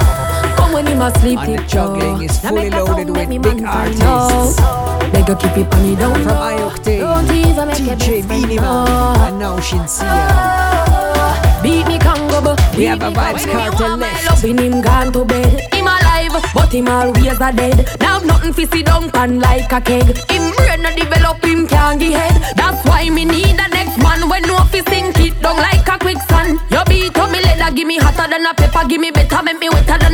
Come 0.56 0.72
when 0.72 0.86
him 0.86 1.02
asleep, 1.02 1.38
And 1.38 1.54
the 1.54 1.56
tip 1.58 1.68
juggling 1.68 2.22
is 2.22 2.38
fully 2.38 2.70
loaded 2.70 3.10
with 3.10 3.28
big 3.28 3.42
man 3.42 3.58
find 3.64 4.02
artists. 4.02 4.79
You 5.12 5.36
keep 5.36 5.56
it 5.58 5.72
on 5.74 5.82
me 5.82 5.94
down 5.96 6.14
From 6.14 6.26
low. 6.26 6.70
iOctane, 6.70 7.00
Don't 7.00 7.30
even 7.36 7.68
make 7.68 7.76
TJ 7.98 8.28
Beenie 8.28 8.56
Man, 8.56 8.64
oh. 8.66 9.26
and 9.26 9.38
now 9.38 9.58
Shenseea. 9.58 10.06
Oh. 10.08 11.60
Beat 11.62 11.86
me 11.86 11.98
Congo, 11.98 12.40
but 12.40 12.76
We 12.76 12.84
have 12.86 13.02
a 13.02 13.10
Vybz 13.10 13.46
Kartel 13.46 13.96
left. 13.98 14.26
loving 14.26 14.58
him 14.58 14.80
gone 14.80 15.12
to 15.12 15.24
bed. 15.24 15.60
Him 15.72 15.86
alive, 15.86 16.34
but 16.54 16.72
him 16.72 16.88
always 16.88 17.40
a 17.40 17.52
dead. 17.52 17.86
Now 18.00 18.18
nothing 18.18 18.52
fi 18.54 18.64
sit 18.64 18.86
down 18.86 19.10
pan 19.10 19.38
like 19.40 19.70
a 19.70 19.80
keg. 19.80 20.06
Him 20.30 20.50
brain 20.56 20.84
a 20.86 20.94
develop, 20.96 21.44
him 21.44 21.66
can't 21.68 22.00
get 22.00 22.12
head. 22.18 22.56
That's 22.56 22.84
why 22.86 23.08
me 23.10 23.24
need 23.24 23.54
a 23.60 23.68
next 23.68 23.98
man 24.02 24.28
when 24.28 24.42
no 24.42 24.58
fi 24.72 24.80
sink 24.88 25.18
it 25.20 25.40
down 25.42 25.56
like 25.56 25.86
a 25.86 25.98
quicksand. 25.98 26.58
You 26.70 26.82
beat 26.88 27.16
up 27.18 27.30
me 27.30 27.40
leather, 27.42 27.70
give 27.76 27.86
me 27.86 27.98
hotter 27.98 28.26
than 28.30 28.46
a 28.46 28.54
pepper, 28.54 28.88
give 28.88 29.00
me 29.00 29.10
better, 29.12 29.42
make 29.42 29.60
me 29.60 29.68
wetter 29.68 29.98
than 29.98 30.09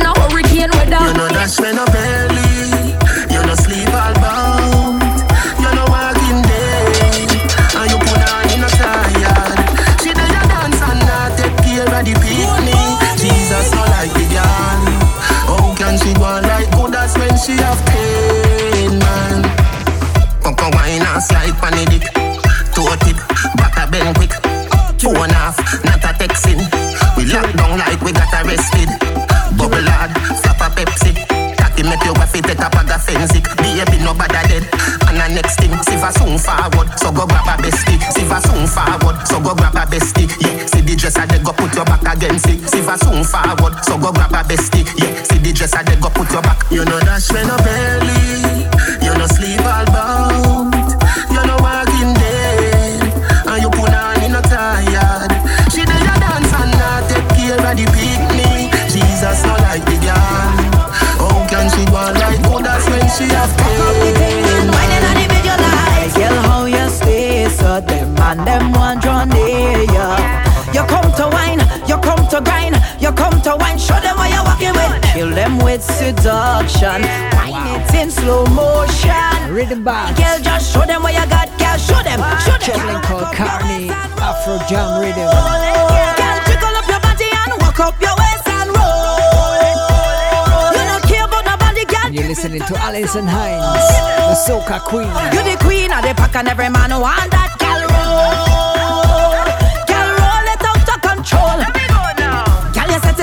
So 44.49 44.76
with 75.77 75.85
seduction. 75.85 77.01
Wine 77.37 77.81
it 77.81 77.93
in 77.93 78.09
slow 78.11 78.45
motion. 78.47 79.53
Rhythm 79.53 79.83
box. 79.83 80.17
Girl, 80.17 80.39
just 80.41 80.73
show 80.73 80.85
them 80.85 81.03
what 81.03 81.13
you 81.13 81.25
got. 81.29 81.47
Girl, 81.59 81.77
show 81.77 82.01
them, 82.03 82.19
show 82.41 82.57
them. 82.57 82.61
Juggling 82.61 83.01
called 83.01 83.29
Carney, 83.35 83.89
Afro 84.17 84.57
Jam 84.67 85.01
Rhythm. 85.01 85.29
Girl, 86.19 86.39
jiggle 86.47 86.75
up 86.79 86.87
your 86.87 87.01
body 87.01 87.29
and 87.29 87.53
walk 87.61 87.79
up 87.79 88.01
your 88.01 88.15
waist 88.17 88.47
and 88.47 88.69
roll. 88.73 89.53
You 90.73 90.83
don't 90.89 91.03
care 91.05 91.25
about 91.25 91.45
nobody, 91.45 91.85
girl. 91.85 92.11
You're 92.11 92.27
listening 92.27 92.61
to 92.61 92.75
Alison 92.77 93.27
Hinds, 93.27 93.87
the 94.29 94.35
Soca 94.35 94.79
Queen. 94.81 95.11
You're 95.33 95.45
the 95.45 95.57
queen 95.63 95.91
of 95.93 96.01
the 96.01 96.13
pack 96.15 96.35
and 96.35 96.47
every 96.47 96.69
man 96.69 96.91
who 96.91 97.01
want 97.01 97.31
that 97.31 97.55
gal 97.59 97.81
roll. 97.85 98.46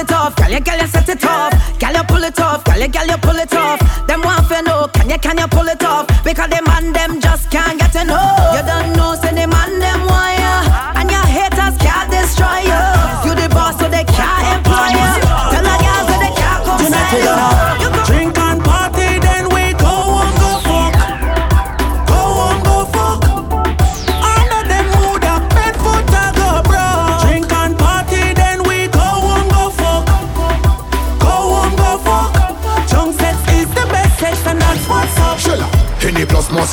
It 0.05 0.13
off, 0.13 0.37
gal 0.37 0.51
you, 0.51 0.61
gal 0.61 0.81
you 0.81 0.87
set 0.87 1.09
it 1.09 1.25
off. 1.25 1.53
Gal 1.79 1.95
you 1.95 2.03
pull 2.05 2.23
it 2.23 2.41
off, 2.41 2.65
gal 2.65 2.81
you, 2.81 2.89
gal 2.89 3.07
you 3.07 3.17
pull 3.19 3.37
it 3.37 3.55
off. 3.55 4.07
Them 4.07 4.21
want 4.23 4.49
to 4.49 4.63
know, 4.63 4.89
can 4.93 5.11
you, 5.11 5.19
can 5.19 5.39
you 5.39 5.49
pull 5.49 5.69
it 5.69 5.83
off? 5.83 6.07
Because 6.25 6.51
them 6.51 6.65
and 6.69 6.95
them 6.95 7.21
just 7.21 7.51
can't 7.51 7.79
get 7.79 7.95
enough. 7.95 8.57
You 8.57 8.63
don't 8.67 8.94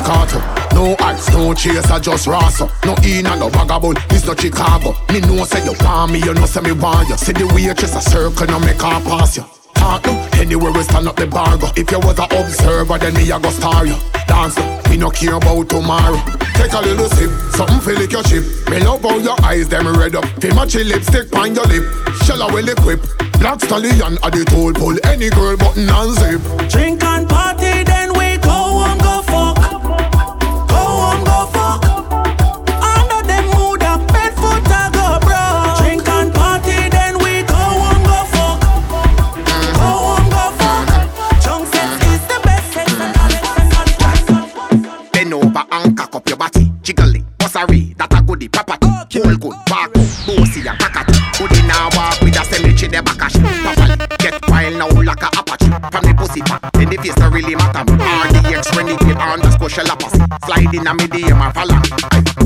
Carter. 0.04 0.42
No 0.74 0.96
ice, 1.00 1.28
no 1.30 1.54
chaser, 1.54 2.00
just 2.00 2.26
rasa. 2.26 2.70
No 2.84 2.94
in 3.04 3.26
and 3.26 3.40
no 3.40 3.48
vagabond, 3.48 3.98
it's 4.10 4.26
not 4.26 4.40
Chicago. 4.40 4.94
Me 5.12 5.20
know 5.20 5.44
say 5.44 5.64
you 5.64 5.74
want 5.80 6.12
me, 6.12 6.18
you 6.18 6.34
know 6.34 6.46
say 6.46 6.60
me 6.60 6.72
want 6.72 7.08
you. 7.08 7.16
See 7.16 7.32
the 7.32 7.46
waitress 7.54 7.94
a 7.94 8.00
circle, 8.00 8.46
now 8.46 8.58
make 8.58 8.80
her 8.80 9.00
pass 9.04 9.36
you. 9.36 9.44
Talk 9.74 10.04
no, 10.06 10.12
anywhere 10.34 10.72
we 10.72 10.82
stand 10.82 11.08
up 11.08 11.16
the 11.16 11.26
bar 11.26 11.56
go. 11.58 11.68
If 11.76 11.90
you 11.90 11.98
was 12.00 12.18
a 12.18 12.24
observer, 12.24 12.98
then 12.98 13.14
me 13.14 13.30
a 13.30 13.38
go 13.38 13.50
star 13.50 13.86
you. 13.86 13.96
Dance, 14.26 14.58
we 14.88 14.96
no 14.96 15.10
care 15.10 15.34
about 15.34 15.68
tomorrow. 15.68 16.20
Take 16.54 16.72
a 16.72 16.80
little 16.80 17.08
sip, 17.08 17.30
something 17.56 17.80
feel 17.80 17.98
like 17.98 18.12
your 18.12 18.22
chip. 18.22 18.44
Me 18.70 18.78
love 18.80 19.02
how 19.02 19.18
your 19.18 19.36
eyes 19.44 19.68
them 19.68 19.86
red 19.86 20.14
up. 20.14 20.24
Feel 20.40 20.54
match 20.54 20.74
your 20.74 20.84
lipstick 20.84 21.34
on 21.36 21.54
your 21.54 21.66
lip. 21.66 21.84
Shall 22.24 22.42
I 22.42 22.52
well 22.52 22.68
equip? 22.68 23.00
Black 23.40 23.60
stallion 23.60 24.18
at 24.22 24.32
the 24.32 24.44
toll 24.46 24.72
pull 24.72 24.96
any 25.04 25.28
girl 25.30 25.56
button 25.56 25.88
and 25.88 26.12
zip. 26.14 26.40
Drink 26.70 27.02
and 27.02 27.28
party, 27.28 27.61
A 60.92 60.94
medium 60.94 61.40
and 61.40 61.54
follow. 61.54 61.80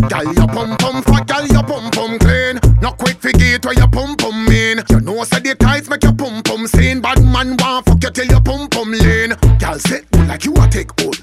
Gal 0.09 0.33
your 0.35 0.47
pum 0.47 0.77
pum 0.77 1.03
fat, 1.03 1.27
gal 1.27 1.45
your 1.49 1.65
pum 1.65 1.91
pum 1.91 2.17
clean. 2.21 2.61
Not 2.81 2.97
quick 2.97 3.19
figure 3.19 3.59
where 3.65 3.75
your 3.75 3.89
pum 3.89 4.15
pum 4.15 4.45
mean. 4.47 4.79
You 4.89 5.01
know 5.01 5.25
say 5.25 5.41
the 5.41 5.57
tights 5.59 5.89
make 5.91 6.05
your 6.05 6.13
pum 6.13 6.45
pum 6.45 6.69
seen. 6.69 7.01
Bad 7.01 7.25
man 7.25 7.57
want 7.57 7.87
fuck 7.87 8.01
you 8.05 8.11
till 8.11 8.27
your 8.27 8.41
pum 8.41 8.69
pum 8.69 8.93
lean. 8.93 9.35
Gal 9.59 9.81
sit 9.81 10.09
good 10.13 10.29
like 10.29 10.45
you 10.45 10.55
a 10.55 10.69
take 10.69 10.93
hold. 11.01 11.19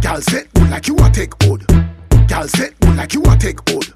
Gal 0.00 0.20
sit 0.20 0.54
good 0.54 0.70
like 0.70 0.86
you 0.86 0.96
a 0.98 1.10
take 1.10 1.34
hold. 1.42 1.66
Gal 2.28 2.46
sit 2.46 2.78
good 2.78 2.96
like 2.96 3.12
you 3.12 3.22
a 3.24 3.36
take 3.36 3.68
hold. 3.68 3.92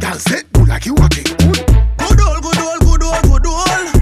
Gal 0.00 0.16
sit 0.16 0.50
good 0.54 0.66
like 0.66 0.86
you 0.86 0.94
a 0.94 1.08
take 1.10 1.28
hold. 1.42 1.56
Good 1.98 2.20
old, 2.24 2.42
good 2.42 2.58
old, 2.58 2.80
good 2.88 3.02
old, 3.02 3.22
good 3.22 3.46
old. 3.46 3.68
Good 3.68 3.92
old, 3.92 3.97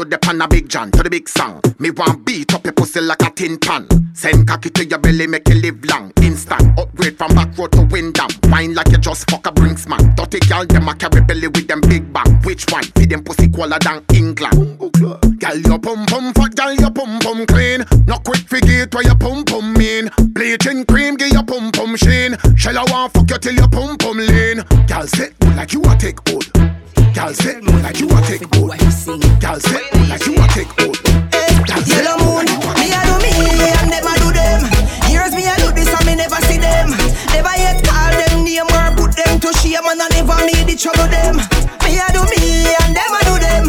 you 0.00 0.06
dip 0.06 0.26
on 0.28 0.40
a 0.40 0.48
big 0.48 0.68
john 0.68 0.90
to 0.90 1.02
the 1.02 1.10
big 1.10 1.28
song. 1.28 1.60
Me 1.78 1.90
want 1.90 2.24
beat 2.24 2.54
up 2.54 2.64
your 2.64 2.72
pussy 2.72 3.00
like 3.00 3.20
a 3.22 3.30
tin 3.30 3.58
pan. 3.58 3.86
Send 4.14 4.48
cocky 4.48 4.70
to 4.70 4.84
your 4.84 4.98
belly, 4.98 5.26
make 5.26 5.46
you 5.48 5.56
live 5.56 5.84
long. 5.84 6.10
Instant 6.22 6.78
upgrade 6.78 7.18
from 7.18 7.34
back 7.34 7.56
road 7.58 7.72
to 7.72 7.82
Windham. 7.82 8.30
Wine 8.44 8.74
like 8.74 8.88
you 8.88 8.98
just 8.98 9.30
fuck 9.30 9.46
a 9.46 9.52
brinks 9.52 9.86
man. 9.86 10.14
Dirty 10.14 10.40
girl, 10.48 10.64
them 10.64 10.88
a 10.88 10.94
carry 10.94 11.20
belly 11.20 11.48
with 11.48 11.68
them 11.68 11.82
big 11.82 12.10
bang. 12.12 12.40
Which 12.44 12.64
one? 12.70 12.84
Feed 12.96 13.10
them 13.10 13.22
pussy 13.22 13.48
cooler 13.48 13.78
than 13.78 14.02
England. 14.14 14.78
Girl, 15.38 15.58
your 15.68 15.78
pum 15.78 16.06
pum 16.06 16.32
fat, 16.32 16.56
girl, 16.56 16.74
your 16.74 16.90
pum 16.90 17.18
pum 17.20 17.44
clean. 17.46 17.84
Not 18.06 18.24
quick 18.24 18.48
figure 18.48 18.88
where 18.92 19.04
your 19.04 19.16
pum 19.16 19.44
pum 19.44 19.74
mean. 19.74 20.08
Bleaching 20.32 20.84
cream, 20.86 21.16
give 21.16 21.32
your 21.32 21.44
pum 21.44 21.72
pum 21.72 21.96
sheen. 21.96 22.36
Shall 22.56 22.78
I 22.78 22.84
want 22.90 23.12
fuck 23.12 23.28
you 23.28 23.38
till 23.38 23.54
your 23.54 23.68
pum 23.68 23.98
pum 23.98 24.16
lean? 24.16 24.62
Girl, 24.86 25.06
sit 25.06 25.34
like 25.56 25.74
you 25.74 25.82
a 25.84 25.96
take 25.96 26.26
hold. 26.26 26.50
Girl, 27.14 27.34
sit 27.34 27.62
like 27.64 28.00
you 28.00 28.08
a 28.08 28.20
take 28.22 28.50
hold. 29.10 29.40
Girl, 29.40 29.58
sit 29.58 29.90
good 29.92 30.08
like 30.08 30.26
you 30.26 30.34
a 30.38 30.46
take. 30.54 30.70
Girl, 30.76 31.82
sit 31.82 32.04
Yellow 32.04 32.16
moon, 32.22 32.46
me 32.78 32.86
a 32.94 33.00
do 33.06 33.14
me 33.18 33.32
and 33.74 33.90
them 33.90 34.06
a 34.06 34.14
do 34.22 34.28
them. 34.30 34.60
Years 35.10 35.34
me 35.34 35.44
a 35.46 35.54
do 35.58 35.72
this 35.74 35.90
and 35.90 36.06
me 36.06 36.14
never 36.14 36.40
see 36.46 36.58
them. 36.58 36.90
Never 37.34 37.54
yet 37.58 37.82
call 37.82 38.12
them 38.14 38.44
name 38.44 38.70
or 38.70 38.90
put 38.94 39.16
them 39.16 39.40
to 39.40 39.50
shame 39.58 39.86
and 39.86 40.02
I 40.02 40.08
never 40.14 40.38
made 40.46 40.66
the 40.66 40.76
trouble 40.78 41.10
them. 41.10 41.36
Me 41.84 41.98
a 41.98 42.06
do 42.14 42.22
me 42.30 42.70
and 42.82 42.92
them 42.94 43.12
a 43.14 43.20
do 43.26 43.34
them. 43.38 43.64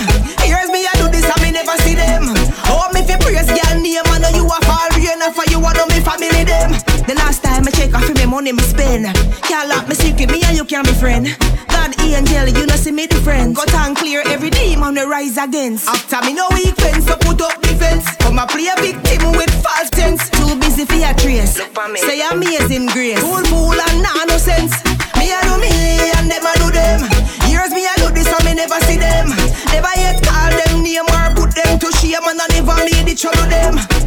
Years 0.46 0.70
me 0.70 0.86
a 0.86 0.94
do 1.00 1.10
this 1.10 1.26
and 1.26 1.42
me 1.42 1.50
never 1.52 1.76
see 1.82 1.96
them. 1.96 2.30
Oh 2.70 2.90
me 2.94 3.02
fi 3.02 3.18
praise 3.18 3.50
girl 3.50 3.76
name 3.82 4.06
and 4.06 4.22
know 4.22 4.32
you 4.36 4.46
a 4.46 4.58
fall 4.66 4.90
rain 4.94 5.22
for 5.34 5.46
you 5.50 5.60
and 5.62 5.76
know 5.78 5.88
me 5.90 6.00
family 6.02 6.46
them. 6.46 6.72
The 7.08 7.16
last 7.16 7.44
time 7.44 7.68
I 7.68 7.72
check 7.72 7.94
off 7.94 8.08
me 8.14 8.26
money 8.26 8.52
me 8.52 8.64
spend. 8.64 9.10
Can't 9.48 9.70
lock 9.70 9.88
me 9.88 9.96
secret, 9.96 10.30
me 10.30 10.41
can 10.72 10.86
be 10.86 10.94
friend. 10.94 11.28
God 11.68 11.92
angel, 12.00 12.48
you 12.48 12.66
know 12.66 12.80
see 12.80 12.96
me 12.96 13.06
different. 13.06 13.58
Got 13.58 13.74
and 13.76 13.94
clear 13.94 14.24
every 14.28 14.50
demon 14.50 14.96
we 14.96 15.04
rise 15.04 15.36
against. 15.36 15.86
After 15.86 16.24
me 16.24 16.32
no 16.32 16.48
weak 16.56 16.80
fence, 16.80 17.08
so 17.08 17.18
put 17.20 17.42
up 17.42 17.60
defense. 17.60 18.08
Come 18.24 18.40
a 18.40 18.48
play 18.48 18.72
a 18.72 18.76
victim 18.80 19.36
with 19.36 19.52
false 19.60 19.90
tense. 19.90 20.30
Too 20.30 20.56
busy 20.64 20.86
for 20.86 20.96
your 20.96 21.12
trace. 21.20 21.60
Say 22.00 22.24
amazing 22.24 22.88
grace. 22.88 23.20
Fool 23.20 23.44
fool 23.52 23.76
and 23.76 24.00
nah 24.00 24.24
no 24.32 24.38
sense. 24.38 24.72
Me 25.20 25.36
a 25.36 25.44
do 25.44 25.60
me 25.60 26.08
and 26.16 26.32
them 26.32 26.48
a 26.48 26.54
do 26.56 26.72
them. 26.72 27.04
Years 27.52 27.76
me 27.76 27.84
I 27.84 27.92
do 28.00 28.08
this 28.16 28.32
and 28.32 28.46
me 28.48 28.56
never 28.56 28.80
see 28.88 28.96
them. 28.96 29.28
Never 29.76 29.92
yet 30.00 30.24
call 30.24 30.56
them 30.56 30.84
name 30.88 31.04
or 31.04 31.36
put 31.36 31.52
them 31.52 31.80
to 31.84 31.92
shame 32.00 32.24
and 32.24 32.40
I 32.40 32.48
never 32.48 32.80
made 32.88 33.12
the 33.12 33.16
trouble 33.20 33.44
them. 33.52 34.01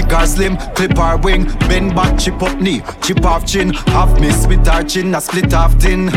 Thick 0.00 0.12
or 0.12 0.26
slim, 0.26 0.56
clip 0.74 0.96
her 0.96 1.16
wing, 1.18 1.44
bend 1.68 1.94
back, 1.94 2.18
chip 2.18 2.42
up 2.42 2.58
knee, 2.60 2.82
chip 3.02 3.24
off 3.24 3.46
chin, 3.46 3.72
half 3.92 4.18
miss 4.20 4.46
with 4.46 4.66
her 4.66 4.82
chin, 4.82 5.14
a 5.14 5.20
split 5.20 5.52
half 5.52 5.74
thin. 5.80 6.08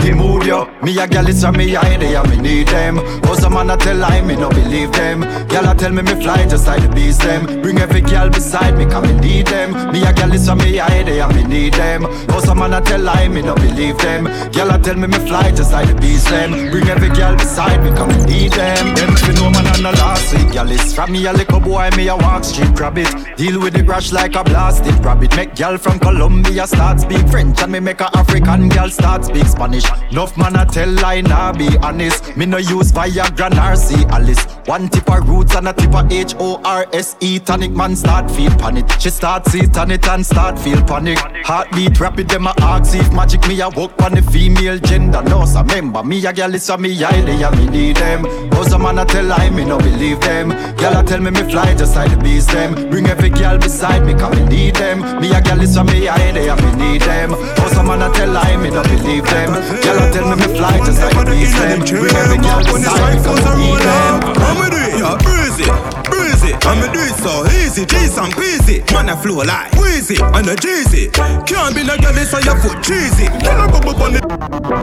He 0.00 0.12
move 0.12 0.46
yo, 0.46 0.66
me 0.82 0.98
a 0.98 1.06
girl 1.06 1.28
is 1.28 1.42
from 1.42 1.56
me 1.56 1.76
eye, 1.76 1.96
they 1.96 2.14
a 2.14 2.22
me 2.24 2.36
need 2.36 2.68
them. 2.68 2.98
Oh 3.24 3.36
some 3.38 3.54
man 3.54 3.70
a 3.70 3.76
tell 3.76 3.96
lie, 3.96 4.20
me 4.22 4.36
no 4.36 4.48
believe 4.50 4.92
them. 4.92 5.20
Girl 5.48 5.68
a 5.68 5.74
tell 5.74 5.92
me 5.92 6.02
me 6.02 6.14
fly 6.22 6.46
just 6.46 6.66
like 6.66 6.82
the 6.82 6.88
bees 6.88 7.18
them. 7.18 7.62
Bring 7.62 7.78
every 7.78 8.00
girl 8.00 8.28
beside 8.30 8.76
me, 8.76 8.84
come 8.86 9.06
me 9.06 9.14
need 9.20 9.46
them. 9.46 9.92
Me 9.92 10.02
a 10.04 10.12
girl 10.12 10.32
is 10.32 10.46
from 10.46 10.58
me 10.58 10.80
eye, 10.80 11.02
they 11.02 11.20
a 11.20 11.28
me 11.28 11.44
need 11.44 11.74
them. 11.74 12.06
Oh 12.30 12.40
some 12.44 12.58
man 12.58 12.74
a 12.74 12.80
tell 12.80 13.00
lie, 13.00 13.28
me 13.28 13.42
no 13.42 13.54
believe 13.54 13.98
them. 13.98 14.24
Girl 14.52 14.70
a 14.70 14.78
tell 14.78 14.96
me 14.96 15.06
me 15.06 15.18
fly 15.26 15.50
just 15.52 15.72
like 15.72 15.88
the 15.88 15.94
bees 15.94 16.24
them. 16.24 16.70
Bring 16.70 16.88
every 16.88 17.10
girl 17.10 17.36
beside 17.36 17.82
me, 17.82 17.90
come 17.90 18.08
me 18.08 18.24
need 18.24 18.52
them. 18.52 18.94
Them 18.94 19.16
fi 19.16 19.32
know 19.34 19.50
man 19.50 19.66
on 19.66 19.82
the 19.82 19.92
last 19.98 20.34
week, 20.34 20.52
girl 20.52 20.70
is 20.70 20.94
from 20.94 21.12
me 21.12 21.26
a 21.26 21.32
little 21.32 21.60
boy, 21.60 21.88
me 21.96 22.08
a 22.08 22.16
walk 22.16 22.44
street 22.44 22.78
rabbit. 22.78 23.31
Deal 23.36 23.58
with 23.60 23.72
the 23.72 23.82
crash 23.82 24.12
like 24.12 24.34
a 24.34 24.44
blasted 24.44 24.94
rabbit. 25.04 25.34
Make 25.36 25.56
girl 25.56 25.78
from 25.78 25.98
Colombia 25.98 26.66
start 26.66 27.00
speak 27.00 27.26
French 27.28 27.62
and 27.62 27.72
me 27.72 27.80
make 27.80 28.00
a 28.00 28.14
African 28.16 28.68
girl 28.68 28.90
start 28.90 29.24
speak 29.24 29.46
Spanish. 29.46 29.84
Enough 30.10 30.36
man 30.36 30.56
a 30.56 30.66
tell 30.66 30.88
lie, 30.88 31.22
nah 31.22 31.52
be 31.52 31.76
honest. 31.78 32.36
Me 32.36 32.44
no 32.44 32.58
use 32.58 32.92
Viagra 32.92 33.76
see 33.76 34.04
Alice. 34.06 34.44
One 34.66 34.88
tip 34.88 35.10
of 35.10 35.28
roots 35.28 35.54
and 35.56 35.68
a 35.68 35.72
tip 35.72 35.94
of 35.94 36.12
H 36.12 36.34
O 36.38 36.60
R 36.64 36.86
S 36.92 37.16
E. 37.20 37.38
Tonic 37.38 37.72
man 37.72 37.96
start 37.96 38.30
feel 38.30 38.50
panic. 38.52 38.88
She 39.00 39.10
start 39.10 39.46
sit 39.46 39.76
on 39.78 39.90
it 39.90 40.06
and 40.06 40.24
start 40.24 40.58
feel 40.58 40.82
panic. 40.82 41.18
Heartbeat 41.44 41.98
rapid, 41.98 42.28
them 42.28 42.46
a 42.46 42.54
ask 42.58 42.94
if 42.94 43.12
magic 43.12 43.46
me 43.48 43.60
a 43.60 43.68
work 43.70 44.00
on 44.02 44.12
the 44.12 44.22
female 44.22 44.78
gender. 44.78 45.22
No, 45.22 45.46
so 45.46 45.62
remember 45.62 46.02
me 46.04 46.24
a 46.26 46.32
girl 46.32 46.54
is 46.54 46.68
a 46.68 46.76
me 46.76 47.02
eye, 47.02 47.22
they 47.22 47.42
a 47.42 47.50
me 47.50 47.66
need 47.66 47.96
them. 47.96 48.26
Oh, 48.52 48.64
some 48.68 48.82
man 48.82 48.98
a 48.98 49.04
tell 49.04 49.24
lie, 49.24 49.50
me 49.50 49.64
no 49.64 49.78
believe 49.78 50.20
them. 50.20 50.50
Girl 50.76 50.98
a 50.98 51.02
tell 51.02 51.20
me 51.20 51.30
me 51.30 51.42
fly 51.50 51.74
just 51.74 51.96
like 51.96 52.10
the 52.10 52.18
bees 52.18 52.46
them. 52.46 52.90
Bring 52.90 53.06
every 53.12 53.28
girl 53.28 53.58
beside 53.58 54.04
me, 54.06 54.14
come 54.14 54.34
me 54.34 54.44
need 54.48 54.74
them. 54.76 54.98
Me 55.20 55.28
a 55.32 55.40
girl 55.40 55.60
is 55.60 55.76
a 55.76 55.84
me 55.84 56.08
eye, 56.08 56.32
they 56.32 56.48
a 56.48 56.56
me 56.56 56.70
need 56.80 57.02
them. 57.02 57.30
Oh, 57.34 57.70
some 57.74 57.86
man 57.86 58.00
a 58.00 58.08
tell 58.12 58.36
I 58.36 58.56
me 58.56 58.70
no 58.70 58.82
believe 58.82 59.24
them. 59.24 59.52
Girl 59.84 59.98
a 60.00 60.06
tell 60.12 60.26
me 60.30 60.36
me 60.40 60.48
fly 60.56 60.78
just 60.86 61.00
like 61.02 61.16
the 61.16 61.24
bees 61.30 61.52
them. 61.52 61.80
Bring 61.80 62.16
every 62.16 62.38
girl 62.38 62.62
beside 62.64 63.12
me, 63.12 63.22
come 63.22 63.36
me 63.44 63.52
need 63.60 63.80
them. 63.84 64.14
I'ma 64.48 64.66
do 64.72 64.78
it, 64.80 64.94
yeah, 65.00 65.16
breezy, 65.20 65.68
breezy. 66.08 66.41
I'ma 66.50 66.92
do 66.92 66.98
it 66.98 67.14
so 67.22 67.46
easy, 67.62 67.86
G's 67.86 68.18
and 68.18 68.32
peasy. 68.34 68.82
Man, 68.92 69.08
I 69.08 69.16
flow 69.22 69.42
like 69.42 69.72
wheezy 69.78 70.16
and 70.20 70.48
a 70.48 70.56
Jeezy. 70.56 71.12
Can't 71.46 71.74
be 71.74 71.84
no 71.84 71.96
girl, 71.96 72.14
so 72.24 72.38
your 72.38 72.56
foot 72.58 72.82
cheesy. 72.82 73.26
I? 73.28 74.20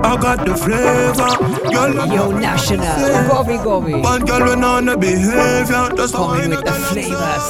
I 0.03 0.18
got 0.18 0.45
the 0.45 0.56
flavor. 0.56 1.31
Girl, 1.73 2.07
Yo, 2.07 2.31
National, 2.31 3.27
Bobby 3.27 3.57
Gobi. 3.57 4.02
Bad 4.02 4.26
girl, 4.27 4.48
when 4.48 4.64
on 4.64 4.86
the 4.86 4.98
behavior. 4.98 5.90
Just 5.95 6.14
Coming 6.15 6.49
with 6.52 6.64
the 6.64 6.72
flavors. 6.72 7.45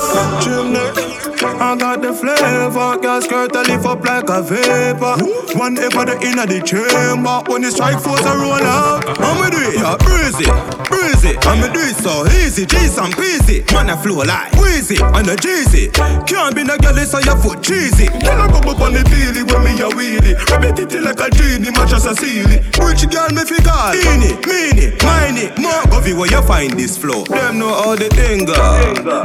I 1.42 1.76
got 1.78 2.02
the 2.02 2.14
flavor. 2.14 2.98
Girl, 3.02 3.22
skirt 3.22 3.56
a 3.56 3.62
lift 3.62 3.86
up 3.86 4.04
like 4.04 4.30
a 4.30 4.42
vapor. 4.42 5.24
One 5.58 5.78
ever 5.78 6.06
the 6.06 6.18
inner 6.26 6.46
the 6.46 6.62
chamber. 6.66 7.44
When 7.52 7.62
the 7.62 7.72
strike 7.72 8.00
force 8.00 8.26
a 8.26 8.36
roll 8.36 8.54
out. 8.54 9.06
I'ma 9.20 9.50
do 9.50 9.60
it, 9.60 9.76
yeah, 9.76 9.96
breezy, 9.98 10.50
breezy. 10.90 11.38
Me 11.60 11.68
do 11.74 11.82
it 11.84 11.96
so 12.00 12.26
easy, 12.40 12.66
G's 12.66 12.98
and 12.98 13.14
peasy. 13.14 13.66
Man, 13.74 13.90
I 13.90 13.99
flow 14.00 14.24
like 14.24 14.52
Wheezy 14.54 14.98
and 15.02 15.28
a 15.28 15.36
Jeezy. 15.36 15.92
Can't 16.28 16.56
be 16.56 16.64
no 16.64 16.78
girl, 16.78 16.96
so 17.06 17.20
your 17.20 17.38
foot 17.38 17.62
cheesy. 17.64 18.08
Can 18.08 18.40
I 18.40 18.48
go 18.48 18.60
up 18.72 18.80
on 18.80 18.94
the 18.94 19.04
feely 19.12 19.44
when 19.44 19.64
me 19.64 19.76
a 19.82 19.90
wheelie? 19.92 20.36
Rabbit 20.50 20.80
it 20.80 21.04
like 21.04 21.20
a 21.20 21.30
genie, 21.30 21.72
match 21.72 21.94
as 21.94 22.06
a 22.06 22.16
sealy. 22.16 22.64
Which 22.80 23.04
girl 23.12 23.30
me 23.30 23.44
fi 23.44 23.60
call? 23.64 23.96
Eeny, 23.96 24.40
meeny, 24.48 24.96
miny. 25.04 25.52
More 25.60 25.84
govy 25.92 26.18
where 26.18 26.32
you 26.32 26.42
find 26.44 26.74
this 26.74 26.98
flow. 26.98 27.24
Them 27.26 27.60
know 27.60 27.74
how 27.74 27.96
the 27.96 28.10
thing 28.10 28.46
go. 28.46 28.56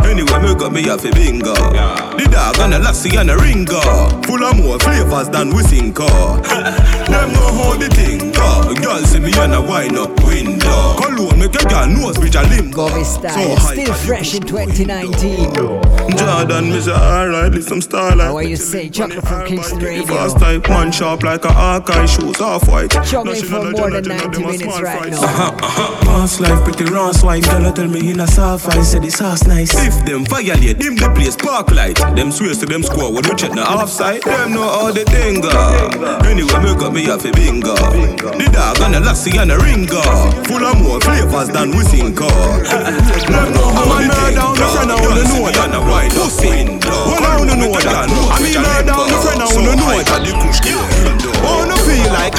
Anyway, 0.04 0.38
me 0.42 0.54
got 0.54 0.72
me 0.72 0.88
a 0.88 0.98
fi 0.98 1.10
bingo. 1.12 1.54
The 1.54 2.28
dog 2.30 2.58
and 2.58 2.72
the 2.72 2.78
lassie 2.78 3.16
and 3.16 3.28
the 3.28 3.36
ringer. 3.36 3.80
Full 4.26 4.42
of 4.42 4.56
more 4.56 4.78
flavors 4.78 5.28
than 5.28 5.54
we 5.54 5.62
sing 5.62 5.94
oh. 5.98 6.40
car. 6.42 6.42
Them 7.06 7.32
know 7.32 7.48
how 7.54 7.76
the 7.78 7.88
thing 7.94 8.32
go. 8.32 8.74
Girl 8.74 8.98
see 9.04 9.20
me 9.20 9.32
and 9.38 9.54
a 9.54 9.60
wine 9.60 9.96
up 9.96 10.10
window. 10.24 10.96
Cologne 10.98 11.38
make 11.38 11.54
a 11.54 11.64
girl 11.68 11.86
nose 11.86 12.18
bridge 12.18 12.34
a 12.36 12.42
limb. 12.42 12.72
Govy 12.72 13.04
style, 13.04 13.56
still 13.58 13.94
fresh 13.94 14.34
in 14.34 14.42
2019. 14.66 15.54
Jordan, 16.16 16.80
say 16.80 16.92
alright, 16.92 17.52
leave 17.52 17.64
some 17.64 17.80
starlight. 17.80 18.26
How 18.26 18.36
are 18.36 18.42
you 18.42 18.56
say? 18.56 18.88
Chocolate 18.88 19.26
from 19.26 19.46
Kingston 19.46 19.78
Radio. 19.78 20.04
Fast 20.06 20.38
type, 20.38 20.68
man 20.68 20.92
sharp 20.92 21.22
like 21.22 21.44
a 21.44 21.52
Hawkeye 21.52 22.06
shoes, 22.06 22.40
off 22.40 22.68
white. 22.68 22.90
Chocolate 22.90 23.44
for 23.44 23.70
more 23.70 23.90
than 23.90 24.04
90 24.04 24.40
minutes 24.40 24.80
right 24.80 25.10
now. 25.10 25.22
Uh-huh, 25.22 25.52
uh-huh. 25.62 26.04
Past 26.04 26.40
life 26.40 26.62
pretty 26.64 26.84
raw 26.84 27.12
swipe. 27.12 27.44
Girl 27.44 27.72
tell 27.72 27.88
me 27.88 28.10
in 28.10 28.20
a 28.20 28.26
soft 28.26 28.66
I 28.68 28.82
say 28.82 29.00
this 29.00 29.18
house 29.18 29.46
nice. 29.46 29.74
If 29.74 30.04
them 30.04 30.24
violate, 30.24 30.78
them 30.78 30.96
the 30.96 31.12
place 31.14 31.36
park 31.36 31.70
light. 31.70 31.96
Them 32.16 32.30
swears 32.30 32.58
to 32.58 32.66
them 32.66 32.82
score 32.82 33.12
when 33.12 33.22
we 33.24 33.34
check 33.34 33.52
the 33.52 33.62
offside. 33.62 34.22
Them 34.22 34.52
know 34.52 34.62
how 34.62 34.92
the 34.92 35.04
thing. 35.04 35.44
Anyway, 36.24 36.58
me 36.62 36.74
got 36.78 36.92
me 36.92 37.10
off 37.10 37.24
a 37.24 37.32
bingo. 37.32 37.74
The 37.74 38.50
dog 38.52 38.80
and 38.80 38.94
the 38.94 39.00
lassie 39.00 39.36
and 39.38 39.50
the 39.50 39.58
ringer. 39.58 40.02
Full 40.48 40.64
of 40.64 40.80
more 40.82 41.00
flavors 41.00 41.48
than 41.48 41.70
we 41.70 41.82
sing 41.84 42.14
car. 42.18 42.28
Them 42.30 43.52
know 43.52 43.68
how 43.72 43.98
the 44.00 44.14
thing 44.14 44.53
go. 44.54 44.64
Girl 44.64 45.18
see 45.26 45.42
me 45.42 45.50
and 45.50 45.74
a 45.74 45.80
wine 45.82 46.14
up 46.14 46.30
window. 46.38 46.98
Well, 47.10 47.24
I 47.24 47.38
wanna 47.38 47.56
know 47.56 47.74
that. 47.74 48.06
I 48.06 48.38
mean, 48.40 48.56
her 48.56 48.82
down 48.86 49.06
the 49.10 49.16
friend, 49.20 49.42
I 49.42 49.46
wanna 49.50 49.74
know 49.76 49.98
that. 49.98 50.20
the 50.22 50.32
kush 50.38 50.60
get 50.62 50.78
window. 50.78 51.32
Wanna 51.42 51.76
feel 51.84 52.08
like 52.14 52.34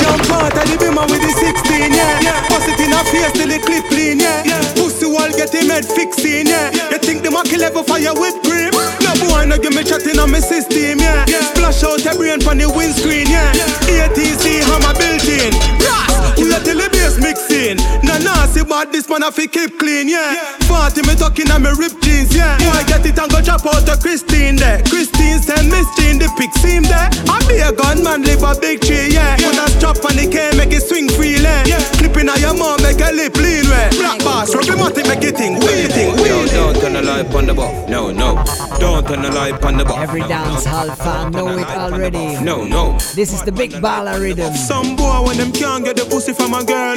Young 0.00 0.20
part 0.32 0.56
of 0.56 0.64
the 0.64 0.76
bimmer 0.80 1.04
with 1.06 1.20
the 1.20 1.32
16, 1.32 1.92
yeah. 1.92 2.48
Bust 2.48 2.68
it 2.72 2.80
in 2.80 2.90
her 2.90 3.04
face 3.12 3.32
till 3.36 3.48
the 3.52 3.58
clip 3.60 3.84
clean, 3.92 4.18
yeah. 4.18 4.42
Pussy 4.74 5.06
wall 5.06 5.28
get 5.36 5.52
him 5.52 5.68
head 5.68 5.84
fixing, 5.84 6.48
yeah. 6.48 6.72
You 6.88 6.98
think 6.98 7.22
the 7.22 7.30
kill 7.44 7.62
ever 7.62 7.84
fire 7.84 8.14
with 8.16 8.40
cream? 8.42 8.72
No 9.04 9.12
boy, 9.20 9.44
no 9.44 9.60
give 9.60 9.76
me 9.76 9.84
chatting 9.84 10.18
on 10.18 10.32
my 10.32 10.40
system, 10.40 10.98
yeah. 10.98 11.28
Splash 11.52 11.84
out 11.84 12.00
your 12.00 12.16
brain 12.16 12.40
from 12.40 12.58
the 12.58 12.68
windscreen, 12.72 13.28
yeah. 13.28 13.52
ATC 13.86 14.64
hammer 14.64 14.94
built 14.96 15.28
in. 15.28 15.52
Ras, 15.84 16.09
we 16.38 16.52
are 16.52 16.60
till 16.60 16.78
the 16.78 16.88
bass 16.92 17.18
mixing. 17.18 17.78
Nah, 18.06 18.18
nah, 18.18 18.46
see 18.46 18.62
what 18.62 18.92
this 18.92 19.08
man 19.08 19.22
have 19.22 19.34
to 19.36 19.46
keep 19.46 19.78
clean, 19.78 20.08
yeah. 20.08 20.58
40 20.70 21.02
me 21.06 21.14
talking 21.14 21.50
on 21.50 21.62
me 21.62 21.70
rip 21.78 21.94
jeans, 22.00 22.34
yeah. 22.34 22.58
Boy, 22.58 22.84
get 22.86 23.06
it 23.06 23.18
and 23.18 23.30
go 23.30 23.40
chop 23.40 23.66
out 23.66 23.86
to 23.86 23.96
Christine 23.98 24.56
there. 24.56 24.82
Christine 24.86 25.38
send 25.42 25.70
Miss 25.70 25.86
Jean 25.98 26.18
the 26.18 26.30
pic 26.38 26.52
seam 26.62 26.82
there. 26.84 27.10
I 27.26 27.38
be 27.48 27.58
a 27.58 27.72
gunman, 27.72 28.22
live 28.22 28.42
a 28.42 28.54
big 28.58 28.80
tree, 28.80 29.10
yeah. 29.10 29.36
Put 29.36 29.58
a 29.58 29.66
strap 29.74 30.04
on 30.06 30.14
the 30.14 30.30
cane, 30.30 30.56
make 30.56 30.72
it 30.72 30.82
swing 30.82 31.08
freely. 31.08 31.42
Yeah. 31.42 31.82
Clipping 31.98 32.28
on 32.28 32.38
your 32.40 32.54
mom, 32.54 32.82
make 32.82 33.00
a 33.02 33.10
lip 33.10 33.36
lean, 33.36 33.66
way. 33.66 33.90
Black 33.98 34.22
bass, 34.22 34.54
rub 34.54 34.70
him 34.70 34.80
out, 34.80 34.96
make 34.96 35.24
it 35.26 35.36
ting, 35.36 35.58
waiting, 35.60 36.14
waiting. 36.22 36.54
Don't 36.54 36.76
turn 36.78 36.92
the 36.94 37.02
light 37.02 37.34
on 37.34 37.46
the 37.46 37.54
buff, 37.54 37.74
no, 37.88 38.12
no. 38.12 38.38
Don't 38.78 39.06
turn 39.06 39.22
the 39.22 39.30
light 39.32 39.58
on 39.64 39.76
the 39.76 39.84
buff. 39.84 39.98
Every 39.98 40.22
dance 40.22 40.64
hall 40.64 40.88
fan 40.94 41.32
know 41.32 41.58
it 41.58 41.66
already. 41.66 42.38
No, 42.40 42.64
no. 42.64 42.96
This 43.14 43.32
is 43.32 43.42
the 43.42 43.52
big 43.52 43.72
baller 43.72 44.20
rhythm. 44.20 44.54
Some 44.54 44.96
boy 44.96 45.22
when 45.26 45.36
them 45.36 45.52
can't 45.52 45.84
get 45.84 45.96
the 45.96 46.04
pussy 46.04 46.19
from 46.28 46.52
a 46.52 46.62
girl, 46.62 46.96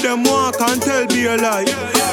them 0.00 0.22
walk 0.24 0.58
and 0.58 0.80
tell 0.80 1.06
be 1.06 1.26
a 1.26 1.36
lie. 1.36 1.66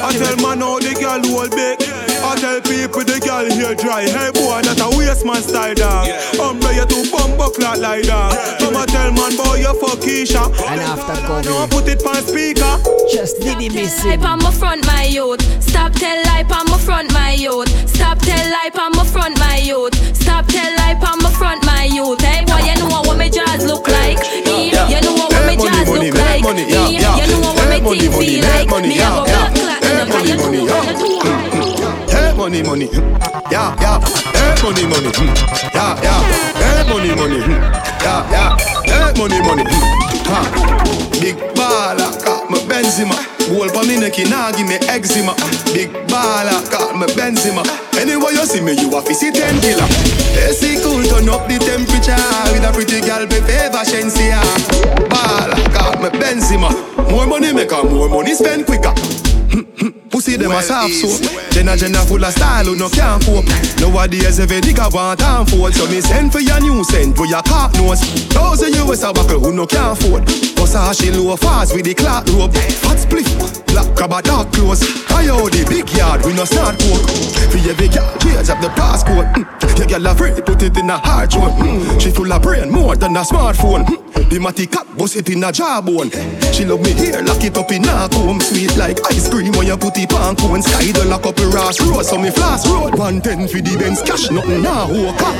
I 0.04 0.12
tell 0.12 0.36
man 0.38 0.60
how 0.60 0.80
the 0.80 0.94
girl 1.00 1.24
hold 1.32 1.52
big. 1.52 2.11
I 2.32 2.36
tell 2.40 2.62
people 2.64 3.04
the 3.04 3.20
girl 3.20 3.44
here 3.44 3.76
dry. 3.76 4.08
Hey 4.08 4.32
boy, 4.32 4.64
that 4.64 4.80
a 4.80 4.88
waste 4.96 5.28
man 5.28 5.44
style 5.44 5.76
dog. 5.76 6.08
Umbre 6.40 6.72
you 6.80 6.88
to 6.88 7.00
bump 7.12 7.36
up 7.44 7.60
like 7.60 7.84
like 7.84 8.08
dog. 8.08 8.32
Come 8.56 8.80
a 8.80 8.88
tell 8.88 9.12
man 9.12 9.36
boy 9.36 9.60
you 9.60 9.76
fuck 9.76 10.00
Keisha. 10.00 10.40
And 10.64 10.80
after 10.80 11.20
No 11.28 11.44
Govy, 11.44 11.68
put 11.68 11.92
it 11.92 12.00
on 12.08 12.24
speaker. 12.24 12.80
just 13.12 13.44
did 13.44 13.60
he 13.60 13.68
miss 13.68 14.00
Lie 14.08 14.16
it. 14.16 14.24
on 14.24 14.40
my 14.40 14.48
front, 14.48 14.88
my 14.88 15.12
youth. 15.12 15.44
Stop 15.60 15.92
tell 16.00 16.16
lie 16.24 16.48
on 16.48 16.72
my 16.72 16.80
front, 16.80 17.12
my 17.12 17.36
youth. 17.36 17.68
Stop 17.84 18.24
tell 18.24 18.40
lie 18.48 18.72
on 18.80 18.96
my 18.96 19.04
front, 19.04 19.36
my 19.36 19.60
youth. 19.60 19.92
Stop 20.16 20.48
tell 20.48 20.72
lie 20.80 20.96
on 20.96 21.20
my 21.20 21.28
front, 21.36 21.68
my 21.68 21.84
youth. 21.84 22.24
Hey 22.24 22.48
boy, 22.48 22.64
you 22.64 22.80
know 22.80 22.96
what 22.96 23.12
my 23.20 23.28
jaws 23.28 23.68
look 23.68 23.92
like. 23.92 24.24
Yeah, 24.48 24.88
you 24.88 25.04
know 25.04 25.20
what 25.20 25.36
my 25.36 25.60
jaws 25.60 25.84
look 25.84 26.16
like. 26.16 26.48
Yeah, 26.48 26.88
you 26.88 27.28
know 27.28 27.44
what 27.44 27.60
my 27.60 27.76
thing 27.76 28.08
feel 28.08 28.40
like. 28.56 28.72
Me 28.88 29.04
have 29.04 29.20
a 29.20 29.28
black 29.28 29.52
clock 29.52 29.84
in 29.84 30.00
the 30.00 30.16
you 30.32 30.40
know 30.40 30.80
what 30.80 30.88
you 30.88 30.96
do. 30.96 31.20
Hey, 31.28 31.51
money, 32.42 32.64
money, 32.64 32.90
yeah, 33.54 33.70
yeah. 33.78 34.02
Hey, 34.34 34.58
money, 34.66 34.82
money, 34.90 35.14
yeah, 35.78 35.94
yeah. 36.02 36.26
Hey, 36.58 36.82
money, 36.90 37.14
money, 37.14 37.38
yeah, 37.38 38.26
yeah. 38.34 38.58
Hey, 38.90 39.14
money, 39.14 39.38
money, 39.46 39.62
ha. 40.26 40.42
Big 41.22 41.38
baller, 41.54 42.10
got 42.26 42.50
my 42.50 42.58
Benzema. 42.66 43.14
Goal 43.46 43.70
for 43.70 43.86
me 43.86 44.00
neck, 44.00 44.18
nah 44.26 44.50
give 44.58 44.66
me 44.66 44.82
eczema. 44.90 45.38
Big 45.70 45.94
baller, 46.10 46.58
got 46.72 46.96
my 46.98 47.06
Benzema. 47.14 47.62
Anyway 47.94 48.34
you 48.34 48.46
see 48.50 48.60
me, 48.62 48.74
you 48.74 48.90
a 48.90 49.02
see 49.14 49.30
ten 49.30 49.62
killer. 49.62 49.86
AC 50.42 50.82
cool, 50.82 51.04
turn 51.06 51.30
up 51.30 51.46
the 51.46 51.62
temperature 51.62 52.18
with 52.50 52.66
a 52.66 52.74
pretty 52.74 53.06
girl, 53.06 53.22
be 53.30 53.38
favor 53.46 53.86
Shenseea. 53.86 54.42
Baller, 55.14 55.62
got 55.78 56.02
my 56.02 56.10
Benzema. 56.10 56.74
More 57.12 57.28
money 57.28 57.54
make 57.54 57.70
her 57.70 57.84
more 57.84 58.10
money 58.10 58.34
spend 58.34 58.66
quicker. 58.66 58.96
Pussy 60.10 60.38
them 60.38 60.52
a 60.52 60.62
soft 60.62 60.94
soap. 60.94 61.52
Jenna 61.52 61.76
Jenna 61.76 62.00
full 62.06 62.24
of 62.24 62.32
style 62.34 62.66
who 62.66 62.76
no 62.76 62.90
can't 62.90 63.24
cope. 63.24 63.46
Nowadays 63.80 64.40
every 64.40 64.62
nigga 64.62 64.94
want 64.94 65.22
and 65.22 65.50
fold. 65.50 65.74
So 65.74 65.88
me 65.88 66.02
send 66.02 66.32
for 66.32 66.40
your 66.40 66.60
new 66.60 66.84
scent 66.84 67.16
for 67.16 67.26
your 67.26 67.42
cock 67.44 67.74
nose 67.76 68.02
you 68.70 68.92
is 68.92 69.04
a 69.04 69.14
buckle 69.14 69.40
who 69.40 69.54
no 69.54 69.66
can't 69.66 69.98
afford. 69.98 70.24
Versace 70.24 71.12
low 71.16 71.36
fast 71.36 71.74
with 71.76 71.86
the 71.86 71.94
clock 71.94 72.26
rope. 72.28 72.54
Fat 72.54 73.00
split, 73.00 73.26
black 73.68 73.96
crab 73.96 74.12
a 74.12 74.22
dark 74.22 74.52
clothes. 74.52 74.84
I 75.10 75.28
owe 75.30 75.50
the 75.50 75.66
big 75.68 75.90
yard 75.96 76.26
we 76.26 76.34
no 76.34 76.46
start 76.46 76.80
coke. 76.80 77.08
For 77.52 77.60
every 77.70 77.88
girl 77.88 78.08
change 78.20 78.50
up 78.50 78.62
the 78.62 78.70
passcode 78.80 79.34
mm. 79.34 79.78
Your 79.78 79.88
girl 79.88 80.08
a 80.08 80.16
free 80.16 80.32
put 80.42 80.62
it 80.62 80.78
in 80.78 80.90
a 80.90 80.98
hard 80.98 81.32
throat 81.32 81.52
mm. 81.60 82.02
She 82.02 82.12
full 82.12 82.32
of 82.32 82.42
brain 82.42 82.70
more 82.70 82.96
than 82.96 83.16
a 83.18 83.22
smartphone. 83.22 83.86
Mm. 83.86 84.11
The 84.14 84.40
matty 84.40 84.68
cat 84.68 84.88
bust 84.98 85.16
it 85.16 85.30
in 85.30 85.44
a 85.44 85.52
jawbone. 85.52 86.12
She 86.54 86.66
love 86.66 86.82
me 86.82 86.94
here 86.94 87.22
lock 87.22 87.44
it 87.44 87.58
up 87.58 87.72
in 87.72 87.84
a 87.84 88.08
comb. 88.08 88.40
Sweet 88.40 88.76
like 88.78 89.00
ice 89.08 89.30
cream 89.30 89.52
when 89.54 89.68
you 89.68 89.78
put 89.78 89.98
it 89.98 90.14
on 90.14 90.36
cone. 90.36 90.62
Sky 90.62 90.92
the 90.92 91.06
lock 91.06 91.26
up 91.26 91.40
a 91.40 91.46
Ross 91.48 91.80
Road 91.82 92.04
so 92.04 92.18
me 92.18 92.30
flash 92.32 92.68
road. 92.68 92.96
110 92.96 93.48
for 93.48 93.60
the 93.60 93.78
Benz 93.78 94.02
cash 94.02 94.32
nothing 94.32 94.62
now 94.62 94.88
walk 94.88 95.22
up 95.22 95.36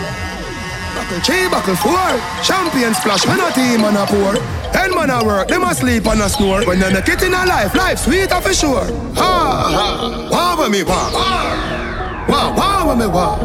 Buckle 0.96 1.20
three, 1.24 1.48
buckle 1.48 1.76
four. 1.76 2.08
Champion 2.44 2.94
splash 2.94 3.26
when 3.28 3.40
a 3.40 3.52
team 3.52 3.84
and 3.84 3.98
a 3.98 4.06
pour 4.08 4.36
Ten 4.72 4.96
man 4.96 5.10
a 5.10 5.24
work, 5.24 5.48
them 5.48 5.64
a 5.64 5.76
sleep 5.76 6.06
and 6.08 6.22
a 6.22 6.30
snore. 6.30 6.66
When 6.66 6.80
you 6.80 6.92
make 6.92 7.08
it 7.08 7.22
in 7.24 7.34
a 7.34 7.46
life, 7.46 7.76
life 7.76 8.00
sweet 8.00 8.32
for 8.32 8.54
sure. 8.54 8.88
Ha 9.16 9.32
ha, 9.72 10.30
wah 10.32 10.56
when 10.60 10.72
me 10.72 10.84
wah. 10.84 11.12
Wah 12.28 12.56
wah 12.56 12.88
when 12.88 13.00
me 13.00 13.08
wah. 13.08 13.36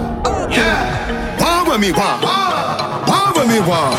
Yeah. 0.50 1.38
Wah 1.40 1.68
when 1.68 1.80
me 1.80 1.92
wah. 1.92 2.20
Wah 2.22 3.32
when 3.34 3.48
me 3.48 3.60
wah 3.60 3.94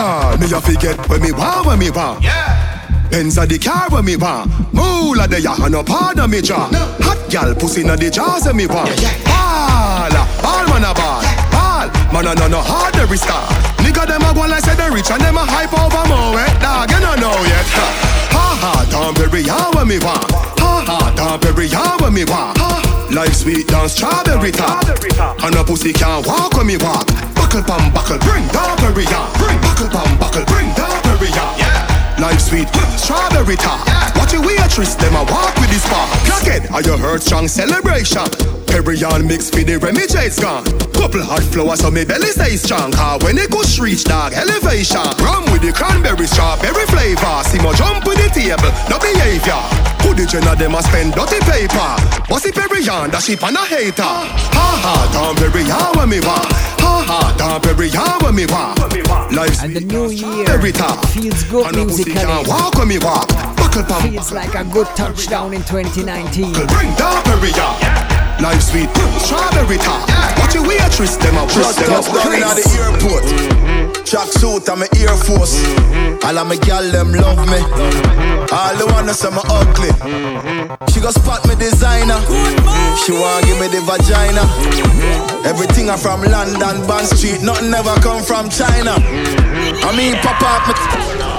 Big 0.00 0.40
me 0.40 0.56
a 0.56 0.60
forget 0.60 1.08
when 1.08 1.20
me 1.20 1.30
wah 1.32 1.62
when 1.62 1.78
me 1.78 1.90
wah 1.90 2.18
Yeah. 2.22 2.70
Benz 3.10 3.36
a 3.36 3.44
the 3.44 3.58
car 3.58 3.90
when 3.90 4.04
me 4.04 4.16
want. 4.16 4.48
Moolah 4.72 5.26
the 5.26 5.40
ya 5.40 5.54
and 5.60 5.72
no 5.72 5.82
pardon 5.82 6.30
me 6.30 6.40
jaw. 6.40 6.70
Hot 7.04 7.18
gal 7.28 7.54
pussy 7.54 7.82
na 7.82 7.96
the 7.96 8.08
jaws 8.08 8.46
of 8.46 8.54
me 8.54 8.66
want. 8.66 8.88
Ball, 9.26 10.14
ball 10.40 10.64
man 10.70 10.86
a 10.88 10.94
ball. 10.94 11.20
Ball, 11.52 11.86
man 12.14 12.26
a 12.30 12.34
no 12.38 12.46
no 12.48 12.60
hard 12.62 12.96
every 12.96 13.18
star. 13.18 13.44
Nigga 13.82 14.06
them 14.06 14.22
a 14.22 14.32
go 14.32 14.46
like 14.46 14.64
say 14.64 14.74
they 14.76 14.88
rich 14.88 15.10
and 15.10 15.20
them 15.20 15.36
a 15.36 15.44
hype 15.44 15.74
over 15.74 16.04
more. 16.08 16.38
Eh 16.38 16.48
Dog 16.62 16.90
you 16.90 17.00
no 17.00 17.12
know 17.20 17.36
yet. 17.44 17.66
Ha 18.32 18.46
ha, 18.62 18.72
Tom 18.88 19.14
Perry 19.14 19.42
ya 19.42 19.70
when 19.74 19.88
me 19.88 19.98
want. 19.98 20.30
Ha 20.62 20.72
ha, 20.86 21.12
Tom 21.16 21.40
Perry 21.40 21.66
ya 21.66 21.98
when 22.00 22.14
me 22.14 22.24
want. 22.24 22.56
Life 23.12 23.34
sweet 23.34 23.66
down 23.66 23.88
strawberry 23.88 24.52
top. 24.52 24.86
And 25.42 25.56
a 25.56 25.64
pussy 25.64 25.92
can't 25.92 26.24
walk 26.26 26.54
when 26.54 26.68
me 26.68 26.78
walk 26.78 27.10
Buckle 27.50 27.66
pam 27.66 27.92
buckle 27.92 28.18
bring 28.18 28.46
Perry 28.78 29.02
ya 29.10 29.26
Bring 29.34 29.60
buckle 29.60 29.88
pam 29.88 30.16
buckle 30.18 30.44
bring 30.44 30.70
Perry 30.70 31.30
ya 31.34 31.52
Yeah 31.58 31.90
Life 32.20 32.38
sweet, 32.38 32.68
strawberry 33.00 33.56
top. 33.56 33.80
Watch 34.14 34.34
your 34.34 34.46
waitress, 34.46 34.94
them 34.94 35.16
a 35.16 35.24
walk 35.24 35.56
with 35.56 35.70
this 35.70 35.82
spark. 35.82 36.06
Crackhead, 36.28 36.70
are 36.70 36.82
you 36.82 36.98
heard 36.98 37.22
strong 37.22 37.48
celebration? 37.48 38.28
Perry 38.68 39.02
on 39.02 39.26
mix 39.26 39.48
for 39.48 39.64
the 39.64 39.78
Remy 39.78 40.06
J's 40.06 40.38
gone. 40.38 40.62
Couple 40.92 41.24
hot 41.24 41.42
flowers 41.42 41.80
so 41.80 41.90
me 41.90 42.04
belly 42.04 42.28
stay 42.28 42.54
strong. 42.54 42.92
Cause 42.92 43.24
when 43.24 43.38
it 43.38 43.50
goes 43.50 43.80
reach 43.80 44.04
dog 44.04 44.34
elevation. 44.34 45.00
Rum 45.24 45.48
with 45.50 45.62
the 45.64 45.72
cranberry 45.72 46.28
strawberry 46.28 46.84
flavor. 46.92 47.40
See 47.48 47.58
my 47.64 47.72
jump 47.72 48.04
with 48.04 48.20
the 48.20 48.28
table, 48.30 48.68
no 48.92 49.00
behavior. 49.00 49.58
Who 50.04 50.12
the 50.12 50.28
gen 50.28 50.46
of 50.46 50.60
them 50.60 50.76
a 50.76 50.82
spend 50.84 51.16
dirty 51.16 51.40
paper? 51.48 51.90
What's 52.28 52.44
the 52.44 52.52
Perry 52.52 52.84
on, 52.86 53.10
that 53.16 53.24
sheep 53.24 53.42
and 53.42 53.56
a 53.56 53.64
hater? 53.64 54.04
Ha 54.04 54.68
ha, 54.84 54.94
down 55.08 55.40
Perry 55.40 55.64
on 55.72 55.96
when 55.96 56.12
me 56.12 56.20
want. 56.20 56.69
Ha 56.80 57.04
ha, 57.06 57.36
on 57.96 58.22
when 58.24 58.34
me 58.34 58.46
want. 58.46 59.32
Life 59.32 59.62
And 59.62 59.74
the 59.76 59.80
new 59.80 60.10
year 60.10 60.48
Every 60.48 60.72
feels 61.08 61.44
good 61.44 61.74
musically. 61.74 62.14
walk 62.48 62.74
when 62.74 62.88
me 62.88 62.98
walk. 62.98 63.28
Buckle 63.56 63.84
pump. 63.84 64.10
Feels 64.10 64.32
like 64.32 64.54
a 64.54 64.64
good 64.64 64.86
touchdown 64.96 65.54
in 65.54 65.62
2019. 65.62 66.52
Bring 66.52 66.94
down 66.94 67.22
Perrier. 67.24 68.19
Life 68.40 68.72
sweet, 68.72 68.88
strawberry 69.20 69.76
top. 69.76 70.08
Watch 70.40 70.54
your 70.54 70.66
waitress, 70.66 71.16
them 71.16 71.36
a 71.36 71.46
Just 71.46 71.78
them 71.78 71.92
touch 71.92 72.08
down 72.08 72.40
at 72.40 72.56
the 72.56 72.64
airport. 72.80 73.24
Mm-hmm. 73.28 74.04
Track 74.04 74.28
suit, 74.32 74.64
I'm 74.68 74.80
a 74.80 74.88
Air 74.96 75.12
Force. 75.12 75.60
Mm-hmm. 75.60 76.24
All 76.24 76.38
of 76.38 76.48
my 76.48 76.56
gal 76.56 76.82
them 76.90 77.12
love 77.12 77.44
me. 77.52 77.60
All 78.48 78.74
the 78.80 78.88
wanna 78.88 79.12
say 79.12 79.28
me 79.28 79.44
ugly. 79.44 79.92
She 80.88 81.00
go 81.00 81.10
spot 81.10 81.44
me 81.46 81.54
designer. 81.54 82.16
She 83.04 83.12
want 83.12 83.44
give 83.44 83.60
me 83.60 83.68
the 83.68 83.84
vagina. 83.84 84.40
Mm-hmm. 84.40 85.46
Everything 85.46 85.90
I 85.90 85.98
from 85.98 86.22
London, 86.22 86.86
Bond 86.88 87.06
Street. 87.06 87.42
Nothing 87.42 87.74
ever 87.74 87.94
come 88.00 88.24
from 88.24 88.48
China. 88.48 88.96
I 88.96 89.92
mean, 89.92 90.16
pop 90.24 90.40
up 90.40 90.64
me. 90.64 91.29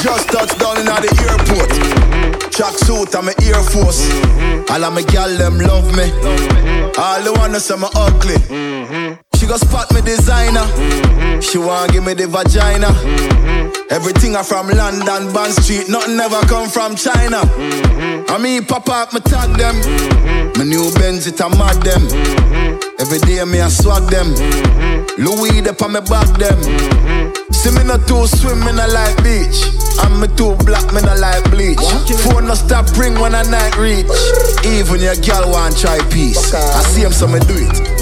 Just 0.00 0.28
touched 0.28 0.58
down 0.60 0.78
in 0.78 0.86
the 0.86 1.10
airport. 1.26 1.70
Track 2.52 2.74
suit, 2.78 3.14
I'm 3.14 3.28
a 3.28 3.34
Air 3.42 3.62
Force. 3.62 4.08
All 4.70 4.84
of 4.84 4.92
my 4.94 5.02
gal 5.02 5.28
them 5.36 5.58
love 5.58 5.94
me. 5.96 6.10
All 6.96 7.22
the 7.22 7.32
wanna 7.36 7.60
say 7.60 7.76
me 7.76 7.88
ugly. 7.94 9.18
She 9.48 9.54
go 9.54 9.56
spot 9.56 9.90
me 9.94 10.02
designer. 10.02 11.40
She 11.40 11.56
want 11.56 11.92
give 11.92 12.04
me 12.04 12.12
the 12.12 12.28
vagina. 12.28 12.92
Everything 13.88 14.36
I 14.36 14.42
from 14.42 14.68
London, 14.68 15.32
Bond 15.32 15.54
Street. 15.64 15.88
Nothing 15.88 16.20
ever 16.20 16.44
come 16.44 16.68
from 16.68 16.94
China. 16.94 17.40
I 18.28 18.36
mean, 18.36 18.66
pop 18.66 18.90
up, 18.90 19.14
me 19.14 19.20
tag 19.20 19.56
them. 19.56 19.72
My 20.52 20.64
new 20.68 20.92
Benz, 21.00 21.26
it 21.26 21.40
a 21.40 21.48
mad 21.48 21.80
them. 21.80 22.04
Every 23.00 23.24
day 23.24 23.40
me 23.48 23.64
I 23.64 23.72
swag 23.72 24.04
them. 24.12 24.36
Louis 25.16 25.64
up 25.64 25.80
on 25.80 25.96
me 25.96 26.04
back 26.04 26.28
them. 26.36 26.60
See 27.48 27.72
me 27.72 27.88
not 27.88 28.04
too 28.04 28.28
swim, 28.28 28.60
me 28.60 28.76
not 28.76 28.92
like 28.92 29.16
beach. 29.24 29.64
And 30.04 30.20
me 30.20 30.28
too 30.36 30.60
black, 30.68 30.92
me 30.92 31.00
not 31.00 31.24
like 31.24 31.48
bleach. 31.48 31.80
Phone 32.20 32.44
no 32.44 32.54
stop 32.54 32.84
ring 33.00 33.16
when 33.16 33.34
I 33.34 33.48
night 33.48 33.80
reach. 33.80 34.12
Even 34.68 35.00
your 35.00 35.16
girl 35.24 35.48
want 35.48 35.72
try 35.80 35.96
peace. 36.12 36.52
I 36.52 36.82
see 36.92 37.00
him, 37.00 37.16
so 37.16 37.26
me 37.26 37.40
do 37.48 37.56
it. 37.56 37.97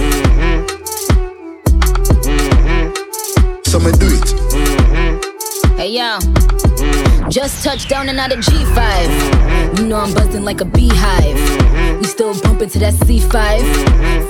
So 3.66 3.80
me 3.80 3.90
do 3.90 4.06
it. 4.06 4.22
Mm-hmm. 4.54 5.76
Hey 5.76 5.90
yo, 5.90 6.18
mm-hmm. 6.18 7.28
just 7.28 7.64
touched 7.64 7.88
down 7.88 8.08
and 8.08 8.18
out 8.20 8.30
of 8.30 8.38
G5. 8.38 8.76
Mm-hmm. 8.76 9.76
You 9.76 9.88
know 9.88 9.96
I'm 9.96 10.14
buzzing 10.14 10.44
like 10.44 10.60
a 10.60 10.64
beehive. 10.64 11.98
We 11.98 12.04
still 12.04 12.40
bumping 12.42 12.70
to 12.70 12.78
that 12.78 12.94
C5. 12.94 13.28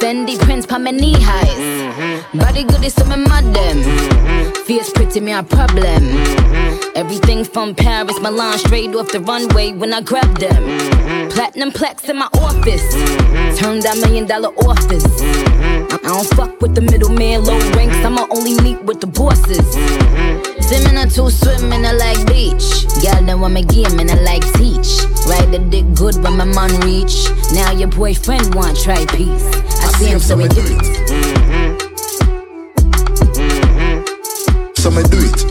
Fendi 0.00 0.38
prints 0.40 0.64
pa 0.64 0.78
my 0.78 0.90
knee 0.90 1.16
highs. 1.18 2.26
Body 2.32 2.64
good 2.64 2.82
is 2.82 2.94
some 2.94 3.08
madam. 3.10 3.82
Fierce 4.64 4.90
pretty 4.90 5.20
me 5.20 5.32
a 5.32 5.42
problem. 5.42 6.02
Everything 6.96 7.44
from 7.44 7.74
Paris, 7.74 8.18
Milan, 8.20 8.56
straight 8.56 8.94
off 8.94 9.12
the 9.12 9.20
runway 9.20 9.70
when 9.72 9.92
I 9.92 10.00
grab 10.00 10.38
them. 10.38 10.64
Mm-hmm. 10.64 11.28
Platinum 11.28 11.70
plaques 11.70 12.08
in 12.08 12.16
my 12.16 12.28
office. 12.32 12.82
Mm-hmm. 12.94 13.56
Turn 13.56 13.80
that 13.80 13.98
million 13.98 14.24
dollar 14.26 14.48
office. 14.64 15.04
Mm-hmm. 15.04 15.92
I 15.92 16.08
don't 16.08 16.26
fuck 16.34 16.58
with 16.62 16.74
the 16.74 16.80
middleman, 16.80 17.44
low 17.44 17.58
ranks. 17.76 17.96
I'ma 17.96 18.26
only 18.30 18.58
meet 18.62 18.82
with 18.84 19.02
the 19.02 19.08
bosses. 19.08 19.60
Swimming 20.64 20.96
or 20.96 21.04
two 21.04 21.28
swimming, 21.28 21.84
I 21.84 21.92
like 21.92 22.26
beach. 22.28 22.88
Y'all 23.04 23.12
Girl, 23.20 23.26
then 23.26 23.40
want 23.40 23.52
me 23.52 23.62
game 23.62 24.00
and 24.00 24.10
I 24.10 24.16
like 24.24 24.44
teach. 24.54 25.04
Ride 25.28 25.52
the 25.52 25.58
dick 25.68 25.84
good 25.92 26.16
when 26.24 26.38
my 26.38 26.46
man 26.46 26.80
reach. 26.80 27.28
Now 27.52 27.72
your 27.72 27.88
boyfriend 27.88 28.54
want 28.54 28.80
try 28.80 29.04
peace. 29.04 29.44
I, 29.84 29.92
see 30.00 30.06
him, 30.06 30.18
so 30.18 30.34
we 30.34 30.48
do 30.48 30.64
it. 30.64 30.80
So 34.78 34.90
me 34.90 35.02
do 35.12 35.20
it. 35.20 35.45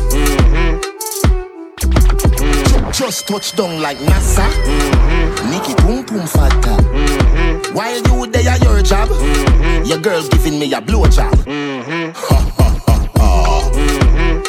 Just 2.95 3.27
touch 3.27 3.53
down 3.57 3.81
like 3.81 3.97
NASA. 3.97 4.47
Mm-hmm. 4.47 5.51
Nikki 5.51 5.73
boom 5.83 6.05
boom 6.05 6.25
fatta. 6.25 6.81
Mm-hmm. 6.81 7.75
While 7.75 7.97
you 7.97 8.27
there 8.31 8.57
your 8.59 8.81
job, 8.83 9.09
mm-hmm. 9.09 9.83
your 9.83 9.99
girl 9.99 10.25
giving 10.29 10.57
me 10.57 10.73
a 10.73 10.79
blow 10.79 11.05
job. 11.07 11.35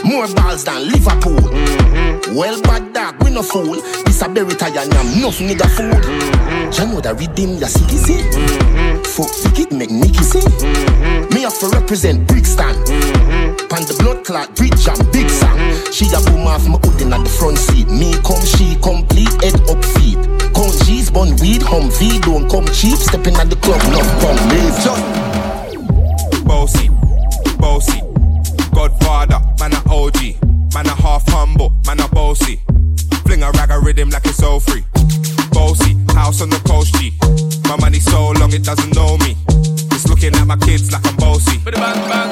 More 0.07 0.29
balls 0.35 0.63
than 0.63 0.89
Liverpool. 0.89 1.35
Mm-hmm. 1.51 2.37
Well, 2.37 2.63
bad 2.63 2.93
dog, 2.95 3.23
we 3.25 3.31
no 3.31 3.43
fool. 3.43 3.75
This 4.07 4.23
a 4.23 4.29
berry 4.29 4.55
tire 4.55 4.79
and 4.79 4.95
I'm 4.95 5.19
enough 5.19 5.39
nigga 5.43 5.67
food. 5.75 5.99
You 6.79 6.87
know 6.95 7.01
that 7.01 7.19
redeem 7.19 7.59
your 7.59 7.67
city 7.69 7.99
see. 7.99 8.23
Mm-hmm. 8.23 9.03
Fuck 9.03 9.35
Vicky 9.43 9.75
make 9.75 9.91
Nicky 9.91 10.23
see. 10.23 10.39
Mm-hmm. 10.39 11.35
Me 11.35 11.43
have 11.43 11.59
to 11.59 11.67
represent 11.75 12.27
Brixton. 12.29 12.75
Pan 13.67 13.83
the 13.91 13.97
blood 13.99 14.25
clot, 14.25 14.55
bridge 14.55 14.87
and 14.87 15.03
big 15.11 15.29
song. 15.29 15.59
She 15.91 16.07
a 16.15 16.23
boom 16.31 16.47
off 16.47 16.63
my 16.71 16.79
hoodin 16.87 17.11
at 17.11 17.27
the 17.27 17.31
front 17.31 17.59
seat. 17.59 17.91
Me 17.91 18.15
come, 18.23 18.47
she 18.47 18.79
complete, 18.79 19.35
head 19.43 19.59
up 19.67 19.83
feet. 19.99 20.23
Count 20.55 20.79
G's, 20.87 21.11
bun 21.11 21.35
weed, 21.43 21.67
hum 21.67 21.91
V, 21.99 22.23
don't 22.23 22.47
come 22.47 22.67
cheap. 22.71 22.95
Stepping 22.95 23.35
at 23.43 23.51
the 23.51 23.59
club, 23.59 23.83
no 23.91 23.99
come 24.23 24.39
leave. 24.55 25.66
House 36.37 36.43
on 36.43 36.51
the 36.51 36.61
coast 36.69 36.95
G. 36.97 37.13
My 37.69 37.77
money 37.81 38.01
so 38.01 38.33
long 38.33 38.53
it 38.53 38.65
doesn't 38.65 38.95
know 38.95 39.17
me. 39.19 39.37
It's 39.93 40.09
looking 40.09 40.35
at 40.35 40.47
my 40.47 40.57
kids 40.57 40.93
like 40.93 41.07
I'm 41.07 41.17
bossy. 41.17 41.59
Bang, 41.59 41.75
bang, 41.75 42.26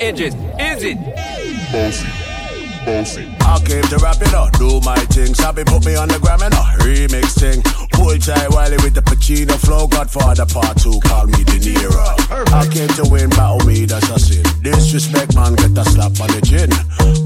edges. 0.00 0.34
Is 0.58 0.82
it? 0.82 0.98
Bossy, 1.72 2.08
bossy. 2.84 3.28
I 3.40 3.58
came 3.64 3.82
to 3.84 3.98
rap 3.98 4.20
it 4.20 4.34
up, 4.34 4.52
do 4.58 4.80
my 4.80 4.98
thing. 5.12 5.34
Sabi 5.34 5.64
put 5.64 5.84
me 5.84 5.94
on 5.96 6.08
the 6.08 6.18
gram 6.18 6.42
and 6.42 6.54
a 6.54 6.64
remix 6.82 7.38
thing. 7.38 7.62
Pull 7.92 8.18
tight 8.18 8.50
Wiley 8.50 8.76
with 8.78 8.94
the 8.94 9.02
Pacino 9.02 9.54
flow. 9.58 9.86
Godfather 9.86 10.46
part 10.46 10.78
two, 10.78 10.98
call 11.04 11.26
me 11.26 11.44
De 11.44 11.58
Niro. 11.60 12.52
I 12.52 12.66
came 12.68 12.88
to 12.96 13.04
win, 13.10 13.28
battle 13.30 13.64
me, 13.66 13.84
that's 13.84 14.08
a 14.08 14.18
sin. 14.18 14.44
Disrespect, 14.62 15.34
man, 15.34 15.54
get 15.54 15.76
a 15.76 15.84
slap 15.84 16.18
on 16.20 16.28
the 16.32 16.40
chin. 16.42 16.70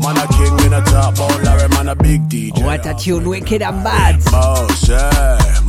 Man, 0.03 0.17
a 0.19 0.27
king 0.35 0.67
in 0.67 0.73
a 0.75 0.83
top, 0.85 1.15
oh 1.19 1.41
Larry, 1.45 1.69
man, 1.71 1.89
a 1.89 1.97
big 1.97 2.29
DJ. 2.29 2.63
What 2.65 2.87
a 2.87 2.95
tune, 2.95 3.29
wicked 3.29 3.63
and 3.63 3.85
bad. 3.85 4.23
Bossy, 4.25 4.93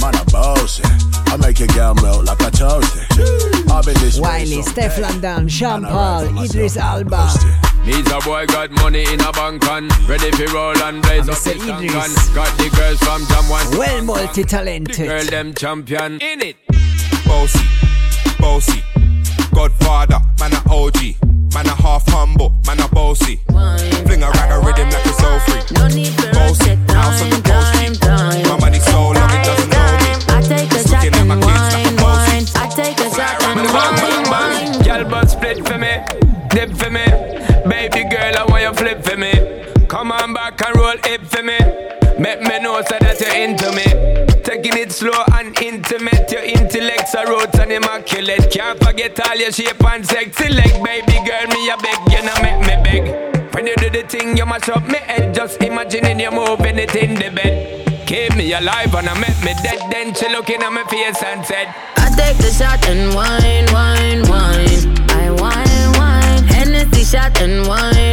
man, 0.02 0.16
a 0.16 0.26
bossy. 0.32 0.84
I 1.28 1.38
make 1.38 1.60
your 1.60 1.68
girl 1.70 1.94
melt 1.96 2.26
like 2.26 2.42
a 2.42 2.52
toasty. 2.52 3.55
I've 3.76 3.84
been 3.84 3.94
this 3.96 4.18
Wiley, 4.18 4.62
Stefflon 4.62 5.22
Don, 5.22 5.50
Sean 5.50 5.84
Paul, 5.84 6.42
Idris 6.42 6.78
Elba. 6.78 7.30
Needs 7.86 8.10
a 8.10 8.20
boy 8.22 8.46
got 8.46 8.72
money 8.72 9.04
in 9.04 9.20
a 9.20 9.34
bank 9.34 9.66
and 9.66 9.92
ready 10.08 10.32
for 10.32 10.54
roll 10.54 10.78
and 10.78 11.02
blaze 11.02 11.28
up 11.28 11.36
Mr. 11.36 11.44
the 11.44 11.60
tank 11.60 11.84
Idris. 11.84 12.28
and 12.28 12.36
got 12.36 12.58
the 12.58 12.70
girls 12.74 13.00
from 13.00 13.26
Jam 13.28 13.50
One. 13.50 13.78
Well 13.78 14.02
multi-talented. 14.06 15.08
girl 15.08 15.26
them 15.26 15.54
champion 15.54 16.22
in 16.22 16.42
it. 16.42 16.56
Bossy, 17.26 17.66
bossy. 18.40 18.82
Godfather, 19.54 20.20
man 20.40 20.54
a 20.54 20.74
OG. 20.74 21.16
Man 21.54 21.66
a 21.66 21.76
half 21.76 22.08
humble, 22.08 22.56
man 22.66 22.80
a 22.80 22.88
bossy. 22.88 23.42
Fling 23.46 24.24
a 24.24 24.32
rag 24.32 24.52
a 24.52 24.66
rhythm 24.66 24.90
like 24.90 25.06
a 25.06 25.14
soul 25.14 25.40
free. 25.40 25.62
No 25.76 25.88
need 25.90 26.14
for 26.14 26.32
bossy. 26.32 26.85
Into 43.36 43.72
me. 43.72 43.86
Taking 44.44 44.78
it 44.78 44.92
slow 44.92 45.24
and 45.34 45.58
intimate. 45.62 46.32
Your 46.32 46.44
intellect's 46.44 47.14
are 47.16 47.28
roots 47.28 47.60
and 47.60 47.72
immaculate. 47.72 48.50
Can't 48.52 48.82
forget 48.84 49.20
all 49.28 49.36
your 49.36 49.52
shape 49.52 49.84
and 49.84 50.06
sexy 50.06 50.50
leg. 50.50 50.72
Baby 50.84 51.18
girl, 51.28 51.48
me 51.52 51.70
a 51.70 51.78
beg, 51.78 52.00
you 52.12 52.22
know 52.24 52.38
make 52.42 52.62
me 52.62 52.76
beg. 52.84 53.54
When 53.54 53.68
you 53.68 53.76
do 53.78 53.90
the 53.90 54.04
thing, 54.08 54.38
you 54.38 54.46
mash 54.46 54.70
up 54.70 54.88
me 54.88 55.00
head. 55.00 55.34
Just 55.34 55.62
imagining 55.62 56.20
you 56.20 56.32
moving 56.32 56.78
it 56.80 56.96
in 56.96 57.16
the 57.16 57.30
bed. 57.30 58.08
Keep 58.08 58.36
me 58.36 58.54
alive 58.54 58.94
and 58.94 59.10
I 59.10 59.20
make 59.20 59.40
me 59.44 59.54
dead. 59.64 59.80
Then 59.92 60.14
she 60.14 60.30
looking 60.30 60.62
at 60.62 60.72
my 60.72 60.84
face 60.86 61.22
and 61.24 61.46
said, 61.46 61.74
I 61.98 62.10
take 62.16 62.38
the 62.38 62.52
shot 62.52 62.86
and 62.88 63.14
wine, 63.16 63.66
wine, 63.74 64.22
wine. 64.30 65.10
I 65.10 65.32
wine, 65.42 65.92
wine. 65.98 66.44
Hennessy 66.44 67.04
shot 67.04 67.42
and 67.42 67.68
wine, 67.68 68.05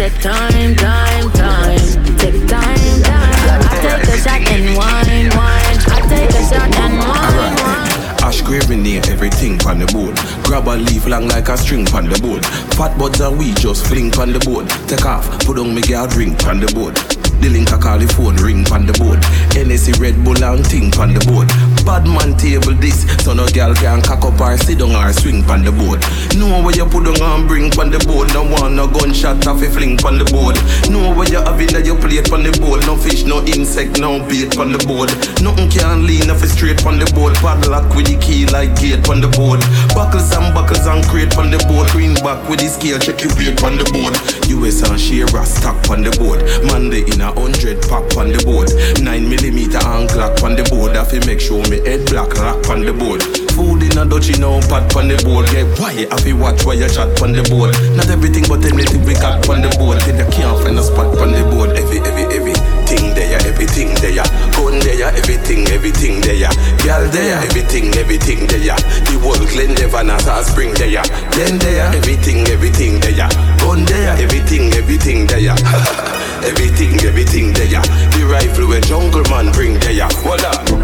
take 0.00 0.18
time, 0.22 0.74
time, 0.76 1.30
time. 1.32 2.16
Take 2.16 2.48
time, 2.48 3.02
time. 3.04 3.60
I 3.68 3.76
take 3.84 4.08
a 4.08 4.16
shot 4.16 4.40
and 4.48 4.74
wine, 4.74 5.28
wine. 5.36 5.78
I 5.92 6.00
take 6.08 6.30
a 6.30 6.42
shot 6.48 6.74
and 6.74 6.96
wine, 6.96 7.54
wine. 7.60 8.24
Ash 8.24 8.40
graving 8.40 8.82
near 8.82 9.02
everything 9.10 9.58
pan 9.58 9.78
the 9.78 9.86
board. 9.92 10.16
Grab 10.42 10.68
a 10.68 10.76
leaf 10.76 11.06
long 11.06 11.28
like 11.28 11.50
a 11.50 11.56
string 11.58 11.84
pan 11.84 12.08
the 12.08 12.18
board. 12.18 12.46
Fat 12.80 12.96
buds 12.98 13.20
and 13.20 13.38
we 13.38 13.52
just 13.52 13.86
fling 13.88 14.10
pan 14.10 14.32
the 14.32 14.38
board. 14.38 14.70
Take 14.88 15.04
off, 15.04 15.28
put 15.44 15.58
on 15.58 15.74
me 15.74 15.82
girl 15.82 16.06
drink 16.06 16.38
pan 16.38 16.60
the 16.60 16.72
board. 16.72 16.96
The 17.44 17.50
link 17.50 17.70
I 17.70 17.78
call 17.78 17.98
the 17.98 18.08
phone 18.08 18.36
ring 18.36 18.64
pan 18.64 18.86
the 18.86 18.96
board. 18.96 19.20
NSC 19.52 20.00
Red 20.00 20.16
Bull 20.24 20.42
and 20.42 20.64
ting 20.64 20.90
pan 20.90 21.12
the 21.12 21.20
board. 21.28 21.48
Bad 21.84 22.06
man 22.06 22.36
table 22.36 22.74
this, 22.74 23.02
so 23.24 23.32
no 23.32 23.46
girl 23.48 23.74
can 23.74 24.02
cock 24.02 24.24
up 24.24 24.40
or 24.40 24.56
sit 24.56 24.78
down 24.78 24.94
or 24.94 25.12
swing 25.12 25.42
pan 25.42 25.64
the 25.64 25.72
board. 25.72 26.00
Know 26.38 26.62
where 26.62 26.74
you 26.74 26.86
put 26.86 27.08
on 27.08 27.18
and 27.18 27.48
bring 27.48 27.70
pan 27.70 27.90
the 27.90 27.98
board. 28.06 28.32
No 28.32 28.44
one 28.44 28.76
no 28.76 28.86
gunshot 28.86 29.46
off 29.46 29.62
a 29.62 29.68
fling 29.70 29.96
pan 29.96 30.18
the 30.18 30.26
board. 30.30 30.54
Know 30.90 31.14
where 31.14 31.28
you 31.28 31.42
have 31.42 31.58
in 31.58 31.74
your 31.84 31.98
plate 31.98 32.30
pan 32.30 32.44
the 32.44 32.52
board. 32.60 32.86
No 32.86 32.96
fish, 32.96 33.24
no 33.24 33.42
insect, 33.44 33.98
no 33.98 34.22
bait 34.28 34.54
pan 34.54 34.70
the 34.70 34.78
board. 34.86 35.10
Nothing 35.42 35.70
can 35.70 36.06
lean 36.06 36.30
off 36.30 36.42
it 36.44 36.52
straight 36.54 36.78
pan 36.78 36.98
the 36.98 37.10
board. 37.10 37.34
Padlock 37.42 37.90
with 37.96 38.06
the 38.06 38.16
key 38.20 38.46
like 38.46 38.76
gate 38.78 39.02
pan 39.02 39.20
the 39.20 39.30
board. 39.34 39.58
Buckles 39.96 40.30
and 40.30 40.54
buckles 40.54 40.86
and 40.86 41.02
crate 41.10 41.34
pan 41.34 41.50
the 41.50 41.58
board. 41.66 41.88
Greenback 41.90 42.44
with 42.46 42.60
the 42.60 42.68
scale, 42.70 43.00
check 43.00 43.18
your 43.24 43.34
weight 43.34 43.58
pan 43.58 43.80
the 43.80 43.86
board. 43.90 44.14
US 44.52 44.86
and 44.86 45.00
Shira 45.00 45.42
stock 45.46 45.78
pan 45.86 46.06
the 46.06 46.12
board. 46.18 46.44
Monday 46.70 47.02
in 47.02 47.20
a 47.20 47.34
hundred 47.34 47.82
pack 47.90 48.06
on 48.14 48.30
the 48.30 48.38
board. 48.46 48.70
Nine 49.02 49.26
millimeter 49.26 49.82
and 49.82 50.06
clock 50.06 50.38
on 50.46 50.54
the 50.54 50.62
board. 50.70 50.94
Fi 51.00 51.18
make 51.26 51.40
sure 51.40 51.62
me 51.70 51.78
head 51.86 52.02
black 52.10 52.34
rock 52.42 52.58
on 52.68 52.82
the 52.82 52.92
board. 52.92 53.22
Food 53.54 53.86
in 53.86 53.94
a 53.94 54.02
dutchie 54.02 54.34
now 54.42 54.58
pat 54.66 54.90
on 54.98 55.06
the 55.06 55.16
board. 55.22 55.46
Get 55.54 55.70
I 56.10 56.18
fi 56.18 56.32
watch 56.34 56.66
while 56.66 56.74
you 56.74 56.90
chat 56.90 57.14
on 57.22 57.30
the 57.30 57.46
board. 57.46 57.70
Not 57.94 58.10
everything 58.10 58.42
but 58.50 58.66
anything 58.66 59.06
we 59.06 59.14
got 59.14 59.46
on 59.46 59.62
the 59.62 59.70
board. 59.78 60.02
Then 60.02 60.18
you 60.18 60.26
can't 60.34 60.58
find 60.58 60.74
a 60.74 60.82
spot 60.82 61.14
on 61.22 61.30
the 61.30 61.46
board. 61.46 61.78
Every, 61.78 62.02
every, 62.02 62.26
everything 62.34 63.14
there, 63.14 63.38
everything 63.46 63.94
there. 64.02 64.26
Gun 64.58 64.82
there, 64.82 65.14
everything, 65.14 65.62
everything 65.70 66.18
there. 66.26 66.50
Girl 66.82 67.06
there, 67.14 67.38
everything, 67.38 67.94
everything 67.94 68.50
there. 68.50 68.74
The 69.06 69.14
whole 69.22 69.46
Glen 69.54 69.70
Devon 69.78 70.10
as 70.10 70.26
a 70.26 70.42
spring 70.42 70.74
there. 70.74 71.06
Then 71.38 71.62
there, 71.62 71.86
everything, 71.94 72.50
everything 72.50 72.98
there. 72.98 73.30
Gun 73.62 73.86
there, 73.86 74.18
everything, 74.18 74.74
everything 74.74 75.30
there. 75.30 75.54
everything, 76.44 76.94
everything 77.06 77.52
there. 77.52 77.82
The 78.16 78.26
rifle 78.28 78.68
where 78.68 78.80
jungle 78.80 79.24
man 79.30 79.52
bring 79.52 79.74
there. 79.80 80.08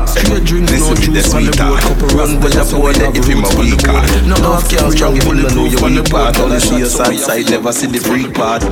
Straight 0.06 0.44
drink, 0.44 0.70
no 0.70 0.94
juice 0.94 1.34
on 1.34 1.44
the 1.44 1.52
board. 1.56 1.80
Couple 1.80 2.08
run 2.16 2.40
with 2.40 2.54
the 2.54 2.64
board 2.74 2.96
if 3.16 3.26
him 3.26 3.44
a 3.44 3.50
weak 3.58 3.82
card. 3.84 4.06
No 4.26 4.36
half 4.36 4.68
can 4.68 4.90
strong 4.92 5.16
if 5.16 5.24
no 5.24 5.48
know 5.48 5.64
you 5.66 5.78
weak 5.78 6.10
part. 6.10 6.38
Only 6.38 6.60
see 6.60 6.78
your 6.78 6.88
sad 6.88 7.16
side, 7.18 7.50
never 7.50 7.72
see 7.72 7.86
the 7.86 7.98
freak 7.98 8.34
part. 8.34 8.62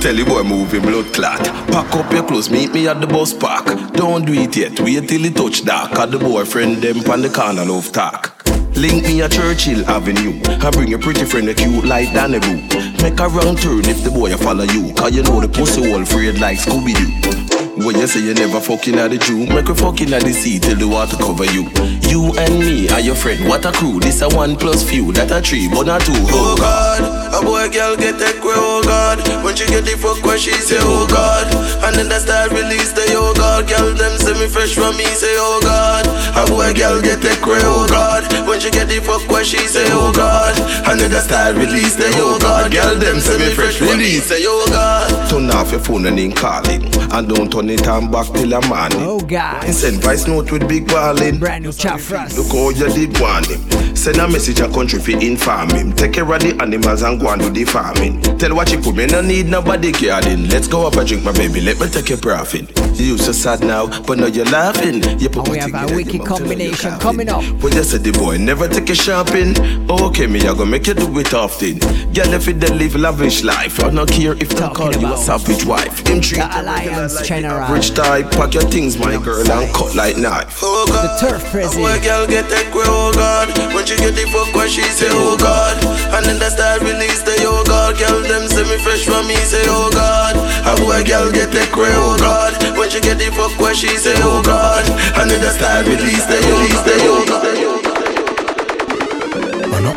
Tell 0.00 0.14
the 0.14 0.24
boy 0.24 0.44
move 0.44 0.72
him 0.72 0.82
blood 0.82 1.12
clot. 1.12 1.42
Pack 1.68 1.94
up 1.96 2.12
your 2.12 2.24
clothes, 2.26 2.50
meet 2.50 2.72
me 2.72 2.86
at 2.86 3.00
the 3.00 3.06
bus 3.06 3.34
park. 3.34 3.66
Don't 3.92 4.24
do 4.24 4.32
it 4.32 4.56
yet, 4.56 4.78
wait 4.80 5.08
till 5.08 5.24
it 5.24 5.36
touch 5.36 5.64
dark. 5.64 5.92
Cause 5.92 6.10
the 6.10 6.18
boyfriend 6.18 6.82
them 6.82 7.02
pan 7.02 7.22
the 7.22 7.28
corner 7.28 7.64
love 7.64 7.90
talk. 7.92 8.37
Link 8.78 9.02
me 9.02 9.22
at 9.22 9.32
Churchill 9.32 9.84
Avenue. 9.90 10.40
I 10.44 10.70
bring 10.70 10.86
your 10.86 11.00
pretty 11.00 11.24
friend 11.24 11.48
a 11.48 11.54
cute 11.54 11.84
like 11.84 12.12
Danny 12.14 12.38
Boo. 12.38 12.62
Make 13.02 13.18
a 13.18 13.28
wrong 13.28 13.56
turn 13.56 13.84
if 13.86 14.04
the 14.04 14.10
boy 14.14 14.32
a 14.32 14.38
follow 14.38 14.62
you. 14.62 14.94
Cause 14.94 15.16
you 15.16 15.24
know 15.24 15.40
the 15.40 15.48
pussy 15.48 15.92
all 15.92 16.00
afraid 16.00 16.38
like 16.38 16.58
Scooby 16.58 16.94
Doo. 16.94 17.37
When 17.78 17.96
you 17.96 18.06
say 18.06 18.20
you 18.20 18.34
never 18.34 18.60
fucking 18.60 18.96
at 18.96 19.10
the 19.10 19.18
Jew, 19.18 19.46
make 19.46 19.68
a 19.68 19.74
fucking 19.74 20.12
at 20.12 20.22
the 20.22 20.32
sea 20.32 20.58
till 20.58 20.76
the 20.76 20.86
water 20.88 21.16
cover 21.16 21.46
you. 21.54 21.70
You 22.10 22.34
and 22.36 22.58
me 22.58 22.88
are 22.90 23.00
your 23.00 23.14
friend, 23.14 23.48
what 23.48 23.64
a 23.64 23.72
crew. 23.72 24.00
This 24.00 24.20
a 24.20 24.28
one 24.34 24.56
plus 24.56 24.82
few, 24.82 25.12
that 25.12 25.30
a 25.30 25.40
three, 25.40 25.68
but 25.68 25.86
not 25.86 26.02
two. 26.02 26.12
Oh 26.34 26.56
God, 26.58 27.00
a 27.32 27.40
boy 27.44 27.70
girl 27.70 27.96
get 27.96 28.18
that 28.18 28.40
queer, 28.42 28.58
oh 28.58 28.82
God. 28.82 29.22
When 29.44 29.54
she 29.54 29.66
get 29.66 29.84
the 29.84 29.94
fuck 29.96 30.18
where 30.26 30.38
she 30.38 30.52
say, 30.52 30.76
oh 30.80 31.06
God. 31.06 31.46
And 31.86 31.94
then 31.96 32.08
the 32.08 32.18
start 32.18 32.50
release 32.50 32.92
the 32.92 33.06
oh 33.14 33.32
God. 33.36 33.68
Girl 33.68 33.94
them 33.94 34.18
say 34.18 34.34
me 34.34 34.48
fresh 34.50 34.74
from 34.74 34.96
me, 34.98 35.06
say 35.14 35.32
oh 35.38 35.60
God. 35.62 36.04
A 36.34 36.44
boy 36.50 36.74
girl 36.74 37.00
get 37.00 37.22
that 37.22 37.38
queer, 37.40 37.62
oh 37.62 37.86
God. 37.88 38.26
When 38.48 38.58
she 38.60 38.70
get 38.70 38.88
the 38.88 39.00
fuck 39.00 39.22
where 39.30 39.44
she 39.44 39.58
say, 39.68 39.86
oh 39.94 40.12
God. 40.12 40.56
And 40.88 40.98
then 41.00 41.10
the 41.10 41.20
start 41.20 41.54
release 41.56 41.94
the 41.94 42.10
oh 42.18 42.38
God. 42.40 42.72
Girl 42.72 42.96
them 42.98 43.20
say 43.20 43.38
me 43.38 43.54
fresh 43.54 43.78
from 43.78 43.98
me, 43.98 44.18
say 44.18 44.42
oh 44.44 44.66
God. 44.68 45.30
Turn 45.30 45.48
off 45.50 45.70
your 45.70 45.80
phone 45.80 46.06
and 46.06 46.18
then 46.18 46.32
call 46.32 46.66
it. 46.66 46.82
And 47.12 47.28
don't 47.28 47.52
turn 47.52 47.67
it 47.70 47.86
on 47.88 48.10
back 48.10 48.26
till 48.34 48.52
a 48.52 48.60
morning. 48.66 48.98
Oh 49.00 49.20
God. 49.20 49.64
And 49.64 49.74
send 49.74 50.02
voice 50.02 50.26
note 50.26 50.50
with 50.50 50.68
big 50.68 50.86
ballin'. 50.86 51.38
Brand 51.38 51.64
new 51.64 51.72
chap. 51.72 52.00
Look 52.36 52.52
how 52.52 52.70
you 52.70 52.88
did 52.92 53.18
want 53.20 53.46
him. 53.46 53.96
Send 53.96 54.18
a 54.18 54.28
message 54.28 54.60
a 54.60 54.68
country 54.68 55.00
fi 55.00 55.12
inform 55.14 55.70
him. 55.70 55.92
Take 55.92 56.14
care 56.14 56.32
of 56.32 56.40
the 56.40 56.56
animals 56.60 57.02
and 57.02 57.20
go 57.20 57.28
and 57.30 57.42
do 57.42 57.50
the 57.50 57.64
farming. 57.64 58.20
Tell 58.38 58.54
what 58.54 58.70
you 58.70 58.78
put 58.78 58.94
me 58.94 59.06
no 59.06 59.20
need 59.20 59.46
nobody 59.46 59.92
caring. 59.92 60.48
Let's 60.48 60.68
go 60.68 60.86
up 60.86 60.96
and 60.96 61.08
drink 61.08 61.24
my 61.24 61.32
baby. 61.32 61.60
Let 61.60 61.80
me 61.80 61.88
take 61.88 62.08
your 62.08 62.18
profit. 62.18 62.70
You 62.98 63.16
so 63.18 63.32
sad 63.32 63.60
now, 63.60 63.86
but 64.02 64.18
now 64.18 64.26
you're 64.26 64.44
laughing. 64.46 65.02
You 65.20 65.28
put 65.28 65.48
oh, 65.48 65.52
We 65.52 65.58
have 65.58 65.90
a 65.90 65.94
wicked 65.94 66.24
combination 66.24 66.98
coming 66.98 67.28
up. 67.28 67.44
When 67.62 67.72
you 67.72 67.82
said 67.82 68.02
the 68.04 68.12
boy 68.12 68.38
never 68.38 68.68
take 68.68 68.90
a 68.90 68.94
shopping. 68.94 69.54
Okay, 69.90 70.26
me 70.26 70.40
I 70.40 70.54
gonna 70.54 70.66
make 70.66 70.86
you 70.86 70.94
do 70.94 71.18
it 71.18 71.34
often. 71.34 71.78
Girl, 72.12 72.32
if 72.34 72.48
it 72.48 72.58
live 72.70 72.96
lavish 72.96 73.42
life, 73.44 73.82
I 73.82 73.90
don't 73.90 74.10
care 74.10 74.32
if 74.32 74.50
they 74.50 74.68
call 74.68 74.94
you 74.94 75.12
a 75.12 75.16
savage 75.16 75.64
wife. 75.64 76.06
Him 76.06 76.20
treat 76.20 76.38
The 76.38 76.60
Alliance 76.60 77.20
General. 77.58 77.74
Rich 77.74 77.90
type, 77.98 78.30
pack 78.38 78.54
your 78.54 78.62
things, 78.70 78.94
my 78.98 79.18
girl, 79.18 79.42
and 79.42 79.74
cut 79.74 79.90
like 79.98 80.16
knife. 80.16 80.62
Oh 80.62 80.86
God. 80.86 81.18
The 81.18 81.26
turf 81.26 81.42
A 81.58 81.66
boy 81.74 81.98
girl 82.06 82.22
get 82.30 82.46
that 82.54 82.70
queer, 82.70 82.86
oh 82.86 83.10
God. 83.10 83.50
When 83.74 83.82
she 83.82 83.98
get 83.98 84.14
the 84.14 84.30
fuck 84.30 84.54
where 84.54 84.70
she 84.70 84.82
say, 84.94 85.10
oh 85.10 85.34
God. 85.34 85.74
And 86.14 86.22
then 86.22 86.38
the 86.38 86.54
start 86.54 86.86
release 86.86 87.22
the 87.26 87.34
oh 87.50 87.66
God. 87.66 87.98
Girl 87.98 88.22
them 88.22 88.46
say 88.46 88.62
me 88.62 88.78
fresh 88.78 89.02
from 89.02 89.26
me, 89.26 89.34
say 89.42 89.66
oh 89.66 89.90
God. 89.90 90.38
How 90.62 90.78
a 90.78 91.02
girl 91.02 91.32
get 91.34 91.50
that 91.50 91.74
queer, 91.74 91.90
oh 91.98 92.14
God. 92.14 92.54
When 92.78 92.90
she 92.90 93.00
get 93.00 93.18
the 93.18 93.26
fuck 93.34 93.58
where 93.58 93.74
she 93.74 93.90
say, 93.98 94.14
oh 94.22 94.38
God. 94.38 94.86
And 95.18 95.26
then 95.26 95.42
the 95.42 95.50
start 95.50 95.86
release 95.90 96.26
the 96.30 96.38
release 96.38 96.82
the 96.86 96.94
oh 97.10 97.26
God. 97.26 97.67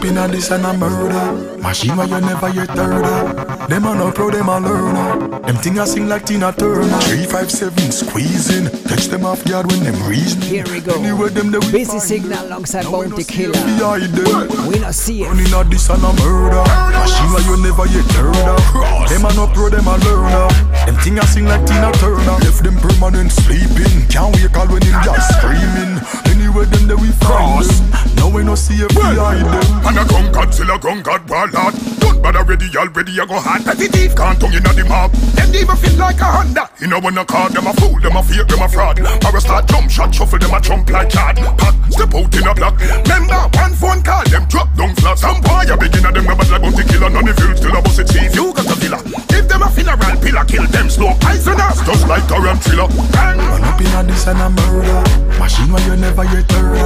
Run 0.02 0.18
up 0.18 0.26
in 0.26 0.32
this 0.32 0.50
and 0.50 0.66
a 0.66 0.74
murder. 0.74 1.58
Machine 1.62 1.96
where 1.96 2.08
you 2.08 2.20
never 2.22 2.50
yet 2.50 2.70
heard 2.70 3.06
of. 3.06 3.70
Them 3.70 3.86
a 3.86 3.94
no 3.94 4.12
pro, 4.12 4.32
them 4.32 4.50
a 4.50 4.60
learner. 4.60 5.40
Them 5.42 5.56
thing 5.58 5.78
a 5.78 5.86
sing 5.86 6.08
like 6.08 6.26
Tina 6.26 6.52
Turner. 6.54 6.98
Three 7.02 7.26
five 7.26 7.52
seven 7.52 7.92
squeezing. 7.92 8.66
Touch 8.90 9.06
them 9.08 9.26
off 9.26 9.46
guard 9.46 9.72
when 9.72 9.84
them 9.84 10.02
reason. 10.10 10.42
Here 10.42 10.66
we 10.72 10.82
go. 10.82 10.96
Anywhere 10.96 11.30
them 11.30 11.52
they 11.52 11.60
we 11.60 11.72
Busy 11.72 11.86
find 11.86 12.02
signal 12.02 12.46
alongside 12.48 12.86
Bounty 12.86 13.24
Killer. 13.24 13.54
behind 13.54 14.10
them. 14.14 14.68
We 14.68 14.80
not 14.80 14.96
see 14.96 15.22
it. 15.22 15.28
Run 15.28 15.38
in 15.38 15.70
this 15.70 15.90
and 15.90 16.02
a 16.02 16.14
murder. 16.18 16.66
Machine 16.98 17.30
where 17.30 17.46
you 17.46 17.62
never 17.62 17.86
yet 17.86 18.10
heard 18.18 18.36
of. 18.42 19.10
Them 19.10 19.26
a 19.26 19.34
no 19.38 19.46
pro, 19.54 19.70
them 19.70 19.86
a 19.86 19.98
learner. 20.02 20.50
Them 20.90 20.96
thing 21.06 21.20
a 21.20 21.26
sing 21.28 21.46
like 21.46 21.66
Tina 21.68 21.92
Turner. 22.02 22.42
Left 22.42 22.64
them 22.64 22.78
permanent 22.82 23.32
sleeping. 23.32 24.08
Can't 24.10 24.34
wake 24.34 24.58
all 24.58 24.66
when 24.66 24.82
them 24.82 24.98
just 25.06 25.30
screaming. 25.38 26.02
Anywhere 26.26 26.66
them 26.66 26.88
they 26.88 26.96
we 26.96 27.14
find 27.22 27.70
them. 27.70 28.16
Now 28.16 28.30
we 28.30 28.44
no 28.44 28.56
see 28.56 28.82
it 28.82 28.90
behind 28.90 29.46
them. 29.46 29.91
And 29.92 30.00
a 30.00 30.08
gun 30.08 30.32
Godzilla, 30.32 30.80
gun 30.80 31.04
God, 31.04 31.28
warlord. 31.30 31.76
Don't 32.00 32.24
bother 32.24 32.48
ready, 32.48 32.72
already, 32.78 33.12
I 33.20 33.26
go 33.28 33.36
hard. 33.44 33.66
Petty 33.68 33.92
thief 33.92 34.16
can't 34.16 34.40
tongue 34.40 34.56
in 34.56 34.64
the 34.64 34.86
mob. 34.88 35.12
Them 35.36 35.52
never 35.52 35.76
feel 35.76 36.00
like 36.00 36.16
a 36.24 36.32
Honda. 36.32 36.72
You 36.80 36.88
know 36.88 37.02
when 37.04 37.18
I 37.18 37.26
call 37.26 37.50
them 37.50 37.68
a 37.68 37.74
fool, 37.76 38.00
them 38.00 38.16
a 38.16 38.24
fake, 38.24 38.48
them 38.48 38.64
a 38.64 38.70
fraud. 38.72 39.04
Or 39.04 39.36
a 39.36 39.42
start 39.44 39.68
jump 39.68 39.92
shot, 39.92 40.16
shuffle 40.16 40.40
them 40.40 40.56
a 40.56 40.62
jump 40.64 40.88
like 40.88 41.12
card. 41.12 41.44
Pack, 41.60 41.76
step 41.92 42.16
out 42.16 42.32
in 42.32 42.48
a 42.48 42.56
block. 42.56 42.80
Remember, 42.80 43.52
one 43.60 43.76
phone 43.76 44.00
call, 44.00 44.24
them 44.32 44.48
drop 44.48 44.72
down 44.80 44.96
flat. 44.96 45.20
Some 45.20 45.44
boy 45.44 45.68
a 45.68 45.76
begin 45.76 46.08
at 46.08 46.16
them 46.16 46.24
number 46.24 46.48
like 46.48 46.62
bounty 46.64 46.88
killer. 46.88 47.12
None 47.12 47.28
of 47.28 47.36
you 47.36 47.52
still 47.60 47.76
a 47.76 47.82
bust 47.84 48.00
it 48.00 48.08
thief. 48.08 48.32
You 48.32 48.56
got 48.56 48.72
a 48.72 48.76
villa. 48.80 49.00
If 49.28 49.52
them 49.52 49.60
a 49.60 49.68
funeral 49.68 50.16
pillar, 50.24 50.48
kill 50.48 50.68
them 50.72 50.88
slow. 50.88 51.12
Poisonous, 51.20 51.84
just 51.84 52.08
like 52.08 52.24
Tarantula. 52.32 52.88
Bang. 53.12 53.44
Run 53.44 53.68
up 53.68 53.76
a 53.76 54.08
this 54.08 54.24
and 54.24 54.40
a 54.40 54.48
murder. 54.48 55.04
Machine 55.36 55.68
where 55.68 55.84
you 55.84 56.00
never 56.00 56.24
yet 56.32 56.48
heard. 56.48 56.80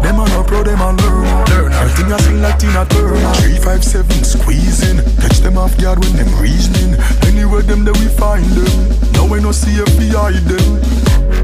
Them 0.00 0.16
a 0.16 0.24
no 0.32 0.40
pro, 0.48 0.64
them 0.64 0.80
a. 0.80 0.96
Learn 0.96 1.72
everything 1.76 2.08
I 2.08 2.16
sing 2.24 2.37
like 2.42 2.58
Tina 2.58 2.84
Turner. 2.86 3.32
Three 3.34 3.58
five 3.58 3.84
seven 3.84 4.22
squeezing. 4.24 4.98
Catch 5.20 5.40
them 5.40 5.58
off 5.58 5.76
guard 5.80 5.98
when 5.98 6.12
them 6.16 6.30
reasoning. 6.40 6.98
Anywhere 7.26 7.62
them 7.62 7.84
that 7.84 7.96
we 7.98 8.06
find 8.06 8.44
them. 8.44 9.12
Now 9.12 9.26
we 9.26 9.40
no 9.40 9.52
see 9.52 9.78
hide 9.78 10.44
them. 10.46 10.68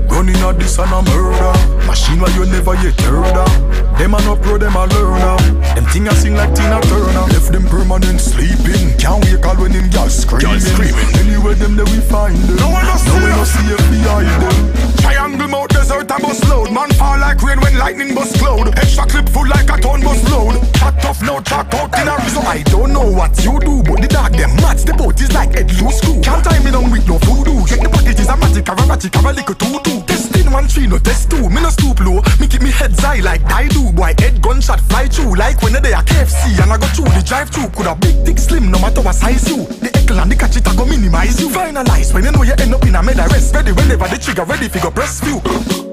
Running 0.08 0.36
a 0.42 0.52
this 0.52 0.78
and 0.78 0.92
a 0.92 1.02
murder. 1.02 1.54
Machine 1.86 2.20
where 2.20 2.30
you 2.36 2.46
never 2.46 2.74
yet 2.82 2.98
heard 3.02 3.36
of. 3.36 3.52
Them 3.98 4.14
a 4.14 4.20
no 4.22 4.36
pro, 4.36 4.58
them 4.58 4.76
a 4.76 4.86
learner. 4.86 5.36
Them 5.74 5.84
thing 5.90 6.08
I 6.08 6.14
sing 6.14 6.34
like 6.34 6.54
Tina 6.54 6.80
Turner. 6.82 7.26
Left 7.34 7.50
them 7.50 7.66
permanent 7.66 8.20
sleeping. 8.20 8.94
Can't 8.98 9.24
wake 9.24 9.44
all 9.46 9.56
when 9.56 9.72
them 9.72 9.90
girls 9.90 10.22
screaming. 10.22 10.60
screaming. 10.60 11.10
Anywhere 11.18 11.54
them 11.54 11.76
that 11.76 11.88
we 11.90 11.98
find 12.06 12.36
them. 12.46 12.56
No 12.56 12.70
no 12.70 12.94
see 12.96 13.10
Now 13.10 13.24
we 13.24 13.30
no 13.34 13.44
see 13.44 13.66
we 13.90 13.98
hide 14.06 14.40
them. 14.40 14.94
Triangle 15.04 15.48
mouth 15.48 15.68
desert 15.68 16.10
a 16.10 16.18
bus 16.18 16.42
load 16.48 16.72
Man 16.72 16.90
fall 16.92 17.18
like 17.18 17.42
rain 17.42 17.60
when 17.60 17.76
lightning 17.76 18.14
bust 18.14 18.38
cloud 18.38 18.72
Extra 18.78 19.06
clip 19.06 19.28
full 19.28 19.46
like 19.46 19.68
a 19.68 19.80
ton 19.80 20.00
bus 20.00 20.22
load 20.30 20.56
Hot 20.84 21.00
tough 21.00 21.22
now 21.22 21.40
track 21.40 21.72
out 21.72 21.98
in 21.98 22.08
a 22.08 22.28
So 22.28 22.40
I 22.40 22.62
don't 22.64 22.92
know 22.92 23.10
what 23.10 23.32
you 23.42 23.58
do, 23.58 23.82
but 23.82 24.02
the 24.02 24.06
dog 24.06 24.32
them 24.32 24.54
mad. 24.56 24.76
The 24.76 24.92
boat 24.92 25.18
is 25.18 25.32
like 25.32 25.54
head 25.54 25.72
loose 25.80 25.96
screw. 25.96 26.20
Can't 26.20 26.44
tie 26.44 26.62
me 26.62 26.70
down 26.72 26.90
with 26.90 27.08
no 27.08 27.16
voodoo. 27.24 27.64
Check 27.64 27.80
the 27.80 27.88
packages 27.88 28.28
a 28.28 28.36
magic, 28.36 28.68
a 28.68 28.74
magic, 28.86 29.16
a 29.16 29.20
little 29.20 29.54
tutu. 29.54 30.33
Testing 30.34 30.52
one 30.52 30.66
three, 30.66 30.86
no 30.86 30.98
test 30.98 31.30
two. 31.30 31.48
Me 31.48 31.62
no 31.62 31.70
stoop 31.70 32.00
low. 32.00 32.20
Me 32.40 32.46
keep 32.48 32.62
me 32.62 32.70
head 32.70 32.92
high 32.98 33.20
like 33.20 33.44
I 33.52 33.68
do. 33.68 33.92
Boy, 33.92 34.14
head 34.18 34.42
gunshot 34.42 34.80
fly 34.80 35.06
through 35.06 35.36
like 35.36 35.62
when 35.62 35.74
they 35.74 35.92
are 35.92 36.02
KFC 36.02 36.60
and 36.60 36.72
I 36.72 36.76
go 36.76 36.86
through 36.88 37.04
the 37.14 37.22
drive 37.24 37.50
through. 37.50 37.68
Could 37.70 37.86
a 37.86 37.94
big, 37.94 38.24
thick, 38.24 38.38
slim, 38.38 38.70
no 38.70 38.78
matter 38.80 39.00
what 39.00 39.14
size 39.14 39.48
you. 39.48 39.64
The 39.64 39.90
eckle 39.94 40.20
and 40.20 40.30
the 40.32 40.36
catch 40.36 40.56
it, 40.56 40.66
I 40.66 40.74
go 40.74 40.84
minimize 40.84 41.40
you. 41.40 41.48
Finalize 41.48 42.12
when 42.12 42.24
you 42.24 42.32
know 42.32 42.42
you 42.42 42.54
end 42.58 42.74
up 42.74 42.82
in 42.84 42.96
a 42.96 43.02
med 43.02 43.18
arrest. 43.18 43.54
Ready 43.54 43.72
whenever 43.72 44.08
the 44.08 44.18
trigger 44.18 44.44
ready, 44.44 44.68
figure 44.68 44.90
breast 44.90 45.22
view. 45.22 45.38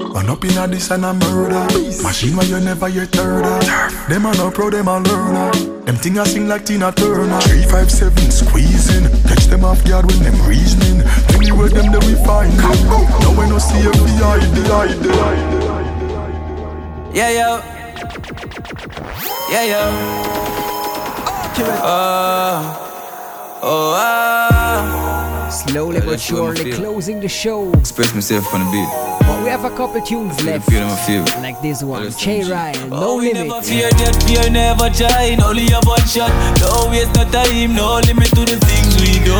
Run 0.09 0.29
up 0.29 0.43
in 0.43 0.57
a 0.57 0.67
this 0.67 0.89
and 0.89 1.05
a 1.05 1.13
murder. 1.13 1.65
Machine 2.01 2.35
where 2.35 2.47
you 2.47 2.59
never 2.59 2.89
heard 2.89 3.15
of. 3.15 4.09
Them 4.09 4.25
a 4.25 4.33
no 4.33 4.49
pro, 4.49 4.71
them 4.71 4.87
a 4.87 4.99
learner. 4.99 5.80
Them 5.85 5.95
thing 5.95 6.19
I 6.19 6.23
sing 6.25 6.47
like 6.47 6.65
Tina 6.65 6.91
Turner. 6.91 7.41
Three 7.41 7.63
five 7.63 7.91
seven 7.91 8.29
squeezing. 8.31 9.09
Catch 9.27 9.45
them 9.45 9.65
off 9.65 9.83
guard 9.85 10.05
when 10.05 10.23
them 10.23 10.39
reasoning. 10.47 11.01
Anywhere 11.33 11.69
them 11.69 11.91
that 11.91 12.03
we 12.05 12.15
find 12.23 12.51
them. 12.53 12.77
Now 13.21 13.31
we 13.39 13.49
no 13.49 13.57
see 13.57 13.79
if 13.79 13.99
we 14.01 14.11
hide 14.21 14.41
them, 14.41 14.65
hide 14.65 14.99
them, 15.01 15.13
hide. 15.17 17.15
Yeah, 17.15 17.31
yo. 17.31 17.61
Yeah, 19.51 19.65
yo. 19.65 19.81
Oh, 21.83 23.59
oh, 23.63 23.93
ah. 23.97 24.60
Slowly 25.51 25.99
but 25.99 26.11
that's 26.11 26.31
what 26.31 26.39
I 26.39 26.55
surely 26.55 26.71
closing 26.71 27.19
the 27.19 27.27
show. 27.27 27.71
Express 27.73 28.15
myself 28.15 28.53
on 28.53 28.63
the 28.63 28.71
beat. 28.71 28.87
But 29.27 29.43
we 29.43 29.49
have 29.49 29.65
a 29.65 29.69
couple 29.75 30.01
tunes 30.01 30.35
Feel 30.37 30.45
the 30.45 30.51
left. 30.51 30.69
feel, 30.71 30.87
I 30.87 30.95
feel. 31.05 31.25
Like 31.43 31.61
this 31.61 31.83
one. 31.83 32.03
Listen. 32.03 32.19
Che 32.19 32.49
Ryan, 32.49 32.87
oh, 32.93 32.99
No 32.99 33.07
Oh, 33.11 33.17
we 33.17 33.33
never 33.33 33.61
fear 33.61 33.89
death, 33.99 34.15
fear 34.23 34.49
never 34.49 34.89
try. 34.89 35.35
Only 35.43 35.67
have 35.75 35.83
one 35.85 36.07
shot. 36.07 36.31
No 36.63 36.87
waste 36.89 37.11
no 37.19 37.27
time. 37.35 37.75
No 37.75 37.99
limit 37.99 38.31
to 38.31 38.47
the 38.47 38.55
things 38.63 38.95
we 39.03 39.19
do. 39.27 39.35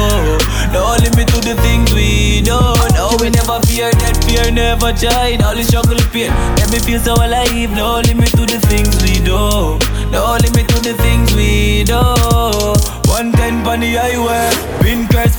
No 0.76 1.00
limit 1.00 1.32
to 1.32 1.40
the 1.40 1.56
things 1.64 1.94
we 1.96 2.42
do. 2.44 2.60
No, 2.92 3.16
we 3.24 3.30
never 3.32 3.64
fear 3.72 3.90
death, 3.92 4.20
fear 4.28 4.52
never 4.52 4.92
try. 4.92 5.40
Only 5.40 5.64
struggle 5.64 5.98
pain. 6.12 6.32
Let 6.60 6.72
me 6.76 6.80
feel 6.80 7.00
so 7.00 7.16
alive. 7.16 7.72
No 7.72 8.04
limit 8.04 8.36
to 8.36 8.44
the 8.44 8.60
things 8.68 9.00
we 9.00 9.24
do. 9.24 9.80
No 10.12 10.36
limit 10.44 10.68
to 10.76 10.78
the 10.84 10.94
things 11.00 11.34
we 11.40 11.84
do. 11.88 12.04
One 13.08 13.32
ten 13.32 13.66
on 13.66 13.80
the 13.80 13.96
highway. 13.96 14.81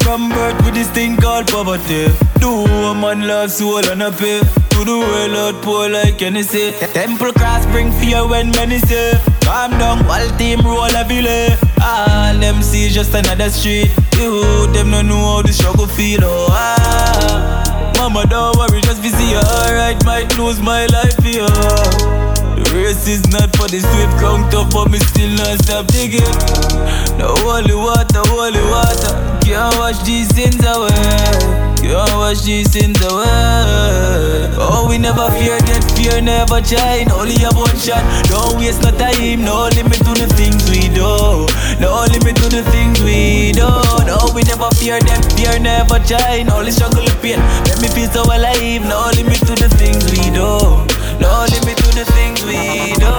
From 0.03 0.29
birth 0.31 0.65
with 0.65 0.75
this 0.75 0.91
thing 0.91 1.17
called 1.17 1.47
poverty. 1.47 2.09
Do 2.41 2.51
a 2.51 2.95
man 2.95 3.27
love 3.27 3.51
soul 3.51 3.79
and 3.79 4.03
a 4.03 4.11
pay. 4.11 4.41
To 4.41 4.85
the 4.85 4.99
world 4.99 5.37
out 5.37 5.63
poor 5.63 5.89
like 5.89 6.21
Hennessy. 6.21 6.73
Temple 6.93 7.33
cross 7.33 7.65
bring 7.67 7.93
fear 7.93 8.27
when 8.27 8.51
many 8.51 8.79
say. 8.79 9.21
Calm 9.43 9.71
down, 9.73 10.05
while 10.07 10.29
team 10.39 10.61
roll 10.61 10.85
a 10.85 11.05
ville. 11.05 11.57
All 11.83 12.35
them 12.39 12.63
see 12.63 12.89
just 12.89 13.15
another 13.15 13.49
street. 13.51 13.91
You 14.17 14.67
them 14.73 14.91
no 14.91 15.03
know 15.03 15.37
how 15.37 15.43
the 15.43 15.53
struggle 15.53 15.87
feel. 15.87 16.21
Oh 16.23 16.49
ah. 16.51 17.95
Mama 17.97 18.27
don't 18.27 18.57
worry, 18.57 18.81
just 18.81 19.03
be 19.03 19.09
see 19.09 19.31
you 19.31 19.39
alright. 19.39 20.05
Might 20.05 20.37
lose 20.37 20.61
my 20.61 20.87
life 20.87 21.17
here. 21.23 21.47
The 21.47 22.32
race 22.83 23.07
is 23.07 23.23
not 23.31 23.55
for 23.57 23.69
the 23.71 23.79
swift, 23.79 24.15
count 24.19 24.53
up, 24.55 24.71
but 24.75 24.91
me 24.91 24.99
still 24.99 25.31
not 25.39 25.55
stop 25.63 25.87
digging. 25.87 26.27
No 27.17 27.31
holy 27.47 27.75
water, 27.75 28.23
holy 28.27 28.63
water, 28.67 29.15
can't 29.41 29.75
wash 29.79 30.03
these 30.03 30.29
sins 30.35 30.59
away. 30.67 31.63
Can't 31.79 32.15
wash 32.19 32.43
these 32.43 32.71
sins 32.71 32.99
away. 33.03 34.51
Oh, 34.59 34.87
we 34.89 34.99
never 34.99 35.31
fear 35.39 35.59
death, 35.63 35.87
fear 35.97 36.21
never 36.21 36.61
try. 36.61 37.07
Only 37.11 37.39
have 37.43 37.57
one 37.57 37.77
shot, 37.79 38.03
don't 38.27 38.59
waste 38.59 38.83
no 38.83 38.91
time. 38.91 39.45
No 39.45 39.71
limit 39.71 39.99
to 40.03 40.13
the 40.19 40.27
things 40.35 40.67
we 40.71 40.91
do. 40.91 41.47
No 41.79 42.07
limit 42.11 42.37
to 42.43 42.49
the 42.51 42.63
things 42.71 43.03
we 43.03 43.53
do. 43.53 43.67
No, 44.07 44.19
we 44.35 44.43
never 44.43 44.71
fear 44.79 44.99
death, 45.01 45.27
fear 45.39 45.59
never 45.59 45.99
try. 46.03 46.43
Only 46.51 46.71
struggle 46.71 47.03
with 47.03 47.19
pain, 47.23 47.39
let 47.67 47.81
me 47.81 47.89
feel 47.89 48.11
so 48.11 48.23
alive. 48.27 48.83
No 48.83 49.11
limit 49.15 49.39
to 49.47 49.55
the 49.55 49.71
things 49.79 50.03
we 50.11 50.31
do. 50.31 50.87
No 51.23 51.47
limit 51.53 51.77
to 51.79 51.89
the 51.95 52.05
things 52.17 52.43
we 52.43 52.59
do. 52.99 53.15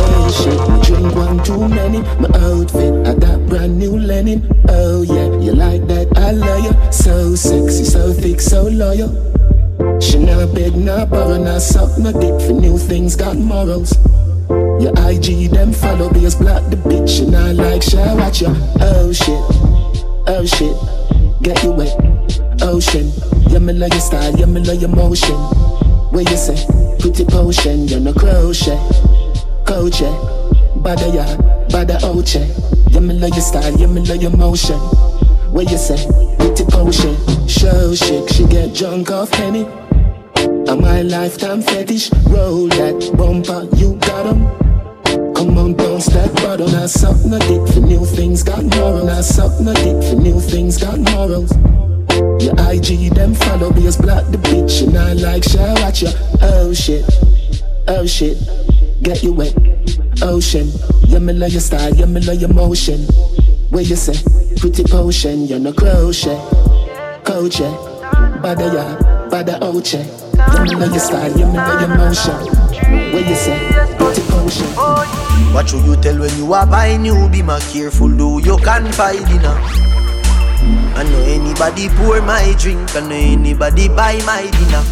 Oh 0.00 0.24
shit, 0.32 0.58
drink 0.86 1.14
one 1.14 1.44
too 1.44 1.68
many. 1.68 2.00
My 2.16 2.30
outfit, 2.40 3.06
I 3.06 3.12
got 3.14 3.46
brand 3.46 3.78
new 3.78 3.98
linen. 3.98 4.48
Oh 4.70 5.02
yeah, 5.02 5.28
you 5.38 5.52
like 5.52 5.86
that? 5.88 6.08
I 6.16 6.30
love 6.32 6.64
you. 6.64 6.72
So 6.90 7.34
sexy, 7.34 7.84
so 7.84 8.12
thick, 8.14 8.40
so 8.40 8.62
loyal. 8.62 9.10
She 10.00 10.18
not 10.18 10.54
beg, 10.54 10.74
not 10.74 11.10
borrow, 11.10 11.36
not 11.36 11.60
suck, 11.60 11.98
no 11.98 12.10
dick 12.12 12.40
for 12.40 12.54
new 12.54 12.78
things, 12.78 13.16
got 13.16 13.36
morals. 13.36 13.92
Your 14.80 14.92
IG, 15.08 15.50
them 15.50 15.72
follow, 15.72 16.10
beers 16.10 16.36
block 16.36 16.62
the 16.70 16.76
bitch. 16.76 17.08
She 17.18 17.26
not 17.26 17.54
like, 17.56 17.82
shall 17.82 18.16
watch 18.16 18.40
ya. 18.40 18.54
Oh 18.80 19.12
shit, 19.12 19.44
oh 20.26 20.44
shit, 20.46 20.74
get 21.42 21.62
you 21.62 21.72
wet. 21.72 21.94
Ocean, 22.62 23.12
yeah, 23.50 23.58
me 23.58 23.72
love 23.74 23.90
your 23.90 24.00
style, 24.00 24.34
yeah, 24.38 24.46
me 24.46 24.60
love 24.64 24.80
your 24.80 24.90
motion. 24.90 25.36
Where 26.12 26.22
you 26.22 26.36
say, 26.36 26.66
pretty 27.00 27.24
potion, 27.24 27.88
you're 27.88 27.98
no 27.98 28.12
crochet. 28.12 28.78
Yeah. 30.00 30.12
Bada 30.76 31.08
ya, 31.14 31.24
bada 31.68 31.98
oche. 32.02 32.44
Yeah, 32.92 33.00
me 33.00 33.14
love 33.14 33.30
your 33.30 33.40
style, 33.40 33.74
yeah, 33.78 33.86
me 33.86 34.02
love 34.02 34.20
your 34.20 34.36
motion. 34.36 34.78
Where 35.50 35.64
you 35.64 35.78
say, 35.78 36.06
pretty 36.38 36.64
potion. 36.64 37.16
Show 37.48 37.94
shake, 37.94 38.28
she 38.28 38.44
get 38.46 38.74
drunk 38.74 39.10
off 39.10 39.32
Henny. 39.32 39.66
A 40.68 40.76
my 40.76 41.02
lifetime 41.02 41.62
fetish. 41.62 42.12
Roll 42.28 42.68
that 42.68 43.12
bumper, 43.16 43.66
you 43.76 43.94
got 43.96 44.26
'em. 44.26 44.46
Come 45.34 45.56
on, 45.56 45.74
bounce 45.74 46.06
that 46.06 46.34
bottle. 46.34 46.68
Now 46.68 46.86
suck 46.86 47.16
no 47.24 47.38
dick 47.38 47.66
for 47.72 47.80
new 47.80 48.04
things, 48.04 48.42
got 48.42 48.62
morals. 48.62 49.06
Now 49.06 49.20
suck 49.22 49.58
no 49.60 49.72
dick 49.72 50.02
for 50.04 50.16
new 50.16 50.38
things, 50.40 50.76
got 50.76 50.98
morals. 50.98 51.52
Your 52.40 52.54
IG, 52.70 53.14
them 53.14 53.34
follow, 53.34 53.72
be 53.72 53.86
as 53.86 53.96
black 53.96 54.24
the 54.26 54.38
bitch. 54.38 54.86
And 54.86 54.96
I 54.96 55.12
like, 55.14 55.44
shall 55.44 55.74
watch 55.82 56.02
ya. 56.02 56.10
Oh 56.42 56.72
shit, 56.72 57.04
oh 57.88 58.06
shit, 58.06 58.36
get 59.02 59.22
you 59.22 59.32
wet. 59.32 59.54
Ocean, 60.22 60.70
yeah, 61.08 61.18
me 61.18 61.32
love 61.32 61.50
your 61.50 61.60
style, 61.60 61.94
yeah, 61.94 62.06
me 62.06 62.20
love 62.20 62.40
your 62.40 62.52
motion. 62.52 63.00
Where 63.70 63.82
you 63.82 63.96
say, 63.96 64.14
pretty 64.58 64.84
potion, 64.84 65.46
you're 65.46 65.58
no 65.58 65.72
crochet. 65.72 66.36
Coach, 67.24 67.60
yeah, 67.60 67.72
bada 68.42 68.72
ya, 68.72 68.84
bada 69.30 69.58
oche. 69.60 70.04
Yeah, 70.36 70.62
me 70.64 70.74
love 70.76 70.90
your 70.90 71.00
style, 71.00 71.32
yeah, 71.38 71.46
me 71.46 71.56
love 71.56 71.80
your 71.80 71.96
motion. 71.96 72.34
Where 73.12 73.28
you 73.28 73.34
say, 73.34 73.58
pretty 73.98 74.22
potion. 74.28 74.66
What 75.54 75.68
should 75.68 75.84
you 75.84 75.96
tell 75.96 76.18
when 76.18 76.36
you 76.36 76.52
are 76.52 76.66
buying 76.66 77.04
you? 77.04 77.28
Be 77.30 77.42
my 77.42 77.58
careful, 77.60 78.08
do 78.08 78.40
you 78.44 78.56
confide 78.58 79.16
in 79.30 79.40
her. 79.40 79.91
I 81.02 81.04
know 81.04 81.18
anybody 81.18 81.88
pour 81.98 82.22
my 82.22 82.54
drink, 82.60 82.94
I 82.94 83.00
know 83.00 83.16
anybody 83.16 83.88
buy 83.88 84.22
my 84.24 84.42
dinner. 84.42 84.84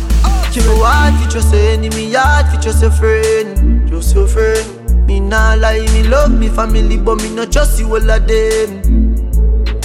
So 0.51 0.83
hard 0.83 1.15
for 1.23 1.31
just 1.31 1.55
enemy, 1.55 2.13
hard 2.13 2.49
for 2.49 2.61
just 2.61 2.83
your 2.83 2.91
friend, 2.91 3.89
just 3.89 4.17
your 4.17 4.27
friend. 4.27 5.07
Me 5.07 5.21
nah 5.21 5.55
lie, 5.55 5.87
me 5.95 6.03
love 6.03 6.37
me 6.37 6.49
family, 6.49 6.97
but 6.97 7.23
me 7.23 7.33
not 7.33 7.53
trust 7.53 7.79
you 7.79 7.87
all 7.87 8.11
of 8.11 8.27
them. 8.27 8.83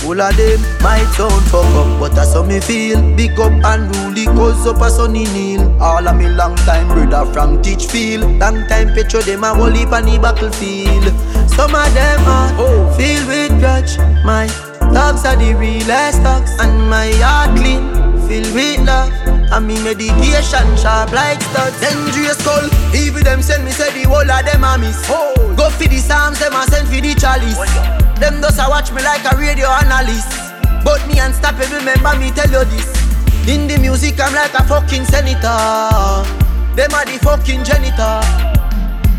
All 0.03 0.19
of 0.19 0.35
them 0.35 0.59
might 0.81 1.05
sound 1.13 1.45
fuck 1.53 1.63
up, 1.77 1.99
but 1.99 2.15
that's 2.15 2.33
how 2.33 2.41
me 2.41 2.59
feel. 2.59 2.99
Big 3.15 3.39
up 3.39 3.53
and 3.63 3.95
rule, 3.95 4.35
cause 4.35 4.65
up 4.65 4.81
a 4.81 4.89
sunny 4.89 5.25
kneel. 5.25 5.79
All 5.79 6.07
of 6.07 6.17
me 6.17 6.27
long 6.27 6.55
time 6.65 6.87
brother 6.87 7.31
from 7.33 7.61
Teachfield. 7.61 8.39
Long 8.39 8.65
time 8.65 8.95
petro 8.95 9.21
them 9.21 9.43
a 9.43 9.53
whole 9.53 9.69
heap 9.69 9.91
on 9.91 10.05
the 10.05 10.17
battlefield. 10.17 11.05
Some 11.51 11.75
of 11.75 11.93
them 11.93 12.19
are 12.25 12.49
oh. 12.57 12.91
filled 12.97 13.27
with 13.27 13.59
grudge. 13.59 13.99
My 14.25 14.49
dogs 14.95 15.25
are 15.25 15.35
the 15.35 15.53
realest 15.53 16.23
dogs, 16.23 16.55
and 16.63 16.89
my 16.89 17.11
heart 17.19 17.51
clean. 17.59 17.83
filled 18.27 18.55
with 18.55 18.79
love. 18.87 19.11
And 19.51 19.67
me 19.67 19.75
meditation 19.83 20.67
sharp 20.79 21.11
like 21.11 21.41
studs. 21.41 21.77
Dangerous 21.83 22.39
skull. 22.39 22.65
Even 22.95 23.23
them 23.23 23.41
send 23.43 23.63
me 23.65 23.71
say 23.71 23.91
the 23.93 24.07
whole 24.09 24.25
of 24.25 24.41
them 24.47 24.63
a 24.63 24.79
miss. 24.79 24.97
Go 25.59 25.69
for 25.69 25.87
the 25.87 25.99
psalms, 25.99 26.39
them 26.39 26.55
a 26.55 26.63
send 26.71 26.87
for 26.87 26.99
the 27.03 27.13
chalice. 27.13 27.59
Them 28.19 28.41
does 28.41 28.57
a 28.57 28.65
watch 28.71 28.91
me 28.95 29.03
like 29.03 29.23
a 29.27 29.35
radio 29.37 29.67
analyst. 29.67 30.31
But 30.83 31.05
me 31.07 31.19
unstoppable, 31.19 31.75
remember 31.75 32.15
me 32.17 32.31
tell 32.31 32.49
you 32.49 32.63
this. 32.71 32.89
In 33.47 33.67
the 33.67 33.77
music, 33.77 34.19
I'm 34.19 34.33
like 34.33 34.55
a 34.55 34.63
fucking 34.63 35.05
senator. 35.05 36.23
Them 36.73 36.91
are 36.95 37.05
the 37.05 37.19
fucking 37.21 37.63
janitor. 37.63 38.54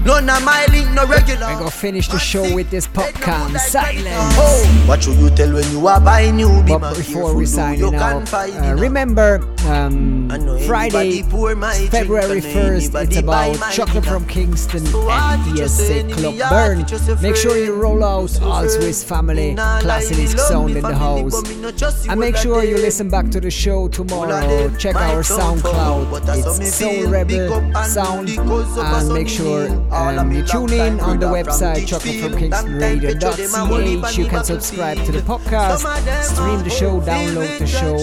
None 0.06 0.30
of 0.30 0.44
my 0.44 0.64
link, 0.70 0.88
no 0.92 1.04
regular. 1.04 1.46
I 1.46 1.54
gonna 1.54 1.68
finish 1.68 2.06
the 2.06 2.18
show 2.20 2.54
with 2.54 2.70
this 2.70 2.86
popcorn 2.86 3.58
silence. 3.58 4.36
Oh, 4.38 4.84
what 4.86 5.02
should 5.02 5.16
you 5.16 5.30
tell 5.30 5.52
when 5.52 5.68
you 5.72 5.84
are 5.88 6.00
buying 6.00 6.36
new? 6.36 6.62
Be 6.62 6.78
but 6.78 6.96
before 6.96 7.34
we 7.34 7.44
sign 7.44 7.82
out, 7.82 8.32
uh, 8.32 8.76
remember 8.78 9.40
um, 9.66 10.28
Friday, 10.64 11.22
February 11.22 12.40
1st, 12.40 13.02
it's 13.02 13.16
about 13.16 13.72
Chocolate 13.72 14.04
from 14.04 14.24
Kingston 14.26 14.86
and 14.86 15.42
DSA 15.42 16.12
Club 16.12 16.38
Burn. 16.50 17.20
Make 17.20 17.34
sure 17.34 17.56
you 17.56 17.74
roll 17.74 18.04
out 18.04 18.40
All 18.42 18.68
Swiss 18.68 19.02
Family, 19.02 19.54
Classic 19.56 20.28
sound 20.38 20.76
in 20.76 20.82
the 20.82 20.94
house. 20.94 22.06
And 22.06 22.20
make 22.20 22.36
sure 22.36 22.62
you 22.62 22.76
listen 22.76 23.10
back 23.10 23.28
to 23.30 23.40
the 23.40 23.50
show 23.50 23.88
tomorrow. 23.88 24.72
Check 24.76 24.94
our 24.94 25.22
SoundCloud, 25.22 26.58
it's 26.60 26.76
Soul 26.76 27.08
Rebel 27.08 27.74
Sound. 27.82 28.28
And 28.28 29.12
make 29.12 29.28
sure 29.28 29.66
um, 29.96 30.30
you 30.32 30.42
tune 30.42 30.72
in 30.72 31.00
on 31.00 31.18
the 31.18 31.26
website 31.26 31.86
chocolatefromkingstonradio.ch. 31.86 34.18
You 34.18 34.26
can 34.26 34.44
subscribe 34.44 34.98
to 35.04 35.12
the 35.12 35.20
podcast, 35.20 35.78
stream 36.22 36.62
the 36.62 36.70
show, 36.70 37.00
download 37.00 37.58
the 37.58 37.66
show, 37.66 37.96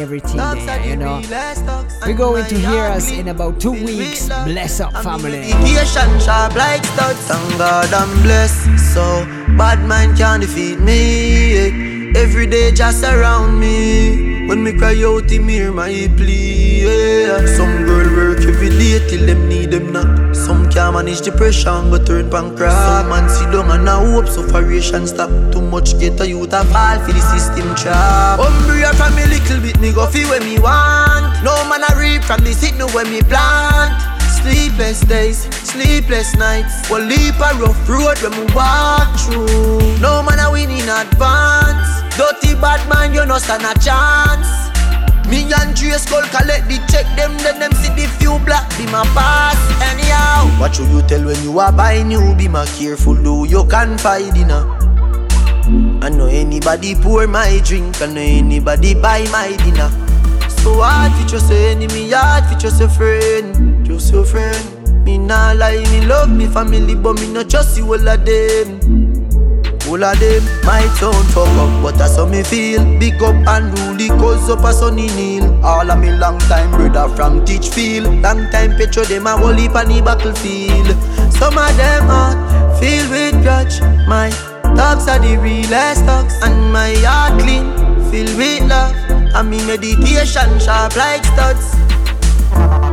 everything 0.00 0.36
there, 0.38 0.86
you 0.86 0.96
know. 0.96 1.20
We're 2.06 2.16
going 2.16 2.46
to 2.46 2.58
hear 2.58 2.84
us 2.84 3.10
in 3.10 3.28
about 3.28 3.60
two 3.60 3.72
weeks. 3.72 4.28
Bless 4.28 4.80
up, 4.80 4.92
family. 5.02 5.50
sharp 6.20 6.54
like 6.54 6.84
studs. 6.84 7.18
Thank 7.20 7.58
God 7.58 7.92
I'm 7.92 8.22
blessed, 8.22 8.78
so 8.94 9.24
bad 9.56 9.84
man 9.86 10.16
can't 10.16 10.40
defeat 10.42 10.80
me. 10.80 12.12
Every 12.16 12.46
day 12.46 12.72
just 12.72 13.04
around 13.04 13.58
me. 13.60 14.27
When 14.48 14.64
me 14.64 14.72
cry 14.72 14.96
out, 15.04 15.30
him 15.30 15.46
hear 15.46 15.70
my 15.70 16.08
plea. 16.16 16.80
Yeah. 16.80 17.44
Some 17.44 17.84
girl 17.84 18.08
work 18.16 18.40
every 18.48 18.70
day 18.70 19.06
till 19.06 19.26
them 19.26 19.46
need 19.46 19.72
them 19.72 19.92
not. 19.92 20.34
Some 20.34 20.70
can't 20.70 20.94
manage 20.94 21.20
depression 21.20 21.90
but 21.90 22.06
turn 22.06 22.30
pancreas. 22.30 22.72
Some 22.72 23.10
man 23.10 23.28
sit 23.28 23.52
down 23.52 23.70
and 23.70 23.84
now 23.84 24.00
hope 24.00 24.26
sufferation 24.26 25.06
stop. 25.06 25.28
Too 25.52 25.60
much 25.60 26.00
get 26.00 26.18
a 26.22 26.26
youth 26.26 26.54
a 26.54 26.64
fall 26.64 26.98
for 27.04 27.12
the 27.12 27.20
system 27.20 27.74
trap. 27.76 28.40
Umbrella 28.40 28.94
from 28.94 29.14
me 29.16 29.26
little 29.26 29.60
bit 29.60 29.78
me 29.80 29.92
go 29.92 30.06
feel 30.06 30.30
when 30.30 30.42
me 30.44 30.58
want. 30.58 31.44
No 31.44 31.52
man 31.68 31.84
a 31.84 31.92
reap 32.00 32.24
from 32.24 32.40
the 32.40 32.74
no 32.78 32.88
when 32.96 33.10
me 33.10 33.20
plant. 33.20 34.17
Sleepless 34.48 35.00
days, 35.00 35.38
sleepless 35.68 36.34
nights. 36.36 36.88
One 36.88 37.06
leap 37.06 37.34
a 37.36 37.52
rough 37.60 37.76
road 37.86 38.16
when 38.22 38.32
we 38.32 38.54
walk 38.54 39.12
through. 39.20 40.00
No 40.00 40.22
man 40.22 40.40
a 40.40 40.50
win 40.50 40.70
in 40.70 40.88
advance. 40.88 41.84
Dirty 42.16 42.56
bad 42.56 42.80
man, 42.88 43.12
you 43.12 43.26
no 43.26 43.36
stand 43.36 43.68
a 43.68 43.76
chance. 43.84 44.48
Me 45.28 45.44
and 45.52 45.76
Dre 45.76 45.92
Skull 46.00 46.24
collect 46.32 46.64
the 46.64 46.80
check 46.88 47.04
them, 47.14 47.36
then 47.44 47.60
them 47.60 47.72
see 47.72 47.92
the 47.92 48.08
few 48.16 48.38
black 48.46 48.64
be 48.78 48.86
my 48.86 49.04
pass. 49.12 49.60
Anyhow, 49.92 50.48
what 50.58 50.74
should 50.74 50.88
you 50.88 51.02
tell 51.02 51.22
when 51.26 51.42
you 51.42 51.58
are 51.58 51.70
buying 51.70 52.08
new? 52.08 52.34
Be 52.34 52.48
my 52.48 52.64
careful, 52.64 53.16
do 53.22 53.44
you 53.46 53.64
confide 53.66 54.34
in 54.34 54.48
her. 54.48 54.64
I 56.00 56.08
know 56.08 56.24
anybody 56.24 56.94
pour 56.94 57.26
my 57.26 57.60
drink, 57.62 58.00
I 58.00 58.06
know 58.06 58.22
anybody 58.22 58.94
buy 58.94 59.28
my 59.30 59.54
dinner. 59.58 60.07
So 60.62 60.82
hard 60.82 61.12
for 61.12 61.28
just 61.28 61.50
a 61.50 61.70
enemy, 61.70 62.10
hard 62.10 62.44
for 62.46 62.58
just 62.58 62.80
a 62.80 62.88
friend, 62.88 63.84
just 63.86 64.12
your 64.12 64.24
friend. 64.24 65.04
Me 65.04 65.16
nah 65.18 65.52
lie, 65.52 65.82
me 65.90 66.04
love 66.06 66.30
me 66.30 66.46
family, 66.46 66.94
but 66.94 67.14
me 67.20 67.32
not 67.32 67.48
trust 67.48 67.78
you 67.78 67.86
all 67.86 68.08
of 68.08 68.24
them. 68.24 68.80
All 69.88 70.04
of 70.04 70.20
them 70.20 70.42
might 70.66 70.92
sound 70.98 71.26
fuck 71.32 71.48
up, 71.48 71.82
but 71.82 71.96
that's 71.96 72.16
how 72.16 72.26
me 72.26 72.42
feel. 72.42 72.84
Big 72.98 73.22
up 73.22 73.34
and 73.48 73.78
rule 73.78 74.18
cause 74.20 74.50
up 74.50 74.64
a 74.64 74.72
sunny 74.72 75.06
kneel. 75.16 75.64
All 75.64 75.90
of 75.90 75.98
me 75.98 76.10
long 76.10 76.38
time 76.40 76.70
brother 76.72 77.08
from 77.16 77.46
Teachfield. 77.46 78.22
Long 78.22 78.50
time 78.50 78.76
picture 78.76 79.06
them 79.06 79.26
a 79.26 79.36
whole 79.38 79.54
heap 79.54 79.74
on 79.74 79.88
the 79.88 80.02
battlefield. 80.02 80.88
Some 81.32 81.56
of 81.56 81.74
them 81.78 82.04
heart 82.04 82.78
filled 82.78 83.10
with 83.10 83.42
grudge. 83.42 83.80
My 84.06 84.30
thoughts 84.76 85.08
are 85.08 85.18
the 85.18 85.38
realest 85.38 86.04
thoughts, 86.04 86.34
and 86.42 86.70
my 86.70 86.92
heart 86.96 87.40
clean, 87.40 87.72
filled 88.10 88.36
with 88.36 88.68
love. 88.68 89.07
I'm 89.34 89.52
in 89.52 89.66
meditation 89.66 90.58
sharp 90.58 90.96
like 90.96 91.24
studs. 91.24 92.87